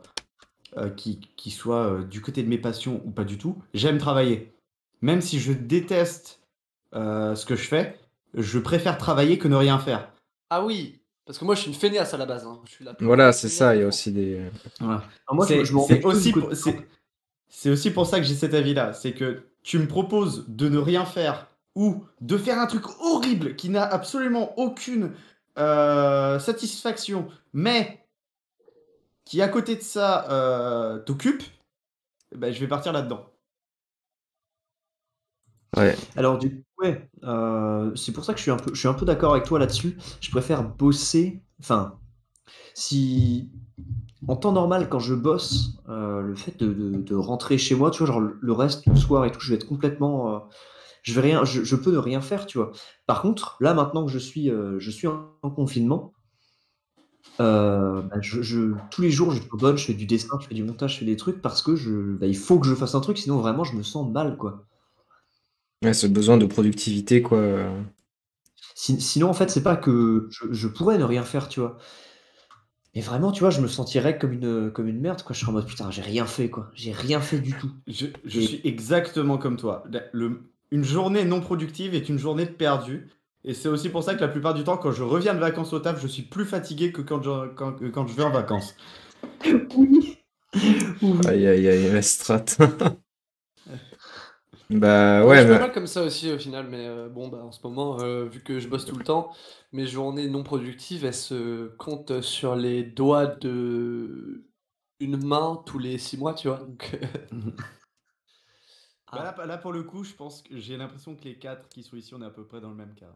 euh, 0.78 0.90
qui, 0.90 1.20
qui 1.38 1.52
soit 1.52 1.86
euh, 1.86 2.03
du 2.03 2.22
côté 2.22 2.44
de 2.44 2.49
mes 2.49 2.57
passions 2.57 3.02
ou 3.06 3.11
pas 3.11 3.24
du 3.24 3.38
tout, 3.38 3.57
j'aime 3.74 3.98
travailler. 3.98 4.52
Même 5.02 5.22
si 5.22 5.40
je 5.40 5.53
déteste 5.53 6.41
euh, 6.95 7.36
ce 7.36 7.45
que 7.45 7.56
je 7.56 7.68
fais, 7.68 7.99
je 8.34 8.60
préfère 8.60 8.98
travailler 8.98 9.38
que 9.38 9.48
ne 9.48 9.56
rien 9.56 9.78
faire. 9.80 10.11
Ah 10.49 10.64
oui 10.65 10.99
Parce 11.26 11.38
que 11.38 11.45
moi, 11.45 11.56
je 11.56 11.61
suis 11.61 11.70
une 11.70 11.76
feignasse 11.78 12.14
à 12.14 12.18
la 12.18 12.26
base. 12.26 12.45
hein. 12.45 12.60
Je 12.65 12.72
suis 12.72 12.86
la 12.86 12.94
plus 12.94 13.06
Voilà, 13.06 13.32
c'est 13.34 13.49
ça. 13.49 13.76
Il 13.76 13.82
y 13.82 13.84
a 13.84 13.88
aussi 13.88 14.11
des. 14.11 14.49
Je, 15.65 15.74
C'est 15.88 16.03
aussi, 16.03 16.34
aussi 17.70 17.91
pour 17.91 18.06
ça 18.07 18.20
que 18.20 18.26
j'ai 18.26 18.36
cet 18.36 18.53
avis-là. 18.53 18.94
C'est 18.94 19.14
que 19.14 19.44
tu 19.61 19.80
me 19.80 19.88
proposes 19.88 20.45
de 20.48 20.70
ne 20.70 20.78
rien 20.78 21.06
faire 21.06 21.48
ou 21.75 22.05
de 22.21 22.37
faire 22.37 22.59
un 22.59 22.67
truc 22.67 22.83
horrible 23.01 23.55
qui 23.55 23.69
n'a 23.69 23.83
absolument 23.83 24.57
aucune 24.59 25.11
euh, 25.57 26.39
satisfaction, 26.39 27.27
mais 27.53 28.05
qui 29.25 29.41
à 29.41 29.47
côté 29.47 29.75
de 29.75 29.81
ça 29.81 30.29
euh, 30.31 30.99
t'occupe, 30.99 31.43
ben, 32.35 32.53
je 32.53 32.59
vais 32.59 32.67
partir 32.67 32.93
là-dedans. 32.93 33.25
Ouais. 35.77 35.95
Alors 36.15 36.37
du 36.37 36.49
coup, 36.51 36.63
ouais, 36.83 37.09
euh, 37.23 37.95
c'est 37.95 38.11
pour 38.11 38.23
ça 38.23 38.33
que 38.33 38.37
je 38.37 38.43
suis 38.43 38.51
un 38.51 38.57
peu, 38.57 38.73
je 38.73 38.79
suis 38.79 38.87
un 38.87 38.93
peu 38.93 39.05
d'accord 39.05 39.33
avec 39.33 39.45
toi 39.45 39.57
là-dessus. 39.59 39.97
Je 40.21 40.29
préfère 40.29 40.63
bosser. 40.63 41.41
Enfin, 41.59 41.97
si 42.75 43.51
en 44.27 44.35
temps 44.37 44.53
normal, 44.53 44.89
quand 44.89 44.99
je 44.99 45.15
bosse, 45.15 45.79
euh, 45.89 46.21
le 46.21 46.35
fait 46.35 46.57
de, 46.59 46.73
de- 46.73 47.01
de 47.01 47.15
rentrer 47.15 47.57
chez 47.57 47.75
moi, 47.75 47.91
tu 47.91 47.99
vois, 47.99 48.07
genre 48.07 48.21
le 48.21 48.37
le 48.41 48.53
reste 48.53 48.89
du 48.89 48.97
soir 48.99 49.25
et 49.25 49.31
tout, 49.31 49.39
je 49.41 49.49
vais 49.51 49.55
être 49.55 49.67
complètement, 49.67 50.35
euh, 50.35 50.39
je 51.03 51.13
vais 51.13 51.21
rien, 51.21 51.45
je, 51.45 51.63
je 51.63 51.75
peux 51.77 51.91
ne 51.91 51.99
rien 51.99 52.21
faire, 52.21 52.47
tu 52.47 52.57
vois. 52.59 52.71
Par 53.07 53.21
contre, 53.23 53.57
là 53.61 53.73
maintenant 53.75 54.05
que 54.05 54.11
je 54.11 54.19
suis, 54.19 54.49
euh, 54.51 54.80
je 54.80 54.91
suis 54.91 55.07
en, 55.07 55.31
en 55.43 55.51
confinement, 55.51 56.13
euh, 57.41 58.01
bah, 58.03 58.17
je, 58.21 58.41
je- 58.41 58.73
tous 58.91 59.01
les 59.01 59.09
jours, 59.11 59.31
je 59.31 59.41
donne, 59.57 59.77
je 59.77 59.85
fais 59.85 59.93
du 59.93 60.05
dessin, 60.05 60.38
je 60.41 60.47
fais 60.47 60.53
du 60.55 60.63
montage, 60.63 60.93
je 60.95 60.99
fais 60.99 61.05
des 61.05 61.17
trucs 61.17 61.41
parce 61.41 61.61
que 61.61 61.75
je, 61.75 62.15
bah, 62.15 62.27
il 62.27 62.38
faut 62.38 62.59
que 62.59 62.67
je 62.67 62.75
fasse 62.75 62.95
un 62.95 63.01
truc, 63.01 63.17
sinon 63.17 63.38
vraiment 63.39 63.63
je 63.63 63.75
me 63.75 63.84
sens 63.84 64.09
mal, 64.11 64.38
quoi. 64.38 64.65
Ouais, 65.84 65.93
ce 65.93 66.07
besoin 66.07 66.38
de 66.38 66.45
productivité, 66.47 67.21
quoi. 67.21 67.39
Si- 68.75 69.01
sinon, 69.01 69.30
en 69.30 69.34
fait, 69.34 69.49
c'est 69.49 69.63
pas 69.63 69.75
que 69.75 70.27
je, 70.30 70.51
je 70.51 70.67
pourrais 70.67 70.97
ne 70.97 71.03
rien 71.03 71.23
faire, 71.23 71.47
tu 71.49 71.59
vois. 71.59 71.77
Mais 72.95 73.01
vraiment, 73.01 73.31
tu 73.31 73.39
vois, 73.41 73.49
je 73.49 73.59
me 73.61 73.67
sentirais 73.67 74.17
comme 74.19 74.34
une, 74.34 74.71
comme 74.71 74.88
une 74.88 74.99
merde, 74.99 75.23
quoi. 75.23 75.34
Je 75.34 75.39
serais 75.39 75.49
en 75.49 75.53
mode 75.53 75.65
putain, 75.67 75.89
j'ai 75.91 76.01
rien 76.03 76.25
fait, 76.25 76.49
quoi. 76.49 76.69
J'ai 76.75 76.91
rien 76.91 77.19
fait 77.21 77.39
du 77.39 77.57
tout. 77.57 77.71
Je, 77.88 78.07
je 78.25 78.39
Et- 78.39 78.47
suis 78.47 78.61
exactement 78.63 79.38
comme 79.39 79.57
toi. 79.57 79.84
Le- 80.11 80.52
une 80.73 80.83
journée 80.83 81.23
non 81.23 81.39
productive 81.39 81.93
est 81.93 82.09
une 82.09 82.17
journée 82.17 82.47
perdue. 82.47 83.07
Et 83.43 83.53
c'est 83.53 83.67
aussi 83.67 83.89
pour 83.89 84.03
ça 84.03 84.15
que 84.15 84.21
la 84.21 84.27
plupart 84.27 84.55
du 84.55 84.63
temps, 84.63 84.75
quand 84.75 84.91
je 84.91 85.03
reviens 85.03 85.35
de 85.35 85.39
vacances 85.39 85.71
au 85.71 85.79
taf, 85.79 86.01
je 86.01 86.07
suis 86.07 86.23
plus 86.23 86.45
fatigué 86.45 86.91
que 86.91 87.01
quand 87.01 87.21
je, 87.21 87.53
quand, 87.53 87.73
que 87.73 87.85
quand 87.85 88.07
je 88.07 88.15
vais 88.15 88.23
en 88.23 88.31
vacances. 88.31 88.75
Oui. 89.75 90.19
Aïe, 91.27 91.47
aïe, 91.47 91.67
aïe, 91.67 91.91
la 91.91 92.03
strat. 92.03 92.45
bah 94.69 95.25
ouais, 95.25 95.37
je 95.37 95.41
suis 95.41 95.51
pas 95.51 95.59
mal 95.59 95.71
comme 95.71 95.87
ça 95.87 96.03
aussi 96.03 96.31
au 96.31 96.37
final, 96.37 96.67
mais 96.69 96.85
euh, 96.85 97.09
bon, 97.09 97.27
bah, 97.27 97.43
en 97.43 97.51
ce 97.51 97.59
moment, 97.63 97.99
euh, 98.01 98.25
vu 98.25 98.43
que 98.43 98.59
je 98.59 98.67
bosse 98.67 98.85
tout 98.85 98.95
le 98.95 99.03
temps, 99.03 99.31
mes 99.71 99.87
journées 99.87 100.27
non 100.27 100.43
productives, 100.43 101.05
elles 101.05 101.13
se 101.15 101.69
comptent 101.77 102.21
sur 102.21 102.55
les 102.55 102.83
doigts 102.83 103.25
de 103.25 104.45
une 104.99 105.25
main 105.25 105.63
tous 105.65 105.79
les 105.79 105.97
six 105.97 106.17
mois, 106.17 106.35
tu 106.35 106.49
vois. 106.49 106.57
Donc, 106.57 106.99
Bah 109.14 109.23
là, 109.23 109.45
là, 109.45 109.57
pour 109.57 109.72
le 109.72 109.84
coup, 109.84 110.03
je 110.03 110.14
pense 110.14 110.41
que 110.41 110.60
j'ai 110.60 110.76
l'impression 110.76 111.15
que 111.15 111.23
les 111.23 111.40
quatre 111.40 111.69
qui 111.69 111.84
sont 111.84 111.95
ici, 111.95 112.14
on 112.14 112.22
est 112.22 112.26
à 112.26 112.30
peu 112.31 112.45
près 112.45 112.60
dans 112.60 112.69
le 112.69 112.76
même 112.76 112.95
cas. 112.95 113.15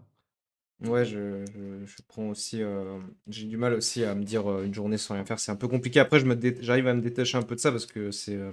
Ouais, 0.82 1.06
je, 1.06 1.44
je, 1.56 1.86
je 1.88 1.96
prends 2.08 2.30
aussi. 2.30 2.62
euh, 2.62 3.00
j'ai 3.28 3.46
du 3.48 3.58
mal 3.58 3.74
aussi 3.74 4.04
à 4.04 4.14
me 4.14 4.24
dire 4.24 4.48
euh, 4.52 4.64
une 4.64 4.74
journée 4.76 4.98
sans 5.00 5.16
rien 5.16 5.26
faire. 5.26 5.40
C'est 5.40 5.52
un 5.52 5.56
peu 5.56 5.68
compliqué. 5.68 6.00
Après, 6.00 6.20
je 6.20 6.26
me 6.26 6.36
dé- 6.36 6.56
j'arrive 6.62 6.88
à 6.88 6.94
me 6.94 7.02
détacher 7.02 7.38
un 7.38 7.42
peu 7.42 7.56
de 7.56 7.60
ça 7.60 7.72
parce 7.72 7.88
que 7.88 8.12
c'est 8.12 8.36
euh, 8.36 8.52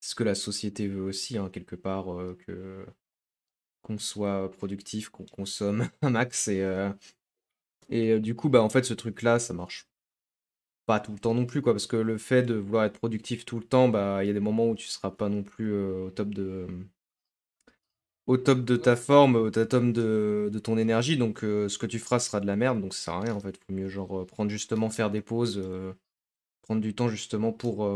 c'est 0.00 0.10
ce 0.10 0.14
que 0.14 0.24
la 0.24 0.34
société 0.34 0.88
veut 0.88 1.02
aussi, 1.02 1.38
hein, 1.38 1.48
quelque 1.50 1.76
part, 1.76 2.12
euh, 2.12 2.36
que 2.46 2.84
qu'on 3.82 3.98
soit 3.98 4.50
productif, 4.52 5.10
qu'on 5.10 5.26
consomme 5.26 5.88
un 6.02 6.10
max. 6.10 6.48
Et, 6.48 6.62
et 7.90 8.20
du 8.20 8.34
coup, 8.34 8.48
bah, 8.48 8.62
en 8.62 8.70
fait, 8.70 8.84
ce 8.84 8.94
truc-là, 8.94 9.38
ça 9.38 9.52
marche 9.52 9.89
pas 10.90 10.98
tout 10.98 11.12
le 11.12 11.20
temps 11.20 11.34
non 11.34 11.46
plus, 11.46 11.62
quoi. 11.62 11.72
Parce 11.72 11.86
que 11.86 11.94
le 11.96 12.18
fait 12.18 12.42
de 12.42 12.54
vouloir 12.54 12.84
être 12.84 12.98
productif 12.98 13.44
tout 13.44 13.58
le 13.60 13.64
temps, 13.64 13.88
bah, 13.88 14.24
il 14.24 14.26
y 14.26 14.30
a 14.30 14.32
des 14.32 14.40
moments 14.40 14.68
où 14.68 14.74
tu 14.74 14.88
seras 14.88 15.12
pas 15.12 15.28
non 15.28 15.44
plus 15.44 15.72
euh, 15.72 16.06
au 16.06 16.10
top 16.10 16.30
de 16.34 16.66
au 18.26 18.36
top 18.36 18.64
de 18.64 18.76
ta 18.76 18.96
forme, 18.96 19.36
au 19.36 19.50
top 19.50 19.84
de, 19.92 20.48
de 20.52 20.58
ton 20.58 20.78
énergie, 20.78 21.16
donc 21.16 21.44
euh, 21.44 21.68
ce 21.68 21.78
que 21.78 21.86
tu 21.86 21.98
feras 21.98 22.18
sera 22.20 22.40
de 22.40 22.46
la 22.46 22.56
merde, 22.56 22.80
donc 22.80 22.94
ça 22.94 23.04
sert 23.06 23.14
à 23.14 23.20
rien 23.20 23.34
en 23.34 23.40
fait. 23.40 23.56
Faut 23.56 23.72
mieux 23.72 23.88
genre 23.88 24.20
euh, 24.20 24.24
prendre 24.26 24.50
justement, 24.50 24.90
faire 24.90 25.10
des 25.10 25.20
pauses, 25.22 25.62
prendre 26.62 26.80
du 26.80 26.94
temps 26.94 27.08
justement 27.08 27.52
pour, 27.52 27.88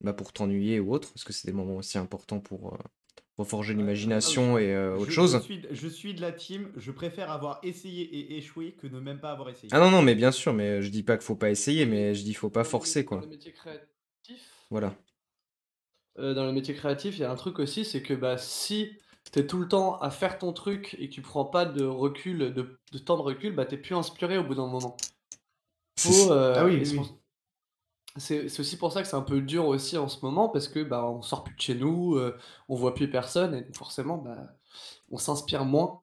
bah, 0.00 0.12
pour 0.12 0.32
t'ennuyer 0.32 0.80
ou 0.80 0.92
autre, 0.92 1.12
parce 1.12 1.24
que 1.24 1.32
c'est 1.32 1.46
des 1.46 1.54
moments 1.54 1.76
aussi 1.76 1.98
importants 1.98 2.40
pour 2.40 2.78
reforger 3.38 3.72
l'imagination 3.74 4.58
et 4.58 4.74
euh, 4.74 4.94
autre 4.96 5.06
Je- 5.06 5.12
chose. 5.12 5.34
Je 5.34 5.38
suis, 5.42 5.62
je 5.70 5.88
suis 5.88 6.14
de 6.14 6.20
la 6.20 6.32
team, 6.32 6.70
je 6.76 6.90
préfère 6.90 7.30
avoir 7.30 7.60
essayé 7.62 8.02
et 8.02 8.36
échoué 8.36 8.72
que 8.72 8.86
ne 8.88 9.00
même 9.00 9.20
pas 9.20 9.30
avoir 9.30 9.48
essayé. 9.48 9.68
Ah 9.72 9.78
non, 9.78 9.90
non, 9.90 10.02
mais 10.02 10.14
bien 10.14 10.32
sûr, 10.32 10.52
mais 10.52 10.82
je 10.82 10.90
dis 10.90 11.02
pas 11.02 11.16
qu'il 11.16 11.24
faut 11.24 11.36
pas 11.36 11.50
essayer, 11.50 11.86
mais 11.86 12.14
je 12.14 12.24
dis 12.24 12.34
faut 12.34 12.50
pas 12.50 12.64
dans 12.64 12.68
forcer 12.68 13.04
Dans 13.04 13.08
quoi. 13.10 13.20
les 13.20 13.28
métiers 13.28 13.52
créatifs, 13.52 13.88
Voilà. 14.70 14.94
euh, 16.18 16.34
dans 16.34 16.46
les 16.46 16.52
métiers 16.52 16.74
créatifs, 16.74 17.16
il 17.16 17.20
y 17.20 17.24
a 17.24 17.30
un 17.30 17.36
truc 17.36 17.58
aussi, 17.58 17.84
c'est 17.84 18.02
que 18.02 18.14
bah, 18.14 18.38
si 18.38 18.90
t'es 19.30 19.46
tout 19.46 19.58
le 19.58 19.68
temps 19.68 19.98
à 20.00 20.10
faire 20.10 20.38
ton 20.38 20.52
truc 20.52 20.96
et 20.98 21.08
que 21.08 21.14
tu 21.14 21.22
prends 21.22 21.44
pas 21.44 21.64
de 21.64 21.84
recul, 21.84 22.38
de, 22.52 22.80
de 22.92 22.98
temps 22.98 23.16
de 23.16 23.22
recul, 23.22 23.54
bah 23.54 23.66
t'es 23.66 23.76
plus 23.76 23.94
inspiré 23.94 24.38
au 24.38 24.44
bout 24.44 24.54
d'un 24.54 24.66
moment. 24.66 24.96
Faut, 25.98 26.32
euh, 26.32 26.54
Ah 26.56 26.64
oui, 26.64 26.80
oui, 26.82 27.00
c'est 28.16 28.46
aussi 28.58 28.76
pour 28.76 28.92
ça 28.92 29.02
que 29.02 29.08
c'est 29.08 29.16
un 29.16 29.22
peu 29.22 29.40
dur 29.40 29.66
aussi 29.66 29.96
en 29.96 30.08
ce 30.08 30.24
moment 30.24 30.48
parce 30.48 30.66
que 30.68 30.82
bah 30.82 31.04
on 31.08 31.22
sort 31.22 31.44
plus 31.44 31.54
de 31.54 31.60
chez 31.60 31.74
nous, 31.74 32.16
euh, 32.16 32.36
on 32.68 32.74
voit 32.74 32.94
plus 32.94 33.10
personne 33.10 33.54
et 33.54 33.62
donc 33.62 33.76
forcément 33.76 34.18
bah 34.18 34.56
on 35.10 35.18
s'inspire 35.18 35.64
moins. 35.64 36.00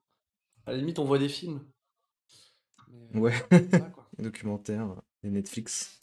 À 0.66 0.72
la 0.72 0.78
limite 0.78 0.98
on 0.98 1.04
voit 1.04 1.18
des 1.18 1.28
films. 1.28 1.62
Mais, 2.90 3.08
euh, 3.16 3.20
Ouais, 3.20 3.34
quoi. 3.92 4.08
les 4.18 4.24
documentaires, 4.24 4.88
les 5.22 5.30
Netflix. 5.30 6.00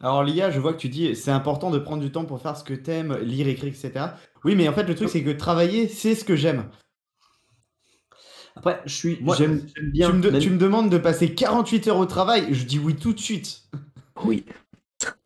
Alors 0.00 0.24
l'IA, 0.24 0.50
je 0.50 0.58
vois 0.60 0.72
que 0.72 0.78
tu 0.78 0.88
dis 0.88 1.14
c'est 1.14 1.30
important 1.30 1.70
de 1.70 1.78
prendre 1.78 2.02
du 2.02 2.10
temps 2.10 2.24
pour 2.24 2.40
faire 2.40 2.56
ce 2.56 2.64
que 2.64 2.74
t'aimes, 2.74 3.16
lire, 3.18 3.46
écrire, 3.48 3.72
etc. 3.72 4.06
Oui, 4.44 4.56
mais 4.56 4.68
en 4.68 4.72
fait 4.72 4.84
le 4.84 4.94
truc 4.94 5.08
c'est 5.08 5.22
que 5.22 5.30
travailler, 5.30 5.88
c'est 5.88 6.14
ce 6.14 6.24
que 6.24 6.36
j'aime. 6.36 6.70
Après, 8.54 8.82
je 8.84 8.94
suis, 8.94 9.18
Moi, 9.22 9.34
j'aime 9.36 9.66
j'aime 9.74 9.90
bien. 9.90 10.10
tu, 10.10 10.16
me 10.16 10.20
de- 10.22 10.30
même- 10.30 10.40
tu 10.40 10.50
me 10.50 10.58
demandes 10.58 10.90
de 10.90 10.98
passer 10.98 11.34
48 11.34 11.88
heures 11.88 11.98
au 11.98 12.06
travail, 12.06 12.52
je 12.52 12.64
dis 12.66 12.78
oui 12.78 12.94
tout 12.96 13.12
de 13.14 13.20
suite. 13.20 13.62
Oui. 14.24 14.44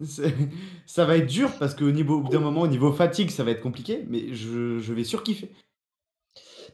Ça 0.87 1.05
va 1.05 1.17
être 1.17 1.27
dur 1.27 1.51
parce 1.59 1.75
qu'au 1.75 1.89
au 1.91 2.21
bout 2.21 2.29
d'un 2.29 2.41
moment, 2.41 2.63
au 2.63 2.69
niveau 2.69 2.93
fatigue, 2.93 3.31
ça 3.31 3.45
va 3.45 3.51
être 3.51 3.63
compliqué, 3.63 4.05
mais 4.09 4.35
je, 4.35 4.79
je 4.79 4.93
vais 4.93 5.05
surkiffer. 5.05 5.51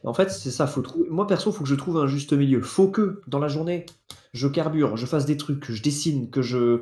En 0.03 0.13
fait, 0.13 0.29
c'est 0.29 0.51
ça. 0.51 0.67
Faut. 0.67 0.83
Moi, 1.09 1.27
perso, 1.27 1.51
faut 1.51 1.63
que 1.63 1.69
je 1.69 1.75
trouve 1.75 1.97
un 1.97 2.07
juste 2.07 2.33
milieu. 2.33 2.61
Faut 2.61 2.89
que 2.89 3.21
dans 3.27 3.39
la 3.39 3.47
journée, 3.47 3.85
je 4.33 4.47
carbure, 4.47 4.97
je 4.97 5.05
fasse 5.05 5.25
des 5.25 5.37
trucs, 5.37 5.61
que 5.61 5.73
je 5.73 5.81
dessine, 5.81 6.29
que 6.29 6.41
je. 6.41 6.81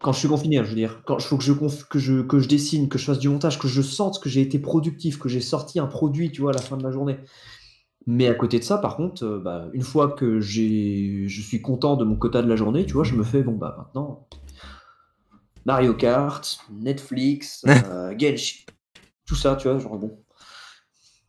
Quand 0.00 0.12
je 0.12 0.18
suis 0.18 0.28
confiné, 0.28 0.56
je 0.56 0.68
veux 0.68 0.74
dire, 0.74 1.02
quand 1.06 1.16
il 1.18 1.24
faut 1.24 1.38
que 1.38 1.44
je, 1.44 1.52
que, 1.52 1.98
je, 2.00 2.22
que 2.22 2.40
je 2.40 2.48
dessine, 2.48 2.88
que 2.88 2.98
je 2.98 3.04
fasse 3.04 3.20
du 3.20 3.28
montage, 3.28 3.58
que 3.60 3.68
je 3.68 3.82
sente 3.82 4.20
que 4.20 4.28
j'ai 4.28 4.40
été 4.40 4.58
productif, 4.58 5.18
que 5.18 5.28
j'ai 5.28 5.40
sorti 5.40 5.78
un 5.78 5.86
produit, 5.86 6.32
tu 6.32 6.40
vois, 6.40 6.50
à 6.50 6.54
la 6.54 6.60
fin 6.60 6.76
de 6.76 6.82
la 6.82 6.90
journée. 6.90 7.18
Mais 8.06 8.26
à 8.26 8.34
côté 8.34 8.58
de 8.58 8.64
ça, 8.64 8.78
par 8.78 8.96
contre, 8.96 9.24
euh, 9.24 9.38
bah, 9.38 9.68
une 9.72 9.82
fois 9.82 10.10
que 10.10 10.40
j'ai, 10.40 11.28
je 11.28 11.40
suis 11.40 11.62
content 11.62 11.96
de 11.96 12.04
mon 12.04 12.16
quota 12.16 12.42
de 12.42 12.48
la 12.48 12.56
journée, 12.56 12.84
tu 12.84 12.94
vois, 12.94 13.04
je 13.04 13.14
me 13.14 13.22
fais, 13.22 13.42
bon, 13.42 13.52
bah 13.52 13.76
maintenant, 13.78 14.26
Mario 15.64 15.94
Kart, 15.94 16.58
Netflix, 16.70 17.64
euh, 17.86 18.14
Genshin, 18.18 18.64
tout 19.26 19.36
ça, 19.36 19.56
tu 19.56 19.68
vois, 19.68 19.78
genre 19.78 19.96
bon. 19.98 20.18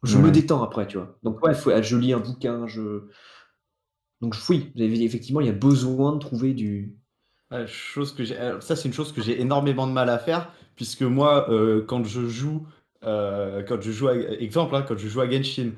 Je 0.03 0.17
Ouais. 0.17 0.23
me 0.23 0.31
détends 0.31 0.61
après, 0.63 0.85
tu 0.87 0.97
vois. 0.97 1.17
Donc, 1.23 1.41
ouais, 1.43 1.53
faut, 1.53 1.71
je 1.81 1.95
lis 1.97 2.11
un 2.13 2.19
bouquin, 2.19 2.67
je. 2.67 3.07
Donc, 4.21 4.35
oui, 4.49 4.71
vous 4.75 4.81
avez- 4.81 5.03
effectivement, 5.03 5.41
il 5.41 5.47
y 5.47 5.49
a 5.49 5.53
besoin 5.53 6.13
de 6.13 6.19
trouver 6.19 6.53
du. 6.53 6.93
Chose 7.67 8.15
que 8.15 8.23
j'ai, 8.23 8.35
alors, 8.35 8.63
ça 8.63 8.75
c'est 8.75 8.87
une 8.87 8.95
chose 8.95 9.11
que 9.11 9.21
j'ai 9.21 9.39
énormément 9.39 9.85
de 9.85 9.91
mal 9.91 10.09
à 10.09 10.17
faire 10.17 10.51
puisque 10.75 11.03
moi 11.03 11.47
euh, 11.51 11.85
quand 11.85 12.03
je 12.03 12.27
joue, 12.27 12.65
euh, 13.03 13.61
quand 13.61 13.79
je 13.79 13.91
joue, 13.91 14.07
à, 14.07 14.15
exemple, 14.17 14.75
hein, 14.75 14.81
quand 14.87 14.97
je 14.97 15.07
joue 15.07 15.21
à 15.21 15.29
Genshin, 15.29 15.69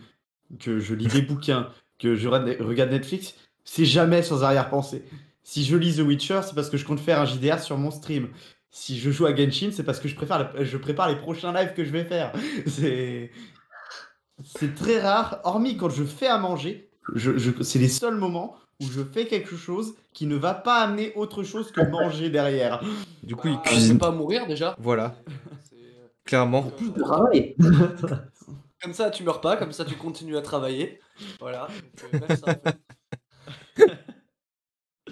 que 0.58 0.80
je 0.80 0.94
lis 0.96 1.08
des 1.08 1.22
bouquins, 1.30 1.70
que 2.00 2.16
je 2.16 2.30
re- 2.30 2.62
regarde 2.64 2.92
Netflix, 2.92 3.36
c'est 3.66 3.84
jamais 3.84 4.24
sans 4.24 4.42
arrière-pensée. 4.46 5.04
Si 5.48 5.64
je 5.64 5.76
lis 5.78 5.98
The 5.98 6.00
Witcher, 6.00 6.42
c'est 6.44 6.56
parce 6.56 6.72
que 6.72 6.76
je 6.78 6.86
compte 6.86 7.00
faire 7.00 7.22
un 7.22 7.26
JDR 7.26 7.60
sur 7.60 7.78
mon 7.78 7.92
stream. 7.92 8.30
Si 8.72 8.98
je 9.00 9.12
joue 9.12 9.28
à 9.28 9.36
Genshin, 9.36 9.70
c'est 9.72 9.84
parce 9.84 10.00
que 10.00 10.08
je 10.08 10.16
préfère, 10.16 10.40
la- 10.54 10.64
je 10.66 10.76
prépare 10.78 11.08
les 11.08 11.16
prochains 11.18 11.54
lives 11.54 11.74
que 11.76 11.86
je 11.86 11.92
vais 11.92 12.04
faire. 12.04 12.34
C'est, 12.68 13.32
c'est 14.44 14.74
très 14.76 15.00
rare, 15.00 15.40
hormis 15.44 15.78
quand 15.78 15.90
je 15.90 16.04
fais 16.04 16.28
à 16.28 16.38
manger. 16.40 16.90
Je, 17.14 17.38
je- 17.38 17.62
c'est 17.64 17.78
les 17.80 17.88
seuls 17.88 18.16
moments 18.16 18.56
où 18.82 18.86
je 18.86 19.02
fais 19.04 19.28
quelque 19.28 19.56
chose 19.56 19.94
qui 20.14 20.26
ne 20.26 20.36
va 20.36 20.54
pas 20.56 20.80
amener 20.82 21.14
autre 21.16 21.44
chose 21.44 21.72
que 21.72 21.80
manger 21.82 22.30
derrière. 22.32 22.84
Du 23.24 23.36
coup, 23.36 23.48
il 23.48 23.54
Bah, 23.56 23.62
cuisine. 23.66 23.98
pas 24.00 24.12
mourir 24.12 24.48
déjà. 24.48 24.76
Voilà, 24.80 25.16
euh, 25.74 26.08
clairement. 26.26 26.64
Plus 26.64 26.92
de 26.92 27.00
travail 27.00 27.56
Comme 28.82 28.94
ça, 28.94 29.10
tu 29.12 29.24
meurs 29.24 29.40
pas, 29.42 29.56
comme 29.58 29.72
ça, 29.72 29.86
tu 29.86 29.96
continues 29.96 30.36
à 30.38 30.42
travailler. 30.42 31.00
Voilà. 31.40 31.68
donc, 32.12 32.22
euh. 33.80 33.86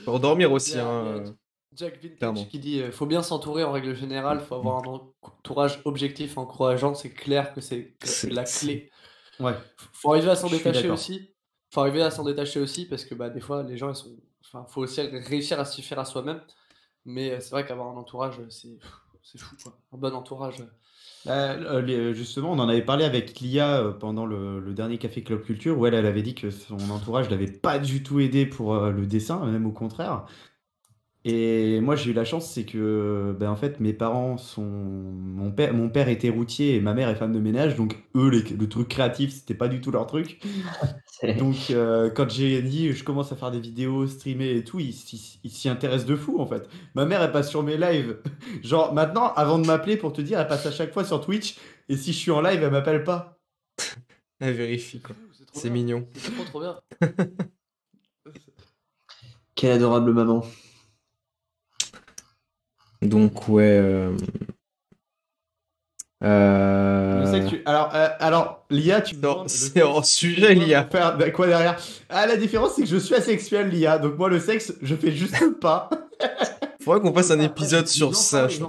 Pour 0.06 0.20
dormir 0.20 0.52
aussi, 0.52 0.78
hein. 0.78 1.06
euh. 1.06 1.32
Jack 1.76 2.00
Vintage 2.04 2.48
qui 2.50 2.60
dit 2.60 2.82
euh, 2.82 2.92
faut 2.92 3.08
bien 3.08 3.24
s'entourer 3.24 3.64
en 3.64 3.72
règle 3.72 3.96
générale, 3.96 4.42
faut 4.42 4.56
avoir 4.56 4.78
un 4.84 4.88
entourage 4.88 5.82
objectif, 5.86 6.38
encourageant. 6.38 6.94
C'est 6.94 7.10
clair 7.10 7.54
que 7.54 7.62
c'est 7.62 7.96
la 8.30 8.44
clé. 8.44 8.92
Ouais. 9.40 9.54
Faut- 9.94 10.12
arriver 10.14 10.30
à 10.30 10.36
s'en 10.36 10.50
détacher 10.50 10.90
aussi. 10.90 11.34
Faut 11.72 11.82
arriver 11.82 12.04
à 12.04 12.12
s'en 12.12 12.24
détacher 12.24 12.60
aussi 12.60 12.86
parce 12.86 13.04
que 13.06 13.16
bah, 13.16 13.30
des 13.30 13.42
fois, 13.42 13.64
les 13.64 13.78
gens, 13.78 13.90
ils 13.90 13.96
sont. 13.96 14.16
Enfin, 14.46 14.66
faut 14.70 14.82
aussi 14.82 15.02
réussir 15.02 15.60
à 15.60 15.66
se 15.66 15.74
suffire 15.76 15.98
à 15.98 16.06
soi-même. 16.06 16.42
Mais 17.06 17.32
euh, 17.32 17.40
c'est 17.40 17.50
vrai 17.50 17.66
qu'avoir 17.66 17.88
un 17.88 17.98
entourage, 17.98 18.40
c'est 18.50 18.78
c'est 19.24 19.40
fou. 19.40 19.56
Quoi. 19.64 19.76
Un 19.94 19.98
bon 19.98 20.14
entourage. 20.14 20.64
Euh, 21.28 21.32
Euh, 21.32 21.78
euh, 21.80 21.82
les- 21.82 22.14
justement, 22.14 22.52
on 22.52 22.60
en 22.60 22.68
avait 22.70 22.84
parlé 22.84 23.06
avec 23.06 23.40
Lia 23.40 23.96
pendant 24.00 24.26
le, 24.26 24.74
dernier 24.74 24.98
Café 24.98 25.24
Club 25.24 25.42
Culture 25.44 25.78
où 25.78 25.86
elle, 25.86 25.96
avait 25.96 26.22
dit 26.22 26.36
que 26.36 26.52
son 26.52 26.90
entourage 26.90 27.30
l'avait 27.30 27.52
pas 27.52 27.80
du 27.80 28.04
tout 28.04 28.20
aidé 28.20 28.46
pour 28.46 28.76
le 28.76 29.06
dessin, 29.08 29.46
même 29.46 29.66
au 29.66 29.72
contraire. 29.72 30.26
Et 31.26 31.80
moi, 31.80 31.96
j'ai 31.96 32.12
eu 32.12 32.14
la 32.14 32.26
chance, 32.26 32.52
c'est 32.52 32.66
que, 32.66 33.34
ben, 33.40 33.50
en 33.50 33.56
fait, 33.56 33.80
mes 33.80 33.94
parents 33.94 34.38
sont. 34.38 34.64
Mon 34.66 35.52
père, 35.52 35.74
mon 35.74 35.90
père 35.90 36.10
était 36.10 36.30
routier 36.30 36.76
et 36.76 36.82
ma 36.82 36.94
mère 36.94 37.08
est 37.08 37.16
femme 37.16 37.32
de 37.32 37.40
ménage, 37.40 37.76
donc 37.78 37.96
eux, 38.16 38.30
les- 38.30 38.42
le 38.44 38.68
truc 38.68 38.90
créatif, 38.90 39.32
c'était 39.34 39.54
pas 39.54 39.70
du 39.70 39.80
tout 39.80 39.90
leur 39.92 40.06
truc. 40.06 40.42
C'est- 41.08 41.34
Donc, 41.36 41.56
euh, 41.72 42.10
quand 42.10 42.30
j'ai 42.30 42.62
dit 42.62 42.92
je 42.92 43.04
commence 43.06 43.32
à 43.32 43.38
faire 43.38 43.52
des 43.52 43.60
vidéos, 43.62 44.06
streamer 44.08 44.52
et 44.58 44.64
tout, 44.66 44.80
ils 44.82 44.92
s'y 44.94 45.40
ils 45.46 45.50
s'y 45.52 45.70
intéressent 45.70 46.08
de 46.10 46.16
fou 46.18 46.40
en 46.42 46.46
fait. 46.46 46.68
Ma 46.96 47.06
mère, 47.06 47.22
elle 47.22 47.32
passe 47.32 47.50
sur 47.50 47.64
mes 47.64 47.78
lives. 47.78 48.18
Genre, 48.64 48.94
maintenant, 48.94 49.32
avant 49.36 49.60
de 49.60 49.66
m'appeler 49.66 49.96
pour 49.98 50.12
te 50.14 50.22
dire, 50.22 50.40
elle 50.42 50.48
passe 50.48 50.66
à 50.66 50.72
chaque 50.72 50.94
fois 50.94 51.06
sur 51.06 51.22
Twitch. 51.22 51.56
Et 51.90 51.96
si 51.98 52.12
je 52.14 52.18
suis 52.18 52.32
en 52.32 52.42
live, 52.42 52.62
elle 52.64 52.72
m'appelle 52.72 53.04
pas. 53.04 53.40
Elle 54.40 54.56
vérifie, 54.56 55.00
quoi. 55.00 55.16
c'est 55.32 55.46
trop 55.46 55.60
C'est 55.60 55.70
bien. 55.70 55.74
mignon. 55.84 56.08
C'est 56.16 56.32
trop 56.34 56.44
trop 56.44 56.60
bien. 56.60 56.76
Quelle 59.56 59.72
adorable 59.72 60.14
maman. 60.14 60.44
Donc, 63.04 63.48
ouais. 63.48 63.80
euh, 66.24 67.26
Je 67.26 67.32
sais 67.32 67.42
euh, 67.42 67.44
que 67.44 67.50
tu... 67.50 67.62
Alors, 67.66 67.92
euh, 67.94 68.08
alors, 68.20 68.66
Lia, 68.70 69.02
tu 69.02 69.16
c'est 69.48 69.82
hors 69.82 70.06
sujet, 70.06 70.54
Lia. 70.54 70.86
Faire 70.86 71.18
quoi 71.34 71.48
derrière 71.48 71.78
Ah, 72.10 72.26
la 72.26 72.38
différence, 72.38 72.74
c'est 72.76 72.84
que 72.84 72.88
je 72.88 72.98
suis 72.98 73.16
asexuel, 73.16 73.70
Lia. 73.70 73.98
Donc, 73.98 74.18
moi, 74.18 74.30
le 74.30 74.40
sexe, 74.40 74.74
je 74.82 74.96
fais 74.96 75.12
juste 75.12 75.60
pas. 75.60 75.90
Faudrait 76.82 77.00
qu'on 77.00 77.14
fasse 77.14 77.32
un 77.32 77.40
épisode 77.40 77.88
sur 77.88 78.16
ça. 78.16 78.48
je 78.48 78.60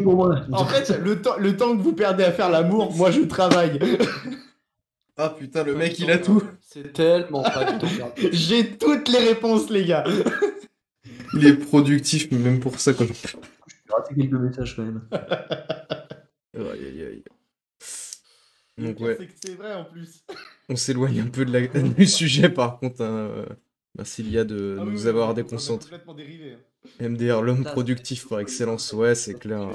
pour 0.00 0.14
moi. 0.14 0.36
En 0.52 0.64
fait, 0.64 0.90
le 0.98 1.20
temps, 1.20 1.36
le 1.38 1.56
temps 1.56 1.76
que 1.76 1.82
vous 1.82 1.92
perdez 1.92 2.24
à 2.24 2.32
faire 2.32 2.48
l'amour, 2.48 2.92
moi, 2.94 3.10
je 3.10 3.22
travaille. 3.22 3.78
Ah 5.16 5.34
putain, 5.36 5.64
le 5.64 5.74
mec, 5.74 5.98
il 5.98 6.10
a 6.10 6.18
tout. 6.18 6.42
C'est 6.62 6.92
tellement 6.92 7.42
pas 7.42 7.72
du 7.72 7.78
tout 7.78 7.94
perdu. 7.94 8.28
J'ai 8.32 8.76
toutes 8.76 9.08
les 9.08 9.18
réponses, 9.18 9.68
les 9.68 9.84
gars. 9.84 10.04
Il 11.34 11.46
est 11.46 11.54
productif, 11.54 12.28
mais 12.30 12.38
même 12.38 12.60
pour 12.60 12.78
ça, 12.80 12.92
quoi. 12.92 13.06
J'ai 13.06 13.92
raté 13.92 14.14
quelques 14.14 14.32
messages 14.32 14.76
quand 14.76 14.82
même. 14.82 15.02
Aïe, 15.12 16.62
aïe, 16.86 17.02
aïe. 17.02 17.24
Donc, 18.78 18.98
ouais, 19.00 19.16
c'est 19.18 19.26
que 19.26 19.32
c'est 19.44 19.54
vrai 19.56 19.74
en 19.74 19.84
plus. 19.84 20.24
on 20.68 20.76
s'éloigne 20.76 21.20
un 21.20 21.26
peu 21.26 21.44
de 21.44 21.52
la... 21.52 21.66
du 21.82 22.06
sujet, 22.06 22.48
par 22.48 22.78
contre. 22.78 23.02
hein. 23.02 23.44
Merci 23.96 24.22
Lia 24.22 24.44
de 24.44 24.78
Ah 24.80 24.84
nous 24.84 25.02
oui, 25.02 25.08
avoir 25.08 25.34
déconcentrés. 25.34 25.94
hein. 25.96 27.08
MDR, 27.08 27.42
l'homme 27.42 27.64
productif 27.64 28.28
par 28.28 28.40
excellence. 28.40 28.92
Ouais, 28.92 29.14
c'est 29.14 29.34
clair. 29.34 29.68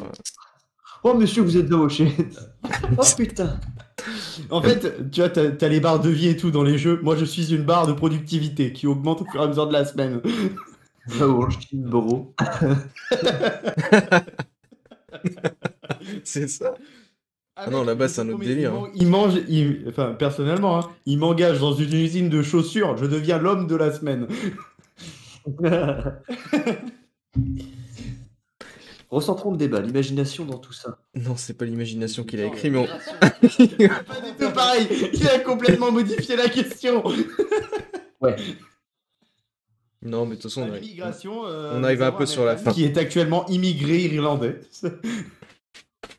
Oh, 1.04 1.14
monsieur, 1.14 1.44
vous 1.44 1.56
êtes 1.58 1.72
embauché. 1.72 2.12
oh, 2.98 3.04
putain. 3.16 3.60
En 4.50 4.62
fait, 4.62 5.12
tu 5.12 5.20
vois, 5.22 5.30
t'as 5.30 5.52
as 5.66 5.70
les 5.70 5.80
barres 5.80 6.00
de 6.00 6.10
vie 6.10 6.30
et 6.30 6.38
tout 6.38 6.50
dans 6.50 6.64
les 6.64 6.78
jeux. 6.80 7.00
Moi, 7.04 7.16
je 7.16 7.26
suis 7.26 7.54
une 7.54 7.64
barre 7.64 7.86
de 7.88 7.94
productivité 7.94 8.74
qui 8.74 8.88
augmente 8.88 9.22
au 9.22 9.26
fur 9.26 9.40
et 9.42 9.44
à 9.44 9.48
mesure 9.48 9.68
de 9.68 9.74
la 9.74 9.86
semaine. 9.86 10.22
Au 11.22 11.48
bro. 11.74 12.34
C'est 16.24 16.48
ça. 16.48 16.74
Ah 17.56 17.70
non, 17.70 17.80
mec, 17.80 17.88
là-bas, 17.88 18.08
c'est 18.10 18.22
un 18.22 18.30
autre 18.30 18.44
délire, 18.44 18.72
Il, 18.74 18.82
man- 18.82 18.92
il 18.96 19.08
mange, 19.08 19.34
il- 19.48 19.86
enfin, 19.88 20.14
personnellement, 20.14 20.80
hein, 20.80 20.90
il 21.06 21.18
m'engage 21.18 21.60
dans 21.62 21.72
une 21.74 21.94
usine 21.94 22.28
de 22.30 22.42
chaussures. 22.44 22.98
Je 22.98 23.06
deviens 23.06 23.38
l'homme 23.38 23.68
de 23.68 23.76
la 23.78 23.94
semaine. 23.94 24.28
Recentrons 29.10 29.52
le 29.52 29.58
débat, 29.58 29.82
l'imagination 29.82 30.46
dans 30.46 30.58
tout 30.58 30.74
ça. 30.74 30.98
Non, 31.16 31.36
c'est 31.38 31.54
pas 31.54 31.66
l'imagination 31.66 32.24
qu'il 32.24 32.40
a 32.42 32.46
Non, 32.46 32.54
écrit, 32.54 32.72
mais 32.72 32.80
on-. 32.80 32.88
Pas 32.88 33.30
du 33.40 33.58
tout 34.38 34.52
pareil. 34.54 34.88
Il 35.14 35.28
a 35.28 35.40
complètement 35.40 35.92
modifié 35.92 36.36
la 36.36 36.50
question. 36.50 37.04
Ouais. 38.20 38.36
Non, 40.06 40.26
mais 40.26 40.36
de 40.38 40.42
toute 40.42 40.52
façon, 40.52 40.62
on 40.70 40.72
l'immigration, 40.74 41.46
euh, 41.48 41.72
on 41.78 41.84
arrive 41.84 42.02
un 42.04 42.12
peu 42.12 42.26
sur 42.26 42.46
la 42.46 42.56
fin. 42.58 42.72
Qui 42.72 42.84
est 42.86 42.98
actuellement 42.98 43.46
immigré 43.48 43.98
irlandais. 44.04 44.60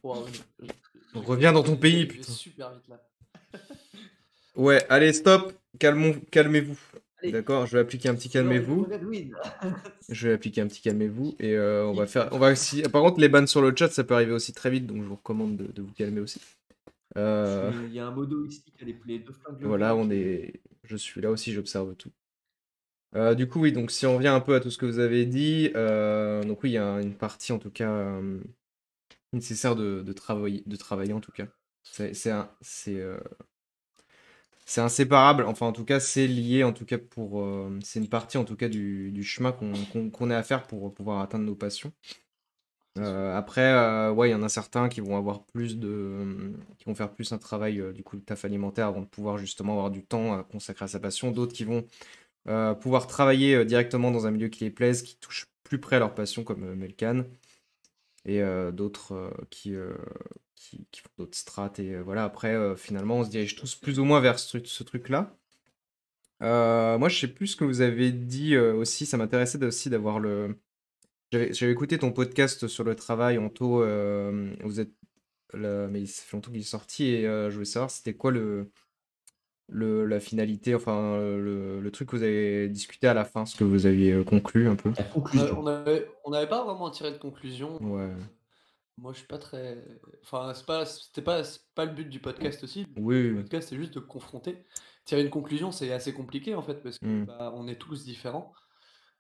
Wow, 0.03 0.27
je- 0.61 0.67
je- 0.67 1.19
Reviens 1.19 1.53
dans 1.53 1.63
ton 1.63 1.77
pays, 1.77 2.05
putain. 2.07 2.31
super 2.33 2.73
vite 2.73 2.89
là. 2.89 3.01
Ouais, 4.57 4.85
allez, 4.89 5.13
stop. 5.13 5.53
Calmons, 5.79 6.21
calmez-vous. 6.31 6.79
D'accord, 7.25 7.67
je 7.67 7.73
vais 7.77 7.81
appliquer 7.81 8.09
un 8.09 8.15
petit 8.15 8.29
calmez-vous. 8.29 8.87
Je 10.09 10.29
vais 10.29 10.35
appliquer 10.35 10.61
un 10.61 10.69
petit 10.69 10.81
calmez-vous 10.81 11.35
et 11.41 11.55
euh, 11.57 11.85
on 11.87 11.93
va 11.93 12.07
faire. 12.07 12.29
On 12.33 12.39
va 12.39 12.53
aussi. 12.53 12.83
Par 12.83 13.03
contre, 13.03 13.19
les 13.21 13.29
bans 13.29 13.47
sur 13.47 13.61
le 13.61 13.75
chat, 13.75 13.89
ça 13.89 14.05
peut 14.05 14.15
arriver 14.15 14.33
aussi 14.33 14.53
très 14.53 14.71
vite, 14.71 14.87
donc 14.87 14.99
je 15.03 15.09
vous 15.09 15.17
recommande 15.17 15.57
de, 15.57 15.73
de 15.73 15.83
vous 15.83 15.93
calmer 15.93 16.21
aussi. 16.21 16.41
Euh, 17.17 17.73
Il 17.89 17.93
y 17.95 17.99
a 17.99 18.07
un 18.07 18.11
modo 18.13 18.45
ici 18.47 18.63
qui 18.77 18.85
a 18.85 18.87
les 19.07 19.19
deux 19.19 19.33
flingues. 19.33 19.57
voilà, 19.63 19.97
on 19.97 20.09
est. 20.11 20.61
Je 20.85 20.97
suis 20.97 21.21
là 21.21 21.31
aussi, 21.31 21.53
j'observe 21.53 21.97
tout. 21.97 22.11
Euh, 23.15 23.35
du 23.35 23.49
coup, 23.49 23.61
oui, 23.61 23.73
donc 23.73 23.91
si 23.91 24.05
on 24.05 24.17
revient 24.17 24.29
un 24.29 24.41
peu 24.41 24.55
à 24.55 24.61
tout 24.61 24.71
ce 24.71 24.77
que 24.77 24.85
vous 24.85 24.99
avez 24.99 25.25
dit, 25.25 25.71
euh, 25.75 26.43
donc 26.43 26.63
oui, 26.63 26.71
il 26.71 26.75
y 26.75 26.79
a 26.79 27.01
une 27.01 27.15
partie 27.15 27.53
en 27.53 27.59
tout 27.59 27.71
cas 27.71 27.91
euh, 27.91 28.41
nécessaire 29.33 29.75
de, 29.75 30.03
de 30.03 30.13
travailler, 30.13 30.63
de 30.67 30.77
travailler 30.77 31.13
en 31.13 31.21
tout 31.21 31.33
cas. 31.33 31.47
C'est 34.69 34.81
inséparable, 34.81 35.45
enfin 35.45 35.67
en 35.67 35.73
tout 35.73 35.85
cas 35.85 36.01
c'est 36.01 36.27
lié 36.27 36.65
en 36.65 36.73
tout 36.73 36.85
cas 36.85 36.99
pour... 36.99 37.49
c'est 37.83 38.01
une 38.01 38.09
partie 38.09 38.37
en 38.37 38.45
tout 38.45 38.57
cas 38.57 38.69
du, 38.69 39.13
du 39.13 39.23
chemin 39.23 39.53
qu'on 39.53 39.73
qu'on 40.11 40.31
a 40.31 40.37
à 40.37 40.43
faire 40.43 40.67
pour 40.67 40.93
pouvoir 40.93 41.21
atteindre 41.21 41.45
nos 41.45 41.55
passions. 41.55 41.93
Après, 42.97 44.11
ouais, 44.11 44.31
il 44.31 44.33
y 44.33 44.35
en 44.35 44.43
a 44.43 44.49
certains 44.49 44.89
qui 44.89 45.01
vont 45.01 45.17
avoir 45.17 45.45
plus 45.45 45.79
de... 45.79 46.53
qui 46.79 46.87
vont 46.87 46.95
faire 46.97 47.13
plus 47.13 47.31
un 47.33 47.39
travail 47.39 47.81
du 47.95 48.03
coup 48.03 48.17
de 48.17 48.23
taf 48.23 48.45
alimentaire 48.45 48.89
avant 48.89 49.03
de 49.03 49.07
pouvoir 49.07 49.39
justement 49.39 49.75
avoir 49.75 49.91
du 49.93 50.03
temps 50.05 50.37
à 50.37 50.43
consacrer 50.43 50.87
à 50.87 50.89
sa 50.89 50.99
passion. 50.99 51.31
D'autres 51.31 51.53
qui 51.53 51.65
vont 51.65 51.87
euh, 52.49 52.75
pouvoir 52.75 53.07
travailler 53.07 53.55
euh, 53.55 53.65
directement 53.65 54.11
dans 54.11 54.27
un 54.27 54.31
milieu 54.31 54.49
qui 54.49 54.65
les 54.65 54.71
plaise, 54.71 55.03
qui 55.03 55.17
touche 55.19 55.47
plus 55.65 55.81
près 55.81 55.97
à 55.97 55.99
leur 55.99 56.15
passion 56.15 56.45
comme 56.45 56.63
euh, 56.65 56.75
Melkan. 56.75 57.25
Et 58.25 58.43
d'autres 58.73 59.33
qui, 59.51 59.73
qui, 60.57 61.01
font 61.01 61.09
d'autres 61.17 61.39
strates. 61.39 61.79
Et 61.79 61.97
voilà, 62.01 62.25
après, 62.25 62.75
finalement, 62.77 63.19
on 63.19 63.25
se 63.25 63.31
dirige 63.31 63.55
tous 63.55 63.77
plus 63.77 64.01
ou 64.01 64.05
moins 64.05 64.19
vers 64.19 64.41
ce, 64.41 64.49
truc- 64.49 64.67
ce 64.67 64.83
truc-là. 64.83 65.39
Moi, 66.41 67.09
je 67.09 67.21
sais 67.21 67.29
plus 67.29 67.47
ce 67.47 67.55
que 67.55 67.63
vous 67.63 67.83
avez 67.83 68.11
dit 68.11 68.57
aussi. 68.59 69.07
Ça 69.07 69.17
m'intéressait 69.17 69.63
aussi 69.65 69.91
d'avoir 69.91 70.19
le. 70.19 70.59
J'avais 71.31 71.71
écouté 71.71 71.99
ton 71.99 72.11
podcast 72.11 72.67
sur 72.67 72.83
le 72.83 72.97
travail, 72.97 73.39
Anto. 73.39 73.81
euh, 73.85 74.53
vous 74.65 74.81
êtes. 74.81 74.91
mais 75.55 76.05
ça 76.07 76.23
fait 76.25 76.37
longtemps 76.37 76.51
qu'il 76.51 76.61
est 76.61 76.65
sorti 76.65 77.05
et 77.05 77.23
je 77.23 77.53
voulais 77.53 77.65
savoir 77.65 77.93
c'était 77.93 78.15
quoi 78.15 78.33
le, 78.33 78.73
le, 79.69 80.07
la 80.07 80.21
finalité, 80.21 80.75
enfin 80.75 81.17
le, 81.19 81.81
le 81.81 81.91
truc 81.91 82.09
que 82.11 82.17
vous 82.17 82.23
avez 82.23 82.69
discuté 82.69 83.09
à 83.09 83.15
la 83.15 83.25
fin, 83.25 83.45
ce 83.47 83.57
que 83.57 83.65
vous 83.65 83.87
aviez 83.87 84.13
euh, 84.13 84.25
conclu 84.25 84.69
un 84.69 84.77
peu. 84.77 84.91
La 84.97 85.05
On 85.11 85.13
conclusion. 85.21 85.67
avait- 85.67 86.09
on 86.25 86.31
n'avait 86.31 86.49
pas 86.49 86.65
vraiment 86.65 86.91
tiré 86.91 87.11
de 87.13 87.19
conclusion. 87.19 87.77
Ouais. 87.83 88.13
Moi, 88.99 89.13
je 89.13 89.19
suis 89.19 89.27
pas 89.27 89.39
très. 89.39 89.85
Enfin, 90.23 90.55
c'est 90.55 90.65
pas, 90.65 90.87
c'était 90.87 91.21
pas, 91.21 91.43
pas 91.75 91.85
le 91.85 91.93
but 91.93 92.09
du 92.09 92.19
podcast 92.21 92.65
aussi. 92.65 92.87
Le 92.97 93.03
Oui, 93.03 93.29
oui. 93.31 93.35
podcast, 93.43 93.69
c'est 93.69 93.77
juste 93.77 93.93
de 93.95 94.01
confronter. 94.01 94.65
Tirer 95.05 95.21
une 95.23 95.31
conclusion, 95.31 95.71
c'est 95.71 95.93
assez 95.93 96.15
compliqué 96.15 96.55
en 96.55 96.63
fait, 96.63 96.83
parce 96.83 96.99
que 96.99 97.07
Mm. 97.07 97.25
bah, 97.27 97.53
on 97.55 97.69
est 97.69 97.77
tous 97.77 98.05
différents. 98.05 98.53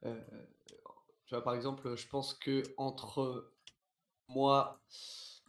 Euh, 0.04 0.14
tu 1.26 1.34
vois, 1.34 1.42
par 1.44 1.54
exemple, 1.54 1.94
je 1.96 2.06
pense 2.08 2.34
que 2.34 2.62
entre 2.78 3.52
moi 4.28 4.80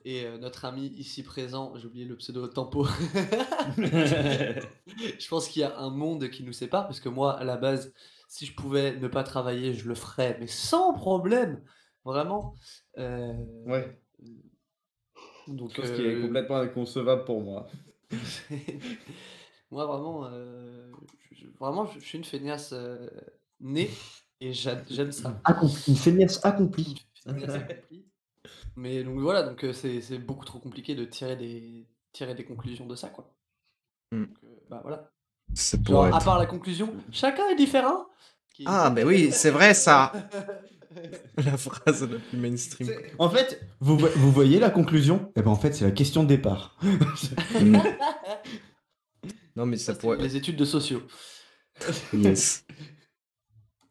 et 0.10 0.26
euh, 0.26 0.38
notre 0.38 0.64
ami 0.64 0.86
ici 0.88 1.22
présent, 1.22 1.74
j'ai 1.76 1.86
oublié 1.86 2.06
le 2.06 2.16
pseudo 2.16 2.48
Tempo, 2.48 2.86
je 3.78 5.28
pense 5.28 5.50
qu'il 5.50 5.62
y 5.62 5.66
a 5.66 5.78
un 5.78 5.90
monde 5.90 6.30
qui 6.30 6.44
nous 6.44 6.54
sépare, 6.54 6.88
parce 6.88 7.02
que 7.02 7.10
moi, 7.10 7.38
à 7.38 7.44
la 7.44 7.58
base, 7.58 7.94
si 8.30 8.46
je 8.46 8.56
pouvais 8.56 8.96
ne 8.98 9.10
pas 9.10 9.24
travailler, 9.24 9.74
je 9.74 9.86
le 9.88 9.96
ferais, 9.96 10.38
mais 10.40 10.48
sans 10.48 10.94
problème, 10.94 11.62
vraiment. 12.06 12.56
Euh, 12.98 13.34
Ouais. 13.66 14.00
donc, 15.48 15.74
Chose 15.76 15.92
qui 15.92 16.02
est 16.04 16.16
euh, 16.16 16.22
complètement 16.22 16.58
inconcevable 16.58 17.26
pour 17.26 17.42
moi. 17.42 17.68
Moi, 19.70 19.86
vraiment, 19.86 20.26
euh, 20.32 20.90
je, 21.34 21.46
vraiment, 21.60 21.86
je, 21.86 22.00
je 22.00 22.06
suis 22.06 22.18
une 22.18 22.24
feignasse 22.24 22.72
euh, 22.72 23.10
née 23.60 23.90
et 24.40 24.54
j'a- 24.54 24.82
j'aime 24.90 25.12
ça. 25.12 25.42
Accompli. 25.44 25.84
Une 25.90 25.96
feignasse 25.98 26.46
accomplie. 26.46 26.96
Une 27.26 27.34
feignasse 27.42 27.56
accomplie. 27.56 28.06
Mais 28.78 29.04
donc 29.04 29.20
voilà, 29.20 29.44
donc 29.44 29.66
c'est 29.74 30.02
c'est 30.02 30.20
beaucoup 30.20 30.46
trop 30.46 30.60
compliqué 30.60 30.96
de 30.96 31.04
tirer 31.04 31.36
des, 31.36 31.88
tirer 32.14 32.36
des 32.36 32.46
conclusions 32.46 32.86
de 32.86 32.96
ça, 32.96 33.10
quoi. 33.10 33.36
Mm. 34.12 34.26
Donc, 34.26 34.38
euh, 34.44 34.48
bah 34.70 34.80
voilà. 34.84 35.12
Genre, 35.86 36.06
à 36.14 36.20
part 36.20 36.38
la 36.40 36.46
conclusion, 36.46 36.94
chacun 37.12 37.48
est 37.50 37.56
différent. 37.56 38.06
qui- 38.54 38.64
Ah, 38.68 38.90
mais 38.94 39.04
oui, 39.04 39.32
c'est 39.32 39.52
vrai 39.52 39.74
ça. 39.74 40.14
La 41.38 41.58
phrase 41.58 42.10
la 42.10 42.18
plus 42.18 42.38
mainstream. 42.38 42.90
En 43.20 43.30
fait, 43.30 43.62
vous, 43.82 43.98
vo- 43.98 44.10
vous 44.16 44.32
voyez 44.32 44.58
la 44.58 44.70
conclusion? 44.72 45.32
Eh 45.36 45.42
ben 45.44 45.52
en 45.52 45.56
fait, 45.56 45.74
c'est 45.74 45.84
la 45.86 45.92
question 45.92 46.24
de 46.24 46.30
départ. 46.30 46.78
Mm. 46.82 47.78
Non, 49.56 49.66
mais 49.66 49.78
Ça, 49.78 49.96
pourrait. 49.96 50.18
les 50.18 50.36
études 50.36 50.56
de 50.56 50.66
sociaux. 50.66 51.02
Yes. 52.14 52.64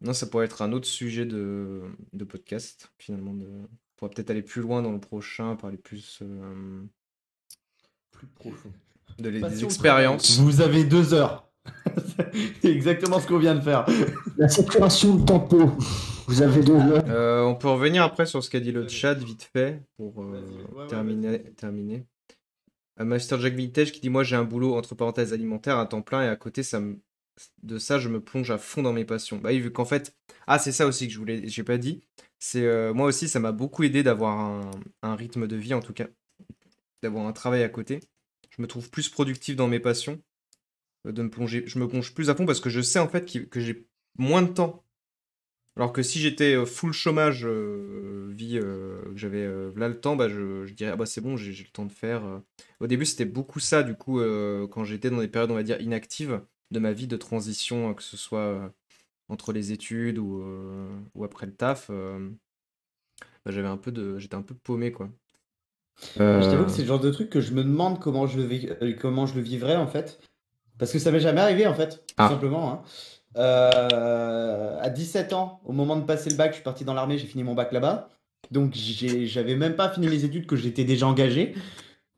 Non, 0.00 0.12
ça 0.12 0.26
pourrait 0.26 0.44
être 0.46 0.62
un 0.62 0.72
autre 0.72 0.86
sujet 0.86 1.26
de, 1.26 1.82
de 2.12 2.24
podcast, 2.24 2.92
finalement. 2.98 3.34
De... 3.34 3.68
On 3.96 3.98
pourrait 3.98 4.10
peut-être 4.14 4.30
aller 4.30 4.42
plus 4.42 4.60
loin 4.62 4.82
dans 4.82 4.92
le 4.92 5.00
prochain, 5.00 5.56
parler 5.56 5.78
plus 5.78 6.18
euh, 6.22 6.82
Plus 8.12 8.26
profond. 8.28 8.72
de 9.18 9.28
les- 9.28 9.40
des 9.40 9.64
expériences. 9.64 10.38
Vous 10.38 10.60
avez 10.60 10.84
deux 10.84 11.14
heures. 11.14 11.48
c'est 12.62 12.70
exactement 12.70 13.18
ce 13.20 13.26
qu'on 13.26 13.38
vient 13.38 13.54
de 13.54 13.60
faire. 13.60 13.86
La 14.36 14.48
saturation 14.48 15.16
de 15.16 15.24
tempo. 15.24 15.72
Vous 16.28 16.42
avez 16.42 16.62
deux 16.62 16.74
heures. 16.76 17.04
Euh, 17.08 17.42
on 17.42 17.54
peut 17.54 17.68
revenir 17.68 18.02
après 18.02 18.26
sur 18.26 18.42
ce 18.44 18.50
qu'a 18.50 18.60
dit 18.60 18.72
le 18.72 18.86
chat, 18.88 19.14
vite 19.14 19.48
fait, 19.52 19.82
pour 19.96 20.22
euh, 20.22 20.32
Vas-y, 20.40 20.42
ouais, 20.74 20.82
ouais, 20.82 20.86
terminer. 20.88 21.42
terminer. 21.54 22.04
Euh, 23.00 23.04
Master 23.04 23.40
Jack 23.40 23.54
Vintage 23.54 23.92
qui 23.92 24.00
dit 24.00 24.10
Moi, 24.10 24.22
j'ai 24.24 24.36
un 24.36 24.44
boulot 24.44 24.76
entre 24.76 24.94
parenthèses 24.94 25.32
alimentaire 25.32 25.78
à 25.78 25.86
temps 25.86 26.02
plein 26.02 26.22
et 26.22 26.28
à 26.28 26.36
côté, 26.36 26.62
ça 26.62 26.80
me... 26.80 26.98
de 27.62 27.78
ça, 27.78 27.98
je 27.98 28.08
me 28.08 28.20
plonge 28.20 28.50
à 28.50 28.58
fond 28.58 28.82
dans 28.82 28.92
mes 28.92 29.04
passions. 29.04 29.38
Bah 29.38 29.48
oui, 29.50 29.58
vu 29.60 29.72
qu'en 29.72 29.84
fait. 29.84 30.14
Ah, 30.46 30.58
c'est 30.58 30.72
ça 30.72 30.86
aussi 30.86 31.06
que 31.08 31.12
je 31.14 31.18
voulais. 31.18 31.42
J'ai 31.48 31.64
pas 31.64 31.78
dit. 31.78 32.02
C'est 32.38 32.64
euh, 32.64 32.92
moi 32.94 33.06
aussi, 33.06 33.28
ça 33.28 33.40
m'a 33.40 33.52
beaucoup 33.52 33.82
aidé 33.84 34.02
d'avoir 34.02 34.38
un, 34.38 34.70
un 35.02 35.16
rythme 35.16 35.46
de 35.46 35.56
vie, 35.56 35.74
en 35.74 35.80
tout 35.80 35.92
cas. 35.92 36.08
D'avoir 37.02 37.26
un 37.26 37.32
travail 37.32 37.62
à 37.62 37.68
côté. 37.68 38.00
Je 38.50 38.62
me 38.62 38.66
trouve 38.68 38.90
plus 38.90 39.08
productif 39.08 39.56
dans 39.56 39.68
mes 39.68 39.80
passions. 39.80 40.20
euh, 41.06 41.12
De 41.12 41.22
me 41.22 41.30
plonger. 41.30 41.64
Je 41.66 41.78
me 41.78 41.88
plonge 41.88 42.14
plus 42.14 42.30
à 42.30 42.34
fond 42.36 42.46
parce 42.46 42.60
que 42.60 42.70
je 42.70 42.80
sais 42.82 42.98
en 43.00 43.08
fait 43.08 43.48
que 43.50 43.60
j'ai 43.60 43.86
moins 44.18 44.42
de 44.42 44.52
temps 44.52 44.84
alors 45.76 45.92
que 45.92 46.02
si 46.02 46.20
j'étais 46.20 46.54
euh, 46.54 46.66
full 46.66 46.92
chômage, 46.92 47.46
vie, 47.46 48.58
que 48.60 49.12
j'avais 49.14 49.46
là 49.76 49.88
le 49.88 50.00
temps, 50.00 50.16
bah, 50.16 50.28
je, 50.28 50.64
je 50.66 50.74
dirais 50.74 50.92
ah 50.92 50.96
bah 50.96 51.06
c'est 51.06 51.20
bon, 51.20 51.36
j'ai 51.36 51.52
le 51.52 51.70
temps 51.70 51.84
de 51.86 51.92
faire. 51.92 52.42
Au 52.80 52.86
début, 52.86 53.04
c'était 53.06 53.24
beaucoup 53.26 53.60
ça, 53.60 53.82
du 53.82 53.94
coup, 53.94 54.20
quand 54.70 54.84
j'étais 54.84 55.10
dans 55.10 55.20
des 55.20 55.28
périodes, 55.28 55.50
on 55.50 55.54
va 55.54 55.62
dire, 55.62 55.80
inactives 55.80 56.40
de 56.70 56.78
ma 56.78 56.92
vie 56.92 57.06
de 57.06 57.16
transition, 57.16 57.92
que 57.94 58.02
ce 58.02 58.16
soit 58.16 58.72
entre 59.28 59.52
les 59.52 59.72
études 59.72 60.18
ou, 60.18 60.42
euh, 60.42 60.88
ou 61.14 61.24
après 61.24 61.46
le 61.46 61.52
taf, 61.52 61.88
euh, 61.90 62.28
bah, 63.44 63.50
j'avais 63.52 63.68
un 63.68 63.76
peu 63.76 63.92
de, 63.92 64.18
j'étais 64.18 64.34
un 64.36 64.42
peu 64.42 64.54
paumé, 64.54 64.92
quoi. 64.92 65.08
Je 66.16 66.22
Euh, 66.22 66.50
t'avoue 66.50 66.64
que 66.66 66.70
c'est 66.70 66.82
le 66.82 66.88
genre 66.88 67.00
de 67.00 67.10
truc 67.10 67.30
que 67.30 67.40
je 67.40 67.52
me 67.54 67.64
demande 67.64 67.98
comment 68.00 68.26
je 68.26 68.38
le, 68.40 68.48
euh, 68.82 68.92
comment 69.00 69.24
je 69.26 69.34
le 69.34 69.40
vivrais 69.40 69.76
en 69.76 69.86
fait. 69.86 70.20
Parce 70.78 70.92
que 70.92 70.98
ça 70.98 71.10
m'est 71.10 71.20
jamais 71.20 71.40
arrivé 71.40 71.66
en 71.66 71.72
fait, 71.74 72.04
tout 72.06 72.14
Ah. 72.18 72.28
simplement. 72.28 72.70
hein. 72.70 72.82
Euh, 73.38 74.78
à 74.80 74.90
17 74.90 75.32
ans, 75.32 75.60
au 75.64 75.72
moment 75.72 75.96
de 75.96 76.04
passer 76.04 76.30
le 76.30 76.36
bac, 76.36 76.50
je 76.50 76.56
suis 76.56 76.64
parti 76.64 76.84
dans 76.84 76.94
l'armée, 76.94 77.18
j'ai 77.18 77.26
fini 77.26 77.42
mon 77.44 77.54
bac 77.54 77.72
là-bas. 77.72 78.10
Donc 78.50 78.74
j'avais 78.74 79.56
même 79.56 79.74
pas 79.74 79.90
fini 79.90 80.06
mes 80.08 80.24
études 80.24 80.46
que 80.46 80.56
j'étais 80.56 80.84
déjà 80.84 81.06
engagé. 81.06 81.54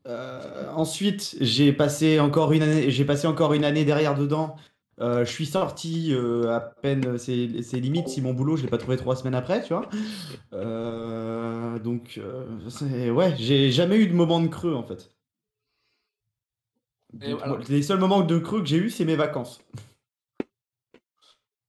Euh, 0.07 0.69
ensuite, 0.75 1.35
j'ai 1.41 1.71
passé 1.73 2.19
encore 2.19 2.51
une 2.53 2.63
année, 2.63 2.89
j'ai 2.91 3.05
passé 3.05 3.27
encore 3.27 3.53
une 3.53 3.63
année 3.65 3.85
derrière 3.85 4.15
dedans 4.15 4.55
Euh, 5.01 5.23
je 5.23 5.31
suis 5.31 5.45
sorti 5.45 6.13
euh, 6.13 6.49
à 6.53 6.59
peine, 6.59 7.17
c'est 7.17 7.61
c'est 7.63 7.79
limite 7.79 8.09
si 8.09 8.21
mon 8.21 8.33
boulot 8.33 8.57
je 8.57 8.63
l'ai 8.63 8.69
pas 8.69 8.77
trouvé 8.77 8.97
trois 8.97 9.15
semaines 9.15 9.35
après, 9.35 9.61
tu 9.63 9.73
vois. 9.73 9.89
Euh, 10.53 11.79
donc, 11.79 12.19
c'est- 12.69 13.09
ouais, 13.09 13.35
j'ai 13.37 13.71
jamais 13.71 13.97
eu 13.97 14.07
de 14.07 14.13
moment 14.13 14.41
de 14.41 14.47
creux 14.47 14.75
en 14.75 14.83
fait. 14.83 15.11
Alors- 17.41 17.59
les 17.69 17.81
seuls 17.83 17.99
moments 17.99 18.21
de 18.21 18.37
creux 18.39 18.59
que 18.61 18.67
j'ai 18.67 18.77
eu, 18.77 18.89
c'est 18.89 19.05
mes 19.05 19.15
vacances. 19.15 19.61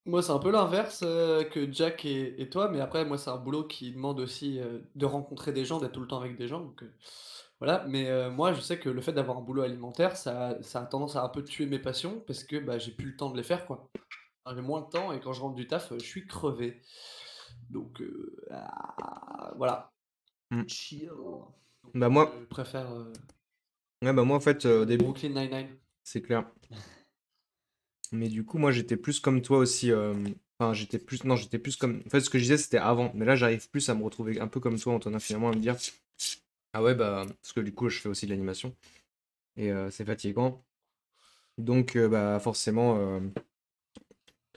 Moi, 0.07 0.23
c'est 0.23 0.33
un 0.33 0.39
peu 0.39 0.51
l'inverse 0.51 1.01
que 1.01 1.71
Jack 1.71 2.05
et, 2.05 2.41
et 2.41 2.49
toi, 2.51 2.69
mais 2.71 2.81
après, 2.81 3.05
moi, 3.05 3.19
c'est 3.19 3.31
un 3.31 3.37
boulot 3.37 3.65
qui 3.65 3.93
demande 3.93 4.19
aussi 4.21 4.59
de 4.95 5.07
rencontrer 5.07 5.53
des 5.53 5.65
gens, 5.65 5.79
d'être 5.79 5.93
tout 5.93 6.01
le 6.01 6.09
temps 6.09 6.21
avec 6.21 6.37
des 6.37 6.49
gens. 6.49 6.61
Donc, 6.61 6.83
voilà. 7.61 7.85
Mais 7.89 8.09
euh, 8.09 8.31
moi, 8.31 8.53
je 8.53 8.61
sais 8.61 8.79
que 8.79 8.89
le 8.89 9.01
fait 9.01 9.13
d'avoir 9.13 9.39
un 9.39 9.43
boulot 9.43 9.63
alimentaire, 9.63 10.17
ça, 10.17 10.57
ça 10.63 10.83
a 10.83 10.87
tendance 10.87 11.17
à 11.17 11.23
un 11.25 11.29
peu 11.29 11.45
tuer 11.45 11.67
mes 11.67 11.79
passions 11.79 12.21
parce 12.27 12.45
que 12.45 12.57
bah, 12.59 12.79
j'ai 12.79 12.93
plus 12.93 13.07
le 13.11 13.17
temps 13.17 13.31
de 13.31 13.37
les 13.37 13.43
faire, 13.43 13.67
quoi. 13.67 13.89
J'ai 14.55 14.63
moins 14.63 14.81
de 14.81 14.87
temps 14.91 15.13
et 15.13 15.21
quand 15.21 15.33
je 15.33 15.41
rentre 15.41 15.55
du 15.55 15.67
taf, 15.69 15.93
euh, 15.93 15.99
je 15.99 16.05
suis 16.07 16.27
crevé. 16.27 16.81
Donc, 17.69 18.01
euh, 18.01 18.37
ah, 18.51 19.53
voilà. 19.57 19.93
Mm. 20.51 20.63
Chill. 20.67 21.07
Donc, 21.09 21.53
Bah, 21.95 22.09
moi- 22.09 22.33
Je 22.41 22.45
préfère 22.47 22.91
euh, 22.93 23.13
Ouais, 24.03 24.13
bah 24.15 24.25
moi 24.25 24.39
en 24.39 24.41
fait, 24.41 24.65
euh, 24.67 24.83
au 24.83 24.85
début, 24.87 25.05
Brooklyn 25.05 25.29
Nine-Nine. 25.29 25.77
c'est 26.05 26.23
clair. 26.23 26.51
Mais 28.13 28.29
du 28.29 28.45
coup, 28.45 28.59
moi 28.59 28.73
j'étais 28.73 28.97
plus 28.97 29.21
comme 29.21 29.43
toi 29.43 29.59
aussi. 29.59 29.93
euh, 29.93 30.15
Enfin, 30.59 30.75
j'étais 30.75 30.99
plus. 30.99 31.25
Non, 31.25 31.37
j'étais 31.37 31.59
plus 31.59 31.77
comme. 31.77 32.03
En 32.07 32.11
fait, 32.11 32.21
ce 32.21 32.29
que 32.29 32.39
je 32.39 32.43
disais, 32.45 32.59
c'était 32.59 32.77
avant. 32.79 33.11
Mais 33.15 33.25
là, 33.25 33.35
j'arrive 33.37 33.71
plus 33.71 33.89
à 33.89 33.95
me 33.95 34.03
retrouver 34.05 34.41
un 34.41 34.49
peu 34.49 34.61
comme 34.61 34.79
toi, 34.79 34.93
Antonin, 34.95 35.19
finalement, 35.19 35.49
à 35.51 35.55
me 35.55 35.61
dire 35.61 35.77
Ah 36.73 36.83
ouais, 36.83 36.95
bah. 36.95 37.25
Parce 37.43 37.53
que 37.53 37.61
du 37.61 37.75
coup, 37.75 37.89
je 37.89 38.01
fais 38.01 38.09
aussi 38.09 38.27
de 38.27 38.31
l'animation. 38.31 38.75
Et 39.57 39.73
euh, 39.73 39.91
c'est 39.91 40.05
fatigant. 40.05 40.65
Donc, 41.59 41.97
euh, 41.97 42.09
bah, 42.09 42.39
forcément, 42.41 42.97
euh, 42.99 43.21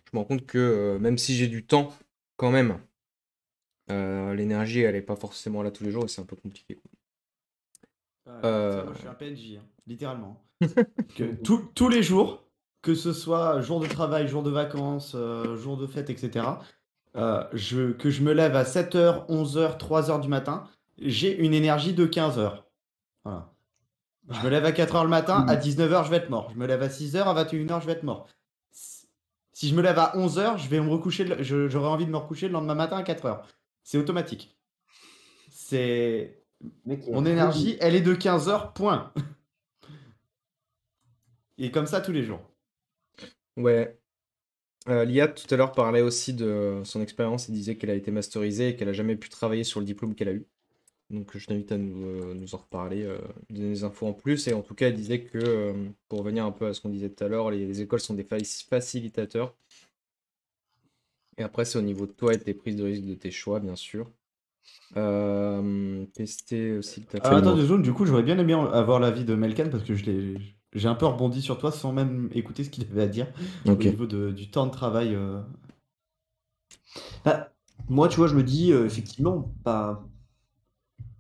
je 0.06 0.10
me 0.14 0.20
rends 0.20 0.26
compte 0.26 0.46
que 0.46 0.98
même 1.00 1.18
si 1.18 1.36
j'ai 1.36 1.48
du 1.48 1.66
temps, 1.66 1.94
quand 2.38 2.52
même, 2.52 2.80
l'énergie, 3.90 4.82
elle 4.82 4.96
est 4.96 5.02
pas 5.02 5.16
forcément 5.16 5.62
là 5.62 5.70
tous 5.72 5.84
les 5.84 5.92
jours 5.92 6.06
et 6.06 6.08
c'est 6.08 6.22
un 6.22 6.26
peu 6.26 6.36
compliqué. 6.36 6.76
quoi. 6.76 6.92
Moi, 8.26 8.94
je 8.94 9.00
suis 9.00 9.08
un 9.08 9.14
PNJ, 9.14 9.58
hein, 9.58 9.66
littéralement. 9.88 10.44
Que 11.16 11.26
tous- 11.44 11.70
tous 11.76 11.90
les 11.90 12.02
jours, 12.02 12.44
que 12.82 12.96
ce 12.96 13.14
soit 13.14 13.62
jour 13.62 13.80
de 13.80 13.88
travail, 13.88 14.28
jour 14.28 14.42
de 14.42 14.50
vacances, 14.50 15.16
jour 15.58 15.78
de 15.78 15.86
fête, 15.86 16.10
etc., 16.10 16.62
je, 17.54 17.92
que 17.92 18.10
je 18.10 18.24
me 18.24 18.34
lève 18.34 18.56
à 18.56 18.64
7h, 18.66 19.26
11h, 19.30 19.78
3h 19.78 20.22
du 20.22 20.28
matin, 20.28 20.64
j'ai 21.00 21.38
une 21.38 21.54
énergie 21.54 21.94
de 21.94 22.06
15h. 22.06 22.64
Voilà. 23.24 23.50
Je 24.30 24.40
me 24.42 24.50
lève 24.50 24.66
à 24.66 24.72
4h 24.72 25.04
le 25.04 25.10
matin, 25.10 25.46
à 25.48 25.56
19h, 25.58 26.06
je 26.06 26.10
vais 26.10 26.18
être 26.18 26.30
mort. 26.30 26.50
Je 26.52 26.58
me 26.58 26.66
lève 26.66 26.82
à 26.82 26.88
6h, 26.88 27.18
à 27.24 27.44
21h, 27.44 27.82
je 27.82 27.86
vais 27.86 27.92
être 27.94 28.04
mort. 28.04 28.28
Si 28.72 29.70
je 29.70 29.76
me 29.76 29.82
lève 29.82 30.00
à 30.00 30.16
11h, 30.16 30.58
je 30.58 30.68
vais 30.70 30.80
me 30.80 30.90
recoucher, 30.90 31.26
le- 31.26 31.44
j'aurai 31.44 31.88
envie 31.88 32.06
de 32.06 32.12
me 32.12 32.18
recoucher 32.18 32.48
le 32.48 32.54
lendemain 32.54 32.76
matin 32.76 32.98
à 32.98 33.04
4h. 33.04 33.42
C'est 33.84 33.98
automatique. 33.98 34.58
C'est. 35.52 36.40
Mon 36.86 37.26
énergie, 37.26 37.78
elle 37.82 37.96
est 37.96 38.02
de 38.02 38.14
15 38.14 38.48
heures, 38.50 38.74
point. 38.74 39.12
Et 41.58 41.72
comme 41.72 41.86
ça 41.86 42.02
tous 42.02 42.12
les 42.14 42.24
jours. 42.24 42.42
Ouais. 43.58 43.98
Euh, 44.90 45.06
Lia, 45.06 45.28
tout 45.28 45.52
à 45.54 45.58
l'heure, 45.58 45.72
parlait 45.72 46.02
aussi 46.02 46.34
de 46.34 46.82
son 46.84 47.02
expérience 47.02 47.48
et 47.48 47.52
disait 47.52 47.78
qu'elle 47.78 47.90
a 47.90 47.94
été 47.96 48.12
masterisée 48.12 48.70
et 48.70 48.76
qu'elle 48.76 48.90
a 48.90 48.94
jamais 48.94 49.16
pu 49.16 49.30
travailler 49.30 49.64
sur 49.64 49.80
le 49.80 49.86
diplôme 49.86 50.16
qu'elle 50.16 50.30
a 50.30 50.34
eu. 50.34 50.46
Donc, 51.10 51.38
je 51.38 51.46
t'invite 51.46 51.72
à 51.72 51.78
nous, 51.78 52.06
euh, 52.06 52.34
nous 52.34 52.56
en 52.56 52.58
reparler, 52.58 53.04
euh, 53.04 53.18
donner 53.50 53.70
des 53.70 53.84
infos 53.84 54.08
en 54.08 54.14
plus. 54.14 54.48
Et 54.48 54.54
en 54.54 54.62
tout 54.62 54.74
cas, 54.76 54.88
elle 54.88 54.96
disait 54.96 55.24
que, 55.24 55.38
euh, 55.38 55.74
pour 56.10 56.20
revenir 56.20 56.46
un 56.46 56.52
peu 56.52 56.66
à 56.68 56.74
ce 56.74 56.82
qu'on 56.82 56.90
disait 56.90 57.10
tout 57.10 57.24
à 57.24 57.28
l'heure, 57.28 57.52
les, 57.52 57.66
les 57.68 57.82
écoles 57.82 58.00
sont 58.00 58.16
des 58.16 58.24
faci- 58.24 58.68
facilitateurs. 58.68 59.56
Et 61.38 61.44
après, 61.44 61.64
c'est 61.64 61.78
au 61.78 61.84
niveau 61.84 62.08
de 62.08 62.12
toi 62.12 62.34
et 62.34 62.38
de 62.40 62.44
tes 62.44 62.56
prises 62.56 62.76
de 62.76 62.84
risque 62.86 63.04
de 63.06 63.14
tes 63.14 63.30
choix, 63.30 63.60
bien 63.60 63.76
sûr. 63.76 64.10
Tester 66.14 66.78
aussi 66.78 67.02
le 67.14 67.20
Alors, 67.22 67.38
attends 67.40 67.58
secondes, 67.58 67.82
du 67.82 67.94
coup, 67.94 68.06
j'aurais 68.06 68.24
bien 68.24 68.38
aimé 68.38 68.54
avoir 68.54 69.00
l'avis 69.00 69.24
de 69.26 69.36
Melkan 69.36 69.70
parce 69.70 69.84
que 69.84 69.96
je 69.96 70.06
l'ai. 70.06 70.38
J'ai 70.74 70.88
un 70.88 70.96
peu 70.96 71.06
rebondi 71.06 71.42
sur 71.42 71.60
toi 71.60 71.72
sans 71.72 71.92
même 71.94 72.30
écouter 72.34 72.64
ce 72.64 72.70
qu'il 72.72 72.86
avait 72.90 73.04
à 73.04 73.08
dire 73.08 73.28
Ok. 73.68 73.86
au 73.86 73.90
niveau 73.90 74.06
de- 74.08 74.32
du 74.32 74.50
temps 74.50 74.66
de 74.66 74.72
travail. 74.72 75.14
euh. 75.16 75.40
Bah, 77.26 77.52
moi, 77.90 78.08
tu 78.08 78.18
vois, 78.18 78.28
je 78.28 78.36
me 78.36 78.44
dis, 78.44 78.72
euh, 78.72 78.86
effectivement, 78.86 79.52
bah, 79.64 80.04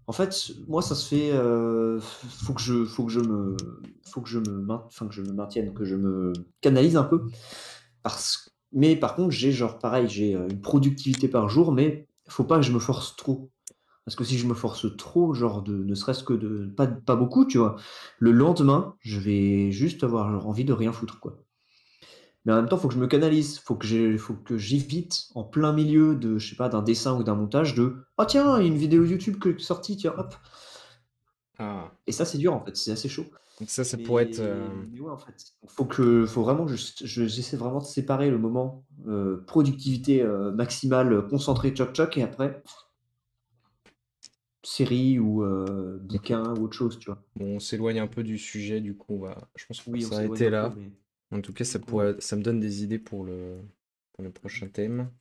en 0.08 0.12
fait, 0.12 0.52
moi, 0.68 0.82
ça 0.82 0.96
se 0.96 1.08
fait, 1.08 1.32
euh, 1.32 2.00
faut 2.02 2.54
que 2.54 2.62
je, 2.62 2.86
faut 2.86 3.06
que 3.06 3.12
je 3.12 3.22
me, 3.22 3.56
faut 4.06 4.22
que 4.22 4.30
je 4.30 4.40
me, 4.40 4.66
enfin, 4.70 5.08
que 5.08 5.14
je 5.14 5.22
me 5.22 5.32
maintienne, 5.32 5.74
que 5.74 5.86
je 5.86 5.96
me 5.96 6.34
canalise 6.62 6.98
un 6.98 7.04
peu, 7.04 7.28
mais 8.72 8.96
par 8.96 9.16
contre, 9.16 9.32
j'ai 9.32 9.52
genre, 9.52 9.80
pareil, 9.80 10.08
j'ai 10.10 10.36
euh, 10.36 10.48
une 10.50 10.62
productivité 10.62 11.28
par 11.28 11.50
jour, 11.50 11.72
mais 11.72 12.08
faut 12.28 12.44
pas 12.44 12.58
que 12.58 12.64
je 12.64 12.72
me 12.72 12.80
force 12.80 13.16
trop. 13.16 13.52
Parce 14.06 14.16
que 14.18 14.24
si 14.26 14.38
je 14.38 14.48
me 14.48 14.54
force 14.54 14.98
trop, 14.98 15.34
genre 15.34 15.62
de, 15.62 15.74
ne 15.84 15.96
serait-ce 15.96 16.24
que 16.24 16.34
de, 16.34 16.66
pas, 16.76 16.88
pas 16.88 17.16
beaucoup, 17.16 17.46
tu 17.46 17.58
vois, 17.58 17.76
le 18.20 18.32
lendemain, 18.32 18.96
je 19.00 19.20
vais 19.20 19.72
juste 19.72 20.04
avoir 20.04 20.46
envie 20.46 20.66
de 20.66 20.74
rien 20.74 20.92
foutre, 20.92 21.20
quoi. 21.20 21.38
Mais 22.46 22.52
en 22.54 22.58
même 22.58 22.68
temps, 22.68 22.78
faut 22.78 22.88
que 22.90 22.94
je 22.94 23.00
me 23.00 23.08
canalise, 23.08 23.60
faut 23.60 23.76
que 23.76 24.18
faut 24.18 24.34
que 24.34 24.58
j'évite 24.58 25.28
en 25.36 25.44
plein 25.44 25.72
milieu 25.74 26.16
de, 26.16 26.38
je 26.38 26.50
sais 26.50 26.56
pas, 26.58 26.70
d'un 26.70 26.82
dessin 26.82 27.18
ou 27.18 27.24
d'un 27.24 27.36
montage 27.36 27.74
de, 27.76 27.96
oh 28.18 28.26
tiens, 28.26 28.58
il 28.60 28.64
y 28.64 28.66
a 28.66 28.68
une 28.68 28.78
vidéo 28.78 29.06
YouTube 29.06 29.40
que 29.40 29.58
sortie, 29.60 29.96
tiens, 29.98 30.14
hop. 30.18 30.36
Ah, 31.60 31.92
Et 32.08 32.12
ça, 32.12 32.26
c'est 32.26 32.38
dur 32.38 32.54
en 32.54 32.64
fait, 32.66 32.76
c'est 32.76 32.92
assez 32.92 33.08
chaud. 33.08 33.26
donc 33.60 33.70
ça, 33.70 33.84
ça 33.84 33.96
Mais- 33.98 34.04
pourrait 34.04 34.24
être. 34.26 34.40
euh, 34.40 34.68
mais 34.92 35.00
ouais, 35.00 35.12
en 35.12 35.18
fait, 35.18 35.36
faut 35.68 35.86
que, 35.86 36.26
faut 36.26 36.42
vraiment, 36.44 36.68
je- 36.68 36.76
je- 37.06 37.28
j'essaie 37.28 37.56
vraiment 37.58 37.80
de 37.80 37.86
séparer 37.86 38.30
le 38.30 38.38
moment 38.40 38.84
euh, 39.08 39.44
productivité 39.48 40.22
euh, 40.22 40.52
maximale, 40.52 41.28
concentré, 41.28 41.72
tchoc 41.72 41.94
tchoc, 41.94 42.18
et 42.18 42.24
après 42.24 42.62
série 44.66 45.20
ou 45.20 45.44
bouquin 46.02 46.54
ou 46.56 46.64
autre 46.64 46.74
chose, 46.76 46.98
tu 47.00 47.06
vois. 47.08 47.22
Bon, 47.36 47.56
on 47.56 47.60
s'éloigne 47.60 48.00
un 48.00 48.08
peu 48.08 48.24
du 48.24 48.38
sujet, 48.38 48.80
du 48.82 48.96
coup, 48.96 49.16
on 49.16 49.20
va... 49.20 49.48
je 49.56 49.66
pense 49.66 49.82
qu'on 49.82 49.92
va 49.92 50.00
s'éloigne 50.00 50.24
s'arrêter 50.26 50.50
là. 50.50 50.70
peu, 50.70 50.80
mais- 50.80 50.92
En 51.34 51.42
tout 51.42 51.54
cas, 51.54 51.64
ça, 51.66 51.80
Ouais. 51.80 51.86
pourrait, 51.86 52.16
ça 52.20 52.36
me 52.36 52.44
donne 52.44 52.60
des 52.60 52.84
idées 52.84 53.00
pour 53.00 53.24
le, 53.24 53.60
pour 54.14 54.24
le 54.24 54.32
prochain 54.32 54.68
thème. 54.68 55.12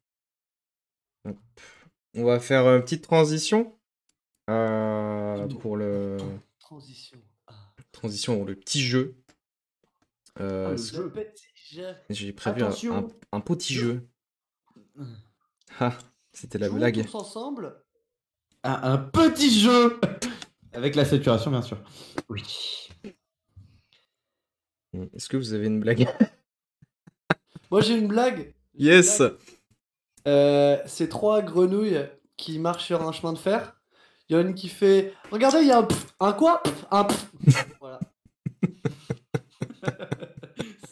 Hop. 1.26 1.36
On 2.14 2.24
va 2.24 2.38
faire 2.40 2.66
une 2.66 2.82
petite 2.82 3.02
transition 3.04 3.78
euh, 4.50 5.46
pour 5.60 5.76
le 5.76 6.18
Transition. 6.58 7.18
transition, 7.92 8.44
le 8.44 8.54
petit 8.56 8.82
jeu. 8.82 9.16
Euh, 10.40 10.68
Ah, 10.68 10.70
le 10.72 10.76
jeu. 10.76 11.10
petit 11.10 11.46
jeu. 11.76 11.94
J'ai 12.10 12.32
prévu 12.32 12.62
un, 12.62 12.66
Attention. 12.66 12.96
un- 13.32 13.36
un 13.36 13.40
petit 13.40 13.72
jeu. 13.74 14.06
Ah, 15.80 15.96
c'était 16.32 16.58
la 16.58 16.68
Jouons 16.68 16.76
blague. 16.76 17.02
tous 17.06 17.14
ensemble. 17.14 17.82
Un, 18.64 18.92
un 18.92 18.98
petit 18.98 19.58
jeu 19.60 19.98
Avec 20.74 20.94
la 20.94 21.04
saturation, 21.04 21.50
bien 21.50 21.62
sûr. 21.62 21.78
Oui. 22.28 22.42
Est-ce 25.14 25.28
que 25.28 25.36
vous 25.36 25.52
avez 25.52 25.66
une 25.66 25.80
blague? 25.80 26.06
Moi 27.70 27.80
j'ai 27.80 27.94
une 27.96 28.08
blague. 28.08 28.54
Une 28.74 28.86
Yes 28.86 29.18
blague. 29.18 29.36
Euh, 30.28 30.78
c'est 30.86 31.08
trois 31.08 31.42
grenouilles 31.42 32.06
qui 32.36 32.58
marchent 32.58 32.86
sur 32.86 33.02
un 33.06 33.12
chemin 33.12 33.32
de 33.32 33.38
fer. 33.38 33.76
Il 34.28 34.34
y 34.34 34.36
en 34.36 34.40
a 34.40 34.42
une 34.48 34.54
qui 34.54 34.68
fait 34.68 35.14
Regardez, 35.30 35.58
il 35.62 35.68
y 35.68 35.72
a 35.72 35.78
un 35.78 35.82
pff, 35.82 36.14
un 36.20 36.32
quoi? 36.32 36.62
Pff, 36.62 36.84
Un 36.90 37.04
pff. 37.04 37.30
Voilà. 37.80 38.00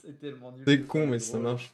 C'est 0.02 0.18
tellement 0.18 0.52
nul. 0.52 0.64
C'est 0.66 0.82
con, 0.82 1.06
mais 1.06 1.18
ça 1.18 1.39
marche. 1.39 1.72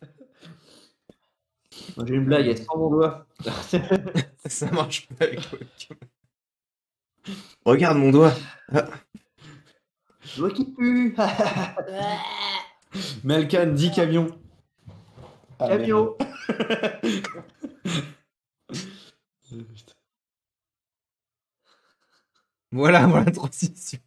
Moi, 1.97 2.07
j'ai 2.07 2.15
une 2.15 2.25
blague, 2.25 2.47
elle 2.47 2.59
sent 2.59 2.67
mon 2.77 2.91
doigt. 2.91 3.27
Ça 4.47 4.71
marche 4.71 5.09
pas 5.09 5.25
avec. 5.25 5.41
Regarde 7.65 7.99
mon 7.99 8.11
doigt. 8.11 8.35
Doigt 10.37 10.51
qui 10.51 10.65
pue. 10.73 11.17
Melkan, 13.25 13.67
10 13.73 13.91
camions. 13.93 14.29
Ah, 15.59 15.69
Camion. 15.69 16.15
Putain. 17.03 17.45
Voilà, 22.73 23.07
voilà 23.07 23.27
la 23.27 23.31
transition. 23.33 23.99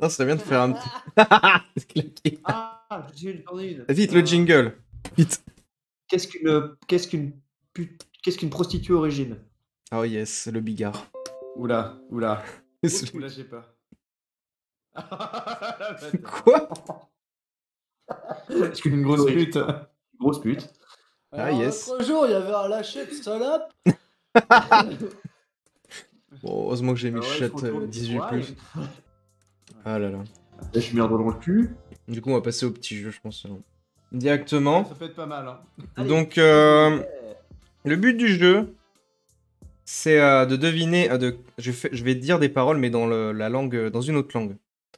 Non, 0.00 0.08
ça 0.08 0.24
vient 0.24 0.36
de 0.36 0.40
faire 0.40 0.62
un 0.62 0.72
petit. 0.72 0.88
Ah, 2.44 2.86
j'ai 3.16 3.32
une, 3.32 3.42
j'en 3.44 3.58
ai 3.58 3.72
une. 3.72 3.84
Vite 3.88 4.12
le 4.12 4.20
Euh, 4.20 4.24
jingle. 4.26 4.76
Vite. 5.16 5.44
Qu'est-ce 6.06 6.28
qu'une 6.28 6.76
qu'est-ce 6.86 7.08
qu'une 7.08 7.32
pute- 7.72 8.06
qu'est-ce 8.22 8.38
qu'une 8.38 8.50
prostituée 8.50 8.94
au 8.94 9.00
régime 9.00 9.36
Oh 9.92 10.04
yes, 10.04 10.46
le 10.46 10.60
bigard. 10.60 11.10
Oula, 11.56 11.98
oula. 12.10 12.44
Oula, 13.14 13.28
j'ai 13.28 13.42
peur. 13.44 13.73
Quoi? 16.22 16.68
Est-ce 18.50 18.82
qu'une 18.82 19.02
grosse 19.02 19.26
pute 19.26 19.58
Grosse 20.20 20.40
pute. 20.40 20.68
Ah, 21.32 21.46
Alors, 21.46 21.60
yes. 21.60 21.88
L'autre 21.88 22.04
jour, 22.04 22.26
il 22.26 22.32
y 22.32 22.34
avait 22.34 22.52
un 22.52 22.68
lâcher 22.68 23.06
de 23.06 23.12
salope. 23.12 23.72
Bon, 26.42 26.64
heureusement 26.64 26.92
que 26.92 26.98
j'ai 26.98 27.10
mis 27.10 27.20
Ah 27.22 27.26
ouais, 27.26 27.36
chat 27.38 27.48
faut 27.48 27.58
tourner 27.60 27.76
euh, 27.78 27.80
du 27.86 27.86
18 28.00 28.18
poil. 28.18 28.28
plus. 28.42 28.54
Ah 29.84 29.98
là 29.98 30.10
là. 30.10 30.18
Je 30.74 30.80
suis 30.80 30.96
doigt 30.96 31.08
dans 31.08 31.16
le 31.28 31.32
cul. 31.34 31.70
Du 32.08 32.20
coup, 32.20 32.30
on 32.30 32.34
va 32.34 32.40
passer 32.42 32.66
au 32.66 32.70
petit 32.70 32.96
jeu, 32.96 33.10
je 33.10 33.20
pense. 33.20 33.46
directement. 34.12 34.84
Ça 34.84 34.94
peut 34.94 35.04
être 35.06 35.14
pas 35.14 35.26
mal. 35.26 35.46
Hein. 35.96 36.04
Donc, 36.04 36.36
euh, 36.38 37.02
le 37.84 37.96
but 37.96 38.14
du 38.14 38.28
jeu, 38.28 38.74
c'est 39.84 40.20
euh, 40.20 40.44
de 40.44 40.56
deviner. 40.56 41.10
euh, 41.10 41.18
de, 41.18 41.36
je, 41.58 41.72
fais- 41.72 41.90
je 41.92 42.04
vais 42.04 42.14
dire 42.14 42.38
des 42.38 42.48
paroles, 42.48 42.78
mais 42.78 42.90
dans 42.90 43.06
le- 43.06 43.32
la 43.32 43.48
langue, 43.48 43.74
euh, 43.76 43.88
dans 43.90 44.00
une 44.02 44.16
autre 44.16 44.36
langue. 44.36 44.56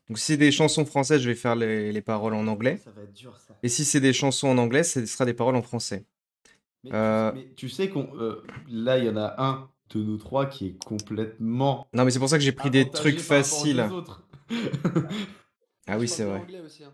Donc, 0.09 0.19
si 0.19 0.25
c'est 0.27 0.37
des 0.37 0.53
chansons 0.53 0.85
françaises, 0.85 1.21
je 1.21 1.29
vais 1.29 1.35
faire 1.35 1.57
les, 1.57 1.91
les 1.93 2.01
paroles 2.03 2.35
en 2.35 2.47
anglais. 2.47 2.81
Ça 2.85 2.91
va 2.91 3.03
être 3.03 3.13
dur 3.13 3.37
ça. 3.39 3.55
Et 3.63 3.69
si 3.69 3.85
c'est 3.85 4.01
des 4.01 4.13
chansons 4.13 4.49
en 4.49 4.59
anglais, 4.59 4.85
ce 4.85 5.05
sera 5.07 5.25
des 5.25 5.35
paroles 5.35 5.57
en 5.57 5.63
français. 5.63 6.05
Mais, 6.85 6.91
Euh. 6.95 7.33
mais 7.35 7.49
tu 7.57 7.69
sais 7.69 7.89
qu'on 7.91 8.09
euh, 8.17 8.43
là 8.69 8.99
il 8.99 9.05
y 9.07 9.09
en 9.09 9.17
a 9.17 9.35
un 9.43 9.69
de 9.93 10.01
nous 10.03 10.17
trois 10.19 10.47
qui 10.47 10.67
est 10.69 10.85
complètement 10.85 11.89
Non, 11.93 12.05
mais 12.05 12.11
c'est 12.13 12.19
pour 12.21 12.29
ça 12.29 12.39
que 12.39 12.45
j'ai 12.45 12.53
pris 12.53 12.71
des 12.71 12.89
trucs 12.89 13.19
faciles. 13.19 13.89
Ah 15.89 15.99
oui, 15.99 16.09
c'est 16.09 16.25
vrai. 16.25 16.43
aussi, 16.65 16.85
hein. 16.85 16.93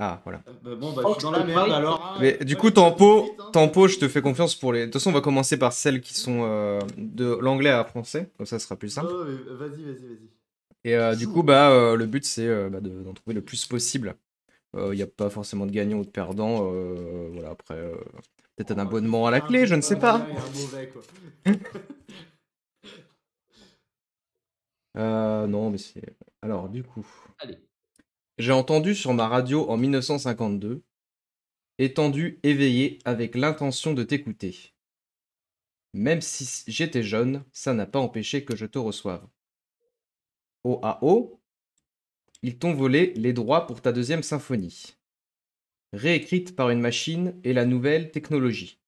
Ah, 0.00 0.20
voilà. 0.24 0.42
Bah 0.64 0.74
bon 0.74 0.92
bah 0.92 1.02
je 1.06 1.12
suis 1.12 1.22
dans 1.22 1.30
la 1.30 1.44
merde 1.44 1.70
alors. 1.70 2.04
hein. 2.04 2.18
Mais 2.20 2.36
du 2.44 2.56
coup, 2.56 2.70
Tempo, 2.70 3.36
hein. 3.38 3.50
Tempo, 3.52 3.86
je 3.86 3.96
te 3.98 4.08
fais 4.08 4.20
confiance 4.22 4.54
pour 4.56 4.72
les. 4.72 4.80
De 4.80 4.84
toute 4.86 4.94
façon, 4.94 5.10
on 5.10 5.12
va 5.12 5.20
commencer 5.20 5.56
par 5.56 5.72
celles 5.72 6.00
qui 6.00 6.14
sont 6.14 6.40
euh, 6.44 6.80
de 6.96 7.38
l'anglais 7.40 7.70
à 7.70 7.84
français, 7.84 8.30
comme 8.36 8.44
ça, 8.46 8.58
ce 8.58 8.64
sera 8.66 8.76
plus 8.76 8.88
simple. 8.90 9.12
Vas-y 9.12 9.82
vas-y 9.84 9.84
vas-y. 9.84 10.28
Et 10.84 10.96
euh, 10.96 11.14
du 11.16 11.28
coup, 11.28 11.42
bah, 11.42 11.70
euh, 11.70 11.96
le 11.96 12.06
but, 12.06 12.24
c'est 12.24 12.46
euh, 12.46 12.68
bah, 12.70 12.80
de- 12.80 13.02
d'en 13.02 13.14
trouver 13.14 13.34
le 13.34 13.42
plus 13.44 13.66
possible. 13.66 14.16
Il 14.76 14.90
n'y 14.92 15.02
a 15.02 15.06
pas 15.06 15.30
forcément 15.30 15.66
de 15.66 15.72
gagnant 15.72 15.98
ou 15.98 16.04
de 16.04 16.10
perdant. 16.10 16.64
voilà, 17.32 17.50
après, 17.50 17.76
peut-être 18.56 18.72
un 18.72 18.78
abonnement 18.78 19.26
à 19.26 19.30
la 19.30 19.40
clé, 19.40 19.66
je 19.66 19.74
ne 19.74 19.82
sais 19.82 19.96
pas. 19.96 20.28
Euh, 24.96 25.46
non, 25.46 25.70
mais 25.70 25.78
c'est. 25.78 26.16
Alors, 26.42 26.68
du 26.68 26.82
coup. 26.82 27.06
J'ai 28.38 28.52
entendu 28.52 28.94
sur 28.94 29.12
ma 29.12 29.26
radio 29.26 29.68
en 29.68 29.76
1952 29.76 30.84
Étendu, 31.78 32.40
éveillé, 32.44 33.00
avec 33.04 33.34
l'intention 33.34 33.94
de 33.94 34.04
t'écouter. 34.04 34.74
Même 35.94 36.20
si 36.20 36.62
j'étais 36.66 37.02
jeune, 37.02 37.42
ça 37.50 37.72
n'a 37.72 37.86
pas 37.86 37.98
empêché 37.98 38.44
que 38.44 38.54
je 38.54 38.66
te 38.66 38.76
reçoive. 38.78 39.26
OAO, 40.64 41.38
ils 42.42 42.58
t'ont 42.58 42.74
volé 42.74 43.12
les 43.16 43.32
droits 43.32 43.66
pour 43.66 43.80
ta 43.80 43.92
deuxième 43.92 44.22
symphonie. 44.22 44.96
Réécrite 45.92 46.56
par 46.56 46.70
une 46.70 46.80
machine 46.80 47.38
et 47.44 47.52
la 47.52 47.64
nouvelle 47.64 48.10
technologie. 48.10 48.78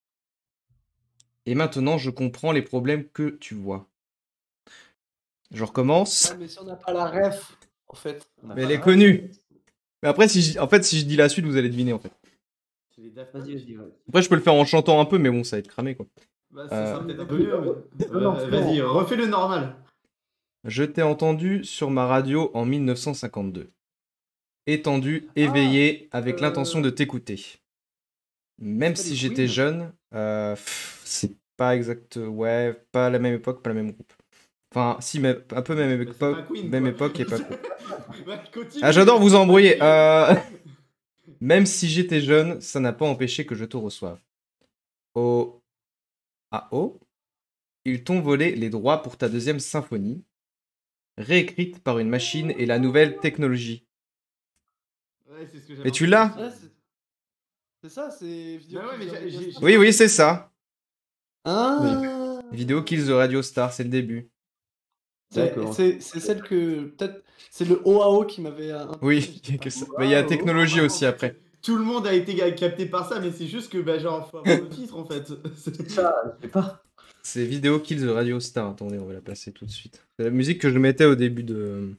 Et 1.47 1.55
maintenant, 1.55 1.97
je 1.99 2.11
comprends 2.11 2.53
les 2.53 2.63
problèmes 2.63 3.05
que 3.09 3.31
tu 3.31 3.55
vois. 3.55 3.89
Je 5.53 5.63
recommence. 5.63 6.33
Ah, 6.33 6.37
mais 6.39 6.49
si 6.49 6.59
on 6.59 6.65
n'a 6.65 6.75
pas 6.75 6.93
la 6.93 7.07
ref, 7.07 7.57
en 7.87 7.95
fait. 7.95 8.29
On 8.43 8.49
Mais 8.49 8.63
elle 8.65 8.73
est 8.73 8.81
connue. 8.81 9.31
Mais 10.03 10.09
après, 10.09 10.27
si 10.29 10.43
je... 10.43 10.59
en 10.59 10.67
fait, 10.69 10.83
si 10.85 10.99
je 10.99 11.05
dis 11.05 11.15
la 11.17 11.29
suite, 11.29 11.45
vous 11.47 11.57
allez 11.57 11.69
deviner 11.69 11.93
en 11.93 12.01
fait. 12.01 12.11
Après, 14.09 14.23
je 14.23 14.29
peux 14.29 14.35
le 14.35 14.41
faire 14.41 14.55
en 14.55 14.65
chantant 14.65 15.01
un 15.01 15.05
peu, 15.05 15.19
mais 15.19 15.31
bon, 15.31 15.45
ça 15.45 15.57
va 15.57 15.61
être 15.61 15.69
cramé 15.69 15.95
quoi. 15.95 16.07
Bah, 16.51 16.69
ça 16.69 16.75
Euh. 16.77 16.95
sera 16.95 17.05
peut-être 17.07 17.21
un 17.21 17.27
peu 17.27 17.39
mieux. 17.39 17.61
mais- 17.61 18.07
Euh, 18.11 18.49
Vas-y, 18.49 18.81
refais 18.81 19.17
le 19.17 19.27
normal. 19.27 19.77
Je 20.67 20.83
t'ai 20.83 21.03
entendu 21.03 21.65
sur 21.65 21.91
ma 21.91 22.07
radio 22.07 22.51
en 22.55 22.65
1952. 22.65 23.71
Étendu, 24.67 25.29
éveillé, 25.37 26.09
avec 26.11 26.39
euh, 26.39 26.41
l'intention 26.41 26.81
de 26.81 26.91
t'écouter. 26.91 27.41
Même 28.59 28.97
si 28.97 29.15
j'étais 29.15 29.47
jeune, 29.47 29.93
euh, 30.13 30.57
c'est 31.05 31.37
pas 31.57 31.77
exact. 31.77 32.17
Ouais, 32.17 32.75
pas 32.91 33.11
la 33.11 33.21
même 33.21 33.35
époque, 33.35 33.63
pas 33.63 33.71
le 33.71 33.77
même 33.77 33.93
groupe. 33.93 34.13
Enfin, 34.75 34.97
si, 35.01 35.21
mais 35.21 35.37
un 35.53 35.63
peu 35.63 35.77
même 35.77 36.03
époque, 36.03 36.47
Queen, 36.49 36.69
même 36.69 36.87
époque 36.89 37.21
et 37.21 37.25
pas 37.25 37.39
continue. 38.53 38.83
Ah, 38.83 38.91
j'adore 38.91 39.21
vous 39.21 39.37
embrouiller. 39.37 39.81
Euh, 39.81 40.35
Même 41.41 41.67
si 41.67 41.89
j'étais 41.89 42.21
jeune, 42.21 42.61
ça 42.61 42.81
n'a 42.81 42.93
pas 42.93 43.07
empêché 43.07 43.47
que 43.47 43.55
je 43.55 43.65
te 43.65 43.77
reçoive. 43.77 44.21
Au 45.15 45.63
AO, 46.51 47.01
ils 47.85 48.05
t'ont 48.05 48.21
volé 48.21 48.55
les 48.55 48.71
droits 48.71 49.03
pour 49.03 49.17
ta 49.17 49.29
deuxième 49.29 49.61
symphonie, 49.61 50.25
réécrite 51.19 51.83
par 51.83 51.99
une 51.99 52.09
machine 52.09 52.53
et 52.57 52.67
la 52.67 52.79
nouvelle 52.79 53.19
technologie. 53.19 53.87
Ouais, 55.31 55.47
c'est 55.53 55.59
ce 55.61 55.67
que 55.67 55.75
j'avais 55.75 55.85
Mais 55.85 55.91
tu 55.91 56.07
l'as 56.07 56.35
Ouais, 56.37 56.51
c'est- 56.51 57.89
ça, 57.89 58.11
c'est 58.11 58.57
vidéo. 58.57 58.81
Bah 58.81 58.89
ouais, 58.99 59.07
mais 59.07 59.55
Oui, 59.63 59.77
oui, 59.77 59.93
c'est 59.93 60.09
ça. 60.09 60.53
Ah 61.45 62.41
Vidéo 62.53 62.83
Kills 62.83 63.07
the 63.07 63.11
Radio 63.11 63.43
Star, 63.43 63.73
c'est 63.73 63.85
le 63.85 63.91
début. 63.91 64.29
C'est- 65.31 66.01
celle 66.01 66.43
que. 66.43 66.85
Peut-être. 66.85 67.23
C'est 67.51 67.65
le 67.65 67.81
OAO 67.85 68.25
qui 68.25 68.41
m'avait. 68.41 68.73
Oui, 69.03 69.41
que 69.63 69.71
ça- 69.71 69.87
mais 69.99 70.07
il 70.07 70.11
y 70.11 70.15
a 70.15 70.23
technologie 70.23 70.81
aussi 70.81 71.05
après. 71.07 71.39
Tout 71.63 71.77
le 71.77 71.83
monde 71.85 72.07
a 72.07 72.15
été 72.15 72.37
capté 72.55 72.87
par 72.87 73.09
ça, 73.09 73.19
mais 73.21 73.33
c'est 73.33 73.47
juste 73.49 73.73
que, 73.73 73.79
bah, 73.79 73.99
genre, 73.99 74.31
faut 74.31 74.39
avoir 74.39 74.57
le 74.61 74.69
titre 74.69 74.97
en 74.97 75.05
fait. 75.05 75.33
C'est- 75.57 75.91
Ça, 75.91 76.15
je 76.41 76.43
sais 76.47 76.49
pas. 76.53 76.83
C'est 77.29 77.45
Vidéo 77.45 77.81
Kills 77.81 78.03
the 78.07 78.11
Radio 78.11 78.39
Star. 78.39 78.71
Attendez, 78.71 78.99
on 79.01 79.05
va 79.05 79.13
la 79.15 79.21
placer 79.21 79.51
tout 79.51 79.65
de 79.67 79.71
suite. 79.71 80.07
C'est 80.17 80.25
la 80.25 80.31
musique 80.31 80.61
que 80.61 80.71
je 80.71 80.79
mettais 80.79 81.07
au 81.07 81.17
début 81.17 81.43
de, 81.43 81.91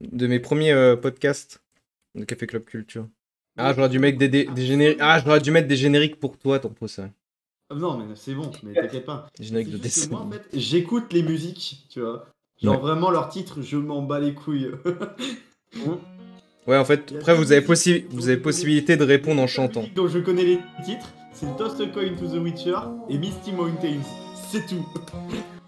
de 0.00 0.26
mes 0.26 0.40
premiers 0.40 0.72
euh, 0.72 0.96
podcasts 0.96 1.62
de 2.14 2.24
Café 2.24 2.46
Club 2.46 2.64
Culture. 2.64 3.06
Ah, 3.58 3.74
j'aurais 3.76 3.90
dû 3.90 3.98
mettre 3.98 4.16
des, 4.16 4.28
des, 4.30 4.46
des 4.46 4.64
génériques. 4.64 4.96
Ah, 5.02 5.20
j'aurais 5.22 5.40
dû 5.42 5.50
mettre 5.50 5.68
des 5.68 5.76
génériques 5.76 6.18
pour 6.18 6.38
toi, 6.38 6.58
ton 6.58 6.72
ça. 6.86 7.10
Ah, 7.68 7.74
non, 7.74 7.98
mais 7.98 8.14
c'est 8.16 8.32
bon, 8.32 8.50
mais 8.62 8.72
t'inquiète 8.72 9.04
pas. 9.04 9.26
Génériques 9.38 9.72
de 9.72 9.76
dessin. 9.76 10.08
moi, 10.10 10.20
en 10.22 10.30
fait, 10.30 10.48
j'écoute 10.54 11.12
les 11.12 11.22
musiques, 11.22 11.84
tu 11.90 12.00
vois. 12.00 12.26
Genre, 12.62 12.76
Ouais. 12.76 12.80
vraiment, 12.80 13.10
leur 13.10 13.28
titre, 13.28 13.60
je 13.60 13.76
m'en 13.76 14.00
bats 14.00 14.20
les 14.20 14.32
couilles. 14.32 14.70
Ouais, 16.66 16.78
en 16.78 16.84
fait, 16.86 17.12
après, 17.18 17.34
vous 17.34 17.52
avez, 17.52 17.60
possi- 17.66 18.06
vous 18.08 18.28
avez 18.28 18.38
possibilité 18.38 18.96
de 18.96 19.04
répondre 19.04 19.42
en 19.42 19.46
chantant. 19.46 19.84
dont 19.94 20.08
je 20.08 20.18
connais 20.18 20.44
les 20.44 20.58
titres, 20.82 21.12
c'est 21.32 21.54
Toss 21.58 21.78
a 21.78 21.86
Coin 21.88 22.14
to 22.18 22.26
the 22.26 22.40
Witcher 22.42 22.76
et 23.10 23.18
Misty 23.18 23.52
Mountains. 23.52 24.00
C'est 24.50 24.66
tout. 24.66 24.84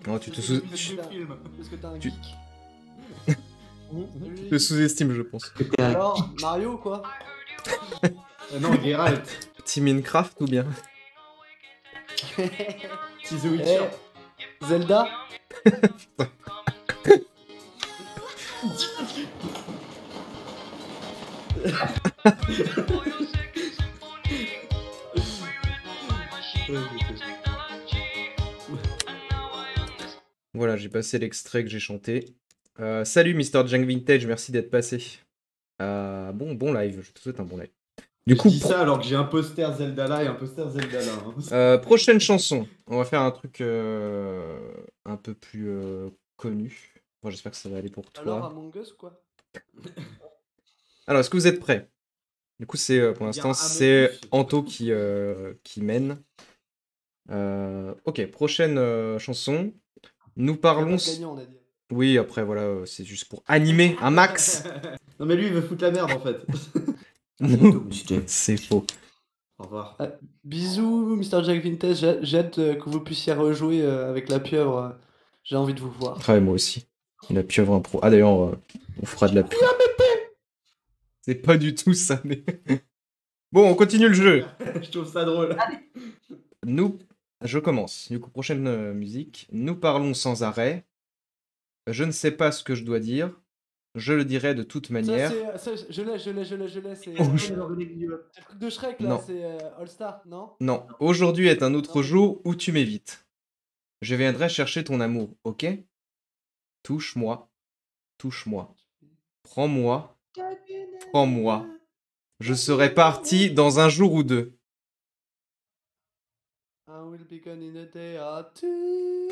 Oh, 0.09 0.19
tu 0.19 0.31
te 0.31 0.37
C'est 0.37 0.43
sous- 0.43 0.61
des 0.61 0.67
musiques 0.67 0.97
de 0.97 1.03
tu- 1.03 1.09
films. 1.11 1.37
Parce 1.57 1.69
que 1.69 1.77
t'es 1.77 1.87
un 1.87 1.99
Tu- 1.99 2.11
geek. 2.11 2.37
tu 4.37 4.49
te 4.51 4.59
sous-estimes, 4.59 5.13
je 5.13 5.23
pense. 5.23 5.53
Alors, 5.79 6.29
Mario 6.41 6.77
quoi 6.79 7.03
Euh, 8.05 8.59
non, 8.61 8.73
Geralt. 8.83 9.49
Petit 9.59 9.81
Minecraft 9.81 10.41
ou 10.41 10.47
bien 10.47 10.67
C'est 12.37 13.37
The 13.37 13.45
Witcher. 13.45 13.85
Eh, 14.41 14.67
Zelda 14.67 15.07
Voilà, 30.63 30.77
j'ai 30.77 30.89
passé 30.89 31.19
l'extrait 31.19 31.65
que 31.65 31.69
j'ai 31.71 31.81
chanté. 31.81 32.37
Euh, 32.79 33.05
salut 33.05 33.35
Mr. 33.35 33.67
Junk 33.67 33.85
Vintage, 33.85 34.25
merci 34.27 34.53
d'être 34.53 34.71
passé. 34.71 35.03
Euh, 35.81 36.31
bon, 36.31 36.55
bon 36.55 36.73
live, 36.73 37.03
je 37.03 37.11
te 37.11 37.19
souhaite 37.19 37.41
un 37.41 37.45
bon 37.45 37.57
live. 37.57 37.73
Du 38.29 38.35
Je 38.35 38.39
coup, 38.39 38.49
dis 38.49 38.61
pro- 38.61 38.69
ça 38.69 38.81
alors 38.83 39.01
que 39.01 39.05
j'ai 39.05 39.17
un 39.17 39.25
poster 39.25 39.69
Zelda 39.77 40.07
là 40.07 40.23
et 40.23 40.29
un 40.29 40.35
poster 40.35 40.71
Zelda 40.71 41.05
là. 41.05 41.13
hein. 41.15 41.35
euh, 41.53 41.79
prochaine 41.79 42.21
chanson. 42.21 42.69
On 42.87 42.99
va 42.99 43.05
faire 43.05 43.23
un 43.23 43.33
truc 43.33 43.61
euh, 43.61 44.57
un 45.05 45.17
peu 45.17 45.35
plus 45.35 45.69
euh, 45.69 46.11
connu. 46.37 46.95
Bon, 47.25 47.31
j'espère 47.31 47.51
que 47.51 47.59
ça 47.59 47.69
va 47.69 47.79
aller 47.79 47.91
pour 47.91 48.09
toi. 48.13 48.23
Alors 48.23 48.45
Among 48.45 48.73
Us 48.77 48.93
ou 48.93 48.97
quoi 48.99 49.21
Alors, 51.09 51.23
est-ce 51.23 51.29
que 51.31 51.37
vous 51.39 51.49
êtes 51.49 51.59
prêts? 51.59 51.89
Du 52.61 52.67
coup, 52.69 52.77
c'est 52.77 53.01
euh, 53.01 53.13
pour 53.13 53.27
l'instant, 53.27 53.53
c'est. 53.53 54.13
Anto 54.31 54.63
qui, 54.63 54.93
euh, 54.93 55.55
qui 55.65 55.83
mène. 55.83 56.23
Euh, 57.31 57.95
ok, 58.05 58.25
prochaine 58.31 58.79
euh, 58.79 59.19
chanson. 59.19 59.73
Nous 60.37 60.57
parlons. 60.57 60.97
de 60.97 61.01
gagnant, 61.15 61.35
on 61.35 61.39
a 61.39 61.45
dit. 61.45 61.57
Oui, 61.91 62.17
après, 62.19 62.43
voilà, 62.43 62.63
euh, 62.63 62.87
c'est 62.87 63.05
juste 63.05 63.27
pour 63.29 63.43
animer 63.47 63.97
un 64.01 64.11
max. 64.11 64.65
non 65.21 65.27
mais 65.27 65.37
lui 65.37 65.47
il 65.47 65.53
veut 65.53 65.61
foutre 65.63 65.83
la 65.85 65.91
merde 65.91 66.11
en 66.13 66.21
fait. 66.21 66.39
c'est 68.27 68.57
faux. 68.57 68.87
Au 69.59 69.65
revoir. 69.65 69.97
Ah, 69.99 70.09
bisous, 70.45 71.17
Mr. 71.17 71.45
Jack 71.45 71.63
Vintage. 71.63 72.05
J'ai- 72.23 72.39
hâte 72.39 72.59
euh, 72.59 72.75
que 72.75 72.89
vous 72.89 73.01
puissiez 73.01 73.33
rejouer 73.35 73.83
euh, 73.83 74.09
avec 74.11 74.29
la 74.29 74.41
pieuvre. 74.41 74.79
euh, 74.79 74.89
J'ai 75.45 75.57
envie 75.57 75.75
de 75.75 75.81
vous 75.81 75.91
voir. 75.91 76.19
Ah, 76.27 76.37
et 76.37 76.41
moi 76.41 76.55
aussi. 76.55 76.87
La 77.31 77.43
pieuvre 77.43 77.75
impro. 77.75 78.01
Ah, 78.03 78.11
d'ailleurs, 78.11 78.43
euh, 78.43 78.59
on 79.01 79.07
fera 79.07 79.29
de 79.29 79.35
la 79.35 79.43
pieuvre. 79.45 79.65
C'est 81.21 81.37
pas 81.37 81.57
du 81.57 81.75
tout 81.75 81.95
ça, 81.95 82.21
mais. 82.25 82.43
bon, 83.53 83.69
on 83.71 83.75
continue 83.75 84.09
le 84.09 84.15
jeu. 84.15 84.45
Je 84.83 84.91
trouve 84.91 85.07
ça 85.13 85.25
drôle. 85.25 85.57
Nous, 86.67 86.99
je 87.45 87.59
commence. 87.59 88.09
Du 88.11 88.21
coup, 88.21 88.31
prochaine 88.31 88.67
euh, 88.67 88.95
musique. 88.95 89.49
Nous 89.53 89.77
parlons 89.77 90.15
sans 90.15 90.43
arrêt. 90.43 90.85
Je 91.89 92.05
ne 92.05 92.13
sais 92.13 92.31
pas 92.31 92.53
ce 92.53 92.63
que 92.63 92.75
je 92.75 92.85
dois 92.85 93.01
dire. 93.01 93.39
Je 93.95 94.13
le 94.15 94.25
dirai 94.25 94.55
de 94.55 94.63
toute 94.63 94.89
manière. 94.91 95.31
ça, 95.59 95.73
je 95.91 96.03
l'ai, 96.03 96.19
je 96.19 96.31
l'ai, 96.31 96.45
je 96.45 96.55
l'ai, 96.55 96.69
je 96.69 96.81
l'ai. 96.81 96.95
C'est 96.95 97.15
Oh, 97.19 97.25
euh, 97.25 97.37
je- 97.37 97.47
c'est 97.47 97.57
le 97.57 98.29
truc 98.45 98.59
de 98.59 98.71
Shrek 98.71 99.01
là, 99.01 99.19
c'est 99.27 99.45
euh, 99.45 99.59
All 99.79 99.89
Star, 99.89 100.23
non? 100.27 100.53
Non, 100.61 100.87
aujourd'hui 101.01 101.49
est 101.49 101.63
un 101.63 101.75
autre 101.75 102.03
jour 102.03 102.41
où 102.45 102.55
tu 102.55 102.73
m'évites. 102.73 103.27
Je 104.01 104.15
viendrai 104.15 104.49
chercher 104.49 104.83
ton 104.83 105.01
amour, 105.01 105.37
ok? 105.45 105.67
Touche-moi, 106.83 107.51
touche-moi. 108.19 108.75
Prends-moi, 109.43 110.17
prends-moi. 111.13 111.67
Je 112.41 112.55
serai 112.55 112.95
parti 112.95 113.51
dans 113.51 113.79
un 113.79 113.89
jour 113.89 114.15
ou 114.15 114.23
deux. 114.23 114.57
Will 117.13 117.25
be 117.29 117.41
gone 117.45 117.61
in 117.63 117.77
a 117.77 117.85
day 117.85 118.17
or 118.19 118.47
two. 118.55 119.29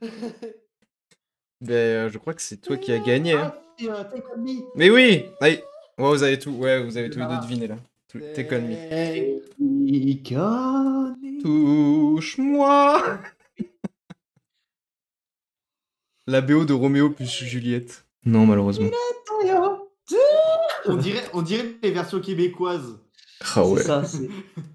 Ben, 1.60 1.72
euh, 1.74 2.08
je 2.10 2.18
crois 2.18 2.32
que 2.34 2.42
c'est 2.42 2.58
toi 2.58 2.76
qui 2.76 2.92
as 2.92 3.00
gagné. 3.00 3.32
hein. 3.32 3.52
Ah. 3.90 4.08
Mais 4.76 4.88
oui 4.88 5.24
Allez. 5.40 5.64
Ouais, 5.98 6.10
vous 6.10 6.22
avez 6.22 6.38
tout, 6.38 6.52
ouais, 6.52 6.80
vous 6.84 6.96
avez 6.96 7.10
tous 7.10 7.18
les 7.18 7.26
deux 7.26 7.40
deviné 7.42 7.66
là. 7.66 7.76
T'es 8.34 8.46
con 8.46 8.60
me. 8.60 9.40
Touche-moi 11.42 13.18
La 16.28 16.40
BO 16.40 16.64
de 16.64 16.72
Roméo 16.72 17.10
plus 17.10 17.26
Juliette. 17.26 18.04
Non, 18.24 18.46
malheureusement. 18.46 18.90
On 20.86 20.94
dirait, 20.96 21.24
on 21.32 21.42
dirait 21.42 21.74
les 21.82 21.90
versions 21.90 22.20
québécoises. 22.20 22.96
Ah 23.56 23.66
ouais. 23.66 23.80
C'est 23.80 23.86
ça, 23.88 24.04
c'est. 24.04 24.28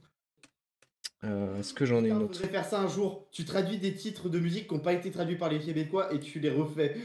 Euh, 1.25 1.59
Est-ce 1.59 1.73
que 1.73 1.85
j'en 1.85 2.03
ai 2.03 2.09
une 2.09 2.17
On 2.17 2.21
autre 2.21 2.33
devrait 2.33 2.47
faire 2.49 2.65
ça 2.65 2.79
un 2.79 2.87
jour. 2.87 3.27
Tu 3.31 3.43
traduis 3.45 3.77
des 3.77 3.93
titres 3.93 4.29
de 4.29 4.39
musique 4.39 4.67
qui 4.67 4.73
n'ont 4.73 4.79
pas 4.79 4.93
été 4.93 5.11
traduits 5.11 5.35
par 5.37 5.49
les 5.49 5.59
Québécois 5.59 6.13
et 6.13 6.19
tu 6.19 6.39
les 6.39 6.49
refais. 6.49 6.95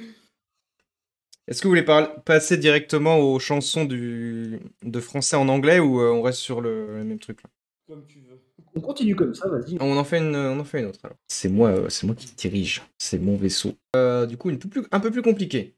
Est-ce 1.46 1.60
que 1.60 1.66
vous 1.66 1.72
voulez 1.72 1.82
par- 1.82 2.22
passer 2.22 2.56
directement 2.56 3.18
aux 3.18 3.38
chansons 3.38 3.84
du... 3.84 4.60
de 4.82 5.00
français 5.00 5.36
en 5.36 5.48
anglais 5.48 5.78
ou 5.78 6.00
euh, 6.00 6.10
on 6.10 6.22
reste 6.22 6.38
sur 6.38 6.60
le, 6.60 6.96
le 6.98 7.04
même 7.04 7.18
truc 7.18 7.42
là? 7.42 7.50
Comme 7.86 8.06
tu 8.06 8.20
veux. 8.20 8.40
On 8.74 8.80
continue 8.80 9.14
comme 9.14 9.34
ça, 9.34 9.46
vas-y. 9.48 9.76
on 9.78 9.96
en, 9.96 10.04
fait 10.04 10.18
une, 10.18 10.34
on 10.34 10.58
en 10.58 10.64
fait 10.64 10.80
une 10.80 10.86
autre 10.86 11.00
alors. 11.04 11.18
C'est 11.28 11.50
moi, 11.50 11.68
euh, 11.68 11.88
c'est 11.90 12.06
moi 12.06 12.16
qui 12.16 12.26
dirige. 12.34 12.82
C'est 12.98 13.18
mon 13.18 13.36
vaisseau. 13.36 13.74
Euh, 13.94 14.24
du 14.26 14.38
coup, 14.38 14.48
une 14.48 14.58
peu 14.58 14.68
plus, 14.68 14.86
un 14.90 15.00
peu 15.00 15.10
plus 15.10 15.22
compliqué. 15.22 15.76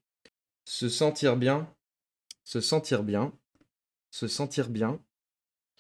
Se 0.65 0.89
sentir 0.89 1.37
bien. 1.37 1.69
Se 2.45 2.61
sentir 2.61 3.03
bien. 3.03 3.33
Se 4.13 4.29
sentir 4.29 4.69
bien. 4.69 5.01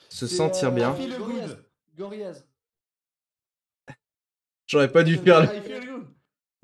Se 0.08 0.26
sentir 0.26 0.68
euh, 0.68 0.72
bien. 0.72 0.96
Gorillaz. 1.96 2.44
J'aurais 4.66 4.90
pas 4.90 5.02
dû 5.04 5.16
faire 5.16 5.40
le 5.42 5.48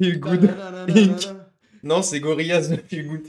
feel 0.01 0.21
good. 0.21 0.51
Inc. 0.89 1.29
Non, 1.85 2.01
c'est 2.01 2.21
Gorillaz 2.21 2.69
le 2.71 2.77
feel 2.77 3.09
good. 3.09 3.27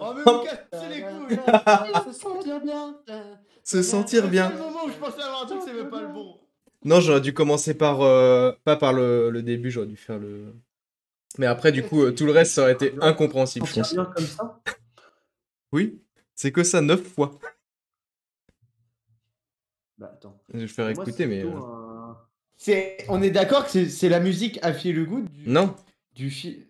Oh 0.00 0.12
mais 0.16 0.22
vous 0.24 0.44
cassez 0.44 0.88
les 0.88 1.02
couilles 1.02 2.12
Se 2.12 2.12
sentir 2.12 2.60
bien. 2.60 2.96
Se 3.62 3.82
sentir 3.82 4.28
bien. 4.28 4.48
C'est 4.50 4.56
le 4.56 4.62
moment 4.64 4.84
où 4.84 4.88
je 4.90 4.96
pensais 4.96 5.22
avoir 5.22 5.42
un 5.44 5.46
truc, 5.46 5.60
c'est 5.64 5.74
même 5.74 5.88
pas 5.90 6.00
le 6.02 6.08
bon. 6.08 6.38
Non, 6.84 7.00
j'aurais 7.00 7.20
dû 7.20 7.32
commencer 7.34 7.74
par. 7.74 8.00
euh, 8.02 8.50
pas 8.64 8.76
par 8.76 8.92
le, 8.92 9.30
le 9.30 9.42
début, 9.42 9.70
j'aurais 9.70 9.86
dû 9.86 9.96
faire 9.96 10.18
le. 10.18 10.54
Mais 11.38 11.46
après, 11.46 11.70
du 11.70 11.84
coup, 11.84 12.02
euh, 12.02 12.10
tout 12.12 12.26
le 12.26 12.32
reste, 12.32 12.52
ça 12.54 12.62
aurait 12.62 12.72
été 12.72 12.94
incompréhensible, 13.00 13.66
je 13.66 13.74
pense. 13.74 13.92
bien 13.92 14.04
comme 14.06 14.26
ça. 14.26 14.60
Oui, 15.72 16.00
c'est 16.34 16.50
que 16.50 16.64
ça 16.64 16.80
neuf 16.80 17.02
fois. 17.02 17.38
Bah 19.98 20.10
attends. 20.14 20.40
Je 20.54 20.60
vais 20.60 20.66
faire 20.68 20.84
Moi, 20.94 21.04
écouter, 21.04 21.26
mais. 21.26 21.44
euh, 21.44 21.48
un- 21.50 22.16
on 23.08 23.22
est 23.22 23.30
d'accord 23.30 23.64
que 23.64 23.70
c'est, 23.70 23.88
c'est 23.88 24.08
la 24.08 24.20
musique 24.20 24.58
à 24.62 24.72
Feel 24.72 25.04
Good 25.06 25.28
du, 25.30 25.48
Non, 25.48 25.74
du 26.14 26.30
film. 26.30 26.64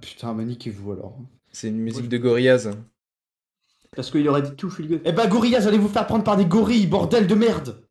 Putain, 0.00 0.34
bah 0.34 0.44
niquez-vous 0.44 0.92
alors. 0.92 1.18
c'est 1.50 1.68
une 1.68 1.78
musique 1.78 2.08
de 2.08 2.18
Gorillaz. 2.18 2.70
Parce 3.94 4.10
qu'il 4.10 4.26
aurait 4.28 4.42
dit 4.42 4.54
tout 4.56 4.70
feel 4.70 4.88
good. 4.88 5.00
Eh 5.04 5.12
bah 5.12 5.26
Gorillaz, 5.26 5.66
allez 5.68 5.78
vous 5.78 5.88
faire 5.88 6.06
prendre 6.06 6.24
par 6.24 6.36
des 6.36 6.46
gorilles, 6.46 6.86
bordel 6.86 7.26
de 7.26 7.34
merde 7.34 7.82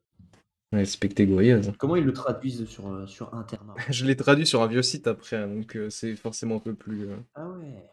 Respectez 0.73 1.26
Gorillaz. 1.27 1.72
Comment 1.77 1.95
ils 1.97 2.05
le 2.05 2.13
traduisent 2.13 2.65
sur, 2.65 2.88
euh, 2.88 3.05
sur 3.05 3.34
Internet? 3.34 3.76
Je 3.89 4.05
l'ai 4.05 4.15
traduit 4.15 4.45
sur 4.47 4.61
un 4.61 4.68
vieux 4.68 4.81
site 4.84 5.05
après, 5.07 5.45
donc 5.47 5.76
euh, 5.76 5.89
c'est 5.89 6.15
forcément 6.15 6.55
un 6.55 6.59
peu 6.59 6.73
plus. 6.73 7.07
euh, 7.09 7.18
Ah 7.35 7.49
ouais. 7.49 7.90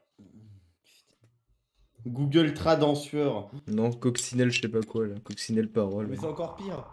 Google 2.08 2.54
Trad 2.54 2.82
en 2.82 2.94
sueur. 2.94 3.48
Non, 3.66 3.90
coccinelle, 3.92 4.50
je 4.50 4.60
sais 4.60 4.68
pas 4.68 4.80
quoi 4.80 5.06
là. 5.06 5.14
Coccinelle 5.24 5.68
parole. 5.68 6.06
Mais 6.08 6.16
c'est 6.16 6.26
encore 6.26 6.56
pire. 6.56 6.84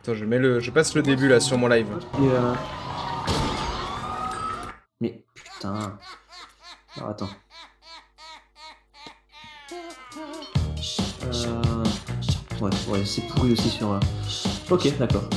Attends, 0.00 0.14
je 0.14 0.24
mets 0.24 0.38
le. 0.38 0.60
Je 0.60 0.70
passe 0.70 0.94
le 0.94 1.02
début 1.02 1.28
là 1.28 1.40
sur 1.40 1.58
mon 1.58 1.68
live. 1.68 1.86
Euh, 2.20 2.54
Mais 5.00 5.24
putain. 5.34 5.98
Alors 6.96 7.10
attends. 7.10 7.28
Euh... 11.24 11.84
Ouais, 12.60 12.70
ouais, 12.88 13.04
c'est 13.04 13.22
pourri 13.28 13.52
aussi 13.52 13.68
sur. 13.70 13.92
euh, 13.92 14.00
Ok, 14.70 14.96
d'accord. 14.98 15.28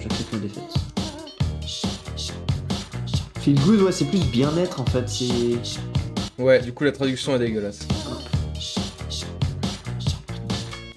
J'accepte 0.00 0.32
ma 0.32 0.38
défaite. 0.38 0.74
Feel 3.40 3.58
good, 3.60 3.80
ouais, 3.82 3.92
c'est 3.92 4.04
plus 4.06 4.24
bien-être 4.30 4.80
en 4.80 4.86
fait. 4.86 5.08
C'est. 5.08 5.58
Ouais, 6.38 6.60
du 6.60 6.72
coup, 6.72 6.84
la 6.84 6.92
traduction 6.92 7.34
est 7.36 7.38
dégueulasse. 7.38 7.86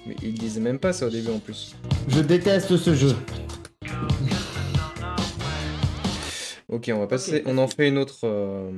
Mais 0.06 0.16
ils 0.22 0.34
disaient 0.34 0.62
même 0.62 0.80
pas 0.80 0.94
ça 0.94 1.07
au 1.07 1.10
début 1.10 1.30
en 1.32 1.40
plus. 1.40 1.76
Je 2.07 2.22
déteste 2.22 2.78
ce 2.78 2.94
jeu. 2.95 3.16
Ok, 6.68 6.90
on 6.94 6.99
va 6.99 7.07
passer. 7.07 7.44
On 7.45 7.57
en 7.57 7.68
fait 7.68 7.88
une 7.88 7.98
autre. 7.98 8.20
euh, 8.24 8.72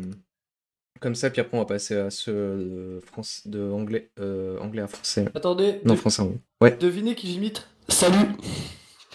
Comme 1.00 1.16
ça, 1.16 1.30
puis 1.30 1.42
après, 1.42 1.58
on 1.58 1.62
va 1.62 1.66
passer 1.66 1.96
à 1.96 2.10
ce 2.10 2.32
de, 2.32 3.00
France... 3.06 3.44
de 3.46 3.72
anglais, 3.72 4.12
euh, 4.20 4.60
anglais 4.60 4.82
à 4.82 4.88
français. 4.88 5.26
Attendez, 5.36 5.80
Non, 5.86 5.94
de- 5.94 6.00
français, 6.00 6.24
oui. 6.24 6.36
Ouais. 6.62 6.76
devinez 6.78 7.16
qui 7.16 7.32
j'imite? 7.32 7.68
Salut 7.88 8.28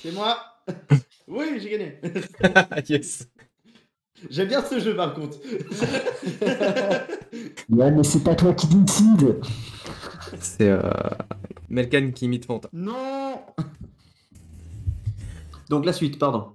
C'est 0.02 0.12
moi 0.12 0.38
Oui, 1.28 1.44
j'ai 1.60 1.70
gagné. 1.70 1.98
yes. 2.88 3.28
J'aime 4.30 4.48
bien 4.48 4.62
ce 4.62 4.78
jeu 4.78 4.94
par 4.96 5.14
contre. 5.14 5.38
Ouais, 7.70 7.90
mais 7.90 8.02
c'est 8.04 8.22
pas 8.22 8.34
toi 8.34 8.52
qui 8.52 8.66
décide. 8.66 9.40
C'est 10.38 10.68
euh... 10.68 10.82
Melkan 11.70 12.10
qui 12.12 12.26
imite 12.26 12.44
Fanta. 12.44 12.68
non 12.72 13.40
Donc 15.70 15.86
la 15.86 15.94
suite, 15.94 16.18
pardon. 16.18 16.54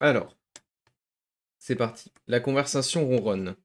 Alors, 0.00 0.36
c'est 1.58 1.76
parti. 1.76 2.12
La 2.26 2.40
conversation 2.40 3.06
ronronne. 3.06 3.56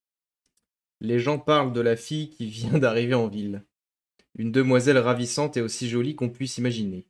Les 1.02 1.20
gens 1.20 1.40
parlent 1.40 1.74
de 1.74 1.82
la 1.82 1.98
fille 1.98 2.30
qui 2.30 2.46
vient 2.46 2.78
d'arriver 2.80 3.14
en 3.16 3.28
ville. 3.28 3.66
Une 4.38 4.52
demoiselle 4.52 4.98
ravissante 4.98 5.58
et 5.58 5.62
aussi 5.62 5.90
jolie 5.90 6.16
qu'on 6.16 6.30
puisse 6.30 6.58
imaginer. 6.58 7.08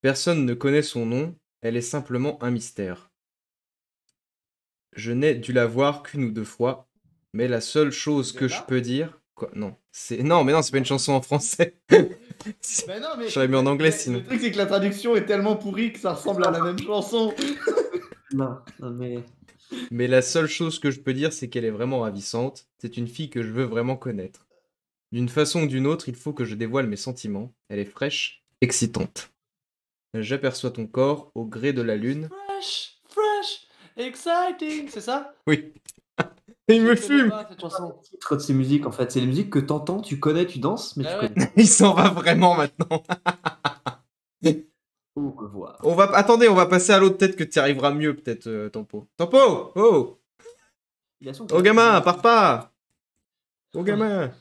Personne 0.00 0.44
ne 0.44 0.54
connaît 0.54 0.82
son 0.82 1.06
nom, 1.06 1.34
elle 1.60 1.76
est 1.76 1.82
simplement 1.82 2.42
un 2.42 2.50
mystère. 2.50 3.10
Je 4.94 5.12
n'ai 5.12 5.34
dû 5.34 5.52
la 5.52 5.66
voir 5.66 6.02
qu'une 6.02 6.24
ou 6.24 6.30
deux 6.30 6.44
fois, 6.44 6.88
mais 7.32 7.48
la 7.48 7.60
seule 7.60 7.90
chose 7.90 8.32
que 8.32 8.48
je 8.48 8.62
peux 8.66 8.80
dire... 8.80 9.20
Quoi 9.34 9.50
Non, 9.54 9.74
c'est... 9.90 10.22
Non, 10.22 10.44
mais 10.44 10.52
non, 10.52 10.62
c'est 10.62 10.70
pas 10.70 10.78
une 10.78 10.84
chanson 10.84 11.12
en 11.12 11.20
français. 11.22 11.76
C'est- 12.60 12.86
Bah 12.86 13.00
non, 13.00 13.08
mais. 13.18 13.28
J'aurais 13.28 13.48
mis 13.48 13.56
en 13.56 13.66
anglais, 13.66 13.90
sinon. 13.90 14.18
Le 14.18 14.24
truc, 14.24 14.40
c'est 14.40 14.50
que 14.52 14.58
la 14.58 14.66
traduction 14.66 15.16
est 15.16 15.24
tellement 15.24 15.56
pourrie 15.56 15.92
que 15.92 15.98
ça 15.98 16.12
ressemble 16.12 16.46
à 16.46 16.50
la 16.50 16.60
même 16.60 16.78
chanson. 16.78 17.34
Non, 18.32 18.58
non 18.80 18.90
mais. 18.90 19.18
Mais 19.92 20.08
la 20.08 20.20
seule 20.20 20.48
chose 20.48 20.80
que 20.80 20.90
je 20.90 20.98
peux 20.98 21.14
dire, 21.14 21.32
c'est 21.32 21.48
qu'elle 21.48 21.64
est 21.64 21.70
vraiment 21.70 22.00
ravissante. 22.00 22.66
C'est 22.78 22.96
une 22.96 23.06
fille 23.06 23.30
que 23.30 23.42
je 23.44 23.50
veux 23.50 23.62
vraiment 23.64 23.96
connaître. 23.96 24.46
D'une 25.12 25.28
façon 25.28 25.62
ou 25.62 25.66
d'une 25.68 25.86
autre, 25.86 26.08
il 26.08 26.16
faut 26.16 26.32
que 26.32 26.44
je 26.44 26.56
dévoile 26.56 26.88
mes 26.88 26.96
sentiments. 26.96 27.52
Elle 27.68 27.78
est 27.78 27.84
fraîche, 27.84 28.42
excitante. 28.60 29.30
J'aperçois 30.14 30.70
ton 30.72 30.86
corps 30.88 31.30
au 31.36 31.44
gré 31.44 31.72
de 31.72 31.82
la 31.82 31.94
lune. 31.96 32.28
Fresh, 32.48 32.93
exciting, 33.96 34.88
c'est 34.88 35.00
ça? 35.00 35.34
Oui. 35.46 35.72
Il 36.68 36.82
me 36.82 36.96
fume 36.96 37.30
pas 37.30 37.46
cette 37.48 37.60
chanson. 37.60 38.00
titre 38.02 38.36
de 38.36 38.40
ces 38.40 38.54
musiques 38.54 38.86
en 38.86 38.92
fait. 38.92 39.10
C'est 39.12 39.20
les 39.20 39.26
musiques 39.26 39.50
que 39.50 39.58
t'entends, 39.58 40.00
tu 40.00 40.18
connais, 40.18 40.46
tu 40.46 40.58
danses, 40.58 40.96
mais 40.96 41.04
Ah 41.06 41.14
tu 41.14 41.20
ouais. 41.20 41.28
connais. 41.34 41.52
Il 41.56 41.68
s'en 41.68 41.94
va 41.94 42.08
vraiment 42.10 42.54
maintenant. 42.56 43.02
On 45.16 45.94
va... 45.94 46.04
Attendez, 46.16 46.48
on 46.48 46.54
va 46.54 46.66
passer 46.66 46.92
à 46.92 46.98
l'autre. 46.98 47.18
Peut-être 47.18 47.36
que 47.36 47.44
tu 47.44 47.58
arriveras 47.58 47.92
mieux, 47.92 48.16
peut-être, 48.16 48.46
euh, 48.48 48.68
Tempo. 48.68 49.06
Tempo 49.16 49.72
Oh 49.76 50.18
Il 51.20 51.28
a 51.28 51.34
son 51.34 51.46
Oh 51.52 51.62
gamin, 51.62 52.00
pars 52.00 52.20
pas 52.20 52.72
Oh 53.74 53.82
gamin 53.82 54.32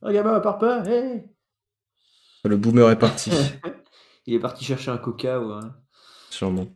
Oh 0.00 0.10
gamin, 0.10 0.40
pars 0.40 0.58
pas, 0.58 0.84
hey 0.86 1.24
Le 2.44 2.56
boomer 2.56 2.90
est 2.90 2.98
parti. 2.98 3.30
Il 4.26 4.34
est 4.34 4.40
parti 4.40 4.64
chercher 4.64 4.90
un 4.90 4.98
coca 4.98 5.40
ou 5.40 5.52
un, 5.52 5.76
Sûrement. 6.30 6.66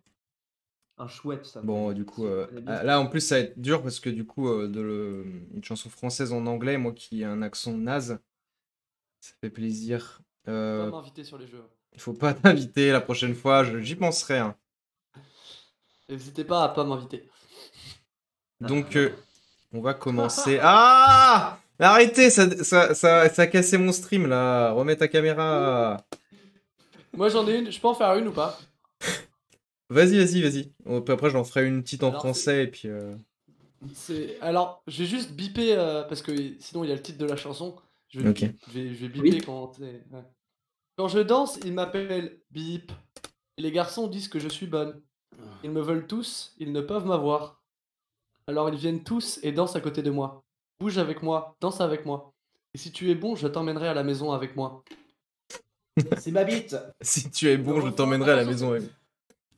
Un 0.99 1.09
chouette, 1.09 1.45
ça. 1.47 1.61
Bon, 1.63 1.93
du 1.93 2.05
coup, 2.05 2.27
euh, 2.27 2.47
ah, 2.67 2.83
là 2.83 3.01
en 3.01 3.07
plus 3.07 3.21
ça 3.21 3.37
va 3.37 3.41
être 3.43 3.61
dur 3.61 3.83
parce 3.83 4.01
que 4.01 4.11
du 4.11 4.25
coup, 4.25 4.49
euh, 4.49 4.69
de 4.69 4.81
le- 4.81 5.25
une 5.55 5.63
chanson 5.65 5.91
française 5.91 6.33
en 6.33 6.47
anglais, 6.47 6.79
moi 6.79 6.93
qui 6.93 7.23
ai 7.23 7.25
un 7.25 7.43
accent 7.43 7.73
naze, 7.77 8.19
ça 9.21 9.33
fait 9.41 9.51
plaisir. 9.51 10.21
Pas 10.45 10.53
Euh, 10.53 10.91
m'inviter 10.91 11.25
sur 11.25 11.39
les 11.39 11.47
jeux. 11.47 11.65
il 11.93 12.01
faut 12.01 12.13
pas 12.15 12.33
t'inviter 12.35 12.93
la 12.93 13.01
prochaine 13.01 13.35
fois, 13.35 13.65
j'y 13.81 13.97
penserai. 13.97 14.39
hein. 14.39 14.57
N'hésitez 16.09 16.45
pas 16.45 16.65
à 16.65 16.69
pas 16.69 16.85
m'inviter. 16.85 17.29
Donc, 18.61 18.97
euh, 18.97 19.11
on 19.73 19.81
va 19.81 19.95
commencer. 19.95 20.59
Ah 20.63 21.59
Arrêtez, 21.79 22.31
ça, 22.31 22.49
ça, 22.65 22.95
ça, 22.95 23.29
ça 23.29 23.43
a 23.43 23.47
cassé 23.47 23.77
mon 23.77 23.93
stream 23.93 24.27
là. 24.27 24.71
Remets 24.73 24.97
ta 24.97 25.09
caméra. 25.09 25.99
Moi 27.15 27.29
j'en 27.29 27.47
ai 27.49 27.59
une, 27.59 27.71
je 27.71 27.79
peux 27.81 27.89
en 27.89 27.95
faire 27.95 28.15
une 28.17 28.29
ou 28.29 28.33
pas? 28.33 28.59
Vas-y, 29.89 30.17
vas-y, 30.19 30.43
vas-y. 30.43 30.73
Après, 31.13 31.31
j'en 31.31 31.45
ferai 31.45 31.67
une 31.67 31.83
petite 31.83 32.03
en 32.05 32.11
Alors, 32.11 32.21
français 32.21 32.65
et 32.65 32.67
puis. 32.69 32.89
euh, 32.89 33.17
C'est 33.95 34.41
alors, 34.41 34.83
je 34.87 35.03
vais 35.03 35.09
juste 35.09 35.33
biper 35.33 35.75
euh, 35.77 36.03
parce 36.05 36.23
que 36.23 36.33
sinon 36.61 36.85
il 36.85 36.89
y 36.89 36.93
a 36.93 36.97
le 36.97 37.03
titre 37.03 37.19
de 37.19 37.27
la 37.27 37.37
chanson. 37.37 37.77
Je 38.09 38.21
vais, 38.21 38.31
Ok. 38.31 38.45
je 38.67 38.73
vais, 38.73 38.95
je 38.95 39.01
vais 39.07 39.09
biper 39.09 39.37
Oui. 39.37 39.41
quand. 39.45 39.79
ouais. 39.79 40.03
Quand 40.97 41.09
je 41.09 41.21
danse, 41.21 41.59
ils 41.65 41.73
m'appellent 41.73 42.39
Bip. 42.51 42.93
Et 43.59 43.63
les 43.63 43.73
garçons 43.73 44.09
disent 44.09 44.29
que 44.29 44.39
je 44.39 44.49
suis 44.49 44.67
bonne. 44.67 45.01
Ils 45.63 45.71
me 45.71 45.81
veulent 45.83 46.07
tous, 46.07 46.55
ils 46.59 46.73
ne 46.73 46.81
peuvent 46.81 47.07
m'avoir. 47.07 47.63
Alors 48.49 48.69
ils 48.71 48.77
viennent 48.79 49.05
tous 49.05 49.41
et 49.43 49.53
dansent 49.53 49.77
à 49.77 49.81
côté 49.81 50.03
de 50.03 50.11
moi. 50.11 50.45
Bouge 50.81 50.99
avec 50.99 51.23
moi, 51.23 51.57
danse 51.61 51.81
avec 51.81 52.07
moi. 52.07 52.33
Et 52.75 52.79
si 52.79 52.93
tu 52.93 53.11
es 53.11 53.15
bon, 53.15 53.37
je 53.37 53.49
t'emmènerai 53.49 53.89
à 53.89 53.95
la 53.95 54.05
maison 54.05 54.33
avec 54.33 54.57
moi. 54.57 54.85
C'est 56.19 56.33
ma 56.33 56.45
bite. 56.45 56.77
Si 57.01 57.31
tu 57.31 57.49
es 57.49 57.57
bon, 57.57 57.81
je 57.81 57.89
t'emmènerai 57.91 58.33
à 58.33 58.37
la 58.37 58.45
maison. 58.45 58.71
ouais. 58.73 58.81
C'est 58.81 58.91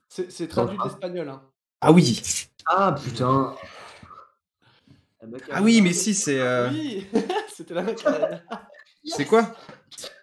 c'est 0.09 0.49
traduit 0.49 0.77
Dans 0.77 0.85
de 0.85 0.89
le 0.89 0.95
l'espagnol. 0.95 1.29
Hein. 1.29 1.43
Ah 1.81 1.93
oui 1.93 2.23
Ah 2.67 2.95
putain. 3.03 3.55
Ah 5.51 5.63
oui, 5.63 5.81
mais 5.83 5.93
si, 5.93 6.15
c'est. 6.15 6.41
euh, 6.41 6.71
Oui, 6.71 7.07
c'était 7.55 7.75
la 7.75 7.83
Macarena. 7.83 8.41
C'est 9.05 9.25
quoi? 9.25 9.55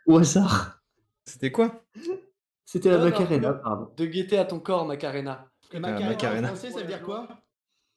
Au 0.06 0.18
hasard. 0.20 0.80
C'était 1.26 1.52
quoi? 1.52 1.84
C'était 2.66 2.90
la 2.90 2.98
Non, 2.99 3.06
Macarena, 3.06 3.52
non. 3.53 3.60
pardon. 3.64 3.91
De 3.98 4.06
guetter 4.06 4.38
à 4.38 4.45
ton 4.45 4.60
corps, 4.60 4.86
Macarena. 4.86 5.49
Et 5.72 5.80
Macarena, 5.80 6.10
Macarena. 6.10 6.48
en 6.52 6.56
français, 6.56 6.72
ça 6.72 6.80
veut 6.82 6.86
dire 6.88 7.02
quoi? 7.02 7.28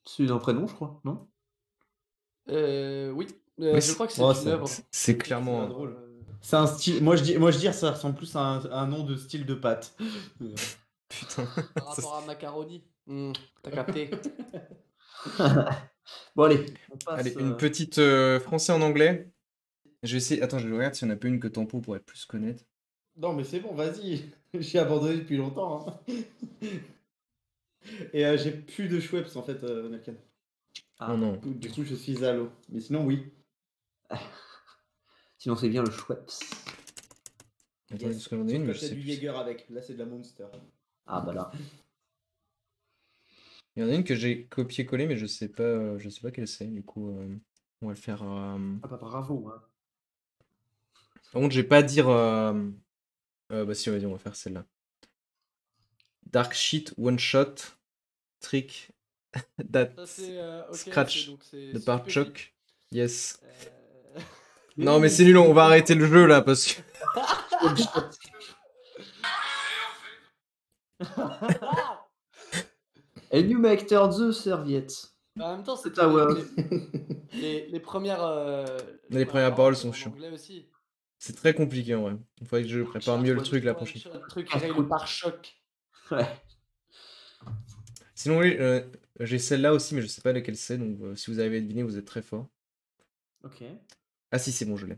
C'est 0.04 0.30
un 0.30 0.38
prénom, 0.38 0.66
je 0.66 0.74
crois, 0.74 1.00
non? 1.04 1.28
Euh, 2.48 3.10
oui, 3.10 3.26
Euh, 3.60 3.74
Oui, 3.74 3.80
je 3.82 3.92
crois 3.92 4.06
que 4.06 4.12
c'est 4.12 4.22
oh, 4.22 4.30
une 4.30 4.34
c'est- 4.36 4.48
œuvre. 4.48 4.68
C'est- 4.68 4.84
C'est 4.90 5.18
clairement. 5.18 5.62
C'est 5.64 5.68
drôle. 5.68 5.96
C'est 6.40 6.56
un 6.56 6.66
style. 6.66 7.02
Moi 7.02 7.16
je 7.16 7.22
dis, 7.24 7.36
moi 7.36 7.50
je 7.50 7.58
dis, 7.58 7.72
ça 7.72 7.90
ressemble 7.90 8.14
plus 8.16 8.34
à 8.36 8.40
un, 8.40 8.64
à 8.66 8.80
un 8.80 8.86
nom 8.86 9.02
de 9.04 9.16
style 9.16 9.44
de 9.44 9.54
pâte. 9.54 9.94
Putain. 11.08 11.46
Par 11.74 11.86
rapport 11.94 12.16
à 12.16 12.26
macaroni. 12.26 12.84
Hmm, 13.06 13.32
T'as 13.62 13.70
capté. 13.70 14.10
Bon, 16.36 16.44
allez, 16.44 16.64
on 16.90 16.96
passe. 16.96 17.20
Allez, 17.20 17.36
euh, 17.36 17.40
une 17.40 17.56
petite 17.56 17.98
euh, 17.98 18.40
français 18.40 18.72
en 18.72 18.80
anglais. 18.80 19.30
Je 20.02 20.12
vais 20.12 20.18
essayer. 20.18 20.40
Attends, 20.42 20.58
je 20.58 20.72
regarde 20.72 20.94
si 20.94 21.04
on 21.04 21.10
a 21.10 21.16
pas 21.16 21.28
une 21.28 21.38
que 21.40 21.48
Tempo 21.48 21.80
pourrait 21.80 22.00
plus 22.00 22.24
connaître. 22.24 22.64
Non 23.16 23.32
mais 23.34 23.44
c'est 23.44 23.60
bon, 23.60 23.74
vas-y. 23.74 24.30
J'ai 24.54 24.78
abandonné 24.78 25.16
depuis 25.18 25.36
longtemps. 25.36 25.86
hein. 25.88 26.00
Et 28.12 28.24
euh, 28.26 28.36
j'ai 28.36 28.52
plus 28.52 28.88
de 28.88 29.00
Schweppes 29.00 29.34
en 29.36 29.42
fait, 29.42 29.62
euh, 29.64 29.88
Nakan. 29.88 30.14
ah, 30.98 31.08
Non, 31.08 31.16
non. 31.18 31.40
Du 31.44 31.70
coup, 31.70 31.84
je 31.84 31.94
suis 31.94 32.24
à 32.24 32.32
l'eau. 32.32 32.50
Mais 32.70 32.80
sinon, 32.80 33.04
oui. 33.04 33.24
Sinon, 35.38 35.56
c'est 35.56 35.68
bien 35.68 35.82
le 35.82 35.90
Schweppes. 35.90 36.30
Attends, 37.90 38.06
Yes. 38.06 38.16
est-ce 38.16 38.28
que 38.28 38.36
j'en 38.36 38.46
ai 38.48 38.54
une, 38.54 38.64
mais 38.64 38.74
je 38.74 38.78
Sauf 38.78 38.80
que 38.80 38.86
sais 38.88 38.88
t'as 38.90 38.94
du 38.96 39.02
plus. 39.02 39.12
Jäger 39.14 39.28
avec. 39.28 39.66
Là, 39.70 39.82
c'est 39.82 39.94
de 39.94 39.98
la 39.98 40.06
Monster. 40.06 40.46
Ah, 41.08 41.20
bah 41.20 41.32
là. 41.32 41.50
Il 43.76 43.82
y 43.82 43.86
en 43.86 43.90
a 43.90 43.94
une 43.94 44.04
que 44.04 44.14
j'ai 44.14 44.46
copié-collé, 44.46 45.06
mais 45.06 45.16
je 45.16 45.26
sais 45.26 45.48
pas, 45.48 45.62
euh, 45.62 45.98
je 45.98 46.08
sais 46.08 46.20
pas 46.20 46.30
quelle 46.30 46.48
c'est. 46.48 46.66
Du 46.66 46.82
coup, 46.82 47.10
euh, 47.16 47.36
on 47.80 47.86
va 47.86 47.92
le 47.92 47.98
faire. 47.98 48.22
euh, 48.22 48.58
Ah, 48.82 48.88
bah 48.88 48.98
bravo. 49.00 49.48
Hein. 49.50 49.62
Par 51.32 51.42
contre, 51.42 51.54
je 51.54 51.60
vais 51.60 51.66
pas 51.68 51.82
dire. 51.82 52.08
euh, 52.08 52.54
euh, 53.52 53.64
bah 53.64 53.74
si, 53.74 53.88
vas-y, 53.90 54.04
on 54.06 54.12
va 54.12 54.18
faire 54.18 54.34
celle-là. 54.36 54.64
Dark 56.26 56.52
Sheet 56.54 56.92
One 56.98 57.18
Shot 57.18 57.54
Trick 58.40 58.90
That 59.72 59.90
Ça, 60.06 60.22
euh, 60.22 60.72
Scratch 60.72 61.30
de 61.30 61.78
Petit. 61.78 62.10
Choc. 62.10 62.54
Yes. 62.90 63.40
Euh, 63.44 64.20
Non, 64.76 64.98
mais 65.00 65.08
c'est 65.08 65.24
nul, 65.24 65.38
on 65.38 65.52
va 65.54 65.64
arrêter 65.64 65.94
le 65.94 66.06
jeu 66.06 66.26
là 66.26 66.42
parce 66.42 66.66
que. 66.66 66.82
And 73.30 73.40
you 73.48 73.58
make 73.58 73.86
the 73.86 74.32
serviette. 74.32 74.92
En 75.38 75.56
même 75.56 75.64
temps, 75.64 75.76
c'est 75.76 75.92
ta 75.92 76.08
word. 76.08 76.38
les, 77.32 77.40
les, 77.40 77.66
les 77.68 77.80
premières. 77.80 78.22
euh, 78.24 78.64
Les 79.10 79.26
premières 79.26 79.54
paroles 79.54 79.76
sont 79.76 79.92
chiantes. 79.92 80.16
C'est 81.18 81.36
très 81.36 81.52
compliqué 81.54 81.94
en 81.94 82.02
vrai. 82.02 82.16
Il 82.40 82.46
faudrait 82.46 82.62
que 82.62 82.68
je 82.68 82.80
prépare 82.82 83.18
mieux 83.18 83.34
le 83.34 83.42
truc 83.42 83.64
la 83.64 83.74
prochaine. 83.74 84.02
Le 84.12 84.20
truc 84.28 84.48
qui 84.48 84.58
le 84.58 84.88
pare-choc. 84.88 85.54
Ouais. 86.10 86.26
Sinon, 88.14 88.38
oui, 88.38 88.56
euh, 88.58 88.82
j'ai 89.20 89.38
celle-là 89.38 89.72
aussi, 89.74 89.94
mais 89.94 90.02
je 90.02 90.06
sais 90.06 90.22
pas 90.22 90.32
laquelle 90.32 90.56
c'est. 90.56 90.78
Donc, 90.78 90.98
euh, 91.02 91.14
si 91.14 91.30
vous 91.30 91.38
avez 91.38 91.60
deviné, 91.60 91.82
vous 91.82 91.98
êtes 91.98 92.06
très 92.06 92.22
fort. 92.22 92.48
Ok. 93.44 93.62
Ah 94.32 94.38
si, 94.38 94.50
c'est 94.50 94.64
bon, 94.64 94.76
je 94.76 94.86
l'ai. 94.86 94.96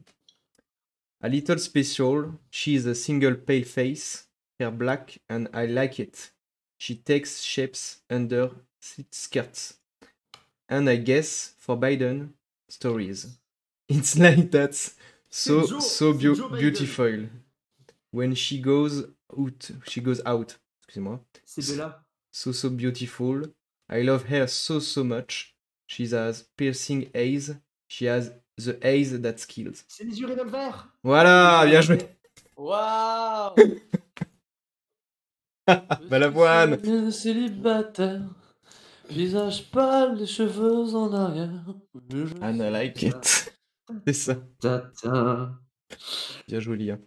A 1.20 1.28
little 1.28 1.58
special. 1.58 2.32
She 2.50 2.68
is 2.68 2.86
a 2.88 2.94
single 2.94 3.42
pale 3.44 3.64
face. 3.64 4.29
Hair 4.60 4.72
black 4.72 5.18
and 5.30 5.48
I 5.54 5.64
like 5.64 5.98
it. 5.98 6.30
She 6.76 6.94
takes 6.96 7.40
shapes 7.40 8.02
under 8.10 8.50
its 8.98 9.16
skirts. 9.18 9.74
And 10.68 10.88
I 10.88 10.96
guess 10.96 11.54
for 11.58 11.76
Biden 11.78 12.34
stories. 12.68 13.38
It's 13.88 14.18
like 14.24 14.50
that. 14.50 14.74
So 15.30 15.66
Joe- 15.66 15.80
so 15.80 16.12
beautiful. 16.12 17.26
When 18.12 18.34
she 18.34 18.60
goes 18.60 19.04
out, 19.38 19.70
she 19.88 20.00
goes 20.00 20.20
out. 20.26 20.56
Excusez-moi. 20.84 21.18
C'est 21.46 21.76
Bella. 21.76 22.04
So 22.32 22.52
so 22.52 22.68
beautiful. 22.68 23.42
I 23.88 24.02
love 24.02 24.24
her 24.28 24.46
so 24.46 24.78
so 24.78 25.02
much. 25.02 25.54
She 25.86 26.06
has 26.08 26.44
piercing 26.56 27.10
eyes. 27.14 27.54
She 27.88 28.04
has 28.06 28.30
the 28.58 28.78
eyes 28.86 29.18
that 29.20 29.46
kills. 29.48 29.84
C'est 29.88 30.04
les 30.04 30.20
yeux 30.20 30.26
revolver. 30.28 30.72
Voilà, 31.02 31.64
bien 31.66 31.80
joué. 31.80 31.98
Waouh 32.56 33.54
Balavoine. 36.08 36.78
Je 36.82 37.10
suis 37.10 37.12
célibataire, 37.12 38.22
visage 39.10 39.70
pâle, 39.70 40.16
les 40.16 40.26
cheveux 40.26 40.94
en 40.94 41.12
arrière. 41.12 41.64
And 42.42 42.54
I 42.60 42.70
like 42.70 43.02
it. 43.02 43.52
C'est 44.06 44.12
ça. 44.12 44.36
Ta-ta. 44.60 45.52
Bien 46.48 46.60
joué, 46.60 46.76
Lia. 46.76 46.98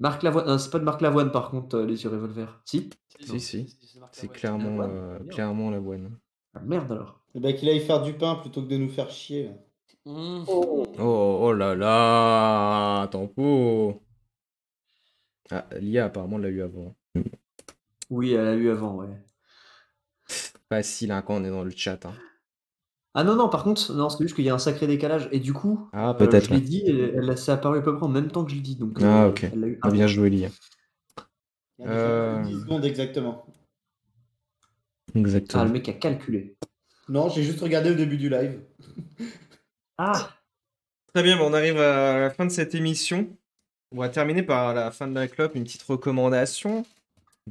Marc 0.00 0.22
Lavoine. 0.22 0.48
euh, 0.48 0.58
c'est 0.58 0.70
pas 0.70 0.78
de 0.78 0.84
Marc 0.84 1.00
Lavoine 1.00 1.32
par 1.32 1.50
contre, 1.50 1.76
euh, 1.78 1.86
les 1.86 2.04
yeux 2.04 2.10
revolver. 2.10 2.60
Si 2.64 2.88
Si, 3.20 3.40
si. 3.40 3.78
c'est 4.12 4.26
Lavoine. 4.26 4.36
clairement, 4.38 4.70
Lavoine, 4.76 4.90
euh, 4.92 5.18
clairement 5.30 5.70
la 5.70 5.80
bonne. 5.80 6.18
Ah, 6.54 6.60
Merde 6.60 6.92
alors. 6.92 7.20
Eh 7.34 7.40
ben, 7.40 7.54
qu'il 7.54 7.68
aille 7.68 7.80
faire 7.80 8.02
du 8.02 8.12
pain 8.12 8.36
plutôt 8.36 8.62
que 8.62 8.68
de 8.68 8.76
nous 8.76 8.88
faire 8.90 9.10
chier. 9.10 9.50
Mmh. 10.06 10.44
Oh, 10.46 10.86
oh 10.98 11.52
là 11.52 11.74
là, 11.74 13.06
tempo. 13.08 14.02
Ah, 15.50 15.66
Lia 15.80 16.04
apparemment 16.06 16.38
l'a 16.38 16.48
eu 16.48 16.62
avant. 16.62 16.94
Oui, 18.10 18.32
elle 18.32 18.46
a 18.46 18.54
eu 18.54 18.70
avant, 18.70 18.94
ouais. 18.96 19.08
Facile 20.70 21.12
hein, 21.12 21.22
quand 21.22 21.34
on 21.36 21.44
est 21.44 21.50
dans 21.50 21.64
le 21.64 21.70
chat. 21.70 22.04
hein. 22.06 22.12
Ah 23.14 23.24
non, 23.24 23.34
non, 23.36 23.48
par 23.48 23.64
contre, 23.64 23.92
non, 23.94 24.10
c'est 24.10 24.22
juste 24.22 24.34
qu'il 24.36 24.44
y 24.44 24.50
a 24.50 24.54
un 24.54 24.58
sacré 24.58 24.86
décalage. 24.86 25.28
Et 25.32 25.40
du 25.40 25.52
coup, 25.52 25.88
Ah, 25.92 26.10
euh, 26.10 26.14
peut-être. 26.14 26.46
je 26.48 26.54
l'ai 26.54 26.60
dit, 26.60 26.82
elle, 26.86 27.14
elle 27.30 27.38
s'est 27.38 27.52
apparue 27.52 27.78
à 27.78 27.82
peu 27.82 27.96
près 27.96 28.04
en 28.06 28.10
même 28.10 28.30
temps 28.30 28.44
que 28.44 28.50
je 28.50 28.56
l'ai 28.56 28.60
dit. 28.62 28.76
Donc, 28.76 28.98
Ah, 29.00 29.24
euh, 29.24 29.30
ok. 29.30 29.44
elle 29.44 29.60
l'a 29.60 29.66
eu 29.66 29.78
Ah, 29.82 29.86
avant. 29.86 29.96
bien 29.96 30.06
joué, 30.06 30.30
Lia. 30.30 30.48
Il 31.78 31.84
y 31.84 31.88
a 31.88 31.90
Euh. 31.90 32.42
10 32.44 32.60
secondes 32.60 32.84
exactement. 32.84 33.44
Ah, 33.46 33.52
le 35.14 35.20
Exactement. 35.20 35.64
mec 35.66 35.88
a 35.88 35.92
calculé. 35.94 36.56
Non, 37.08 37.28
j'ai 37.30 37.42
juste 37.42 37.60
regardé 37.60 37.90
au 37.90 37.94
début 37.94 38.18
du 38.18 38.28
live. 38.28 38.60
Ah 39.96 40.30
Très 41.14 41.22
bien, 41.22 41.38
bon, 41.38 41.50
on 41.50 41.54
arrive 41.54 41.78
à 41.78 42.18
la 42.20 42.30
fin 42.30 42.44
de 42.44 42.50
cette 42.50 42.74
émission. 42.74 43.34
On 43.90 43.98
va 44.00 44.10
terminer 44.10 44.42
par 44.42 44.74
la 44.74 44.90
fin 44.90 45.08
de 45.08 45.14
la 45.14 45.26
clope, 45.26 45.54
une 45.54 45.64
petite 45.64 45.82
recommandation. 45.82 46.84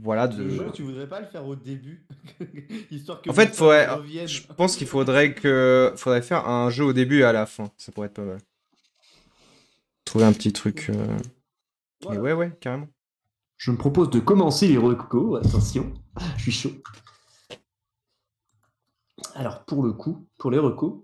Voilà, 0.04 0.28
de... 0.28 0.44
Le 0.44 0.50
jeu, 0.50 0.72
tu 0.74 0.84
voudrais 0.84 1.08
pas 1.08 1.20
le 1.20 1.26
faire 1.28 1.46
au 1.46 1.56
début 1.56 2.06
Histoire 2.92 3.22
que 3.22 3.30
En 3.30 3.34
fait, 3.34 3.56
faudrait- 3.56 3.88
je 4.28 4.42
pense 4.54 4.76
qu'il 4.76 4.88
faudrait 4.88 5.34
que 5.34 5.94
faudrait 5.96 6.22
faire 6.22 6.48
un 6.48 6.70
jeu 6.70 6.84
au 6.86 6.94
début 6.94 7.20
et 7.20 7.24
à 7.24 7.32
la 7.34 7.46
fin. 7.46 7.72
Ça 7.78 7.92
pourrait 7.92 8.08
être 8.08 8.14
pas 8.14 8.24
mal. 8.24 8.40
Trouver 10.06 10.26
un 10.26 10.34
petit 10.34 10.54
truc. 10.54 10.90
euh, 10.90 11.18
Voilà. 12.04 12.20
Et 12.20 12.22
ouais, 12.22 12.34
ouais, 12.34 12.58
carrément. 12.62 12.88
Je 13.58 13.72
me 13.72 13.78
propose 13.78 14.10
de 14.10 14.20
commencer 14.20 14.68
les 14.68 14.78
recos. 14.78 15.44
Attention, 15.46 15.92
je 16.38 16.44
suis 16.44 16.52
chaud. 16.52 16.72
Alors, 19.36 19.64
pour 19.66 19.84
le 19.84 19.94
coup, 19.94 20.28
pour 20.38 20.52
les 20.52 20.60
recos, 20.60 21.04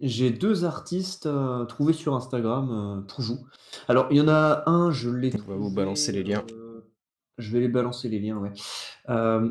j'ai 0.00 0.30
deux 0.30 0.64
artistes 0.64 1.26
euh, 1.26 1.64
trouvés 1.64 1.92
sur 1.92 2.14
Instagram 2.14 2.70
euh, 2.70 3.00
pour 3.02 3.22
vous. 3.22 3.46
Alors, 3.88 4.06
il 4.10 4.18
y 4.18 4.20
en 4.20 4.28
a 4.28 4.64
un, 4.68 4.90
je 4.90 5.08
l'ai 5.10 5.32
On 5.34 5.38
va 5.38 5.54
vous 5.54 5.60
trouvé, 5.62 5.74
balancer 5.76 6.12
les 6.12 6.22
liens. 6.22 6.44
Je 7.38 7.52
vais 7.52 7.60
les 7.60 7.68
balancer 7.68 8.08
les 8.08 8.18
liens, 8.18 8.38
ouais. 8.38 8.52
Euh, 9.08 9.50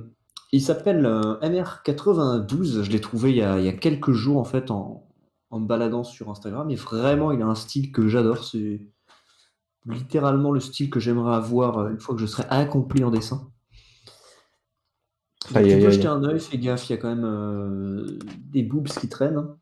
il 0.51 0.61
s'appelle 0.61 1.05
euh, 1.05 1.37
MR92. 1.41 2.83
Je 2.83 2.91
l'ai 2.91 3.01
trouvé 3.01 3.31
il 3.31 3.37
y, 3.37 3.41
a, 3.41 3.59
il 3.59 3.65
y 3.65 3.69
a 3.69 3.73
quelques 3.73 4.11
jours, 4.11 4.37
en 4.37 4.43
fait, 4.43 4.71
en, 4.71 5.07
en 5.49 5.59
me 5.59 5.67
baladant 5.67 6.03
sur 6.03 6.29
Instagram. 6.29 6.69
Et 6.71 6.75
vraiment, 6.75 7.31
il 7.31 7.41
a 7.41 7.45
un 7.47 7.55
style 7.55 7.91
que 7.91 8.07
j'adore. 8.07 8.43
C'est 8.43 8.81
littéralement 9.85 10.51
le 10.51 10.59
style 10.59 10.89
que 10.89 10.99
j'aimerais 10.99 11.35
avoir 11.35 11.77
euh, 11.79 11.89
une 11.89 11.99
fois 11.99 12.15
que 12.15 12.21
je 12.21 12.25
serai 12.25 12.45
accompli 12.49 13.03
en 13.03 13.11
dessin. 13.11 13.51
Donc, 15.49 15.57
Aïe, 15.57 15.69
tu 15.73 15.79
peux 15.79 15.85
aïe. 15.87 15.91
jeter 15.93 16.07
un 16.07 16.23
œil, 16.23 16.39
fais 16.39 16.57
gaffe, 16.57 16.89
il 16.89 16.93
y 16.93 16.95
a 16.95 16.97
quand 16.97 17.09
même 17.09 17.23
euh, 17.25 18.17
des 18.51 18.63
boobs 18.63 18.87
qui 18.87 19.07
traînent. 19.09 19.37
hein. 19.37 19.57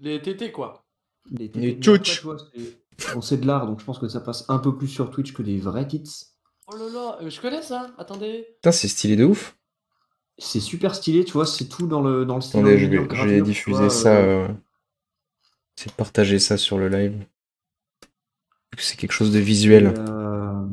Les 0.00 0.20
tétés, 0.22 0.52
quoi. 0.52 0.84
Les, 1.30 1.48
Les 1.54 1.72
après, 1.72 1.98
tu 2.02 2.20
vois, 2.22 2.36
c'est- 2.38 2.83
bon, 3.14 3.20
c'est 3.20 3.38
de 3.38 3.46
l'art, 3.46 3.66
donc 3.66 3.80
je 3.80 3.84
pense 3.84 3.98
que 3.98 4.08
ça 4.08 4.20
passe 4.20 4.44
un 4.48 4.58
peu 4.58 4.76
plus 4.76 4.88
sur 4.88 5.10
Twitch 5.10 5.32
que 5.32 5.42
des 5.42 5.58
vrais 5.58 5.86
tits. 5.86 6.26
Oh 6.66 6.76
là 6.76 6.88
là, 6.92 7.18
euh, 7.20 7.30
je 7.30 7.40
connais 7.40 7.62
ça. 7.62 7.90
Attendez. 7.98 8.46
Putain, 8.56 8.72
c'est 8.72 8.88
stylé 8.88 9.16
de 9.16 9.24
ouf. 9.24 9.56
C'est 10.38 10.60
super 10.60 10.94
stylé, 10.94 11.24
tu 11.24 11.32
vois, 11.32 11.46
c'est 11.46 11.66
tout 11.66 11.86
dans 11.86 12.00
le, 12.00 12.24
dans 12.24 12.36
le 12.36 12.40
style. 12.40 12.60
Attendez, 12.60 12.78
je 12.78 12.86
vais, 12.86 12.96
je 12.96 13.02
gravure, 13.02 13.30
vais 13.32 13.38
tu 13.38 13.42
diffuser 13.44 13.78
vois, 13.78 13.90
ça. 13.90 14.16
euh, 14.16 14.48
euh, 14.48 14.52
C'est 15.76 15.90
de 15.90 15.94
partager 15.94 16.38
ça 16.38 16.56
sur 16.56 16.78
le 16.78 16.88
live. 16.88 17.24
C'est 18.78 18.96
quelque 18.96 19.12
chose 19.12 19.30
de 19.32 19.38
visuel. 19.38 19.94
Et, 19.94 20.00
euh, 20.10 20.66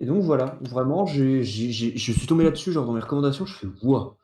et 0.00 0.06
donc 0.06 0.22
voilà, 0.22 0.58
vraiment, 0.62 1.04
je 1.04 1.42
suis 1.42 2.26
tombé 2.26 2.44
là-dessus, 2.44 2.72
genre 2.72 2.86
dans 2.86 2.92
mes 2.92 3.00
recommandations, 3.00 3.44
je 3.44 3.54
fais 3.54 3.66
wow. 3.82 4.16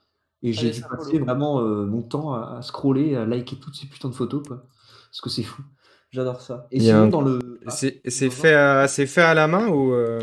Et 0.43 0.53
j'ai 0.53 0.70
dû 0.70 0.81
passer 0.83 1.19
vraiment 1.19 1.61
euh, 1.61 1.85
mon 1.85 2.01
temps 2.03 2.33
à, 2.33 2.57
à 2.59 2.62
scroller, 2.62 3.16
à 3.16 3.27
liker 3.27 3.57
toutes 3.57 3.75
ces 3.75 3.87
putains 3.87 4.09
de 4.09 4.15
photos, 4.15 4.43
quoi. 4.47 4.65
Parce 5.10 5.20
que 5.20 5.30
c'est 5.30 5.43
fou. 5.43 5.62
J'adore 6.10 6.40
ça. 6.40 6.66
Et 6.70 6.80
sinon, 6.80 7.02
un- 7.02 7.06
dans 7.09 7.20
le. 7.20 7.60
Ah, 7.66 7.70
C'est 7.70 8.30
fait, 8.30 8.55
à- 8.55 8.89
c'est 8.89 9.06
fait 9.06 9.22
à 9.22 9.35
la 9.35 9.47
main 9.47 9.68
ou 9.68 9.93
euh, 9.93 10.20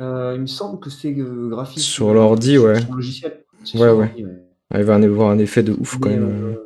Euh, 0.00 0.32
il 0.34 0.40
me 0.40 0.46
semble 0.46 0.80
que 0.80 0.90
c'est 0.90 1.14
euh, 1.16 1.48
graphique. 1.48 1.82
Sur 1.82 2.12
l'ordi, 2.14 2.58
ouais. 2.58 2.80
Sur 2.80 2.90
le 2.90 2.96
logiciel. 2.96 3.44
Ouais, 3.60 3.64
sur 3.64 3.96
ouais. 3.96 4.14
il 4.16 4.84
va 4.84 4.98
y 4.98 5.04
avoir 5.04 5.30
un 5.30 5.38
effet 5.38 5.62
de 5.62 5.72
ouf 5.72 5.98
quand 5.98 6.08
même. 6.10 6.24
euh, 6.24 6.56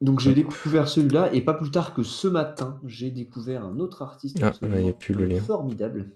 Donc 0.00 0.18
j'ai 0.18 0.34
découvert 0.34 0.88
celui-là 0.88 1.32
et 1.32 1.40
pas 1.40 1.54
plus 1.54 1.70
tard 1.70 1.94
que 1.94 2.02
ce 2.02 2.26
matin, 2.26 2.80
j'ai 2.84 3.10
découvert 3.12 3.64
un 3.64 3.78
autre 3.78 4.02
artiste 4.02 4.38
Ah, 4.42 4.48
absolument 4.48 4.76
là, 4.76 4.82
il 4.82 4.86
y 4.88 4.90
a 4.90 4.92
plus 4.92 5.14
le 5.14 5.26
lien. 5.26 5.40
formidable 5.40 6.10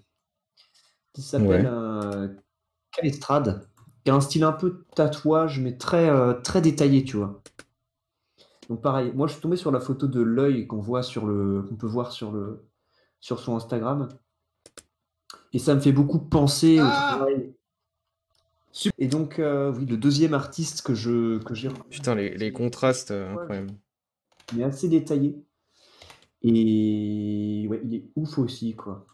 qui 1.13 1.21
s'appelle 1.21 1.47
Ouais. 1.47 1.63
euh, 1.65 2.27
Calestrade, 2.91 3.67
qui 4.03 4.11
a 4.11 4.15
un 4.15 4.21
style 4.21 4.43
un 4.43 4.51
peu 4.51 4.83
tatouage 4.95 5.59
mais 5.61 5.77
très 5.77 6.09
euh, 6.09 6.33
très 6.33 6.59
détaillé, 6.61 7.05
tu 7.05 7.15
vois. 7.15 7.41
Donc 8.69 8.81
pareil, 8.81 9.11
moi 9.15 9.27
je 9.27 9.33
suis 9.33 9.41
tombé 9.41 9.55
sur 9.57 9.71
la 9.71 9.79
photo 9.79 10.07
de 10.07 10.21
l'œil 10.21 10.67
qu'on 10.67 10.79
voit 10.81 11.03
sur 11.03 11.25
le 11.25 11.61
qu'on 11.63 11.75
peut 11.75 11.87
voir 11.87 12.11
sur 12.11 12.31
le 12.31 12.65
sur 13.19 13.39
son 13.39 13.55
Instagram 13.55 14.09
et 15.53 15.59
ça 15.59 15.73
me 15.73 15.79
fait 15.79 15.91
beaucoup 15.93 16.19
penser 16.19 16.79
au 16.79 16.83
Ah 16.85 17.15
travail. 17.15 17.53
Et 18.99 19.07
donc 19.07 19.39
euh, 19.39 19.71
oui, 19.73 19.85
le 19.85 19.97
deuxième 19.97 20.33
artiste 20.33 20.81
que 20.81 20.93
je 20.93 21.39
que 21.39 21.55
j'ai 21.55 21.69
Putain, 21.89 22.13
les, 22.15 22.37
les 22.37 22.51
contrastes, 22.51 23.11
euh, 23.11 23.33
Ouais. 23.33 23.41
incroyable. 23.41 23.71
il 24.53 24.61
est 24.61 24.63
assez 24.63 24.89
détaillé. 24.89 25.35
Et 26.43 27.65
ouais, 27.69 27.81
il 27.83 27.95
est 27.95 28.05
ouf 28.15 28.37
aussi, 28.37 28.75
quoi. 28.75 29.07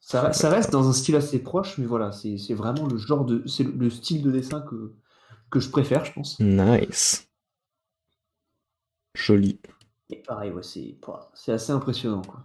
Ça, 0.00 0.32
ça 0.32 0.50
reste 0.50 0.70
dans 0.72 0.88
un 0.88 0.92
style 0.92 1.16
assez 1.16 1.38
proche, 1.40 1.78
mais 1.78 1.86
voilà, 1.86 2.12
c'est 2.12 2.38
c'est 2.38 2.54
vraiment 2.54 2.86
le 2.86 2.96
genre 2.96 3.24
de. 3.24 3.46
C'est 3.46 3.64
le, 3.64 3.72
le 3.72 3.90
style 3.90 4.22
de 4.22 4.30
dessin 4.30 4.60
que, 4.62 4.92
que 5.50 5.60
je 5.60 5.70
préfère, 5.70 6.04
je 6.04 6.12
pense. 6.12 6.40
Nice. 6.40 7.28
Joli. 9.16 9.58
Et 10.10 10.16
pareil, 10.22 10.52
ouais, 10.52 10.62
c'est 10.62 11.52
assez 11.52 11.72
impressionnant, 11.72 12.22
quoi. 12.22 12.44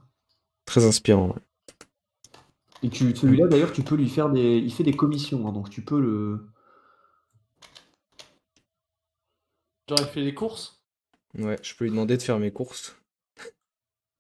Très 0.66 0.86
inspirant. 0.86 1.30
ouais. 1.30 1.42
Et 2.84 2.90
tu, 2.90 3.16
celui-là, 3.16 3.48
d'ailleurs, 3.48 3.72
tu 3.74 3.84
peux 3.84 3.96
lui 3.96 4.10
faire 4.10 4.30
des. 4.30 4.58
Il 4.58 4.74
fait 4.74 4.84
des 4.84 4.96
commissions, 4.96 5.48
hein, 5.48 5.52
donc 5.52 5.70
tu 5.70 5.84
peux 5.84 6.00
le. 6.00 6.48
Genre, 9.88 10.00
il 10.02 10.08
fait 10.08 10.22
les 10.22 10.34
courses? 10.34 10.84
Ouais, 11.38 11.58
je 11.62 11.76
peux 11.76 11.84
lui 11.86 11.92
demander 11.92 12.18
de 12.18 12.22
faire 12.22 12.40
mes 12.40 12.52
courses. 12.52 12.96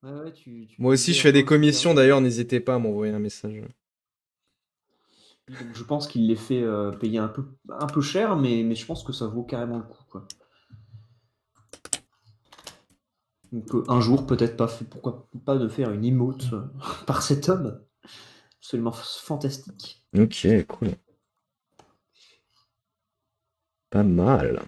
Ouais, 0.03 0.11
ouais, 0.11 0.34
tu- 0.34 0.68
tu 0.68 0.82
Moi 0.82 0.94
aussi, 0.94 1.14
je 1.14 1.22
fais 1.22 1.32
des 1.32 1.45
commissions 1.45 1.94
d'ailleurs, 1.94 2.22
n'hésitez 2.22 2.60
pas 2.60 2.76
à 2.76 2.80
m'envoyer 2.80 3.14
un 3.14 3.19
message. 3.19 3.61
Donc, 5.48 5.76
je 5.76 5.84
pense 5.84 6.07
qu'il 6.07 6.28
les 6.28 6.36
fait 6.36 6.61
euh, 6.61 6.91
payer 6.91 7.19
un 7.19 7.28
peu, 7.28 7.45
un 7.69 7.88
peu 7.88 8.02
cher, 8.02 8.36
mais, 8.38 8.64
mais 8.64 8.76
je 8.76 8.86
pense 8.86 9.03
que 9.03 9.11
ça 9.14 9.28
vaut 9.28 9.44
carrément 9.44 9.78
le 9.78 9.84
coup. 9.84 10.03
Quoi. 10.10 10.26
Donc, 13.52 13.86
un 13.90 13.99
jour, 13.99 14.26
peut-être 14.26 14.56
pas, 14.56 14.68
pourquoi 14.90 15.28
pas 15.45 15.57
de 15.57 15.68
faire 15.68 15.91
une 15.91 16.06
emote 16.06 16.53
euh, 16.53 16.61
par 17.06 17.22
cet 17.22 17.49
homme. 17.49 17.82
Absolument 18.60 18.91
fantastique. 18.91 20.06
Ok, 20.18 20.48
cool. 20.68 20.90
Pas 23.90 24.03
mal. 24.03 24.61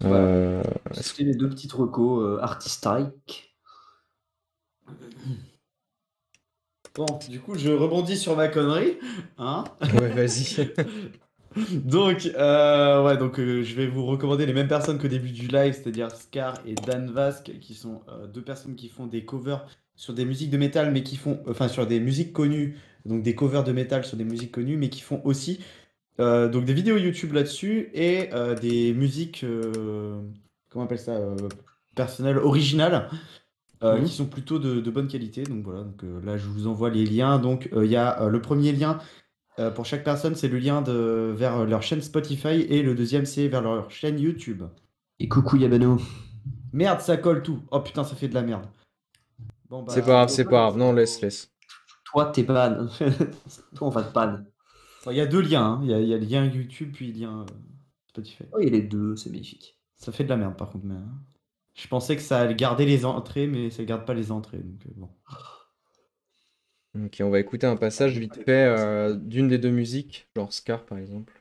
Voilà. 0.00 0.24
Euh, 0.26 0.62
C'était 0.92 1.24
les 1.24 1.34
deux 1.34 1.48
petites 1.48 1.72
recos 1.72 2.22
euh, 2.22 2.38
artistiques. 2.40 3.56
Bon, 6.94 7.06
du 7.28 7.40
coup, 7.40 7.56
je 7.56 7.70
rebondis 7.70 8.16
sur 8.16 8.36
ma 8.36 8.46
connerie. 8.48 8.98
Hein 9.38 9.64
Ouais, 9.80 10.08
vas-y. 10.10 10.72
donc, 11.84 12.26
euh, 12.36 13.04
ouais, 13.04 13.16
donc 13.16 13.38
euh, 13.38 13.62
je 13.62 13.74
vais 13.74 13.86
vous 13.86 14.04
recommander 14.06 14.46
les 14.46 14.52
mêmes 14.52 14.68
personnes 14.68 14.98
qu'au 14.98 15.08
début 15.08 15.30
du 15.30 15.46
live, 15.46 15.72
c'est-à-dire 15.74 16.10
Scar 16.10 16.60
et 16.66 16.74
Dan 16.74 17.10
Vask, 17.10 17.52
qui 17.60 17.74
sont 17.74 18.02
euh, 18.08 18.26
deux 18.26 18.42
personnes 18.42 18.74
qui 18.74 18.88
font 18.88 19.06
des 19.06 19.24
covers 19.24 19.66
sur 19.94 20.14
des 20.14 20.24
musiques 20.24 20.50
de 20.50 20.58
métal, 20.58 20.90
mais 20.92 21.02
qui 21.02 21.16
font, 21.16 21.42
enfin, 21.48 21.68
sur 21.68 21.86
des 21.86 22.00
musiques 22.00 22.32
connues, 22.32 22.76
donc 23.04 23.22
des 23.22 23.34
covers 23.34 23.62
de 23.64 23.72
métal 23.72 24.04
sur 24.04 24.16
des 24.16 24.24
musiques 24.24 24.52
connues, 24.52 24.76
mais 24.76 24.88
qui 24.88 25.00
font 25.00 25.20
aussi 25.24 25.60
donc 26.18 26.64
des 26.64 26.74
vidéos 26.74 26.96
YouTube 26.96 27.32
là-dessus 27.32 27.90
et 27.92 28.30
des 28.60 28.92
musiques, 28.94 29.44
comment 30.68 30.84
on 30.84 30.86
appelle 30.86 30.98
ça, 30.98 31.18
personnelles, 31.94 32.38
originales. 32.38 33.08
euh, 33.82 34.00
Mhm. 34.00 34.04
qui 34.04 34.12
sont 34.12 34.26
plutôt 34.26 34.58
de, 34.58 34.80
de 34.80 34.90
bonne 34.90 35.08
qualité. 35.08 35.44
Donc 35.44 35.64
voilà, 35.64 35.82
donc, 35.84 36.02
euh, 36.04 36.20
là 36.24 36.36
je 36.38 36.46
vous 36.48 36.66
envoie 36.66 36.90
les 36.90 37.04
liens. 37.06 37.38
Donc 37.38 37.68
euh, 37.72 37.84
il 37.84 37.90
y 37.90 37.96
a 37.96 38.28
le 38.28 38.40
premier 38.40 38.72
lien 38.72 38.98
euh, 39.58 39.70
pour 39.70 39.84
chaque 39.86 40.04
personne, 40.04 40.34
c'est 40.34 40.48
le 40.48 40.58
lien 40.58 40.82
de, 40.82 41.32
vers 41.36 41.64
leur 41.64 41.82
chaîne 41.82 42.02
Spotify 42.02 42.48
et 42.68 42.82
le 42.82 42.94
deuxième 42.94 43.24
c'est 43.26 43.48
vers 43.48 43.62
leur 43.62 43.90
chaîne 43.90 44.18
YouTube. 44.18 44.62
Et 45.20 45.28
coucou 45.28 45.56
Yabano. 45.56 45.98
Merde, 46.72 47.00
ça 47.00 47.16
colle 47.16 47.42
tout. 47.42 47.60
Oh 47.70 47.80
putain, 47.80 48.02
ça 48.04 48.16
fait 48.16 48.28
de 48.28 48.34
la 48.34 48.42
merde. 48.42 48.66
Bon, 49.68 49.82
bah, 49.82 49.92
C'est 49.92 50.00
pas 50.02 50.06
grave, 50.08 50.28
c'est 50.28 50.44
pas 50.44 50.50
grave. 50.50 50.76
Non, 50.76 50.92
laisse, 50.92 51.20
laisse. 51.20 51.52
Toi, 52.04 52.26
t'es 52.26 52.42
ban. 52.42 52.86
Toi, 53.76 53.88
on 53.88 53.90
va 53.90 54.02
te 54.02 54.12
ban. 54.12 54.38
bon, 55.04 55.10
Il 55.12 55.16
y 55.16 55.20
a 55.20 55.26
deux 55.26 55.40
liens. 55.40 55.64
hein. 55.64 55.80
Il 55.84 55.90
y, 55.90 55.94
a, 55.94 56.00
il 56.00 56.08
y 56.08 56.14
a 56.14 56.18
le 56.18 56.24
lien 56.24 56.44
YouTube 56.44 56.90
puis 56.92 57.12
le 57.12 57.20
lien 57.20 57.40
euh, 57.42 57.46
Spotify. 58.08 58.44
Oh, 58.52 58.58
il 58.60 58.64
y 58.64 58.68
a 58.68 58.72
les 58.72 58.82
deux, 58.82 59.16
c'est 59.16 59.30
magnifique. 59.30 59.78
Ça 59.96 60.12
fait 60.12 60.24
de 60.24 60.28
la 60.28 60.36
merde 60.36 60.56
par 60.56 60.70
contre. 60.70 60.84
Mais, 60.84 60.94
hein. 60.96 61.22
Je 61.74 61.88
pensais 61.88 62.14
que 62.16 62.22
ça 62.22 62.40
allait 62.40 62.54
garder 62.54 62.86
les 62.86 63.04
entrées, 63.04 63.46
mais 63.48 63.70
ça 63.70 63.84
garde 63.84 64.04
pas 64.04 64.14
les 64.14 64.30
entrées. 64.30 64.58
Donc, 64.58 64.86
euh, 64.86 64.90
bon. 64.96 65.10
Ok, 66.96 67.16
on 67.20 67.30
va 67.30 67.40
écouter 67.40 67.66
un 67.66 67.76
passage 67.76 68.18
vite 68.18 68.36
fait 68.44 68.66
euh, 68.66 69.14
d'une 69.16 69.48
des 69.48 69.58
deux 69.58 69.70
musiques, 69.70 70.28
genre 70.36 70.52
Scar 70.52 70.84
par 70.84 70.98
exemple. 70.98 71.32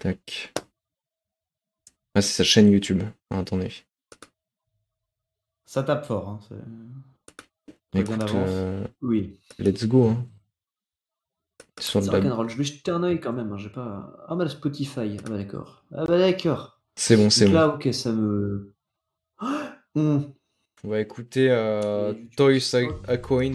Tac. 0.00 0.52
Ah, 2.14 2.22
c'est 2.22 2.32
sa 2.32 2.44
chaîne 2.44 2.70
YouTube. 2.70 3.02
Ah, 3.30 3.38
attendez. 3.38 3.70
Ça 5.66 5.82
tape 5.82 6.04
fort. 6.04 6.28
Hein. 6.28 6.40
c'est- 6.48 7.98
Écoute, 8.00 8.34
euh, 8.34 8.86
Oui. 9.02 9.38
let's 9.58 9.86
go. 9.86 10.08
Hein. 10.08 10.26
Sur 11.78 12.02
C'est 12.02 12.10
rock'n'roll. 12.10 12.48
Je 12.48 12.56
vais 12.56 12.64
jeter 12.64 12.90
un 12.90 13.02
oeil 13.02 13.20
quand 13.20 13.32
même. 13.32 13.52
hein, 13.52 13.58
J'ai 13.58 13.68
pas. 13.70 14.12
Ah, 14.28 14.34
bah, 14.34 14.48
Spotify. 14.48 15.16
Ah, 15.18 15.28
bah, 15.28 15.36
d'accord. 15.36 15.84
Ah, 15.92 16.04
bah, 16.06 16.18
d'accord. 16.18 16.80
C'est 16.96 17.16
bon, 17.16 17.30
c'est 17.30 17.46
bon. 17.46 17.52
là, 17.52 17.68
ok, 17.68 17.88
ça 17.92 18.12
me. 18.12 18.74
On 19.94 20.34
va 20.90 21.00
écouter 21.00 21.48
euh, 21.50 22.12
Toys 22.36 22.58
a, 22.74 23.10
a 23.12 23.16
Coin. 23.16 23.52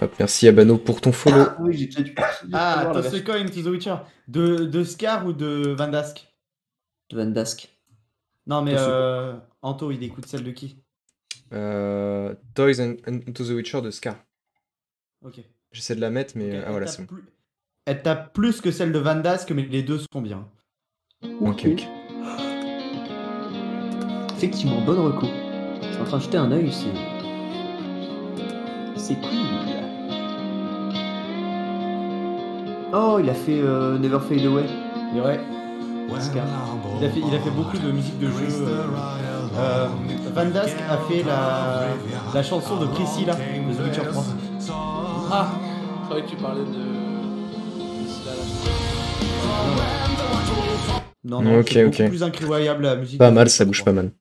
Hop, 0.00 0.14
merci 0.18 0.46
Abano 0.46 0.76
pour 0.76 1.00
ton 1.00 1.10
follow. 1.12 1.46
Ah, 1.48 1.56
oui, 1.60 1.74
j'ai 1.76 1.86
déjà 1.86 2.02
dû. 2.02 2.14
Ah, 2.52 2.90
Toss 2.92 3.22
Coin 3.22 3.46
to 3.46 3.62
the 3.62 3.66
Witcher. 3.66 3.96
De, 4.28 4.66
de 4.66 4.84
Scar 4.84 5.24
ou 5.26 5.32
de 5.32 5.74
Van 5.76 5.88
Dask? 5.88 6.26
De 7.10 7.16
Van 7.16 7.26
Dask. 7.30 7.68
Non, 8.46 8.60
mais 8.62 8.74
euh, 8.76 9.34
Anto, 9.62 9.90
il 9.90 10.02
écoute 10.02 10.26
celle 10.26 10.44
de 10.44 10.50
qui? 10.50 10.82
Euh, 11.52 12.34
Toys 12.54 12.80
and, 12.80 12.96
and 13.08 13.20
to 13.32 13.44
the 13.44 13.50
Witcher 13.50 13.80
de 13.80 13.90
Scar. 13.90 14.16
Ok. 15.24 15.40
J'essaie 15.72 15.96
de 15.96 16.00
la 16.00 16.10
mettre, 16.10 16.34
mais 16.36 16.50
Ok, 16.50 16.54
ah, 16.56 16.62
elle 16.66 16.70
voilà, 16.72 16.86
tape 16.86 16.94
c'est 16.94 17.02
bon. 17.02 17.08
plus- 17.08 17.24
Elle 17.86 18.02
tape 18.02 18.32
plus 18.34 18.60
que 18.60 18.70
celle 18.70 18.92
de 18.92 18.98
Van 18.98 19.16
Dask, 19.16 19.50
mais 19.52 19.62
les 19.62 19.82
deux 19.82 20.00
sont 20.12 20.20
bien. 20.20 20.46
Ok, 21.40 21.66
ok. 21.72 21.86
Effectivement, 24.36 24.80
bonne 24.84 24.98
reco. 25.00 25.26
Je 25.82 25.86
suis 25.92 26.00
en 26.00 26.04
train 26.04 26.16
de 26.18 26.22
jeter 26.22 26.36
un 26.38 26.52
œil, 26.52 26.70
c'est. 26.72 26.86
C'est 29.00 29.14
cool. 29.14 29.30
Oh, 32.92 33.18
il 33.22 33.28
a 33.30 33.34
fait 33.34 33.58
euh, 33.60 33.98
Never 33.98 34.18
Fade 34.20 34.44
Away. 34.46 34.64
Et 35.14 35.20
ouais, 35.20 35.40
Scar. 36.20 36.44
il 37.00 37.04
a 37.04 37.10
fait, 37.10 37.20
il 37.20 37.34
a 37.34 37.38
fait 37.38 37.50
beaucoup 37.50 37.78
de 37.78 37.90
musique 37.90 38.18
de 38.18 38.26
jeu. 38.28 38.32
euh, 38.62 38.82
euh, 39.58 39.86
Van 40.34 40.46
Dask 40.46 40.76
a 40.88 40.96
fait 41.08 41.22
la, 41.22 41.86
la 42.34 42.42
chanson 42.42 42.76
de 42.76 42.86
Priscilla 42.86 43.34
de 43.34 43.74
The 43.74 43.86
Witcher 43.86 44.08
3. 44.10 44.24
Ah 45.32 45.48
Je 46.02 46.04
croyais 46.06 46.24
que 46.24 46.30
tu 46.30 46.36
parlais 46.36 46.60
de. 46.60 46.66
Priscilla, 48.04 48.32
là. 49.76 51.02
Non, 51.24 51.42
non, 51.42 51.58
Ok, 51.58 51.70
c'est 51.72 52.08
plus 52.08 52.22
incroyable 52.22 52.84
la 52.84 52.96
musique. 52.96 53.18
Pas 53.18 53.30
mal, 53.32 53.48
ça 53.50 53.64
bouge 53.64 53.78
3. 53.80 53.92
pas 53.92 54.02
mal. 54.02 54.12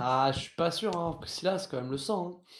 Ah, 0.00 0.30
je 0.34 0.40
suis 0.40 0.54
pas 0.56 0.70
sûr, 0.70 0.96
hein. 0.96 1.16
Priscilla, 1.20 1.58
c'est 1.58 1.70
quand 1.70 1.80
même 1.80 1.90
le 1.90 1.98
sang. 1.98 2.28
Hein. 2.28 2.54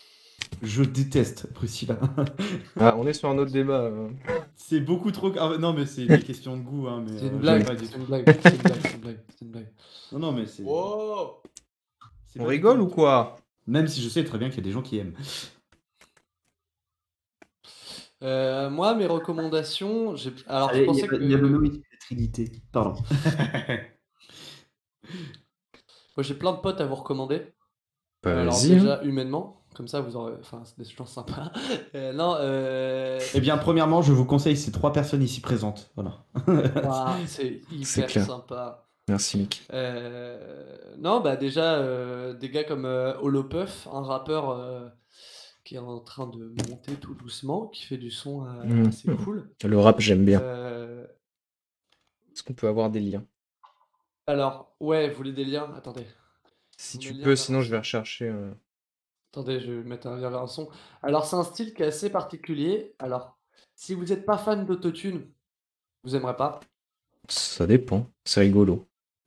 Je 0.62 0.82
déteste 0.82 1.52
Priscilla. 1.52 1.98
Ah, 2.78 2.94
on 2.98 3.06
est 3.06 3.12
sur 3.12 3.28
un 3.28 3.38
autre 3.38 3.52
débat. 3.52 3.82
euh. 3.82 4.08
c'est 4.56 4.80
beaucoup 4.80 5.10
trop. 5.12 5.32
ah, 5.38 5.56
non, 5.58 5.72
mais 5.72 5.86
c'est 5.86 6.04
une 6.04 6.22
question 6.22 6.56
de 6.56 6.62
goût. 6.62 6.88
Hein, 6.88 7.04
mais, 7.06 7.18
C'est 7.18 7.24
euh, 7.24 7.30
une 7.30 7.38
blague, 7.38 7.66
pas 7.66 7.76
c'est 7.76 7.96
une 7.96 8.04
blague, 8.04 8.24
c'est 8.42 8.54
une 8.54 8.62
blague, 8.62 8.80
c'est 8.82 8.92
une 8.94 9.00
blague, 9.00 9.20
c'est 9.28 9.44
une 9.44 9.50
blague. 9.50 9.72
Non, 10.12 10.18
non, 10.18 10.32
mais 10.32 10.46
c'est. 10.46 10.62
Wow 10.62 11.42
c'est 12.26 12.40
On 12.40 12.44
pas 12.44 12.48
rigole 12.50 12.80
ou 12.80 12.88
quoi? 12.88 13.36
Même 13.66 13.86
si 13.86 14.02
je 14.02 14.08
sais 14.08 14.24
très 14.24 14.38
bien 14.38 14.48
qu'il 14.48 14.58
y 14.58 14.60
a 14.60 14.64
des 14.64 14.72
gens 14.72 14.82
qui 14.82 14.98
aiment. 14.98 15.14
Euh, 18.22 18.70
moi, 18.70 18.94
mes 18.94 19.06
recommandations, 19.06 20.14
j'ai... 20.16 20.32
alors 20.46 20.70
Allez, 20.70 20.78
je 20.78 20.82
il 20.82 20.84
y 20.84 20.86
pensais 20.86 21.04
a, 21.04 21.08
que 21.08 21.16
il 21.16 21.30
y 21.30 21.34
a 21.34 21.38
Benoît, 21.38 21.60
il 21.64 21.70
dit 21.72 21.82
la 21.90 21.98
Trinité. 21.98 22.52
Pardon. 22.72 23.02
moi, 26.16 26.22
j'ai 26.24 26.34
plein 26.34 26.52
de 26.52 26.58
potes 26.58 26.80
à 26.80 26.86
vous 26.86 26.94
recommander. 26.94 27.42
Alors 28.24 28.54
Vas-y. 28.54 28.72
hein. 28.72 28.74
déjà 28.76 29.02
humainement, 29.02 29.64
comme 29.74 29.88
ça 29.88 30.00
vous 30.00 30.14
aurez, 30.14 30.34
enfin 30.40 30.62
c'est 30.64 30.78
des 30.78 30.84
gens 30.84 31.06
sympas. 31.06 31.50
Euh, 31.94 32.12
non, 32.12 32.36
euh... 32.38 33.18
Eh 33.34 33.40
bien, 33.40 33.58
premièrement, 33.58 34.00
je 34.00 34.12
vous 34.12 34.24
conseille 34.24 34.56
ces 34.56 34.70
trois 34.72 34.92
personnes 34.92 35.22
ici 35.22 35.40
présentes. 35.40 35.90
Voilà. 35.94 36.24
c'est 37.26 37.60
hyper 37.70 38.06
clair. 38.06 38.24
sympa. 38.26 38.86
Merci, 39.08 39.38
Mick. 39.38 39.62
Euh, 39.72 40.76
non, 40.98 41.20
bah 41.20 41.36
déjà, 41.36 41.74
euh, 41.74 42.32
des 42.34 42.48
gars 42.48 42.64
comme 42.64 42.84
euh, 42.86 43.12
Holopuff, 43.20 43.88
un 43.92 44.02
rappeur 44.02 44.50
euh, 44.50 44.88
qui 45.64 45.74
est 45.74 45.78
en 45.78 45.98
train 46.00 46.28
de 46.28 46.54
monter 46.70 46.94
tout 46.94 47.14
doucement, 47.14 47.66
qui 47.66 47.82
fait 47.84 47.98
du 47.98 48.10
son 48.10 48.46
euh, 48.46 48.64
Mhm. 48.64 48.86
assez 48.88 49.08
cool. 49.16 49.50
Le 49.64 49.78
rap, 49.78 50.00
j'aime 50.00 50.24
bien. 50.24 50.40
Euh, 50.40 51.04
Est-ce 52.32 52.42
qu'on 52.42 52.54
peut 52.54 52.68
avoir 52.68 52.88
des 52.90 53.00
liens 53.00 53.24
alors, 54.26 54.74
ouais, 54.80 55.08
vous 55.10 55.16
voulez 55.16 55.32
des 55.32 55.44
liens? 55.44 55.72
Attendez, 55.76 56.06
Si 56.76 56.98
tu 56.98 57.14
peux, 57.14 57.34
sinon 57.34 57.62
je 57.62 57.70
vais 57.70 57.78
rechercher. 57.78 58.28
euh, 58.28 58.52
Attendez, 59.32 59.60
je 59.60 59.72
vais 59.72 59.82
mettre 59.82 60.06
un 60.06 60.16
lien 60.16 60.30
vers 60.30 60.42
un 60.42 60.46
son. 60.46 60.68
Alors, 61.02 61.24
c'est 61.26 61.36
un 61.36 61.42
style 61.44 61.74
qui 61.74 61.82
est 61.82 61.86
assez 61.86 62.10
particulier. 62.10 62.94
Alors, 62.98 63.36
si 63.74 63.94
vous 63.94 64.04
n'êtes 64.06 64.24
pas 64.26 64.38
fan 64.38 64.64
d'autotune, 64.66 65.28
vous 66.04 66.16
aimerez 66.16 66.36
pas. 66.36 66.60
Ça 67.28 67.66
dépend. 67.66 68.08
C'est 68.24 68.40
rigolo. 68.42 68.86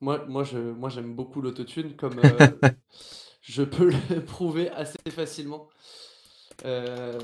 Moi, 0.00 0.24
moi, 0.26 0.44
je, 0.44 0.58
moi, 0.58 0.88
j'aime 0.90 1.14
beaucoup 1.14 1.40
l'autotune, 1.40 1.96
comme 1.96 2.18
euh, 2.20 2.56
je 3.42 3.62
peux 3.62 3.90
le 3.90 4.24
prouver 4.24 4.70
assez 4.70 4.98
facilement. 5.10 5.68
Euh, 6.64 7.18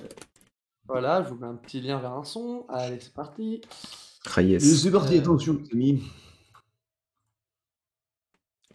voilà, 0.88 1.22
je 1.24 1.30
vous 1.30 1.36
mets 1.36 1.46
un 1.48 1.56
petit 1.56 1.80
lien 1.80 1.98
vers 2.00 2.12
un 2.14 2.24
son. 2.24 2.66
Allez, 2.68 3.00
c'est 3.00 3.14
parti. 3.14 3.62
Ah, 4.26 4.42
yes. 4.42 4.82
C'est 4.82 4.90
parti, 4.90 5.16
Euh, 5.16 5.18
attention, 5.18 5.58
les 5.62 5.72
amis. 5.72 6.02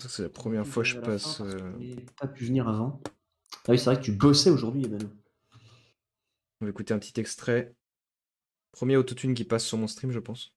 C'est 0.08 0.24
la 0.24 0.30
première 0.30 0.66
fois 0.66 0.84
que 0.84 0.90
je 0.90 0.96
fin, 0.96 1.02
passe. 1.02 1.38
que 1.40 1.44
euh, 1.44 1.96
pas 2.20 2.28
pu 2.28 2.46
venir 2.46 2.68
avant. 2.68 3.02
Ah 3.68 3.72
oui, 3.72 3.78
c'est 3.80 3.86
vrai 3.86 3.98
que 3.98 4.04
tu 4.06 4.12
bossais 4.14 4.50
aujourd'hui, 4.50 4.86
Emmanuel. 4.86 5.10
On 6.62 6.66
va 6.66 6.70
écouter 6.70 6.94
un 6.94 7.00
petit 7.00 7.20
extrait. 7.20 7.76
Premier 8.72 8.98
autotune 8.98 9.34
qui 9.34 9.44
passe 9.44 9.66
sur 9.66 9.78
mon 9.78 9.88
stream, 9.88 10.12
je 10.12 10.20
pense. 10.20 10.54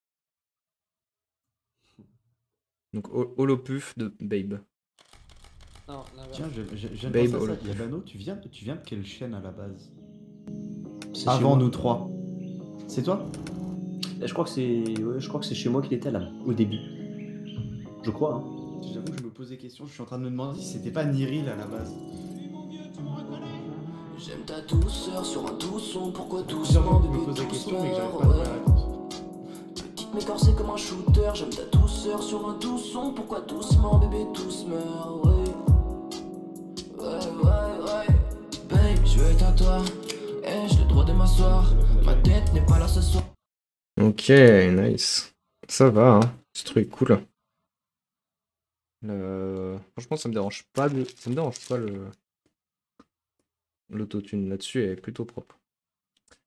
Donc 2.92 3.08
Ho- 3.08 3.34
Holopuf 3.38 3.96
de 3.98 4.14
Babe. 4.20 4.60
Non. 5.88 6.04
Tiens, 6.32 6.48
ça. 6.50 7.08
Holopuff. 7.38 7.66
Yabano, 7.68 8.00
tu 8.02 8.18
viens, 8.18 8.36
tu 8.36 8.64
viens 8.64 8.76
de 8.76 8.82
quelle 8.84 9.04
chaîne 9.04 9.34
à 9.34 9.40
la 9.40 9.50
base? 9.50 9.92
Avant 11.26 11.56
nous 11.56 11.70
trois. 11.70 12.10
C'est 12.88 13.02
toi? 13.02 13.26
Eh, 14.20 14.26
Je 14.26 14.32
crois 14.32 14.44
que 14.44 14.50
c'est 14.50 15.02
ouais, 15.02 15.20
je 15.20 15.28
crois 15.28 15.40
que 15.40 15.46
c'est 15.46 15.54
chez 15.54 15.68
moi 15.68 15.82
qu'il 15.82 15.92
était 15.94 16.10
là, 16.10 16.30
au 16.44 16.52
début. 16.52 16.78
Je 18.04 18.10
crois. 18.10 18.36
Hein. 18.36 18.51
J'avoue 18.82 19.12
que 19.12 19.18
je 19.18 19.24
me 19.24 19.30
pose 19.30 19.48
des 19.50 19.58
questions. 19.58 19.86
Je 19.86 19.92
suis 19.92 20.02
en 20.02 20.06
train 20.06 20.18
de 20.18 20.24
me 20.24 20.30
demander 20.30 20.60
si 20.60 20.72
c'était 20.72 20.90
pas 20.90 21.04
Niril 21.04 21.48
à 21.48 21.56
la 21.56 21.66
base. 21.66 21.92
J'aime 24.18 24.42
ta 24.46 24.60
douceur 24.60 25.24
sur 25.24 25.46
un 25.46 25.52
doux 25.54 25.78
son, 25.78 26.12
pourquoi 26.12 26.42
doucement 26.42 27.02
je 27.02 27.08
me 27.08 27.12
bébé 27.12 27.24
pose 27.26 27.38
la 27.40 27.44
question 27.46 27.82
mais 27.82 27.90
que 27.90 27.96
j'arrive 27.96 28.12
doucement 28.12 28.18
pas 28.18 28.24
à 28.24 28.28
trouver 28.28 28.44
la 28.44 28.52
réponse. 28.52 29.14
Petite 29.74 30.14
m'écorcer 30.14 30.54
comme 30.54 30.70
un 30.70 30.76
shooter, 30.76 31.30
j'aime 31.34 31.50
ta 31.50 31.64
douceur 31.76 32.22
sur 32.22 32.48
un 32.48 32.58
doux 32.58 32.78
son, 32.78 33.12
pourquoi 33.12 33.40
doucement 33.40 33.98
bébé 33.98 34.24
tous 34.32 34.66
meurent, 34.66 35.24
ouais 35.24 35.32
Ouais, 36.98 37.06
ouais, 37.08 37.84
ouais 37.84 38.06
Babe, 38.68 39.04
je 39.04 39.18
veux 39.18 39.30
être 39.32 39.44
à 39.44 39.52
toi, 39.52 39.78
ai-je 40.44 40.78
le 40.78 40.84
droit 40.84 41.04
de 41.04 41.12
m'asseoir 41.12 41.72
Ma 42.04 42.14
tête 42.14 42.52
n'est 42.54 42.64
pas 42.66 42.78
là 42.78 42.86
ce 42.86 43.00
soir 43.00 43.24
Ok, 44.00 44.28
nice. 44.28 45.34
Ça 45.68 45.90
va, 45.90 46.14
hein. 46.14 46.20
Ce 46.52 46.64
truc 46.64 46.86
est 46.86 46.90
cool. 46.90 47.18
Le- 49.02 49.78
Franchement, 49.92 50.16
ça 50.16 50.28
me 50.28 50.34
dérange 50.34 50.64
pas. 50.72 50.88
le- 50.88 51.04
Ça 51.04 51.28
me 51.30 51.34
dérange 51.34 51.66
pas 51.68 51.76
le 51.78 52.06
l'autotune 53.90 54.48
là-dessus 54.48 54.82
est 54.84 54.96
plutôt 54.96 55.24
propre. 55.26 55.58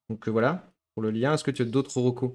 Donc 0.09 0.27
euh, 0.27 0.31
voilà. 0.31 0.71
Pour 0.93 1.03
le 1.03 1.11
lien, 1.11 1.33
est-ce 1.33 1.43
que 1.43 1.51
tu 1.51 1.61
as 1.61 1.65
d'autres 1.65 1.99
recos 2.01 2.31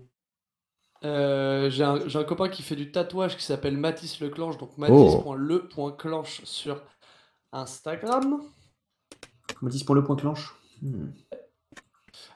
Euh, 1.03 1.69
j'ai 1.71 1.83
un, 1.83 2.07
j'ai 2.09 2.19
un 2.19 2.25
copain 2.25 2.49
qui 2.49 2.63
fait 2.63 2.77
du 2.77 2.93
tatouage 2.93 3.37
qui 3.37 3.43
s'appelle 3.43 3.77
Mathis 3.77 4.21
Leclanche, 4.21 4.59
donc 4.59 4.71
Oh. 4.77 4.81
mathis.le.clanche 4.81 6.45
sur 6.45 6.83
Instagram. 7.53 8.41
Mathis 9.63 9.83
pour 9.83 9.95
le 9.95 10.05
point 10.05 10.17
clanche. 10.17 10.55
Hmm. 10.83 11.09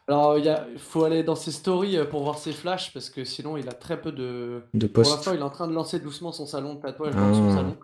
Alors, 0.07 0.37
il 0.39 0.45
y 0.45 0.49
a- 0.51 0.67
il 0.71 0.79
faut 0.79 1.05
aller 1.05 1.23
dans 1.23 1.35
ses 1.35 1.51
stories 1.51 1.97
euh, 1.97 2.05
pour 2.05 2.23
voir 2.25 2.39
ses 2.39 2.53
flashs 2.53 2.93
parce 2.93 3.09
que 3.09 3.25
sinon, 3.25 3.57
il 3.57 3.69
a 3.69 3.73
très 3.73 4.01
peu 4.01 4.13
de. 4.13 4.63
de 4.75 4.87
Pour 4.87 5.03
l'instant, 5.03 5.33
il 5.33 5.39
est 5.39 5.43
en 5.43 5.51
train 5.51 5.67
de 5.69 5.73
lancer 5.73 5.99
doucement 5.99 6.31
son 6.33 6.45
salon 6.47 6.75
de 6.75 6.81
tatouage 6.83 7.15
dans 7.15 7.33
son 7.35 7.49
Ah. 7.51 7.55
salon. 7.57 7.77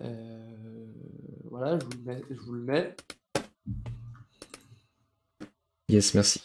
Euh, 0.00 0.86
voilà, 1.50 1.78
je 1.78 1.84
vous 1.84 1.90
le 1.92 2.02
mets. 2.04 2.22
Je 2.30 2.40
vous 2.40 2.52
le 2.52 2.60
mets. 2.62 2.96
Yes, 5.88 6.14
merci. 6.14 6.42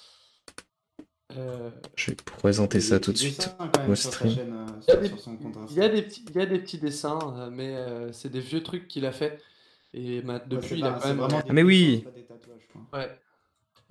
Euh, 1.36 1.70
Je 1.96 2.12
vais 2.12 2.16
présenter 2.16 2.80
ça 2.80 3.00
tout 3.00 3.12
de 3.12 3.18
suite. 3.18 3.38
dessins, 3.38 3.56
quand 3.58 3.80
même, 3.80 3.90
au 3.92 3.96
sur 3.96 4.12
sa 4.12 4.16
stream. 4.18 4.34
chaîne, 4.36 4.54
euh, 4.54 4.66
Il 4.68 4.88
y 4.88 4.92
a 4.92 4.94
sur- 4.94 5.02
des- 5.02 5.08
sur 5.10 5.20
son 5.20 5.36
compte 5.38 5.56
Il 5.72 5.76
y 5.76 5.82
a 5.82 5.84
Insta. 5.86 5.96
des 5.96 6.02
petits, 6.04 6.26
il 6.30 6.36
y 6.36 6.42
a 6.42 6.46
des 6.46 6.60
petits 6.60 6.78
dessins, 6.78 7.20
euh, 7.38 7.50
mais 7.52 7.76
euh, 7.76 8.12
c'est 8.14 8.30
des 8.30 8.40
vieux 8.40 8.62
trucs 8.64 8.88
qu'il 8.88 9.06
a 9.06 9.12
fait. 9.12 9.42
Et 9.94 10.22
ma- 10.22 10.36
Ouais, 10.36 10.42
depuis, 10.48 10.78
il 10.78 10.86
a 10.86 10.90
pas- 10.92 10.94
quand 10.96 11.02
c'est 11.02 11.08
même. 11.10 11.18
vraiment 11.18 11.38
Ah, 11.40 11.44
des 11.48 11.54
mais 11.54 11.64
oui. 11.64 11.98
dessins, 11.98 12.02
c'est 12.06 12.12
pas 12.12 12.36
des 12.36 12.40
tatouages, 12.40 12.68
quoi. 12.72 13.00
Ouais. 13.00 13.20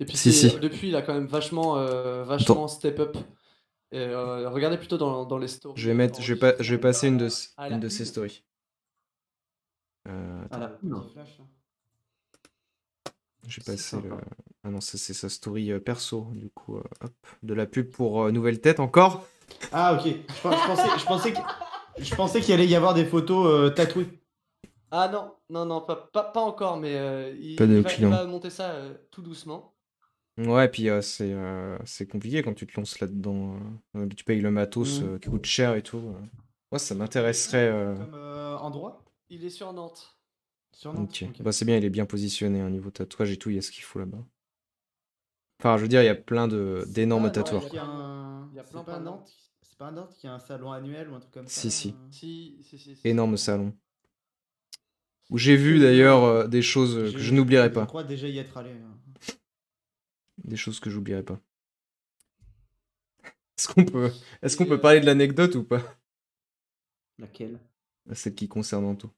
Et 0.03 0.05
puis 0.05 0.17
Si, 0.17 0.33
si. 0.33 0.59
depuis, 0.59 0.89
il 0.89 0.95
a 0.97 1.01
quand 1.01 1.13
même 1.13 1.27
vachement, 1.27 1.77
euh, 1.77 2.25
vachement 2.25 2.67
step 2.67 2.99
up. 2.99 3.17
Et, 3.93 3.99
euh, 3.99 4.49
regardez 4.49 4.77
plutôt 4.77 4.97
dans, 4.97 5.23
dans 5.23 5.37
les 5.37 5.47
stories. 5.47 5.79
Je 5.81 5.87
vais 5.87 5.95
mettre, 5.95 6.21
je 6.21 6.33
vais 6.33 6.39
pas, 6.39 6.53
je 6.59 6.75
vais 6.75 6.81
passer 6.81 7.07
une 7.07 7.17
de, 7.17 7.29
la 7.57 7.69
une 7.69 7.79
de 7.79 7.85
une. 7.85 7.89
stories. 7.89 8.43
Euh, 10.09 10.43
À 10.51 10.57
la 10.59 10.71
une. 10.83 11.01
flash, 11.13 11.37
hein. 11.39 11.45
je 13.47 13.61
vais 13.61 13.63
C'est 13.63 13.71
passer 13.71 13.95
le. 14.01 14.09
Ah 14.65 14.71
non, 14.71 14.81
ça 14.81 14.97
c'est 14.97 15.13
sa 15.13 15.29
story 15.29 15.71
euh, 15.71 15.79
perso. 15.79 16.27
Du 16.33 16.49
coup, 16.49 16.75
euh, 16.77 16.83
hop, 17.01 17.13
de 17.43 17.53
la 17.53 17.65
pub 17.65 17.89
pour 17.89 18.23
euh, 18.23 18.31
Nouvelle 18.31 18.59
Tête 18.59 18.81
encore. 18.81 19.25
Ah, 19.71 19.93
ok. 19.93 20.03
Je, 20.05 20.41
pen- 20.41 20.51
je 20.51 20.67
pensais, 20.67 20.99
je 20.99 21.05
pensais 21.05 21.31
que- 21.33 21.39
je 22.03 22.15
pensais 22.15 22.41
qu'il 22.41 22.53
allait 22.53 22.67
y 22.67 22.75
avoir 22.75 22.93
des 22.93 23.05
photos 23.05 23.47
euh, 23.47 23.69
tatouées. 23.69 24.07
Ah 24.91 25.09
non, 25.11 25.31
non, 25.49 25.65
non, 25.65 25.81
pas, 25.81 25.95
pas, 25.95 26.23
pas 26.23 26.41
encore, 26.41 26.77
mais 26.77 26.95
euh, 26.95 27.35
il, 27.41 27.55
Pas 27.55 27.65
de 27.65 27.77
il 27.77 27.81
va, 27.81 27.93
il 27.93 28.05
va 28.07 28.25
monter 28.25 28.49
ça 28.49 28.71
euh, 28.71 28.93
tout 29.11 29.21
doucement. 29.21 29.72
Ouais, 30.37 30.67
puis 30.67 30.89
euh, 30.89 31.01
c'est 31.01 31.31
euh, 31.31 31.77
c'est 31.85 32.07
compliqué 32.07 32.41
quand 32.41 32.55
tu 32.55 32.65
te 32.65 32.79
lances 32.79 32.99
là-dedans. 32.99 33.59
euh, 33.95 34.07
tu 34.09 34.23
payes 34.23 34.41
le 34.41 34.49
matos 34.49 35.03
euh, 35.03 35.19
qui 35.19 35.29
coûte 35.29 35.45
cher 35.45 35.75
et 35.75 35.83
tout. 35.83 35.97
euh. 35.97 36.19
Moi, 36.71 36.79
ça 36.79 36.95
m'intéresserait. 36.95 37.67
euh, 37.67 37.93
Comme 37.95 38.15
euh, 38.15 38.57
endroit? 38.57 39.03
Il 39.29 39.45
est 39.45 39.51
sur 39.51 39.71
Nantes. 39.73 40.17
Sur 40.71 40.93
Nantes 40.93 41.11
Ok. 41.11 41.23
ok. 41.29 41.43
Bah, 41.43 41.51
c'est 41.51 41.65
bien, 41.65 41.77
il 41.77 41.85
est 41.85 41.89
bien 41.91 42.05
positionné 42.07 42.63
au 42.63 42.69
niveau 42.69 42.89
tatouage 42.89 43.31
et 43.31 43.37
tout, 43.37 43.49
il 43.51 43.55
y 43.55 43.59
a 43.59 43.61
ce 43.61 43.71
qu'il 43.71 43.83
faut 43.83 43.99
là-bas. 43.99 44.25
Enfin, 45.59 45.77
je 45.77 45.81
veux 45.83 45.87
dire, 45.87 46.01
il 46.01 46.05
y 46.05 46.09
a 46.09 46.15
plein 46.15 46.47
de 46.47 46.85
d'énormes 46.89 47.25
Ah, 47.25 47.31
non, 47.31 47.33
tatoueurs. 47.33 47.67
il 47.69 47.73
y 47.73 47.77
a 47.77 47.83
un- 47.85 48.49
Il 48.51 48.55
y 48.55 48.59
a 48.59 48.63
c'est 48.63 48.71
plein, 48.71 48.83
pas 48.83 48.91
plein 48.91 48.99
de 48.99 49.05
Nantes 49.05 49.25
qui- 49.25 49.51
C'est 49.63 49.77
pas 49.77 49.87
à 49.87 49.91
Nantes 49.91 50.15
qui 50.15 50.27
a 50.27 50.33
un 50.33 50.39
salon 50.39 50.71
annuel 50.71 51.09
ou 51.09 51.15
un 51.15 51.19
truc 51.19 51.33
comme 51.33 51.47
ça 51.47 51.61
Si, 51.61 51.71
si. 51.71 51.89
euh? 51.89 52.11
Si, 52.11 52.59
si, 52.63 52.77
si. 52.77 52.95
si. 52.95 53.09
Énorme 53.09 53.37
salon. 53.37 53.73
Où 55.29 55.37
j'ai 55.37 55.57
vu 55.57 55.79
d'ailleurs 55.79 56.23
euh, 56.23 56.47
des 56.47 56.61
choses 56.61 56.95
euh, 56.97 57.11
que 57.11 57.17
J'ai- 57.17 57.19
je 57.19 57.33
n'oublierai 57.33 57.67
Je 57.69 57.73
pas. 57.73 57.85
crois 57.87 58.03
déjà 58.03 58.27
y 58.27 58.37
être 58.37 58.57
allé. 58.57 58.71
hein. 58.71 58.97
Des 60.43 60.57
choses 60.57 60.79
que 60.79 60.89
j'oublierai 60.89 61.23
pas. 61.23 61.39
Est-ce 63.57 63.67
qu'on 63.67 63.85
peut, 63.85 64.11
est-ce 64.41 64.57
qu'on 64.57 64.65
peut 64.65 64.73
euh, 64.73 64.77
parler 64.79 64.99
de 64.99 65.05
l'anecdote 65.05 65.55
ou 65.55 65.63
pas? 65.63 65.81
Laquelle? 67.19 67.59
Celle 68.13 68.35
qui 68.35 68.47
concerne 68.47 68.85
Anto. 68.85 69.09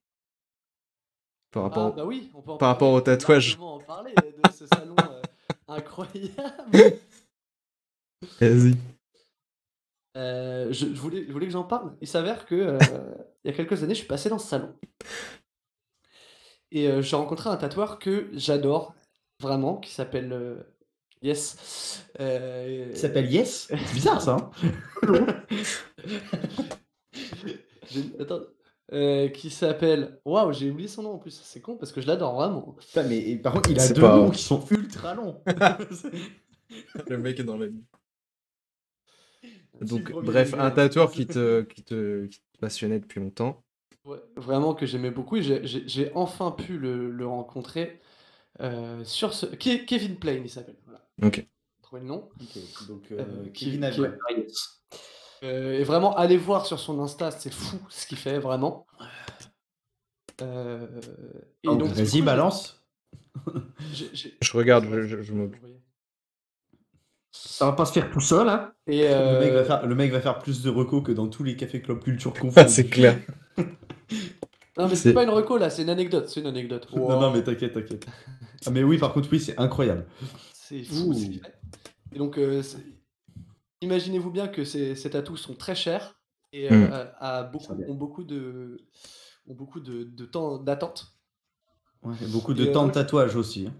Par 1.51 1.63
Ah, 1.63 1.67
rapport. 1.69 1.93
bah 1.95 2.05
oui, 2.05 2.29
on 2.33 2.41
peut 2.41 2.51
en 2.51 2.57
par 2.57 2.67
rapport 2.69 2.91
au 2.93 2.97
on 2.97 3.01
tatouage. 3.01 3.49
largement 3.51 3.75
en 3.75 3.79
parler 3.79 4.13
de 4.13 4.51
ce 4.51 4.67
salon 4.67 4.95
euh, 5.09 5.21
incroyable. 5.67 6.99
Vas-y. 8.39 8.75
Euh, 10.17 10.71
je, 10.71 10.87
je 10.93 10.99
voulais, 11.01 11.25
je 11.27 11.31
voulais 11.31 11.45
que 11.47 11.51
j'en 11.53 11.63
parle. 11.63 11.95
Il 12.01 12.07
s'avère 12.07 12.45
que 12.45 12.55
euh, 12.55 12.77
il 13.43 13.51
y 13.51 13.53
a 13.53 13.57
quelques 13.57 13.81
années, 13.83 13.93
je 13.95 13.99
suis 13.99 14.07
passé 14.07 14.29
dans 14.29 14.39
ce 14.39 14.47
salon. 14.47 14.75
Et 16.71 16.87
euh, 16.89 17.01
j'ai 17.01 17.15
rencontré 17.15 17.49
un 17.49 17.57
tatoueur 17.57 17.99
que 17.99 18.29
j'adore, 18.33 18.95
vraiment, 19.39 19.77
qui 19.77 19.91
s'appelle 19.91 20.31
euh, 20.33 20.63
Yes. 21.25 22.05
Euh, 22.19 22.87
Il 22.91 22.97
s'appelle 22.97 23.31
Yes 23.31 23.67
C'est 23.69 23.93
bizarre 23.93 24.21
ça. 24.21 24.37
hein 24.37 24.51
Attends. 28.19 28.41
Euh, 28.93 29.29
qui 29.29 29.49
s'appelle. 29.49 30.19
Waouh, 30.25 30.53
j'ai 30.53 30.69
oublié 30.69 30.87
son 30.87 31.01
nom 31.03 31.13
en 31.13 31.17
plus. 31.17 31.41
C'est 31.43 31.59
con 31.61 31.75
parce 31.77 31.91
que 31.91 32.01
je 32.01 32.07
l'adore 32.07 32.35
vraiment. 32.35 32.61
Putain, 32.79 33.03
mais 33.03 33.17
et 33.17 33.35
par 33.37 33.53
contre, 33.53 33.71
il 33.71 33.79
a 33.79 33.87
deux 33.87 34.01
pas 34.01 34.15
noms 34.15 34.29
qui 34.29 34.43
sont 34.43 34.63
ultra 34.69 35.15
longs. 35.15 35.41
Le 37.09 37.17
mec 37.17 37.39
est 37.39 37.43
dans 37.43 37.57
la 37.57 37.67
Donc, 39.81 40.11
bref, 40.23 40.53
un 40.53 40.69
tatoueur 40.71 41.11
qui 41.11 41.25
te, 41.25 41.61
qui, 41.63 41.83
te, 41.83 42.25
qui 42.27 42.39
te 42.39 42.59
passionnait 42.59 42.99
depuis 42.99 43.19
longtemps. 43.19 43.63
Ouais, 44.05 44.19
vraiment 44.35 44.75
que 44.75 44.85
j'aimais 44.85 45.11
beaucoup. 45.11 45.37
et 45.37 45.65
J'ai 45.65 46.11
enfin 46.13 46.51
pu 46.51 46.77
le, 46.77 47.09
le 47.09 47.27
rencontrer 47.27 47.99
euh, 48.61 49.03
sur 49.03 49.33
ce. 49.33 49.47
Ke- 49.47 49.83
Kevin 49.85 50.17
Plain, 50.17 50.41
il 50.43 50.49
s'appelle. 50.49 50.77
Ok. 51.23 51.47
trouvé 51.81 52.01
le 52.01 52.07
nom. 52.07 52.29
Donc 52.87 53.11
Euh, 53.11 53.19
euh, 53.19 53.49
Kevin. 53.53 53.83
Ah, 53.83 53.91
yes. 54.37 54.81
Euh, 55.43 55.73
et 55.79 55.83
vraiment, 55.83 56.15
allez 56.15 56.37
voir 56.37 56.65
sur 56.65 56.79
son 56.79 56.99
Insta, 57.01 57.29
c'est 57.31 57.53
fou 57.53 57.77
ce 57.89 58.07
qu'il 58.07 58.17
fait, 58.17 58.39
vraiment. 58.39 58.87
Euh, 60.41 60.87
et 61.63 61.67
Oh, 61.67 61.75
donc, 61.75 61.89
Vas-y, 61.91 62.19
coup, 62.19 62.25
balance. 62.25 62.83
Je 63.91 64.57
regarde, 64.57 64.85
je, 64.91 65.01
je, 65.05 65.21
je 65.21 65.33
m'occupe. 65.33 65.63
Ça 67.31 67.65
va 67.65 67.73
pas 67.73 67.85
se 67.85 67.93
faire 67.93 68.09
tout 68.11 68.21
seul, 68.21 68.47
hein 68.49 68.73
Et 68.87 69.07
Le, 69.09 69.39
mec 69.39 69.53
va 69.53 69.63
faire, 69.65 69.85
le 69.85 69.95
mec 69.95 70.11
va 70.11 70.21
faire 70.21 70.39
plus 70.39 70.61
de 70.63 70.69
recos 70.69 71.03
que 71.03 71.11
dans 71.11 71.27
tous 71.27 71.43
les 71.43 71.55
cafés 71.55 71.81
club 71.81 72.01
culture 72.03 72.33
confondus. 72.39 72.69
c'est 72.69 72.87
clair. 72.87 73.19
Non, 74.77 74.87
mais 74.89 74.89
C'est- 74.89 74.95
c'est 75.09 75.13
pas 75.13 75.23
une 75.23 75.29
reco 75.29 75.57
là, 75.57 75.69
c'est 75.69 75.83
une 75.83 75.89
anecdote. 75.89 76.27
C'est 76.27 76.39
une 76.41 76.47
anecdote. 76.47 76.87
Non, 76.93 77.31
mais 77.31 77.43
t'inquiète, 77.43 77.73
t'inquiète. 77.73 78.05
Ah, 78.65 78.71
mais 78.71 78.83
oui, 78.83 78.97
par 78.97 79.13
contre, 79.13 79.29
oui, 79.31 79.39
c'est 79.39 79.57
incroyable. 79.59 80.05
C'est 80.67 80.83
fou 80.83 81.13
ce 81.13 81.19
Ouh. 81.25 81.29
qu'il 81.29 81.39
fait. 81.41 81.55
Et 82.13 82.17
donc, 82.17 82.37
euh, 82.37 82.61
c'est- 82.63 82.83
imaginez-vous 83.81 84.31
bien 84.31 84.47
que 84.47 84.63
ces, 84.63 84.95
ces 84.95 85.09
tatous 85.11 85.39
sont 85.41 85.53
très 85.55 85.75
chers 85.75 86.19
et 86.51 86.71
euh, 86.71 86.87
Mm. 86.87 86.91
a- 86.93 87.39
a 87.39 87.43
beaucoup, 87.43 87.65
Ça 87.65 87.75
bien. 87.75 87.87
ont 87.87 87.93
beaucoup 87.93 88.23
de, 88.23 88.77
ont 89.47 89.53
beaucoup 89.53 89.79
de, 89.79 90.03
de 90.03 90.25
temps 90.25 90.57
d'attente. 90.57 91.13
Ouais, 92.03 92.15
beaucoup 92.31 92.53
de 92.53 92.65
Et, 92.65 92.69
euh, 92.69 92.73
temps 92.73 92.81
de 92.83 92.85
moi, 92.87 92.93
je- 92.93 92.99
tatouage 93.01 93.35
aussi. 93.35 93.67
hein. 93.67 93.73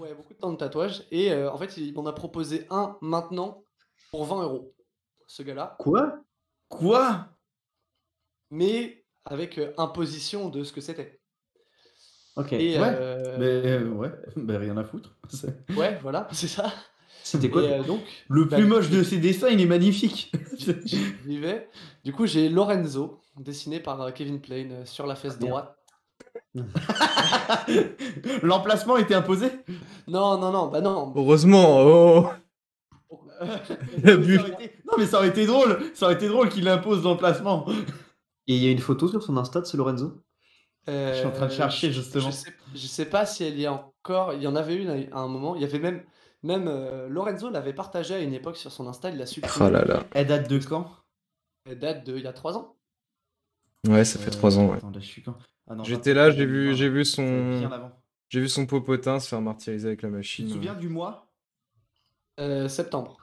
Ouais, 0.00 0.14
beaucoup 0.14 0.32
de 0.32 0.38
temps 0.38 0.52
de 0.52 0.56
tatouage. 0.56 1.04
Et 1.10 1.30
euh, 1.30 1.52
en 1.52 1.58
fait, 1.58 1.76
il 1.76 1.92
m'en 1.94 2.06
a 2.06 2.12
proposé 2.12 2.66
un 2.70 2.96
maintenant 3.02 3.62
pour 4.10 4.24
20 4.24 4.42
euros, 4.42 4.74
ce 5.26 5.42
gars-là. 5.42 5.76
Quoi? 5.78 6.20
Quoi? 6.68 7.28
Mais 8.50 9.04
avec 9.24 9.58
euh, 9.58 9.72
imposition 9.78 10.48
de 10.48 10.64
ce 10.64 10.72
que 10.72 10.80
c'était. 10.80 11.20
Ok. 12.36 12.52
Et 12.52 12.78
Ouais, 12.78 12.96
euh, 12.98 13.36
Mais 13.38 13.70
euh, 13.72 13.88
ouais, 13.90 14.10
bah, 14.36 14.58
rien 14.58 14.76
à 14.76 14.84
foutre. 14.84 15.14
Ouais, 15.76 15.98
voilà, 16.02 16.28
c'est 16.32 16.48
ça. 16.48 16.72
C'était 17.22 17.48
quoi 17.48 17.62
Et 17.62 17.72
euh, 17.72 17.82
donc, 17.82 18.00
Le 18.28 18.44
bah, 18.44 18.56
plus 18.56 18.66
moche 18.66 18.90
de 18.90 19.02
ces 19.02 19.16
dessins, 19.18 19.48
il 19.48 19.60
est 19.60 19.66
magnifique. 19.66 20.30
j'y 20.58 21.38
vais. 21.38 21.68
Du 22.04 22.12
coup, 22.12 22.26
j'ai 22.26 22.48
Lorenzo, 22.50 23.20
dessiné 23.38 23.80
par 23.80 24.12
Kevin 24.12 24.40
Plain 24.40 24.84
sur 24.84 25.06
la 25.06 25.14
fesse 25.14 25.38
Bien. 25.38 25.48
droite. 25.48 25.76
L'emplacement 28.42 28.96
était 28.96 29.14
imposé? 29.14 29.50
Non, 30.06 30.38
non, 30.38 30.52
non, 30.52 30.66
bah 30.68 30.80
non. 30.80 31.12
Heureusement, 31.16 31.78
oh 31.80 32.28
été- 33.42 34.72
Non, 34.86 34.94
mais 34.98 35.06
ça 35.06 35.18
aurait 35.18 35.28
été 35.28 35.46
drôle. 35.46 35.80
Ça 35.94 36.06
aurait 36.06 36.14
été 36.14 36.28
drôle 36.28 36.48
qu'il 36.48 36.68
impose 36.68 37.02
l'emplacement. 37.02 37.66
Et 38.46 38.54
il 38.56 38.62
y 38.62 38.68
a 38.68 38.70
une 38.70 38.78
photo 38.78 39.08
sur 39.08 39.22
son 39.22 39.36
Insta 39.36 39.60
de 39.60 39.66
ce 39.66 39.76
Lorenzo? 39.76 40.22
Je 40.86 41.12
suis 41.14 41.26
en 41.26 41.30
train 41.30 41.46
de 41.46 41.52
Euh, 41.52 41.56
chercher, 41.56 41.92
justement. 41.92 42.30
Je 42.30 42.36
sais, 42.36 42.52
je 42.74 42.86
sais 42.86 43.06
pas 43.06 43.24
si 43.26 43.44
elle 43.44 43.58
y 43.58 43.66
a 43.66 43.72
encore. 43.72 44.34
Il 44.34 44.42
y 44.42 44.46
en 44.46 44.54
avait 44.56 44.76
une 44.76 45.08
à 45.12 45.18
un 45.20 45.28
moment. 45.28 45.54
Il 45.56 45.62
y 45.62 45.64
avait 45.64 45.78
même. 45.78 46.02
Même 46.42 46.66
euh, 46.68 47.08
Lorenzo 47.08 47.48
l'avait 47.48 47.72
partagé 47.72 48.14
à 48.14 48.18
une 48.18 48.34
époque 48.34 48.58
sur 48.58 48.70
son 48.70 48.86
Insta, 48.86 49.08
il 49.08 49.16
l'a 49.16 49.24
supprimé. 49.24 49.54
Oh 49.66 49.70
là 49.70 49.82
là. 49.86 50.04
Elle 50.12 50.26
date 50.26 50.46
de 50.50 50.58
quand? 50.58 50.90
Elle 51.64 51.78
date 51.78 52.04
de 52.04 52.18
il 52.18 52.22
y 52.22 52.26
a 52.26 52.34
3 52.34 52.58
ans. 52.58 52.76
Ouais, 53.88 54.04
ça 54.04 54.18
fait 54.18 54.28
Euh, 54.28 54.30
3 54.38 54.58
ans, 54.58 54.66
ouais. 54.68 54.76
Attends, 54.76 54.90
là, 54.90 55.00
je 55.00 55.06
suis 55.06 55.22
quand? 55.22 55.38
Ah 55.70 55.74
non, 55.74 55.84
J'étais 55.84 56.12
20, 56.12 56.20
là, 56.20 56.30
j'ai 56.30 56.44
vu, 56.44 56.64
2020. 56.66 56.76
j'ai 56.76 56.88
vu 56.90 57.04
son, 57.06 57.70
j'ai 58.28 58.40
vu 58.40 58.48
son 58.50 58.66
popotin 58.66 59.20
se 59.20 59.28
faire 59.28 59.40
martyriser 59.40 59.86
avec 59.88 60.02
la 60.02 60.08
Tu 60.08 60.12
te 60.12 60.16
machine. 60.18 60.50
souviens 60.50 60.74
du 60.74 60.90
mois? 60.90 61.26
Euh, 62.40 62.68
septembre. 62.68 63.16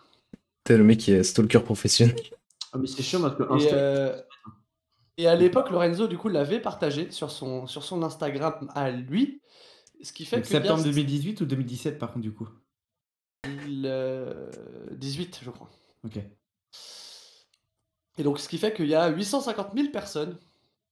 T'es 0.63 0.75
le 0.77 0.83
mec 0.83 0.97
qui 0.99 1.11
est 1.11 1.21
stalker 1.23 1.59
professionnel. 1.59 2.15
Ah, 2.73 2.79
mais 2.79 2.88
c'est 2.88 3.03
chiant 3.03 3.21
parce 3.21 3.35
que 3.35 3.43
Insta. 3.51 3.75
euh, 3.75 4.21
et 5.22 5.27
à 5.27 5.35
l'époque, 5.35 5.69
Lorenzo, 5.69 6.07
du 6.07 6.18
coup, 6.18 6.27
l'avait 6.30 6.60
partagé 6.60 7.11
sur 7.11 7.31
son, 7.31 7.68
sur 7.68 7.84
son 7.84 8.02
Instagram 8.03 8.69
à 8.76 8.89
lui. 8.91 9.41
Ce 10.02 10.11
qui 10.14 10.26
fait 10.26 10.38
Donc, 10.38 10.45
que. 10.45 10.49
Septembre 10.52 10.84
2018 10.84 11.41
ou 11.41 11.45
2017 11.45 11.99
par 11.99 12.10
contre 12.11 12.23
du 12.23 12.34
coup? 12.34 12.48
2018, 13.43 15.39
je 15.43 15.49
crois. 15.49 15.69
Ok. 16.03 16.18
Et 18.18 18.23
donc, 18.23 18.39
ce 18.39 18.49
qui 18.49 18.57
fait 18.57 18.73
qu'il 18.73 18.88
y 18.88 18.95
a 18.95 19.10
850 19.10 19.69
000 19.76 19.89
personnes, 19.91 20.38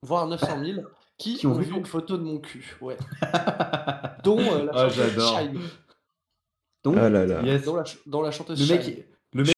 voire 0.03 0.27
900 0.27 0.63
000, 0.63 0.81
qui, 1.17 1.35
Qui 1.37 1.47
ont 1.47 1.51
ont 1.51 1.59
vu 1.59 1.75
une 1.75 1.85
photo 1.85 2.17
de 2.17 2.23
mon 2.23 2.39
cul. 2.39 2.77
Ouais. 2.81 2.97
Dont 4.23 4.39
euh, 4.39 4.65
la 4.65 4.71
Ah, 4.73 4.89
chanteuse 4.89 4.95
j'adore. 4.95 5.39
Shine. 5.39 5.59
Donc, 6.83 6.95
Ah 6.97 7.09
là 7.09 7.25
là. 7.25 7.41
Yes. 7.43 7.63
Dont 7.63 7.75
la, 7.75 7.85
ch- 7.85 7.99
dont 8.05 8.21
la 8.21 8.31
chanteuse 8.31 8.59
Le 8.59 8.65
Shine. 8.65 8.95
mec, 8.95 9.07
le 9.33 9.43
mec 9.43 9.53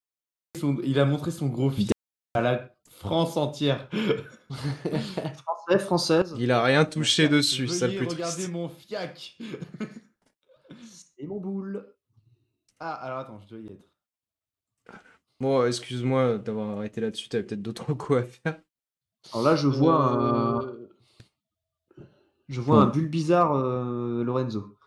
son- 0.60 0.78
il 0.84 1.00
a 1.00 1.06
montré 1.06 1.30
son 1.32 1.48
gros 1.48 1.70
fils 1.70 1.92
à 2.34 2.42
la 2.42 2.74
France 3.02 3.38
entière. 3.38 3.90
français, 4.52 5.80
française. 5.80 6.34
Euh, 6.34 6.38
Il 6.40 6.52
a 6.52 6.64
rien 6.64 6.86
touché 6.86 7.28
dessus, 7.30 7.68
ça 7.68 7.88
le 7.88 7.98
plus 7.98 8.08
regarder 8.08 8.36
triste. 8.36 8.52
mon 8.52 8.70
fiac. 8.70 9.38
Et 11.18 11.28
mon 11.28 11.40
boule. 11.40 11.86
Ah, 12.80 12.94
alors 12.94 13.20
attends, 13.20 13.40
je 13.42 13.48
dois 13.48 13.60
y 13.60 13.68
être. 13.68 13.88
Bon, 15.40 15.66
excuse-moi 15.66 16.38
d'avoir 16.38 16.78
arrêté 16.78 17.02
là-dessus, 17.02 17.30
t'avais 17.30 17.44
peut-être 17.44 17.62
d'autres 17.62 17.94
coups 17.94 18.20
à 18.20 18.24
faire. 18.24 18.60
Alors 19.34 19.44
là, 19.46 19.56
je 19.56 19.68
vois 19.68 19.96
un, 19.96 20.62
Euh, 20.62 20.88
je 22.50 22.62
vois 22.62 22.78
un 22.82 22.88
Hmm. 22.88 22.92
bulle 22.92 23.10
bizarre 23.10 23.54
euh, 23.56 24.24
Lorenzo. 24.24 24.78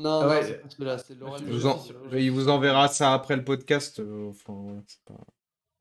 Non, 0.00 0.20
Ah 0.20 0.24
non, 0.24 0.28
ouais. 0.30 0.42
c'est 0.42 0.62
c'est 1.06 1.14
Lorenzo. 1.14 1.44
Il 1.46 1.52
vous, 1.52 1.66
en- 1.66 1.82
il 2.12 2.50
enverra 2.50 2.88
ça 2.88 3.14
après 3.14 3.36
le 3.36 3.44
podcast. 3.44 4.00
euh, 4.00 4.30
enfin, 4.30 4.54
voilà, 4.54 4.80
c'est 4.88 5.02
pas... 5.04 5.20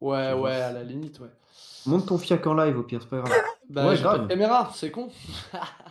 Ouais, 0.04 0.34
ouais, 0.34 0.52
à 0.52 0.72
la 0.74 0.84
limite, 0.84 1.20
ouais. 1.22 1.30
Monte 1.86 2.08
ton 2.08 2.18
fiac 2.18 2.46
en 2.48 2.54
live 2.56 2.78
au 2.78 2.84
pire, 2.84 3.02
c'est 3.02 3.10
pas 3.10 3.18
grave. 3.22 3.32
Bah, 3.70 3.88
Ouais, 3.88 3.96
j'ai 3.96 4.04
pas 4.04 4.10
grave. 4.16 4.24
de 4.24 4.28
caméra, 4.28 4.72
c'est 4.74 4.92
con. 4.92 5.10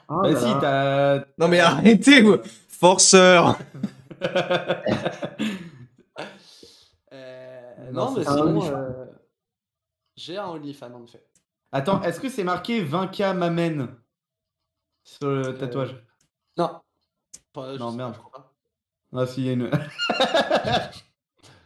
Ah, 0.08 0.20
bah 0.24 0.36
si, 0.36 0.44
là. 0.44 0.58
t'as. 0.60 1.24
Non 1.38 1.48
mais 1.48 1.60
arrêtez, 1.60 2.20
vous 2.20 2.36
Forceur 2.68 3.56
Euh, 7.12 7.90
Non, 7.92 8.12
mais 8.12 8.24
sinon, 8.24 8.64
euh, 8.74 9.06
j'ai 10.16 10.36
un 10.38 10.46
OnlyFans 10.48 10.92
en 10.94 11.04
effet. 11.04 11.24
Attends, 11.72 12.02
est-ce 12.02 12.20
que 12.20 12.28
c'est 12.28 12.44
marqué 12.44 12.84
20K 12.84 13.34
m'amène 13.34 13.88
sur 15.04 15.28
le 15.28 15.56
tatouage? 15.56 15.94
Non. 16.56 16.80
Pas- 17.52 17.76
Non, 17.76 17.90
pas, 17.90 17.96
merde. 17.96 18.14
je 18.14 18.18
crois 18.18 18.32
pas. 18.32 18.52
Non, 19.12 19.26
s'il 19.26 19.44
y 19.46 19.48
a 19.50 19.52
une. 19.52 19.70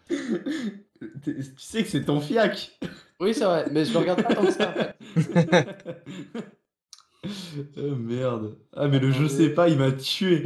tu 1.23 1.43
sais 1.59 1.83
que 1.83 1.89
c'est 1.89 2.05
ton 2.05 2.21
fiac 2.21 2.79
Oui, 3.21 3.35
c'est 3.35 3.45
vrai, 3.45 3.67
mais 3.71 3.85
je 3.85 3.93
le 3.93 3.99
regarde 3.99 4.23
pas 4.23 4.35
tant 4.35 4.45
que 4.45 4.53
ça. 4.53 4.71
en 4.71 4.75
fait. 4.75 6.05
Oh 7.77 7.95
merde. 7.97 8.57
Ah, 8.73 8.87
mais 8.89 8.99
le 9.01 9.11
je 9.11 9.27
sais 9.27 9.51
pas, 9.51 9.69
il 9.69 9.79
m'a 9.79 9.91
tué. 9.93 10.45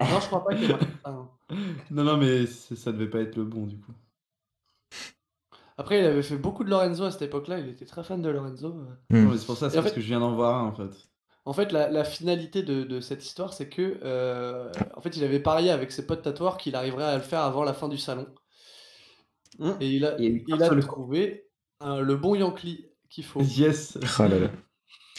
Non, 0.00 0.20
je 0.20 0.26
crois 0.26 0.44
pas 0.44 0.54
qu'il 0.54 0.68
ça, 0.68 0.78
hein. 1.04 1.28
non, 1.90 2.04
non, 2.04 2.16
mais 2.16 2.46
ça 2.46 2.92
devait 2.92 3.08
pas 3.08 3.20
être 3.20 3.36
le 3.36 3.44
bon 3.44 3.66
du 3.66 3.78
coup. 3.78 3.92
Après, 5.78 6.00
il 6.00 6.04
avait 6.04 6.22
fait 6.22 6.36
beaucoup 6.36 6.64
de 6.64 6.70
Lorenzo 6.70 7.04
à 7.04 7.10
cette 7.10 7.22
époque-là, 7.22 7.58
il 7.58 7.68
était 7.68 7.86
très 7.86 8.04
fan 8.04 8.20
de 8.20 8.28
Lorenzo. 8.28 8.68
euh. 8.68 8.84
Hmm. 9.16 9.24
Non, 9.24 9.30
mais 9.30 9.38
c'est 9.38 9.46
pour 9.46 9.56
ça, 9.56 9.70
c'est 9.70 9.76
parce 9.76 9.88
fait- 9.88 9.94
que 9.94 10.00
je 10.02 10.06
viens 10.06 10.20
d'en 10.20 10.34
voir 10.34 10.56
un 10.62 10.66
en 10.68 10.72
fait. 10.74 10.90
En 11.46 11.54
fait, 11.54 11.72
la, 11.72 11.88
la 11.90 12.04
finalité 12.04 12.62
de, 12.62 12.84
de 12.84 13.00
cette 13.00 13.24
histoire, 13.24 13.54
c'est 13.54 13.68
que 13.70 13.98
euh, 14.02 14.70
en 14.94 15.00
fait, 15.00 15.16
il 15.16 15.24
avait 15.24 15.40
parié 15.40 15.70
avec 15.70 15.90
ses 15.90 16.06
potes 16.06 16.22
tatoueurs 16.22 16.58
qu'il 16.58 16.76
arriverait 16.76 17.04
à 17.04 17.16
le 17.16 17.22
faire 17.22 17.40
avant 17.40 17.64
la 17.64 17.72
fin 17.72 17.88
du 17.88 17.96
salon. 17.96 18.26
Hum. 19.60 19.76
Et 19.80 19.90
il 19.90 20.04
a, 20.04 20.16
Il 20.18 20.52
a 20.62 20.74
il 20.74 20.80
trouvé 20.80 21.46
le 21.82 22.14
bon 22.14 22.34
Yankee 22.34 22.86
qu'il 23.08 23.24
faut. 23.24 23.40
Yes. 23.42 23.98
Ah 24.18 24.28
là 24.28 24.38
là. 24.38 24.50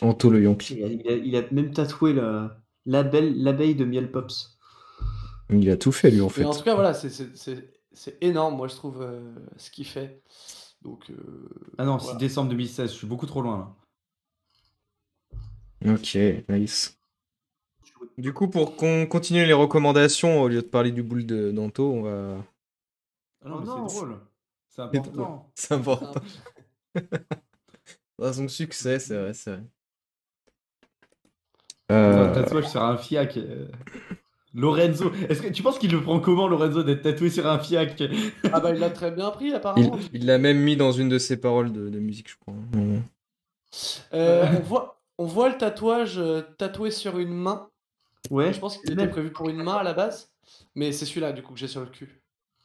Anto 0.02 0.30
le 0.32 0.42
Yonkli. 0.42 0.78
Il 0.80 0.84
a, 0.84 0.88
il 0.88 1.08
a- 1.08 1.16
il 1.16 1.36
a 1.36 1.44
même 1.52 1.72
tatoué 1.72 2.14
la- 2.14 2.58
l'abeille 2.88 3.36
l'abeille 3.36 3.76
de 3.76 3.86
Miel 3.86 4.12
Pops. 4.12 4.58
Il 5.52 5.70
a 5.70 5.78
tout 5.78 5.92
fait 5.92 6.10
lui 6.10 6.22
en 6.22 6.30
fait. 6.30 6.42
Mais 6.42 6.48
en 6.48 6.54
tout 6.56 6.64
cas, 6.64 6.74
voilà, 6.74 6.94
c'est- 6.96 7.10
c'est 7.10 7.36
c'est- 7.38 7.72
c'est 7.94 8.18
énorme, 8.24 8.56
moi, 8.56 8.68
je 8.68 8.76
trouve, 8.76 9.02
euh, 9.02 9.36
ce 9.58 9.70
qu'il 9.70 9.86
fait. 9.86 10.24
Donc, 10.82 11.12
euh, 11.12 11.16
Ah 11.78 11.86
non, 11.86 11.98
Voilà. 11.98 12.14
6 12.14 12.18
décembre 12.18 12.50
2016, 12.50 12.92
je 12.92 12.96
suis 12.98 13.06
beaucoup 13.08 13.28
trop 13.28 13.42
loin 13.42 13.76
là. 15.84 15.94
Ok, 15.94 16.18
nice. 16.50 16.98
Du 18.18 18.34
coup, 18.34 18.48
pour 18.50 18.76
qu'on 18.76 19.06
continue 19.08 19.46
les 19.46 19.54
recommandations, 19.54 20.42
au 20.42 20.48
lieu 20.48 20.62
de 20.62 20.68
parler 20.68 20.92
du 20.92 21.04
boule 21.04 21.26
de 21.26 21.52
d'Anto, 21.52 21.92
on 21.92 22.02
va... 22.04 22.38
Ah 23.44 23.50
non, 23.50 23.56
Oh 23.58 23.60
mais 23.62 23.66
non. 23.66 23.88
c'est 23.88 23.96
drôle. 23.98 24.20
C'est 24.72 24.82
important. 24.82 25.52
C'est 25.56 25.74
important. 25.74 26.14
Dans 28.20 28.34
son 28.34 28.48
succès, 28.48 29.00
c'est 29.00 29.18
vrai, 29.18 29.34
c'est 29.34 29.52
vrai. 29.52 29.64
Euh, 31.92 32.34
tatouage 32.34 32.68
sur 32.70 32.82
un 32.84 32.96
fiac. 32.98 33.36
euh, 33.38 33.68
Lorenzo, 34.54 35.12
est-ce 35.30 35.42
que 35.42 35.48
tu 35.48 35.64
penses 35.64 35.80
qu'il 35.80 35.92
le 35.92 36.02
prend 36.02 36.20
comment 36.20 36.48
Lorenzo 36.48 36.84
d'être 36.84 37.02
tatoué 37.02 37.30
sur 37.30 37.48
un 37.48 37.58
fiac? 37.60 38.02
Ah 38.54 38.60
bah, 38.60 38.72
il 38.74 38.80
l'a 38.80 38.90
très 38.92 39.12
bien 39.12 39.32
pris, 39.32 39.54
apparemment. 39.56 39.98
il 40.14 40.26
l'a 40.26 40.38
même 40.38 40.60
mis 40.60 40.78
dans 40.78 40.92
une 40.92 41.10
de 41.10 41.18
ses 41.18 41.38
paroles 41.40 41.72
de, 41.74 41.90
de 41.90 42.00
musique, 42.00 42.30
je 42.30 42.36
crois. 42.38 42.54
Mhm. 42.74 43.02
Euh, 44.14 44.46
on, 44.58 44.60
voit, 44.62 45.02
on 45.18 45.26
voit 45.26 45.50
le 45.50 45.58
tatouage 45.58 46.18
euh, 46.20 46.42
tatoué 46.58 46.92
sur 46.92 47.18
une 47.18 47.34
main. 47.34 47.70
Ouais, 48.30 48.54
Je 48.54 48.60
pense 48.60 48.78
qu'il 48.78 48.90
même. 48.96 49.00
était 49.06 49.12
prévu 49.12 49.32
pour 49.32 49.50
une 49.50 49.64
main 49.64 49.76
à 49.78 49.84
la 49.84 49.94
base. 49.94 50.32
Mais 50.76 50.92
c'est 50.92 51.06
celui-là, 51.06 51.32
du 51.34 51.42
coup, 51.42 51.54
que 51.54 51.60
j'ai 51.60 51.68
sur 51.68 51.82
le 51.82 51.88
cul. 51.88 52.22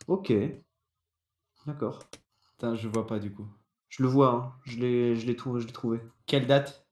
ok. 0.06 0.32
D'accord. 1.66 1.98
Putain, 2.52 2.74
je 2.74 2.88
vois 2.88 3.06
pas 3.06 3.18
du 3.18 3.32
coup. 3.32 3.46
Je 3.88 4.02
le 4.02 4.08
vois, 4.08 4.32
hein. 4.32 4.52
je 4.64 4.78
l'ai 4.78 5.16
je 5.16 5.26
l'ai 5.26 5.36
trouvé, 5.36 5.60
je 5.60 5.66
l'ai 5.66 5.72
trouvé. 5.72 6.00
Quelle 6.26 6.46
date? 6.46 6.86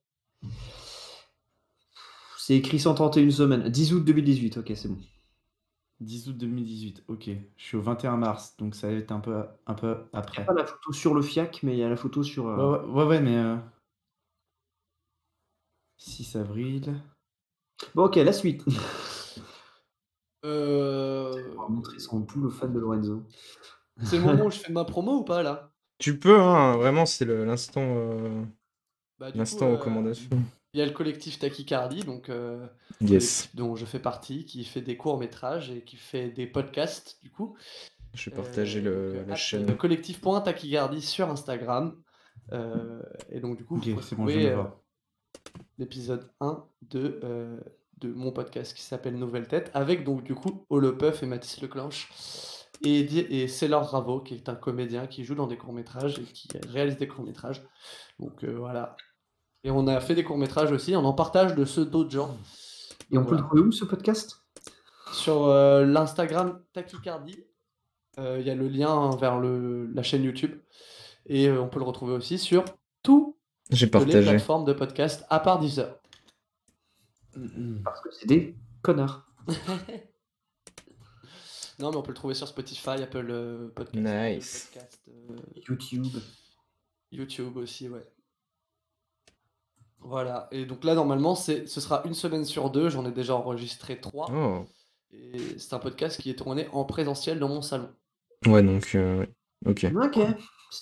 C'est 2.37 2.57
écrit 2.57 2.79
131 2.79 3.31
semaines. 3.31 3.69
10 3.69 3.95
août 3.95 4.05
2018, 4.05 4.59
ok, 4.59 4.73
c'est 4.75 4.89
bon. 4.89 4.99
10 6.01 6.29
août 6.29 6.37
2018, 6.37 7.05
ok. 7.09 7.31
Je 7.57 7.65
suis 7.65 7.77
au 7.77 7.81
21 7.83 8.17
mars, 8.17 8.57
donc 8.59 8.75
ça 8.75 8.89
va 8.89 8.95
être 8.95 9.13
un 9.13 9.21
peu, 9.21 9.45
un 9.67 9.75
peu 9.75 9.97
Il 10.13 10.17
y 10.17 10.17
a 10.17 10.19
après. 10.19 10.45
pas 10.45 10.53
la 10.53 10.67
photo 10.67 10.93
sur 10.93 11.15
le 11.15 11.23
FIAC, 11.23 11.63
mais 11.63 11.73
il 11.75 11.79
y 11.79 11.83
a 11.85 11.89
la 11.89 11.97
photo 11.97 12.23
sur. 12.23 12.49
euh, 12.49 12.57
Ouais, 12.57 12.87
ouais, 12.87 12.93
ouais, 12.93 13.05
ouais, 13.07 13.21
mais. 13.21 13.37
euh, 13.37 13.57
6 15.97 16.37
avril. 16.37 16.95
Bon, 17.95 18.05
ok, 18.05 18.17
la 18.17 18.33
suite. 18.33 18.65
Euh, 20.45 21.55
On 21.57 21.63
va 21.63 21.69
montrer 21.69 21.99
son 21.99 22.23
poule 22.23 22.47
aux 22.47 22.51
fans 22.51 22.69
de 22.69 22.79
Lorenzo. 22.79 23.23
C'est 24.03 24.17
le 24.17 24.23
moment 24.23 24.47
où 24.47 24.51
je 24.51 24.59
fais 24.59 24.73
ma 24.73 24.85
promo 24.85 25.19
ou 25.19 25.25
pas 25.25 25.43
là? 25.43 25.71
Tu 25.99 26.19
peux, 26.19 26.41
hein, 26.41 26.77
vraiment, 26.77 27.07
c'est 27.07 27.25
le- 27.25 27.45
l'instant 27.45 27.83
euh, 27.83 28.43
Bah, 29.19 29.31
l'instant 29.35 29.69
euh, 29.69 29.77
recommandation. 29.77 30.29
Il 30.73 30.81
y 30.81 30.83
a 30.83 30.87
le 30.87 30.93
collectif 30.93 31.39
Tachycardie, 31.39 32.03
donc 32.03 32.29
euh, 32.29 32.67
Yes. 33.01 33.09
collectif 33.09 33.57
dont 33.57 33.77
je 33.77 33.85
fais 33.87 34.01
partie, 34.01 34.45
qui 34.45 34.65
fait 34.65 34.83
des 34.83 34.97
courts 34.97 35.19
métrages 35.19 35.71
et 35.71 35.83
qui 35.83 35.97
fait 35.97 36.31
des 36.31 36.47
podcasts 36.47 37.19
du 37.23 37.31
coup. 37.31 37.57
Je 38.15 38.31
vais 38.31 38.37
partager 38.37 38.81
Euh, 38.81 38.85
le, 38.85 39.13
donc, 39.13 39.23
euh, 39.23 39.27
la 39.31 39.37
chaîne. 39.37 39.77
collectif.tachycardie 39.77 41.03
sur 41.03 41.31
Instagram. 41.31 41.97
Euh, 42.53 43.01
et 43.31 43.41
donc 43.41 43.57
du 43.57 43.65
coup, 43.65 43.77
Ok, 43.77 43.87
vous 43.87 43.95
pouvez 43.95 44.03
c'est 44.03 44.17
bon, 44.17 44.27
euh, 44.61 44.65
l'épisode 45.79 46.29
1 46.41 46.65
de, 46.83 47.21
euh, 47.25 47.59
de 47.99 48.13
mon 48.13 48.33
podcast 48.33 48.75
qui 48.75 48.83
s'appelle 48.83 49.17
Nouvelle 49.17 49.47
Tête, 49.49 49.71
avec 49.75 50.05
donc 50.05 50.23
du 50.25 50.35
coup 50.35 50.67
Olopuff 50.71 51.23
et 51.23 51.27
Mathis 51.27 51.61
Leclanche. 51.63 52.09
Et, 52.83 53.01
et 53.43 53.49
Célor 53.49 53.89
Ravo, 53.89 54.21
qui 54.21 54.35
est 54.35 54.49
un 54.49 54.55
comédien 54.55 55.07
qui 55.07 55.25
joue 55.25 55.35
dans 55.35 55.47
des 55.47 55.57
courts-métrages 55.57 56.19
et 56.19 56.25
qui 56.25 56.49
réalise 56.69 56.97
des 56.97 57.09
courts-métrages. 57.09 57.63
Donc 58.19 58.45
euh, 58.45 58.55
voilà. 58.57 58.97
Et 59.63 59.71
on 59.71 59.87
a 59.87 60.01
fait 60.01 60.15
des 60.15 60.25
courts-métrages 60.25 60.73
aussi, 60.73 60.95
on 60.95 61.05
en 61.05 61.15
partage 61.15 61.55
de 61.55 61.65
ceux 61.65 61.87
d'autres 61.87 62.11
gens. 62.11 62.37
Et 63.11 63.19
on 63.19 63.25
peut 63.25 63.37
le 63.37 63.43
trouver 63.43 63.63
où 63.63 63.73
ce 63.73 63.85
podcast? 63.85 64.43
Sur 65.13 65.47
euh, 65.47 65.85
l'Instagram 65.87 66.61
Tachycardie, 66.73 67.45
euh, 68.19 68.39
il 68.41 68.47
y 68.47 68.51
a 68.51 68.55
le 68.55 68.69
lien 68.69 69.11
vers 69.17 69.39
le, 69.39 69.87
la 69.87 70.03
chaîne 70.03 70.25
YouTube. 70.25 70.61
Et 71.27 71.49
euh, 71.49 71.61
on 71.61 71.69
peut 71.69 71.79
le 71.79 71.85
retrouver 71.85 72.15
aussi 72.15 72.39
sur 72.39 72.65
toutes 73.03 73.37
les 73.71 73.87
plateformes 73.87 74.65
de 74.65 74.73
podcast, 74.73 75.25
à 75.31 75.41
part 75.41 75.59
Deezer. 75.59 75.99
Parce 77.85 78.01
que 78.01 78.11
c'est 78.13 78.27
des 78.27 78.57
connards. 78.83 79.27
Non, 81.79 81.91
mais 81.91 81.97
on 81.97 82.03
peut 82.03 82.13
le 82.13 82.17
trouver 82.17 82.35
sur 82.35 82.47
Spotify, 82.47 83.03
Apple 83.03 83.27
euh, 83.31 83.69
Podcast, 83.75 84.05
Nice. 84.05 84.71
Google 84.73 84.87
Podcast, 84.87 85.01
euh, 85.09 85.63
YouTube. 85.69 86.23
YouTube 87.11 87.57
aussi, 87.57 87.89
ouais. 87.89 88.07
Voilà. 90.01 90.49
Et 90.53 90.67
donc 90.67 90.85
là, 90.85 90.95
normalement, 90.95 91.35
c'est, 91.35 91.67
ce 91.67 91.81
sera 91.81 92.03
une 92.05 92.15
semaine 92.15 92.45
sur 92.45 92.71
deux. 92.71 92.91
J'en 92.91 93.07
ai 93.07 93.13
déjà 93.13 93.35
enregistré 93.35 94.01
trois. 94.01 94.31
Oh. 94.31 94.67
Et 95.13 95.59
c'est 95.59 95.73
un 95.75 95.79
podcast 95.79 96.21
qui 96.21 96.31
est 96.31 96.35
tourné 96.35 96.69
en 96.73 96.85
présentiel 96.85 97.39
dans 97.39 97.49
mon 97.49 97.63
salon. 97.63 97.89
Ouais, 98.47 98.63
donc, 98.63 98.95
euh, 98.95 99.25
ok. 99.65 99.87
Ok. 99.95 100.19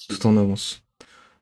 Tout 0.09 0.27
en 0.27 0.37
avance. 0.37 0.83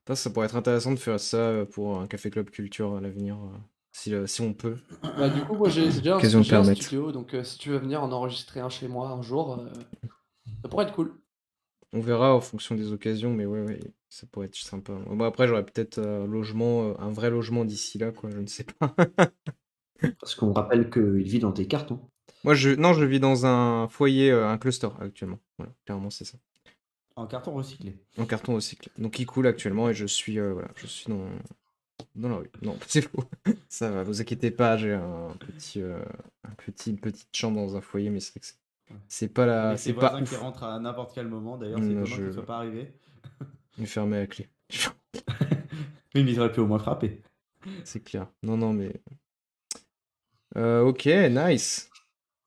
Ça, 0.06 0.16
ça 0.16 0.30
pourrait 0.30 0.46
être 0.46 0.56
intéressant 0.56 0.92
de 0.92 0.98
faire 0.98 1.20
ça 1.20 1.64
pour 1.72 2.00
un 2.00 2.06
café 2.06 2.30
club 2.30 2.50
culture 2.50 2.96
à 2.96 3.00
l'avenir, 3.00 3.36
euh, 3.36 3.56
si, 4.00 4.14
euh, 4.14 4.26
si 4.26 4.40
on 4.40 4.54
peut. 4.54 4.78
Bah, 5.02 5.28
du 5.28 5.42
coup, 5.42 5.54
moi, 5.54 5.68
j'ai 5.68 5.86
déjà 5.86 6.16
un, 6.16 6.20
j'ai 6.20 6.36
un 6.36 6.42
permettre. 6.42 6.82
studio. 6.82 7.12
Donc, 7.12 7.34
euh, 7.34 7.44
si 7.44 7.58
tu 7.58 7.68
veux 7.68 7.76
venir 7.76 8.02
en 8.02 8.10
enregistrer 8.12 8.60
un 8.60 8.70
chez 8.70 8.88
moi 8.88 9.10
un 9.10 9.20
jour, 9.20 9.60
euh, 9.60 9.68
ça 10.62 10.68
pourrait 10.68 10.86
être 10.86 10.94
cool. 10.94 11.12
On 11.92 12.00
verra 12.00 12.34
en 12.34 12.40
fonction 12.40 12.74
des 12.74 12.92
occasions, 12.92 13.34
mais 13.34 13.44
ouais, 13.44 13.62
ouais, 13.62 13.80
ça 14.08 14.26
pourrait 14.26 14.46
être 14.46 14.56
sympa. 14.56 14.94
Bon, 15.06 15.24
après, 15.24 15.48
j'aurais 15.48 15.66
peut-être 15.66 15.98
euh, 15.98 16.26
logement, 16.26 16.98
un 16.98 17.10
vrai 17.10 17.30
logement 17.30 17.64
d'ici 17.64 17.98
là, 17.98 18.10
quoi, 18.10 18.30
je 18.30 18.38
ne 18.38 18.46
sais 18.46 18.64
pas. 18.64 18.94
Parce 20.20 20.34
qu'on 20.34 20.52
rappelle 20.52 20.88
qu'il 20.88 21.22
vit 21.24 21.40
dans 21.40 21.52
tes 21.52 21.66
cartons. 21.66 22.00
Moi, 22.44 22.54
je, 22.54 22.70
non, 22.70 22.94
je 22.94 23.04
vis 23.04 23.20
dans 23.20 23.44
un 23.44 23.86
foyer, 23.88 24.30
un 24.30 24.56
cluster 24.56 24.88
actuellement. 24.98 25.40
Voilà, 25.58 25.74
clairement, 25.84 26.08
c'est 26.08 26.24
ça. 26.24 26.38
En 27.16 27.26
carton 27.26 27.52
recyclé. 27.52 27.98
En 28.16 28.24
carton 28.24 28.54
recyclé. 28.54 28.90
Donc, 28.96 29.18
il 29.18 29.26
coule 29.26 29.46
actuellement 29.46 29.90
et 29.90 29.94
je 29.94 30.06
suis, 30.06 30.38
euh, 30.38 30.54
voilà, 30.54 30.68
je 30.76 30.86
suis 30.86 31.10
dans, 31.10 31.26
dans 32.20 32.28
la 32.28 32.36
rue. 32.36 32.50
Non, 32.62 32.78
c'est 32.86 33.02
faux. 33.02 33.24
Ça 33.68 33.90
va, 33.90 34.02
vous 34.04 34.20
inquiétez 34.20 34.50
pas, 34.50 34.76
j'ai 34.76 34.92
un 34.94 35.28
petit, 35.38 35.80
euh, 35.82 35.98
un 36.44 36.54
petit, 36.56 36.90
une 36.90 37.00
petite 37.00 37.34
chambre 37.34 37.56
dans 37.60 37.76
un 37.76 37.80
foyer, 37.80 38.10
mais 38.10 38.20
c'est 38.20 38.32
vrai 38.32 38.40
que 38.40 38.46
c'est- 38.46 38.54
c'est 39.08 39.28
pas 39.28 39.46
la, 39.46 39.76
c'est 39.76 39.92
pas 39.92 40.10
voisins 40.10 40.24
qui 40.24 40.34
ouf. 40.34 40.40
rentrent 40.40 40.64
à 40.64 40.78
n'importe 40.80 41.12
quel 41.14 41.28
moment. 41.28 41.56
D'ailleurs, 41.56 41.78
c'est 41.78 41.90
étonnant 41.90 42.04
je- 42.06 42.22
ne 42.24 42.32
soient 42.32 42.46
pas 42.46 42.56
arrivés. 42.56 42.92
Il 43.78 43.84
est 43.84 43.86
fermé 43.86 44.16
à 44.16 44.20
la 44.20 44.26
clé. 44.26 44.48
Oui, 46.14 46.24
mais 46.24 46.32
ils 46.32 46.40
auraient 46.40 46.50
pu 46.52 46.60
au 46.60 46.66
moins 46.66 46.78
frapper. 46.80 47.22
C'est 47.84 48.00
clair. 48.02 48.26
Non, 48.42 48.56
non, 48.56 48.72
mais. 48.72 48.92
Euh, 50.56 50.82
ok, 50.82 51.06
nice. 51.30 51.88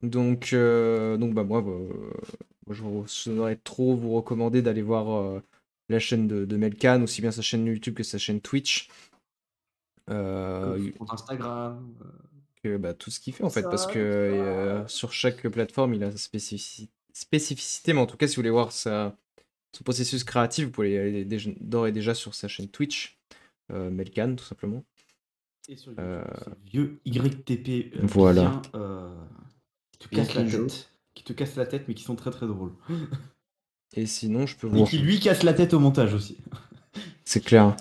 Donc, 0.01 0.51
euh, 0.53 1.15
donc 1.17 1.33
bah, 1.33 1.43
moi, 1.43 1.61
bah, 1.61 1.69
moi, 1.71 2.75
je 2.75 2.81
vous 2.81 3.07
saurais 3.07 3.55
trop 3.55 3.95
vous 3.95 4.11
recommander 4.13 4.61
d'aller 4.61 4.81
voir 4.81 5.09
euh, 5.11 5.39
la 5.89 5.99
chaîne 5.99 6.27
de, 6.27 6.43
de 6.45 6.57
Melkan, 6.57 7.01
aussi 7.03 7.21
bien 7.21 7.31
sa 7.31 7.41
chaîne 7.41 7.65
YouTube 7.65 7.93
que 7.95 8.03
sa 8.03 8.17
chaîne 8.17 8.41
Twitch. 8.41 8.89
Euh, 10.09 10.91
compte 10.97 11.11
Instagram. 11.13 11.95
euh, 12.01 12.05
que, 12.63 12.77
bah, 12.77 12.93
tout 12.93 13.09
ce 13.11 13.19
qu'il 13.19 13.33
fait 13.33 13.43
en 13.43 13.49
fait, 13.49 13.61
Ça, 13.63 13.69
parce 13.69 13.87
que 13.87 13.99
euh, 13.99 14.87
sur 14.87 15.11
chaque 15.13 15.47
plateforme, 15.47 15.93
il 15.93 16.03
a 16.03 16.11
sa 16.11 16.17
spécifici- 16.17 16.89
spécificité, 17.13 17.93
mais 17.93 17.99
en 17.99 18.05
tout 18.05 18.17
cas, 18.17 18.27
si 18.27 18.35
vous 18.35 18.41
voulez 18.41 18.49
voir 18.49 18.71
sa, 18.71 19.17
son 19.75 19.83
processus 19.83 20.23
créatif, 20.23 20.65
vous 20.65 20.71
pouvez 20.71 20.97
aller 20.99 21.25
d'ores 21.61 21.87
et 21.87 21.91
déjà 21.91 22.13
sur 22.13 22.35
sa 22.35 22.47
chaîne 22.47 22.67
Twitch, 22.69 23.19
euh, 23.71 23.89
Melkan, 23.89 24.35
tout 24.35 24.43
simplement. 24.45 24.83
Et 25.69 25.77
sur 25.77 25.91
YouTube, 25.91 26.05
Euh, 26.05 26.23
vieux 26.65 26.99
YTP. 27.05 27.93
euh, 27.95 27.99
voilà. 28.03 28.41
bien, 28.41 28.61
euh, 28.75 29.15
qui 29.99 30.09
te 30.09 30.15
casse 30.15 30.33
la 30.33 30.43
tête. 30.43 30.89
Qui 31.13 31.23
te 31.23 31.33
casse 31.33 31.55
la 31.55 31.65
tête, 31.65 31.85
mais 31.87 31.93
qui 31.93 32.03
sont 32.03 32.15
très 32.15 32.31
très 32.31 32.47
drôles. 32.47 32.73
Et 33.95 34.05
sinon, 34.05 34.47
je 34.47 34.57
peux 34.57 34.67
vous 34.67 34.79
Et 34.79 34.83
qui 34.85 34.97
lui 34.97 35.19
casse 35.19 35.43
la 35.43 35.53
tête 35.53 35.73
au 35.73 35.79
montage 35.79 36.13
aussi. 36.13 36.37
C'est 37.23 37.41
clair. 37.41 37.75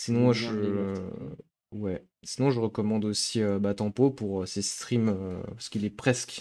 Sinon, 0.00 0.32
je. 0.32 0.94
Ouais. 1.72 2.02
Sinon, 2.22 2.50
je 2.50 2.58
recommande 2.58 3.04
aussi 3.04 3.42
euh, 3.42 3.58
bah, 3.58 3.74
Tempo 3.74 4.10
pour 4.10 4.42
euh, 4.42 4.46
ses 4.46 4.62
streams, 4.62 5.10
euh, 5.10 5.42
parce 5.50 5.68
qu'il 5.68 5.84
est 5.84 5.90
presque. 5.90 6.40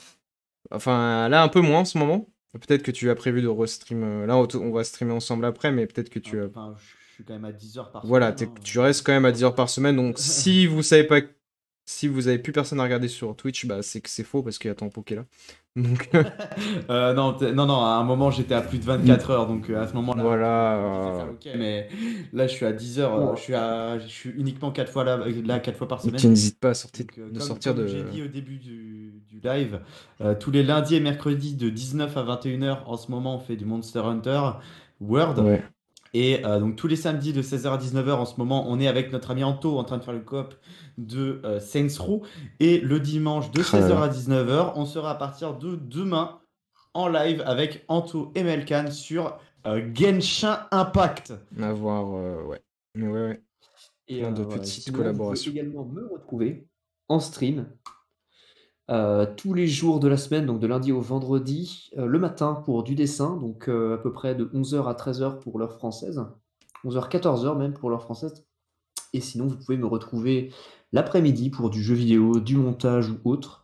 Enfin, 0.71 1.27
là, 1.27 1.43
un 1.43 1.49
peu 1.49 1.59
moins 1.59 1.79
en 1.81 1.85
ce 1.85 1.97
moment. 1.97 2.29
Peut-être 2.53 2.83
que 2.83 2.91
tu 2.91 3.09
as 3.09 3.15
prévu 3.15 3.41
de 3.41 3.47
restream. 3.49 4.25
Là, 4.25 4.37
on 4.37 4.71
va 4.71 4.83
streamer 4.85 5.11
ensemble 5.11 5.43
après, 5.43 5.71
mais 5.73 5.87
peut-être 5.87 6.09
que 6.09 6.19
tu 6.19 6.39
as. 6.41 6.45
Enfin, 6.45 6.73
je 6.77 7.13
suis 7.15 7.23
quand 7.25 7.33
même 7.33 7.43
à 7.45 7.51
10 7.51 7.77
heures 7.77 7.91
par 7.91 8.05
Voilà, 8.05 8.27
semaine. 8.27 8.37
t'es- 8.53 8.59
hein. 8.59 8.63
tu 8.63 8.79
restes 8.79 9.05
quand 9.05 9.11
même 9.11 9.25
à 9.25 9.31
10 9.33 9.43
heures 9.43 9.55
par 9.55 9.69
semaine. 9.69 9.97
Donc, 9.97 10.17
si 10.19 10.65
vous 10.65 10.81
savez 10.81 11.03
pas. 11.03 11.19
Si 11.91 12.07
vous 12.07 12.27
avez 12.27 12.37
plus 12.37 12.51
personne 12.51 12.79
à 12.79 12.83
regarder 12.83 13.07
sur 13.07 13.35
Twitch, 13.35 13.65
bah, 13.65 13.81
c'est 13.81 13.99
que 13.99 14.11
c'est 14.11 14.23
faux 14.23 14.43
parce 14.43 14.59
qu'il 14.59 14.67
y 14.67 14.71
a 14.71 14.75
Tempo 14.75 15.01
qui 15.01 15.13
est 15.13 15.17
là. 15.17 15.25
Donc, 15.75 16.07
Euh, 16.89 17.13
non, 17.13 17.35
non, 17.41 17.65
non, 17.65 17.81
à 17.83 17.95
un 17.95 18.03
moment 18.03 18.29
j'étais 18.29 18.53
à 18.53 18.61
plus 18.61 18.77
de 18.77 18.83
24 18.85 19.31
heures, 19.31 19.47
donc 19.47 19.69
euh, 19.71 19.81
à 19.81 19.87
ce 19.87 19.93
moment-là. 19.95 20.21
Voilà, 20.21 20.77
je 20.77 21.09
vais 21.09 21.17
faire, 21.17 21.25
euh, 21.27 21.31
ok, 21.31 21.47
mais 21.57 21.87
là 22.31 22.45
je 22.47 22.53
suis 22.53 22.65
à 22.65 22.73
10 22.73 22.99
heures, 22.99 23.17
Ouais. 23.19 23.35
je 23.37 23.41
suis, 23.41 23.55
à, 23.55 23.97
je 23.97 24.07
suis 24.07 24.29
uniquement 24.31 24.71
4 24.71 24.91
fois 24.91 25.03
là, 25.03 25.17
là 25.45 25.59
4 25.59 25.77
fois 25.77 25.87
par 25.87 26.01
semaine. 26.01 26.19
tu 26.19 26.27
n'hésites 26.27 26.59
pas 26.59 26.69
à 26.69 26.73
sortir, 26.75 27.05
Donc, 27.05 27.17
euh, 27.17 27.31
de 27.31 27.39
comme, 27.39 27.47
sortir 27.47 27.73
comme 27.73 27.83
de. 27.83 27.87
j'ai 27.87 28.03
dit 28.03 28.21
au 28.21 28.27
début 28.27 28.57
du, 28.57 29.21
du 29.27 29.39
live, 29.43 29.79
euh, 30.21 30.35
tous 30.35 30.51
les 30.51 30.61
lundis 30.63 30.95
et 30.95 30.99
mercredis 30.99 31.55
de 31.55 31.69
19 31.69 32.15
à 32.17 32.23
21h, 32.23 32.83
en 32.85 32.97
ce 32.97 33.09
moment 33.09 33.35
on 33.35 33.39
fait 33.39 33.55
du 33.55 33.65
Monster 33.65 33.99
Hunter 33.99 34.41
World. 35.01 35.39
Ouais. 35.39 35.63
Et 36.13 36.45
euh, 36.45 36.59
donc 36.59 36.75
tous 36.75 36.87
les 36.87 36.95
samedis 36.95 37.33
de 37.33 37.41
16h 37.41 37.67
à 37.67 37.77
19h, 37.77 38.11
en 38.11 38.25
ce 38.25 38.37
moment, 38.37 38.65
on 38.67 38.79
est 38.79 38.87
avec 38.87 39.11
notre 39.11 39.31
ami 39.31 39.43
Anto 39.43 39.77
en 39.77 39.83
train 39.83 39.97
de 39.97 40.03
faire 40.03 40.13
le 40.13 40.21
coop 40.21 40.55
de 40.97 41.41
euh, 41.45 41.59
Saints 41.59 41.99
Row. 41.99 42.23
Et 42.59 42.79
le 42.79 42.99
dimanche 42.99 43.51
de 43.51 43.61
Ah 43.73 43.79
là 43.79 43.87
16h 43.87 43.89
là. 43.89 44.01
à 44.03 44.09
19h, 44.09 44.73
on 44.75 44.85
sera 44.85 45.11
à 45.11 45.15
partir 45.15 45.55
de 45.57 45.75
demain 45.75 46.39
en 46.93 47.07
live 47.07 47.43
avec 47.45 47.85
Anto 47.87 48.31
et 48.35 48.43
Melkan 48.43 48.91
sur 48.91 49.37
euh, 49.67 49.87
Genshin 49.93 50.59
Impact. 50.71 51.33
À 51.61 51.73
voir, 51.73 52.13
euh, 52.15 52.43
ouais. 52.43 52.61
Ouais, 52.95 53.07
ouais. 53.07 53.41
Et 54.07 54.19
Plein 54.21 54.31
de 54.31 54.41
euh, 54.41 54.45
petites 54.45 54.91
collaborations. 54.91 55.51
Vous 55.51 55.57
pouvez 55.57 55.67
également 55.67 55.85
me 55.85 56.07
retrouver 56.07 56.67
en 57.07 57.19
stream 57.19 57.67
euh, 58.89 59.25
tous 59.37 59.53
les 59.53 59.67
jours 59.67 59.99
de 59.99 60.07
la 60.07 60.17
semaine, 60.17 60.45
donc 60.45 60.59
de 60.59 60.67
lundi 60.67 60.91
au 60.91 61.01
vendredi, 61.01 61.91
euh, 61.97 62.05
le 62.05 62.19
matin 62.19 62.55
pour 62.65 62.83
du 62.83 62.95
dessin, 62.95 63.37
donc 63.37 63.69
euh, 63.69 63.95
à 63.95 63.97
peu 63.97 64.11
près 64.11 64.35
de 64.35 64.45
11h 64.45 64.87
à 64.87 64.93
13h 64.93 65.39
pour 65.39 65.59
l'heure 65.59 65.73
française, 65.73 66.25
11h, 66.85 67.09
14h 67.09 67.57
même 67.57 67.73
pour 67.73 67.89
l'heure 67.89 68.01
française. 68.01 68.45
Et 69.13 69.21
sinon, 69.21 69.47
vous 69.47 69.57
pouvez 69.57 69.77
me 69.77 69.85
retrouver 69.85 70.51
l'après-midi 70.91 71.49
pour 71.49 71.69
du 71.69 71.81
jeu 71.81 71.95
vidéo, 71.95 72.39
du 72.39 72.57
montage 72.57 73.09
ou 73.11 73.19
autre. 73.25 73.63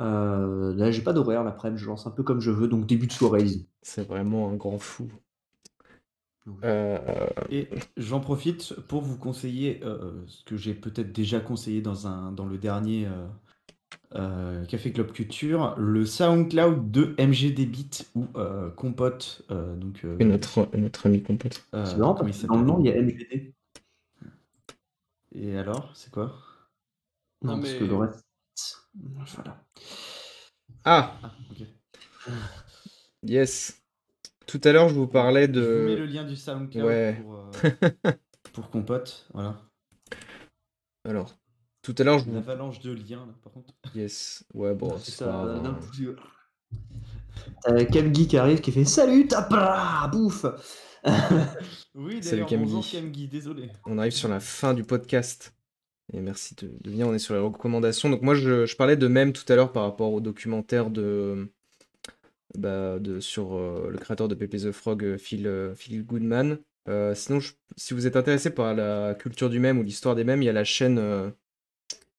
Euh, 0.00 0.74
là, 0.74 0.90
j'ai 0.90 1.02
pas 1.02 1.12
d'horaire 1.12 1.44
l'après-midi, 1.44 1.82
je 1.82 1.88
lance 1.88 2.06
un 2.06 2.10
peu 2.10 2.22
comme 2.22 2.40
je 2.40 2.50
veux, 2.50 2.68
donc 2.68 2.86
début 2.86 3.06
de 3.06 3.12
soirée. 3.12 3.46
C'est 3.82 4.06
vraiment 4.06 4.48
un 4.48 4.54
grand 4.56 4.78
fou. 4.78 5.08
Euh, 6.64 6.98
Et 7.50 7.68
j'en 7.96 8.20
profite 8.20 8.74
pour 8.88 9.02
vous 9.02 9.16
conseiller 9.16 9.80
euh, 9.84 10.24
ce 10.26 10.44
que 10.44 10.56
j'ai 10.56 10.74
peut-être 10.74 11.12
déjà 11.12 11.40
conseillé 11.40 11.80
dans, 11.80 12.06
un, 12.06 12.32
dans 12.32 12.46
le 12.46 12.58
dernier 12.58 13.06
euh, 13.06 13.26
euh, 14.16 14.64
Café 14.66 14.92
Club 14.92 15.12
Culture, 15.12 15.74
le 15.78 16.04
SoundCloud 16.06 16.90
de 16.90 17.14
MGD 17.18 17.66
Beat 17.66 18.10
ou 18.14 18.26
euh, 18.36 18.70
Compote. 18.70 19.42
euh, 19.50 19.74
donc, 19.76 20.04
euh, 20.04 20.16
et 20.18 20.24
notre, 20.24 20.68
notre 20.76 21.06
ami 21.06 21.22
compote. 21.22 21.62
euh, 21.74 21.84
C'est 21.84 21.96
marrant 21.96 22.14
comment 22.14 22.26
parce 22.30 22.38
il 22.38 22.42
que 22.42 22.46
dans 22.48 22.54
le 22.54 22.60
s'appelle 22.60 22.74
nom, 22.74 22.80
il 22.80 22.86
y 22.86 22.92
a 22.92 23.00
MGD. 23.00 23.54
Et 25.34 25.56
alors, 25.56 25.90
c'est 25.94 26.10
quoi? 26.10 26.34
Non, 27.42 27.56
Non, 27.56 27.60
parce 27.60 27.72
mais- 27.72 27.78
que 27.78 27.84
le 27.84 27.96
reste. 27.96 28.26
Voilà. 28.94 29.64
Ah, 30.84 31.18
Ah, 31.22 31.32
ok. 31.50 31.66
yes. 33.22 33.78
Tout 34.46 34.60
à 34.64 34.72
l'heure, 34.72 34.88
je 34.88 34.94
vous 34.94 35.06
parlais 35.06 35.46
Je 35.52 35.58
vous 35.60 35.86
mets 35.86 35.96
le 35.96 36.06
de. 36.06 36.12
lien 36.12 36.24
du 36.24 36.36
SoundCloud 36.36 36.84
Ouais. 36.84 37.18
pour, 37.22 37.34
euh, 37.36 37.50
pour 38.52 38.70
compote. 38.70 39.26
Voilà. 39.32 39.58
Alors, 41.04 41.34
tout 41.82 41.94
à 41.98 42.04
l'heure, 42.04 42.18
je 42.20 42.24
Une 42.26 42.32
vous. 42.32 42.38
avalanche 42.38 42.80
de 42.80 42.92
liens, 42.92 43.26
là, 43.26 43.34
par 43.42 43.52
contre. 43.52 43.74
Yes. 43.94 44.44
Ouais, 44.54 44.74
bon, 44.74 44.96
C'est 44.98 45.10
ça, 45.12 45.26
pas 45.26 45.44
Kemgi 47.84 48.26
qui 48.28 48.36
arrive 48.38 48.60
qui 48.60 48.72
fait 48.72 48.84
Salut, 48.84 49.26
tapra, 49.26 50.08
bouffe 50.08 50.46
Oui, 51.94 52.20
d'ailleurs, 52.20 52.48
bonjour 52.48 52.86
Camille, 52.88 53.28
désolé. 53.28 53.68
On 53.86 53.98
arrive 53.98 54.12
sur 54.12 54.28
la 54.28 54.40
fin 54.40 54.72
du 54.74 54.84
podcast. 54.84 55.54
Et 56.12 56.20
merci 56.20 56.54
de, 56.56 56.70
de 56.80 56.90
venir, 56.90 57.08
on 57.08 57.14
est 57.14 57.18
sur 57.18 57.34
les 57.34 57.40
recommandations. 57.40 58.10
Donc 58.10 58.22
moi, 58.22 58.34
je, 58.34 58.66
je 58.66 58.76
parlais 58.76 58.96
de 58.96 59.08
même 59.08 59.32
tout 59.32 59.50
à 59.52 59.56
l'heure 59.56 59.72
par 59.72 59.82
rapport 59.84 60.12
au 60.12 60.20
documentaire 60.20 60.90
de, 60.90 61.50
bah, 62.56 62.98
de, 62.98 63.18
sur 63.20 63.54
euh, 63.56 63.88
le 63.90 63.98
créateur 63.98 64.28
de 64.28 64.34
Pepe 64.34 64.56
the 64.58 64.72
Frog, 64.72 65.04
euh, 65.04 65.18
Phil, 65.18 65.46
euh, 65.46 65.74
Phil 65.74 66.04
Goodman. 66.04 66.58
Sinon, 67.14 67.40
je- 67.40 67.52
si 67.76 67.94
vous 67.94 68.06
êtes 68.06 68.16
intéressé 68.16 68.50
par 68.50 68.74
la 68.74 69.14
culture 69.14 69.48
du 69.50 69.58
mème 69.60 69.78
ou 69.78 69.82
l'histoire 69.82 70.14
des 70.14 70.24
mèmes, 70.24 70.42
il 70.42 70.46
y 70.46 70.48
a 70.48 70.52
la 70.52 70.64
chaîne, 70.64 71.32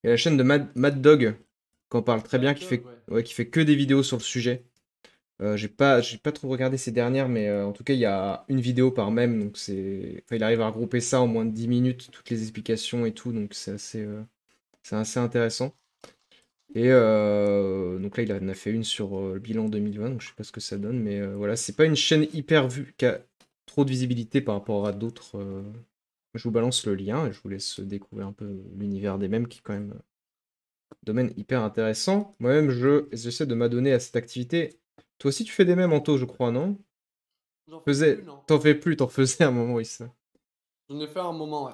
il 0.04 0.08
y 0.08 0.10
a 0.10 0.14
la 0.14 0.18
chaîne 0.18 0.38
de 0.38 0.44
Mad, 0.44 0.70
Mad 0.76 1.02
Dog, 1.02 1.36
qui 1.90 1.98
en 1.98 2.02
parle 2.02 2.24
très 2.24 2.40
bien, 2.40 2.54
qui 2.54 2.66
fait, 2.66 2.84
ouais. 2.84 3.16
ouais, 3.16 3.24
qui 3.24 3.34
fait 3.34 3.48
que 3.48 3.60
des 3.60 3.76
vidéos 3.76 4.04
sur 4.04 4.18
le 4.18 4.24
sujet. 4.24 4.66
Euh, 5.42 5.58
j'ai 5.58 5.68
pas, 5.68 6.02
j'ai 6.02 6.18
pas 6.18 6.32
trop 6.32 6.48
regardé 6.48 6.78
ces 6.78 6.92
dernières, 6.92 7.28
mais 7.28 7.48
euh, 7.50 7.66
en 7.66 7.74
tout 7.74 7.84
cas, 7.84 7.94
il 7.94 8.00
y 8.00 8.06
a 8.06 8.46
une 8.50 8.62
vidéo 8.62 8.92
par 8.92 9.12
même, 9.12 9.44
donc 9.44 9.58
c'est, 9.58 10.24
enfin, 10.26 10.36
il 10.36 10.44
arrive 10.44 10.62
à 10.62 10.68
regrouper 10.68 11.02
ça 11.02 11.22
en 11.22 11.28
moins 11.28 11.46
de 11.46 11.52
10 11.52 11.68
minutes, 11.68 12.10
toutes 12.12 12.30
les 12.30 12.42
explications 12.44 13.06
et 13.06 13.14
tout, 13.14 13.32
donc 13.34 13.54
c'est 13.54 13.72
assez, 13.72 14.02
euh, 14.02 14.22
c'est 14.84 14.96
assez 14.96 15.20
intéressant. 15.20 15.76
Et 16.76 16.90
donc 16.90 18.18
là, 18.18 18.24
il 18.24 18.34
en 18.34 18.48
a 18.48 18.54
fait 18.56 18.72
une 18.72 18.84
sur 18.84 19.22
le 19.34 19.40
bilan 19.40 19.70
2020, 19.70 20.10
donc 20.10 20.22
je 20.22 20.28
sais 20.30 20.34
pas 20.36 20.44
ce 20.44 20.52
que 20.52 20.60
ça 20.60 20.78
donne, 20.78 21.00
mais 21.00 21.22
voilà, 21.36 21.56
c'est 21.56 21.76
pas 21.76 21.86
une 21.86 21.96
chaîne 21.96 22.26
hyper 22.34 22.68
vue, 22.68 22.96
qui 22.98 23.06
a 23.06 23.22
trop 23.68 23.86
de 23.86 23.90
visibilité 23.92 24.42
par 24.42 24.56
rapport 24.56 24.88
à 24.88 24.92
d'autres. 24.92 25.64
Euh. 26.36 26.40
Je 26.40 26.44
vous 26.44 26.52
balance 26.52 26.86
le 26.86 26.96
lien 26.96 27.28
et 27.28 27.34
je 27.34 27.40
vous 27.42 27.50
laisse 27.50 27.80
découvrir 27.80 28.28
un 28.28 28.34
peu 28.34 28.62
l'univers 28.76 29.18
des 29.18 29.28
mèmes 29.28 29.48
qui 29.48 29.60
est 29.60 29.62
quand 29.62 29.74
même 29.74 29.94
un 29.94 30.98
domaine 31.04 31.34
hyper 31.38 31.62
intéressant. 31.64 32.36
Moi-même, 32.40 32.70
je 32.72 33.08
j'essaie 33.12 33.46
de 33.46 33.56
m'adonner 33.56 33.94
à 33.94 34.00
cette 34.00 34.16
activité. 34.16 34.80
Toi 35.18 35.30
aussi, 35.30 35.44
tu 35.44 35.54
fais 35.54 35.66
des 35.66 35.76
mèmes, 35.76 35.94
Anto, 35.94 36.18
je 36.18 36.26
crois, 36.26 36.52
non? 36.52 36.78
J'en 37.68 37.82
Faisais... 37.82 38.16
plus, 38.16 38.24
non. 38.26 38.42
T'en 38.48 38.60
fais 38.60 38.76
plus, 38.76 38.96
t'en 38.98 39.08
faisais 39.08 39.44
à 39.44 39.48
un 39.48 39.52
moment, 39.52 39.76
oui, 39.76 39.86
ça. 39.86 40.10
J'en 40.90 41.00
ai 41.00 41.08
fait 41.08 41.20
un 41.20 41.32
moment, 41.32 41.66
ouais. 41.66 41.74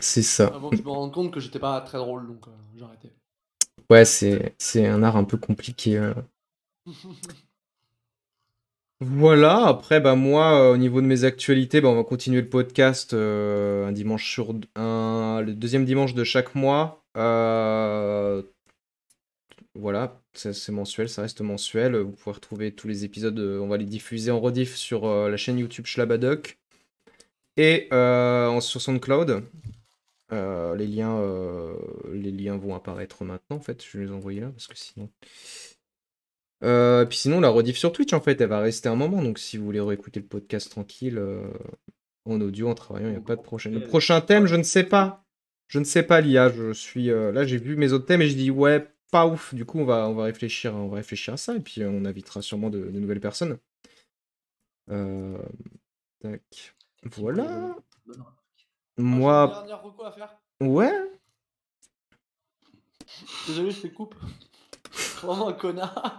C'est 0.00 0.22
ça. 0.22 0.48
Avant 0.54 0.70
que 0.70 0.76
je 0.76 0.82
me 0.82 0.90
rende 0.90 1.12
compte 1.12 1.32
que 1.32 1.40
j'étais 1.40 1.58
pas 1.58 1.80
très 1.80 1.98
drôle, 1.98 2.26
donc 2.26 2.46
euh, 2.48 2.50
j'ai 2.76 2.84
arrêté. 2.84 3.12
Ouais, 3.90 4.04
c'est 4.04 4.54
c'est 4.58 4.86
un 4.86 5.02
art 5.02 5.16
un 5.16 5.24
peu 5.24 5.36
compliqué. 5.38 5.96
euh. 5.98 6.14
Voilà, 9.06 9.66
après, 9.66 10.00
bah, 10.00 10.14
moi, 10.14 10.58
euh, 10.58 10.72
au 10.72 10.76
niveau 10.78 11.02
de 11.02 11.06
mes 11.06 11.24
actualités, 11.24 11.82
bah, 11.82 11.88
on 11.88 11.94
va 11.94 12.04
continuer 12.04 12.40
le 12.40 12.48
podcast 12.48 13.12
euh, 13.12 13.86
un 13.86 13.92
dimanche 13.92 14.30
sur 14.30 14.54
un, 14.76 15.42
le 15.44 15.52
deuxième 15.54 15.84
dimanche 15.84 16.14
de 16.14 16.24
chaque 16.24 16.54
mois. 16.54 17.04
Euh, 17.16 18.42
voilà, 19.74 20.22
c'est 20.32 20.70
mensuel, 20.70 21.10
ça 21.10 21.20
reste 21.22 21.42
mensuel. 21.42 21.96
Vous 21.96 22.12
pouvez 22.12 22.34
retrouver 22.34 22.72
tous 22.72 22.88
les 22.88 23.04
épisodes, 23.04 23.38
on 23.38 23.68
va 23.68 23.76
les 23.76 23.84
diffuser 23.84 24.30
en 24.30 24.40
rediff 24.40 24.74
sur 24.76 25.06
la 25.06 25.36
chaîne 25.36 25.58
YouTube 25.58 25.86
Schlabadoc 25.86 26.58
et 27.58 27.88
sur 27.90 28.80
SoundCloud. 28.80 29.42
Les 30.30 30.86
liens, 30.86 31.20
les 32.12 32.30
liens 32.30 32.56
vont 32.56 32.74
apparaître 32.74 33.24
maintenant, 33.24 33.56
en 33.56 33.60
fait. 33.60 33.84
Je 33.84 33.98
vais 33.98 34.06
les 34.06 34.12
envoyer 34.12 34.40
là 34.40 34.48
parce 34.48 34.66
que 34.66 34.78
sinon. 34.78 35.10
Euh, 36.62 37.04
puis 37.04 37.18
sinon, 37.18 37.40
la 37.40 37.48
rediff 37.48 37.76
sur 37.76 37.92
Twitch, 37.92 38.12
en 38.12 38.20
fait, 38.20 38.40
elle 38.40 38.48
va 38.48 38.60
rester 38.60 38.88
un 38.88 38.96
moment. 38.96 39.22
Donc, 39.22 39.38
si 39.38 39.58
vous 39.58 39.64
voulez 39.64 39.80
réécouter 39.80 40.20
le 40.20 40.26
podcast 40.26 40.70
tranquille, 40.70 41.18
euh, 41.18 41.46
en 42.24 42.40
audio, 42.40 42.68
en 42.68 42.74
travaillant, 42.74 43.08
il 43.08 43.12
n'y 43.12 43.18
a 43.18 43.20
pas 43.20 43.36
de 43.36 43.42
prochaine. 43.42 43.74
Le 43.74 43.86
prochain 43.86 44.20
thème, 44.20 44.46
je 44.46 44.56
ne 44.56 44.62
sais 44.62 44.84
pas. 44.84 45.24
Je 45.68 45.78
ne 45.78 45.84
sais 45.84 46.02
pas, 46.02 46.20
l'IA. 46.20 46.50
Je 46.50 46.72
suis 46.72 47.10
euh, 47.10 47.32
là, 47.32 47.44
j'ai 47.44 47.58
vu 47.58 47.76
mes 47.76 47.92
autres 47.92 48.06
thèmes 48.06 48.22
et 48.22 48.28
je 48.28 48.36
dis 48.36 48.50
ouais, 48.50 48.86
pas 49.10 49.26
ouf. 49.26 49.54
Du 49.54 49.64
coup, 49.64 49.78
on 49.78 49.84
va, 49.84 50.08
on 50.08 50.14
va 50.14 50.24
réfléchir, 50.24 50.74
on 50.74 50.88
va 50.88 50.96
réfléchir 50.96 51.34
à 51.34 51.36
ça 51.36 51.54
et 51.54 51.60
puis 51.60 51.82
on 51.84 52.04
invitera 52.04 52.42
sûrement 52.42 52.70
de, 52.70 52.78
de 52.78 53.00
nouvelles 53.00 53.20
personnes. 53.20 53.58
Tac. 56.20 56.74
Voilà. 57.02 57.76
Moi, 58.96 59.66
j'ai 59.66 60.66
ouais. 60.66 60.92
Désolé, 63.46 63.70
je 63.70 63.82
te 63.82 63.86
coupe. 63.88 64.14
Vraiment 65.22 65.48
un 65.48 65.52
connard. 65.52 66.16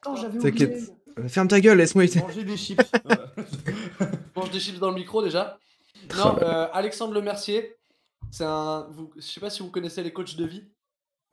Attends, 0.00 0.16
j'avais 0.16 0.38
T'inquiète. 0.38 0.92
Ferme 1.28 1.48
ta 1.48 1.60
gueule, 1.60 1.78
laisse-moi. 1.78 2.04
y- 2.06 2.18
Manger 2.18 2.44
des 2.44 2.56
chips. 2.56 2.80
Mange 4.36 4.50
des 4.50 4.60
chips 4.60 4.78
dans 4.78 4.90
le 4.90 4.96
micro 4.96 5.22
déjà. 5.22 5.58
Non, 6.16 6.36
euh, 6.42 6.66
Alexandre 6.72 7.14
Lemercier, 7.14 7.76
c'est 8.30 8.44
un. 8.44 8.88
Vous, 8.90 9.10
je 9.16 9.20
sais 9.22 9.40
pas 9.40 9.48
si 9.50 9.62
vous 9.62 9.70
connaissez 9.70 10.02
les 10.02 10.12
coachs 10.12 10.36
de 10.36 10.44
vie, 10.44 10.68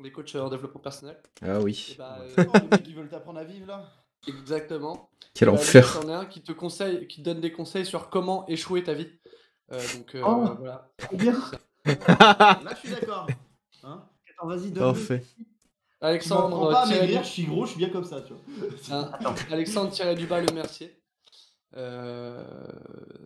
les 0.01 0.11
coachs 0.11 0.35
en 0.35 0.49
développement 0.49 0.79
personnel. 0.81 1.21
Ah 1.41 1.55
Et 1.59 1.63
oui. 1.63 1.95
bah, 1.97 2.19
euh, 2.37 2.45
Oh, 2.47 2.77
qui 2.77 2.93
veulent 2.93 3.09
t'apprendre 3.09 3.39
à 3.39 3.43
vivre 3.43 3.67
là. 3.67 3.91
exactement. 4.27 5.09
Quel 5.33 5.47
Bah, 5.49 5.55
enfer. 5.55 5.85
c'en 5.87 6.07
est 6.09 6.13
un 6.13 6.25
qui 6.25 6.41
te 6.43 6.51
conseille, 6.51 7.07
qui 7.07 7.17
te 7.21 7.25
donne 7.25 7.41
des 7.41 7.51
conseils 7.51 7.85
sur 7.85 8.09
comment 8.09 8.47
échouer 8.47 8.83
ta 8.83 8.93
vie. 8.93 9.09
Euh, 9.71 9.79
donc 9.97 10.15
euh, 10.15 10.21
Oh. 10.25 10.55
voilà. 10.59 10.89
Bien 11.13 11.33
Là, 11.85 12.59
je 12.73 12.77
suis 12.77 12.89
d'accord. 12.89 13.27
Hein 13.83 14.03
Attends, 14.37 14.47
vas-y, 14.47 14.71
donne 14.71 14.93
Parfait. 14.93 15.23
Alexandre 16.01 16.49
m'apprends 16.49 16.71
pas 16.71 16.81
à 16.83 16.87
tiré 16.87 16.99
maigrir, 17.01 17.19
du- 17.21 17.25
je 17.27 17.31
suis 17.31 17.45
gros, 17.45 17.65
je 17.65 17.69
suis 17.71 17.77
bien 17.79 17.89
comme 17.89 18.03
ça, 18.05 18.21
tu 18.21 18.33
vois. 18.33 18.69
Hein, 18.91 19.11
Alexandre 19.51 19.91
tiré 19.91 20.15
du 20.15 20.25
bas 20.25 20.41
le 20.41 20.51
Mercier. 20.53 20.97
Euh, 21.77 22.43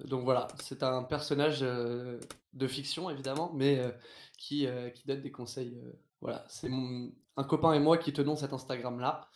donc 0.06 0.24
voilà, 0.24 0.48
c'est 0.64 0.84
un 0.84 1.04
personnage 1.04 1.60
euh, 1.62 2.20
de 2.54 2.68
fiction 2.68 3.10
évidemment, 3.10 3.52
mais 3.56 3.80
euh, 3.80 3.90
qui, 4.38 4.68
euh, 4.68 4.90
qui 4.90 5.08
donne 5.08 5.22
des 5.22 5.32
conseils. 5.32 5.80
euh, 5.84 5.92
voilà, 6.22 6.46
c'est 6.48 6.70
mon- 6.70 7.12
un 7.38 7.44
copain 7.44 7.74
et 7.74 7.80
moi 7.80 7.98
qui 7.98 8.14
tenons 8.14 8.36
cet 8.36 8.54
Instagram 8.54 9.00
là. 9.00 9.28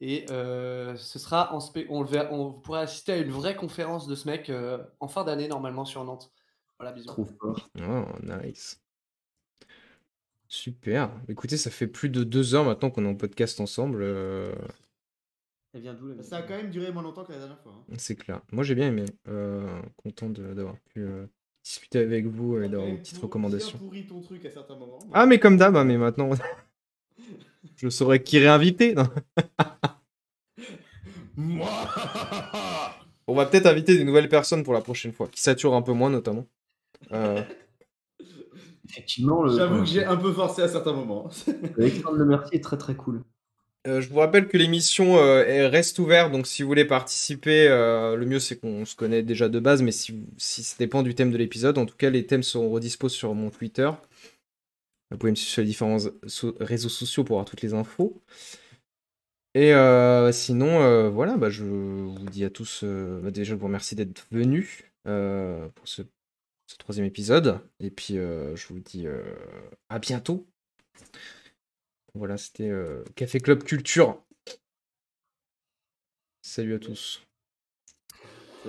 Et 0.00 0.26
euh, 0.30 0.96
ce 0.96 1.18
sera 1.18 1.54
en 1.54 1.60
spé- 1.60 1.86
on, 1.88 2.02
le 2.02 2.08
verra- 2.08 2.32
on 2.32 2.48
vous 2.48 2.60
pourrez 2.60 2.80
assister 2.80 3.12
à 3.12 3.16
une 3.18 3.30
vraie 3.30 3.54
conférence 3.56 4.06
de 4.08 4.14
ce 4.14 4.26
mec 4.28 4.50
euh, 4.50 4.78
en 5.00 5.08
fin 5.08 5.22
d'année 5.24 5.48
normalement 5.48 5.84
sur 5.84 6.04
Nantes. 6.04 6.30
Voilà, 6.78 6.92
bisous. 6.92 7.06
Trop 7.06 7.24
fort. 7.40 7.68
Oh, 7.78 8.04
nice. 8.22 8.80
Super. 10.48 11.10
Écoutez, 11.28 11.56
ça 11.56 11.70
fait 11.70 11.86
plus 11.86 12.08
de 12.08 12.22
deux 12.24 12.54
heures 12.54 12.64
maintenant 12.64 12.90
qu'on 12.90 13.04
est 13.04 13.08
en 13.08 13.14
podcast 13.14 13.60
ensemble. 13.60 14.00
euh, 14.02 14.54
Elle 15.72 15.80
vient 15.82 15.94
d'où 15.94 16.08
la 16.14 16.22
Ça 16.22 16.36
a 16.38 16.42
quand 16.42 16.56
même 16.56 16.70
duré 16.70 16.92
moins 16.92 17.02
longtemps 17.02 17.24
que 17.24 17.32
la 17.32 17.38
dernière 17.38 17.58
fois. 17.60 17.72
hein. 17.76 17.94
c'est 17.98 18.14
clair. 18.14 18.40
Moi, 18.52 18.62
j'ai 18.64 18.74
bien 18.74 18.88
aimé. 18.88 19.04
Euh, 19.28 19.80
content 19.96 20.28
de- 20.30 20.54
d'avoir 20.54 20.76
pu 20.92 21.00
euh, 21.00 21.26
discuter 21.64 21.98
avec 22.00 22.26
vous 22.26 22.58
et 22.58 22.62
T'as 22.62 22.68
d'avoir 22.68 22.82
quand 22.82 22.86
une 22.88 22.94
même 22.94 23.02
petite 23.02 23.14
pour- 23.16 23.24
recommandation. 23.24 23.78
bien 23.78 23.86
pourri 23.88 24.06
ton 24.06 24.20
truc 24.20 24.44
à 24.44 24.50
certains 24.50 24.76
moments. 24.76 24.98
Ah, 25.12 25.26
mais 25.26 25.38
comme 25.40 25.56
d'hab, 25.56 25.76
hein, 25.76 25.84
mais 25.84 25.96
maintenant, 25.96 26.30
je 27.76 27.88
saurais 27.88 28.22
qui 28.22 28.38
réinviter. 28.38 28.94
non 28.94 29.08
Moi 31.36 31.68
On 33.26 33.34
va 33.34 33.46
peut-être 33.46 33.66
inviter 33.66 33.96
des 33.96 34.04
nouvelles 34.04 34.28
personnes 34.28 34.62
pour 34.62 34.74
la 34.74 34.82
prochaine 34.82 35.12
fois, 35.12 35.26
qui 35.28 35.40
saturent 35.40 35.74
un 35.74 35.82
peu 35.82 35.92
moins 35.92 36.10
notamment. 36.10 36.46
Euh, 37.12 37.42
Effectivement, 38.94 39.42
le. 39.42 39.56
J'avoue 39.56 39.80
que 39.80 39.86
j'ai 39.86 40.04
un 40.04 40.16
peu 40.16 40.32
forcé 40.32 40.62
à 40.62 40.68
certains 40.68 40.92
moments. 40.92 41.28
Alexandre 41.78 42.16
Le 42.16 42.24
Mercier 42.24 42.58
est 42.58 42.62
très 42.62 42.78
très 42.78 42.94
cool. 42.94 43.22
Euh, 43.86 44.00
je 44.00 44.08
vous 44.08 44.18
rappelle 44.18 44.48
que 44.48 44.56
l'émission 44.56 45.18
euh, 45.18 45.68
reste 45.68 45.98
ouverte, 45.98 46.32
donc 46.32 46.46
si 46.46 46.62
vous 46.62 46.68
voulez 46.68 46.86
participer, 46.86 47.68
euh, 47.68 48.16
le 48.16 48.24
mieux 48.24 48.40
c'est 48.40 48.56
qu'on 48.56 48.86
se 48.86 48.96
connaît 48.96 49.22
déjà 49.22 49.50
de 49.50 49.58
base, 49.60 49.82
mais 49.82 49.92
si, 49.92 50.12
vous- 50.12 50.26
si 50.38 50.62
ça 50.62 50.76
dépend 50.78 51.02
du 51.02 51.14
thème 51.14 51.30
de 51.30 51.36
l'épisode, 51.36 51.76
en 51.76 51.84
tout 51.84 51.96
cas 51.96 52.08
les 52.08 52.24
thèmes 52.26 52.42
seront 52.42 52.70
redispos 52.70 53.10
sur 53.10 53.34
mon 53.34 53.50
Twitter. 53.50 53.90
Vous 55.10 55.18
pouvez 55.18 55.32
me 55.32 55.36
suivre 55.36 55.50
sur 55.52 55.60
les 55.62 55.66
différents 55.68 55.98
so- 56.26 56.56
réseaux 56.60 56.88
sociaux 56.88 57.24
pour 57.24 57.36
avoir 57.36 57.44
toutes 57.44 57.60
les 57.60 57.74
infos. 57.74 58.22
Et 59.54 59.72
euh, 59.74 60.32
sinon, 60.32 60.80
euh, 60.82 61.10
voilà, 61.10 61.36
bah, 61.36 61.50
je 61.50 61.62
vous 61.64 62.16
dis 62.30 62.44
à 62.44 62.50
tous, 62.50 62.80
euh, 62.82 63.20
bah, 63.20 63.30
déjà 63.30 63.50
je 63.52 63.58
vous 63.58 63.66
remercie 63.66 63.94
d'être 63.94 64.26
venus 64.32 64.82
euh, 65.06 65.68
pour 65.74 65.86
ce, 65.86 66.02
ce 66.66 66.76
troisième 66.76 67.06
épisode, 67.06 67.60
et 67.80 67.90
puis 67.90 68.18
euh, 68.18 68.56
je 68.56 68.68
vous 68.68 68.80
dis 68.80 69.06
euh, 69.06 69.22
à 69.88 69.98
bientôt. 69.98 70.46
Voilà, 72.14 72.36
c'était 72.36 72.68
euh, 72.68 73.04
Café 73.16 73.40
Club 73.40 73.64
Culture. 73.64 74.22
Salut 76.42 76.74
à 76.74 76.78
tous. 76.78 77.22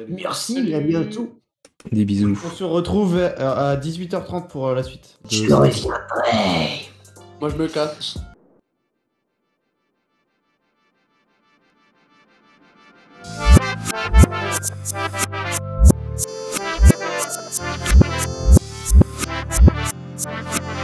Merci, 0.08 0.74
à 0.74 0.80
bientôt. 0.82 1.42
Des 1.92 2.06
bisous. 2.06 2.38
On 2.44 2.50
se 2.50 2.64
retrouve 2.64 3.18
à 3.18 3.78
18h30 3.78 4.48
pour 4.48 4.72
la 4.72 4.82
suite. 4.82 5.20
Je 5.30 5.54
reviendrai. 5.54 6.90
Moi 7.40 7.50
je 7.50 7.56
me 7.58 7.68
casse. 7.68 8.18
Thank 14.96 15.35
Thank 20.26 20.70
you. 20.70 20.75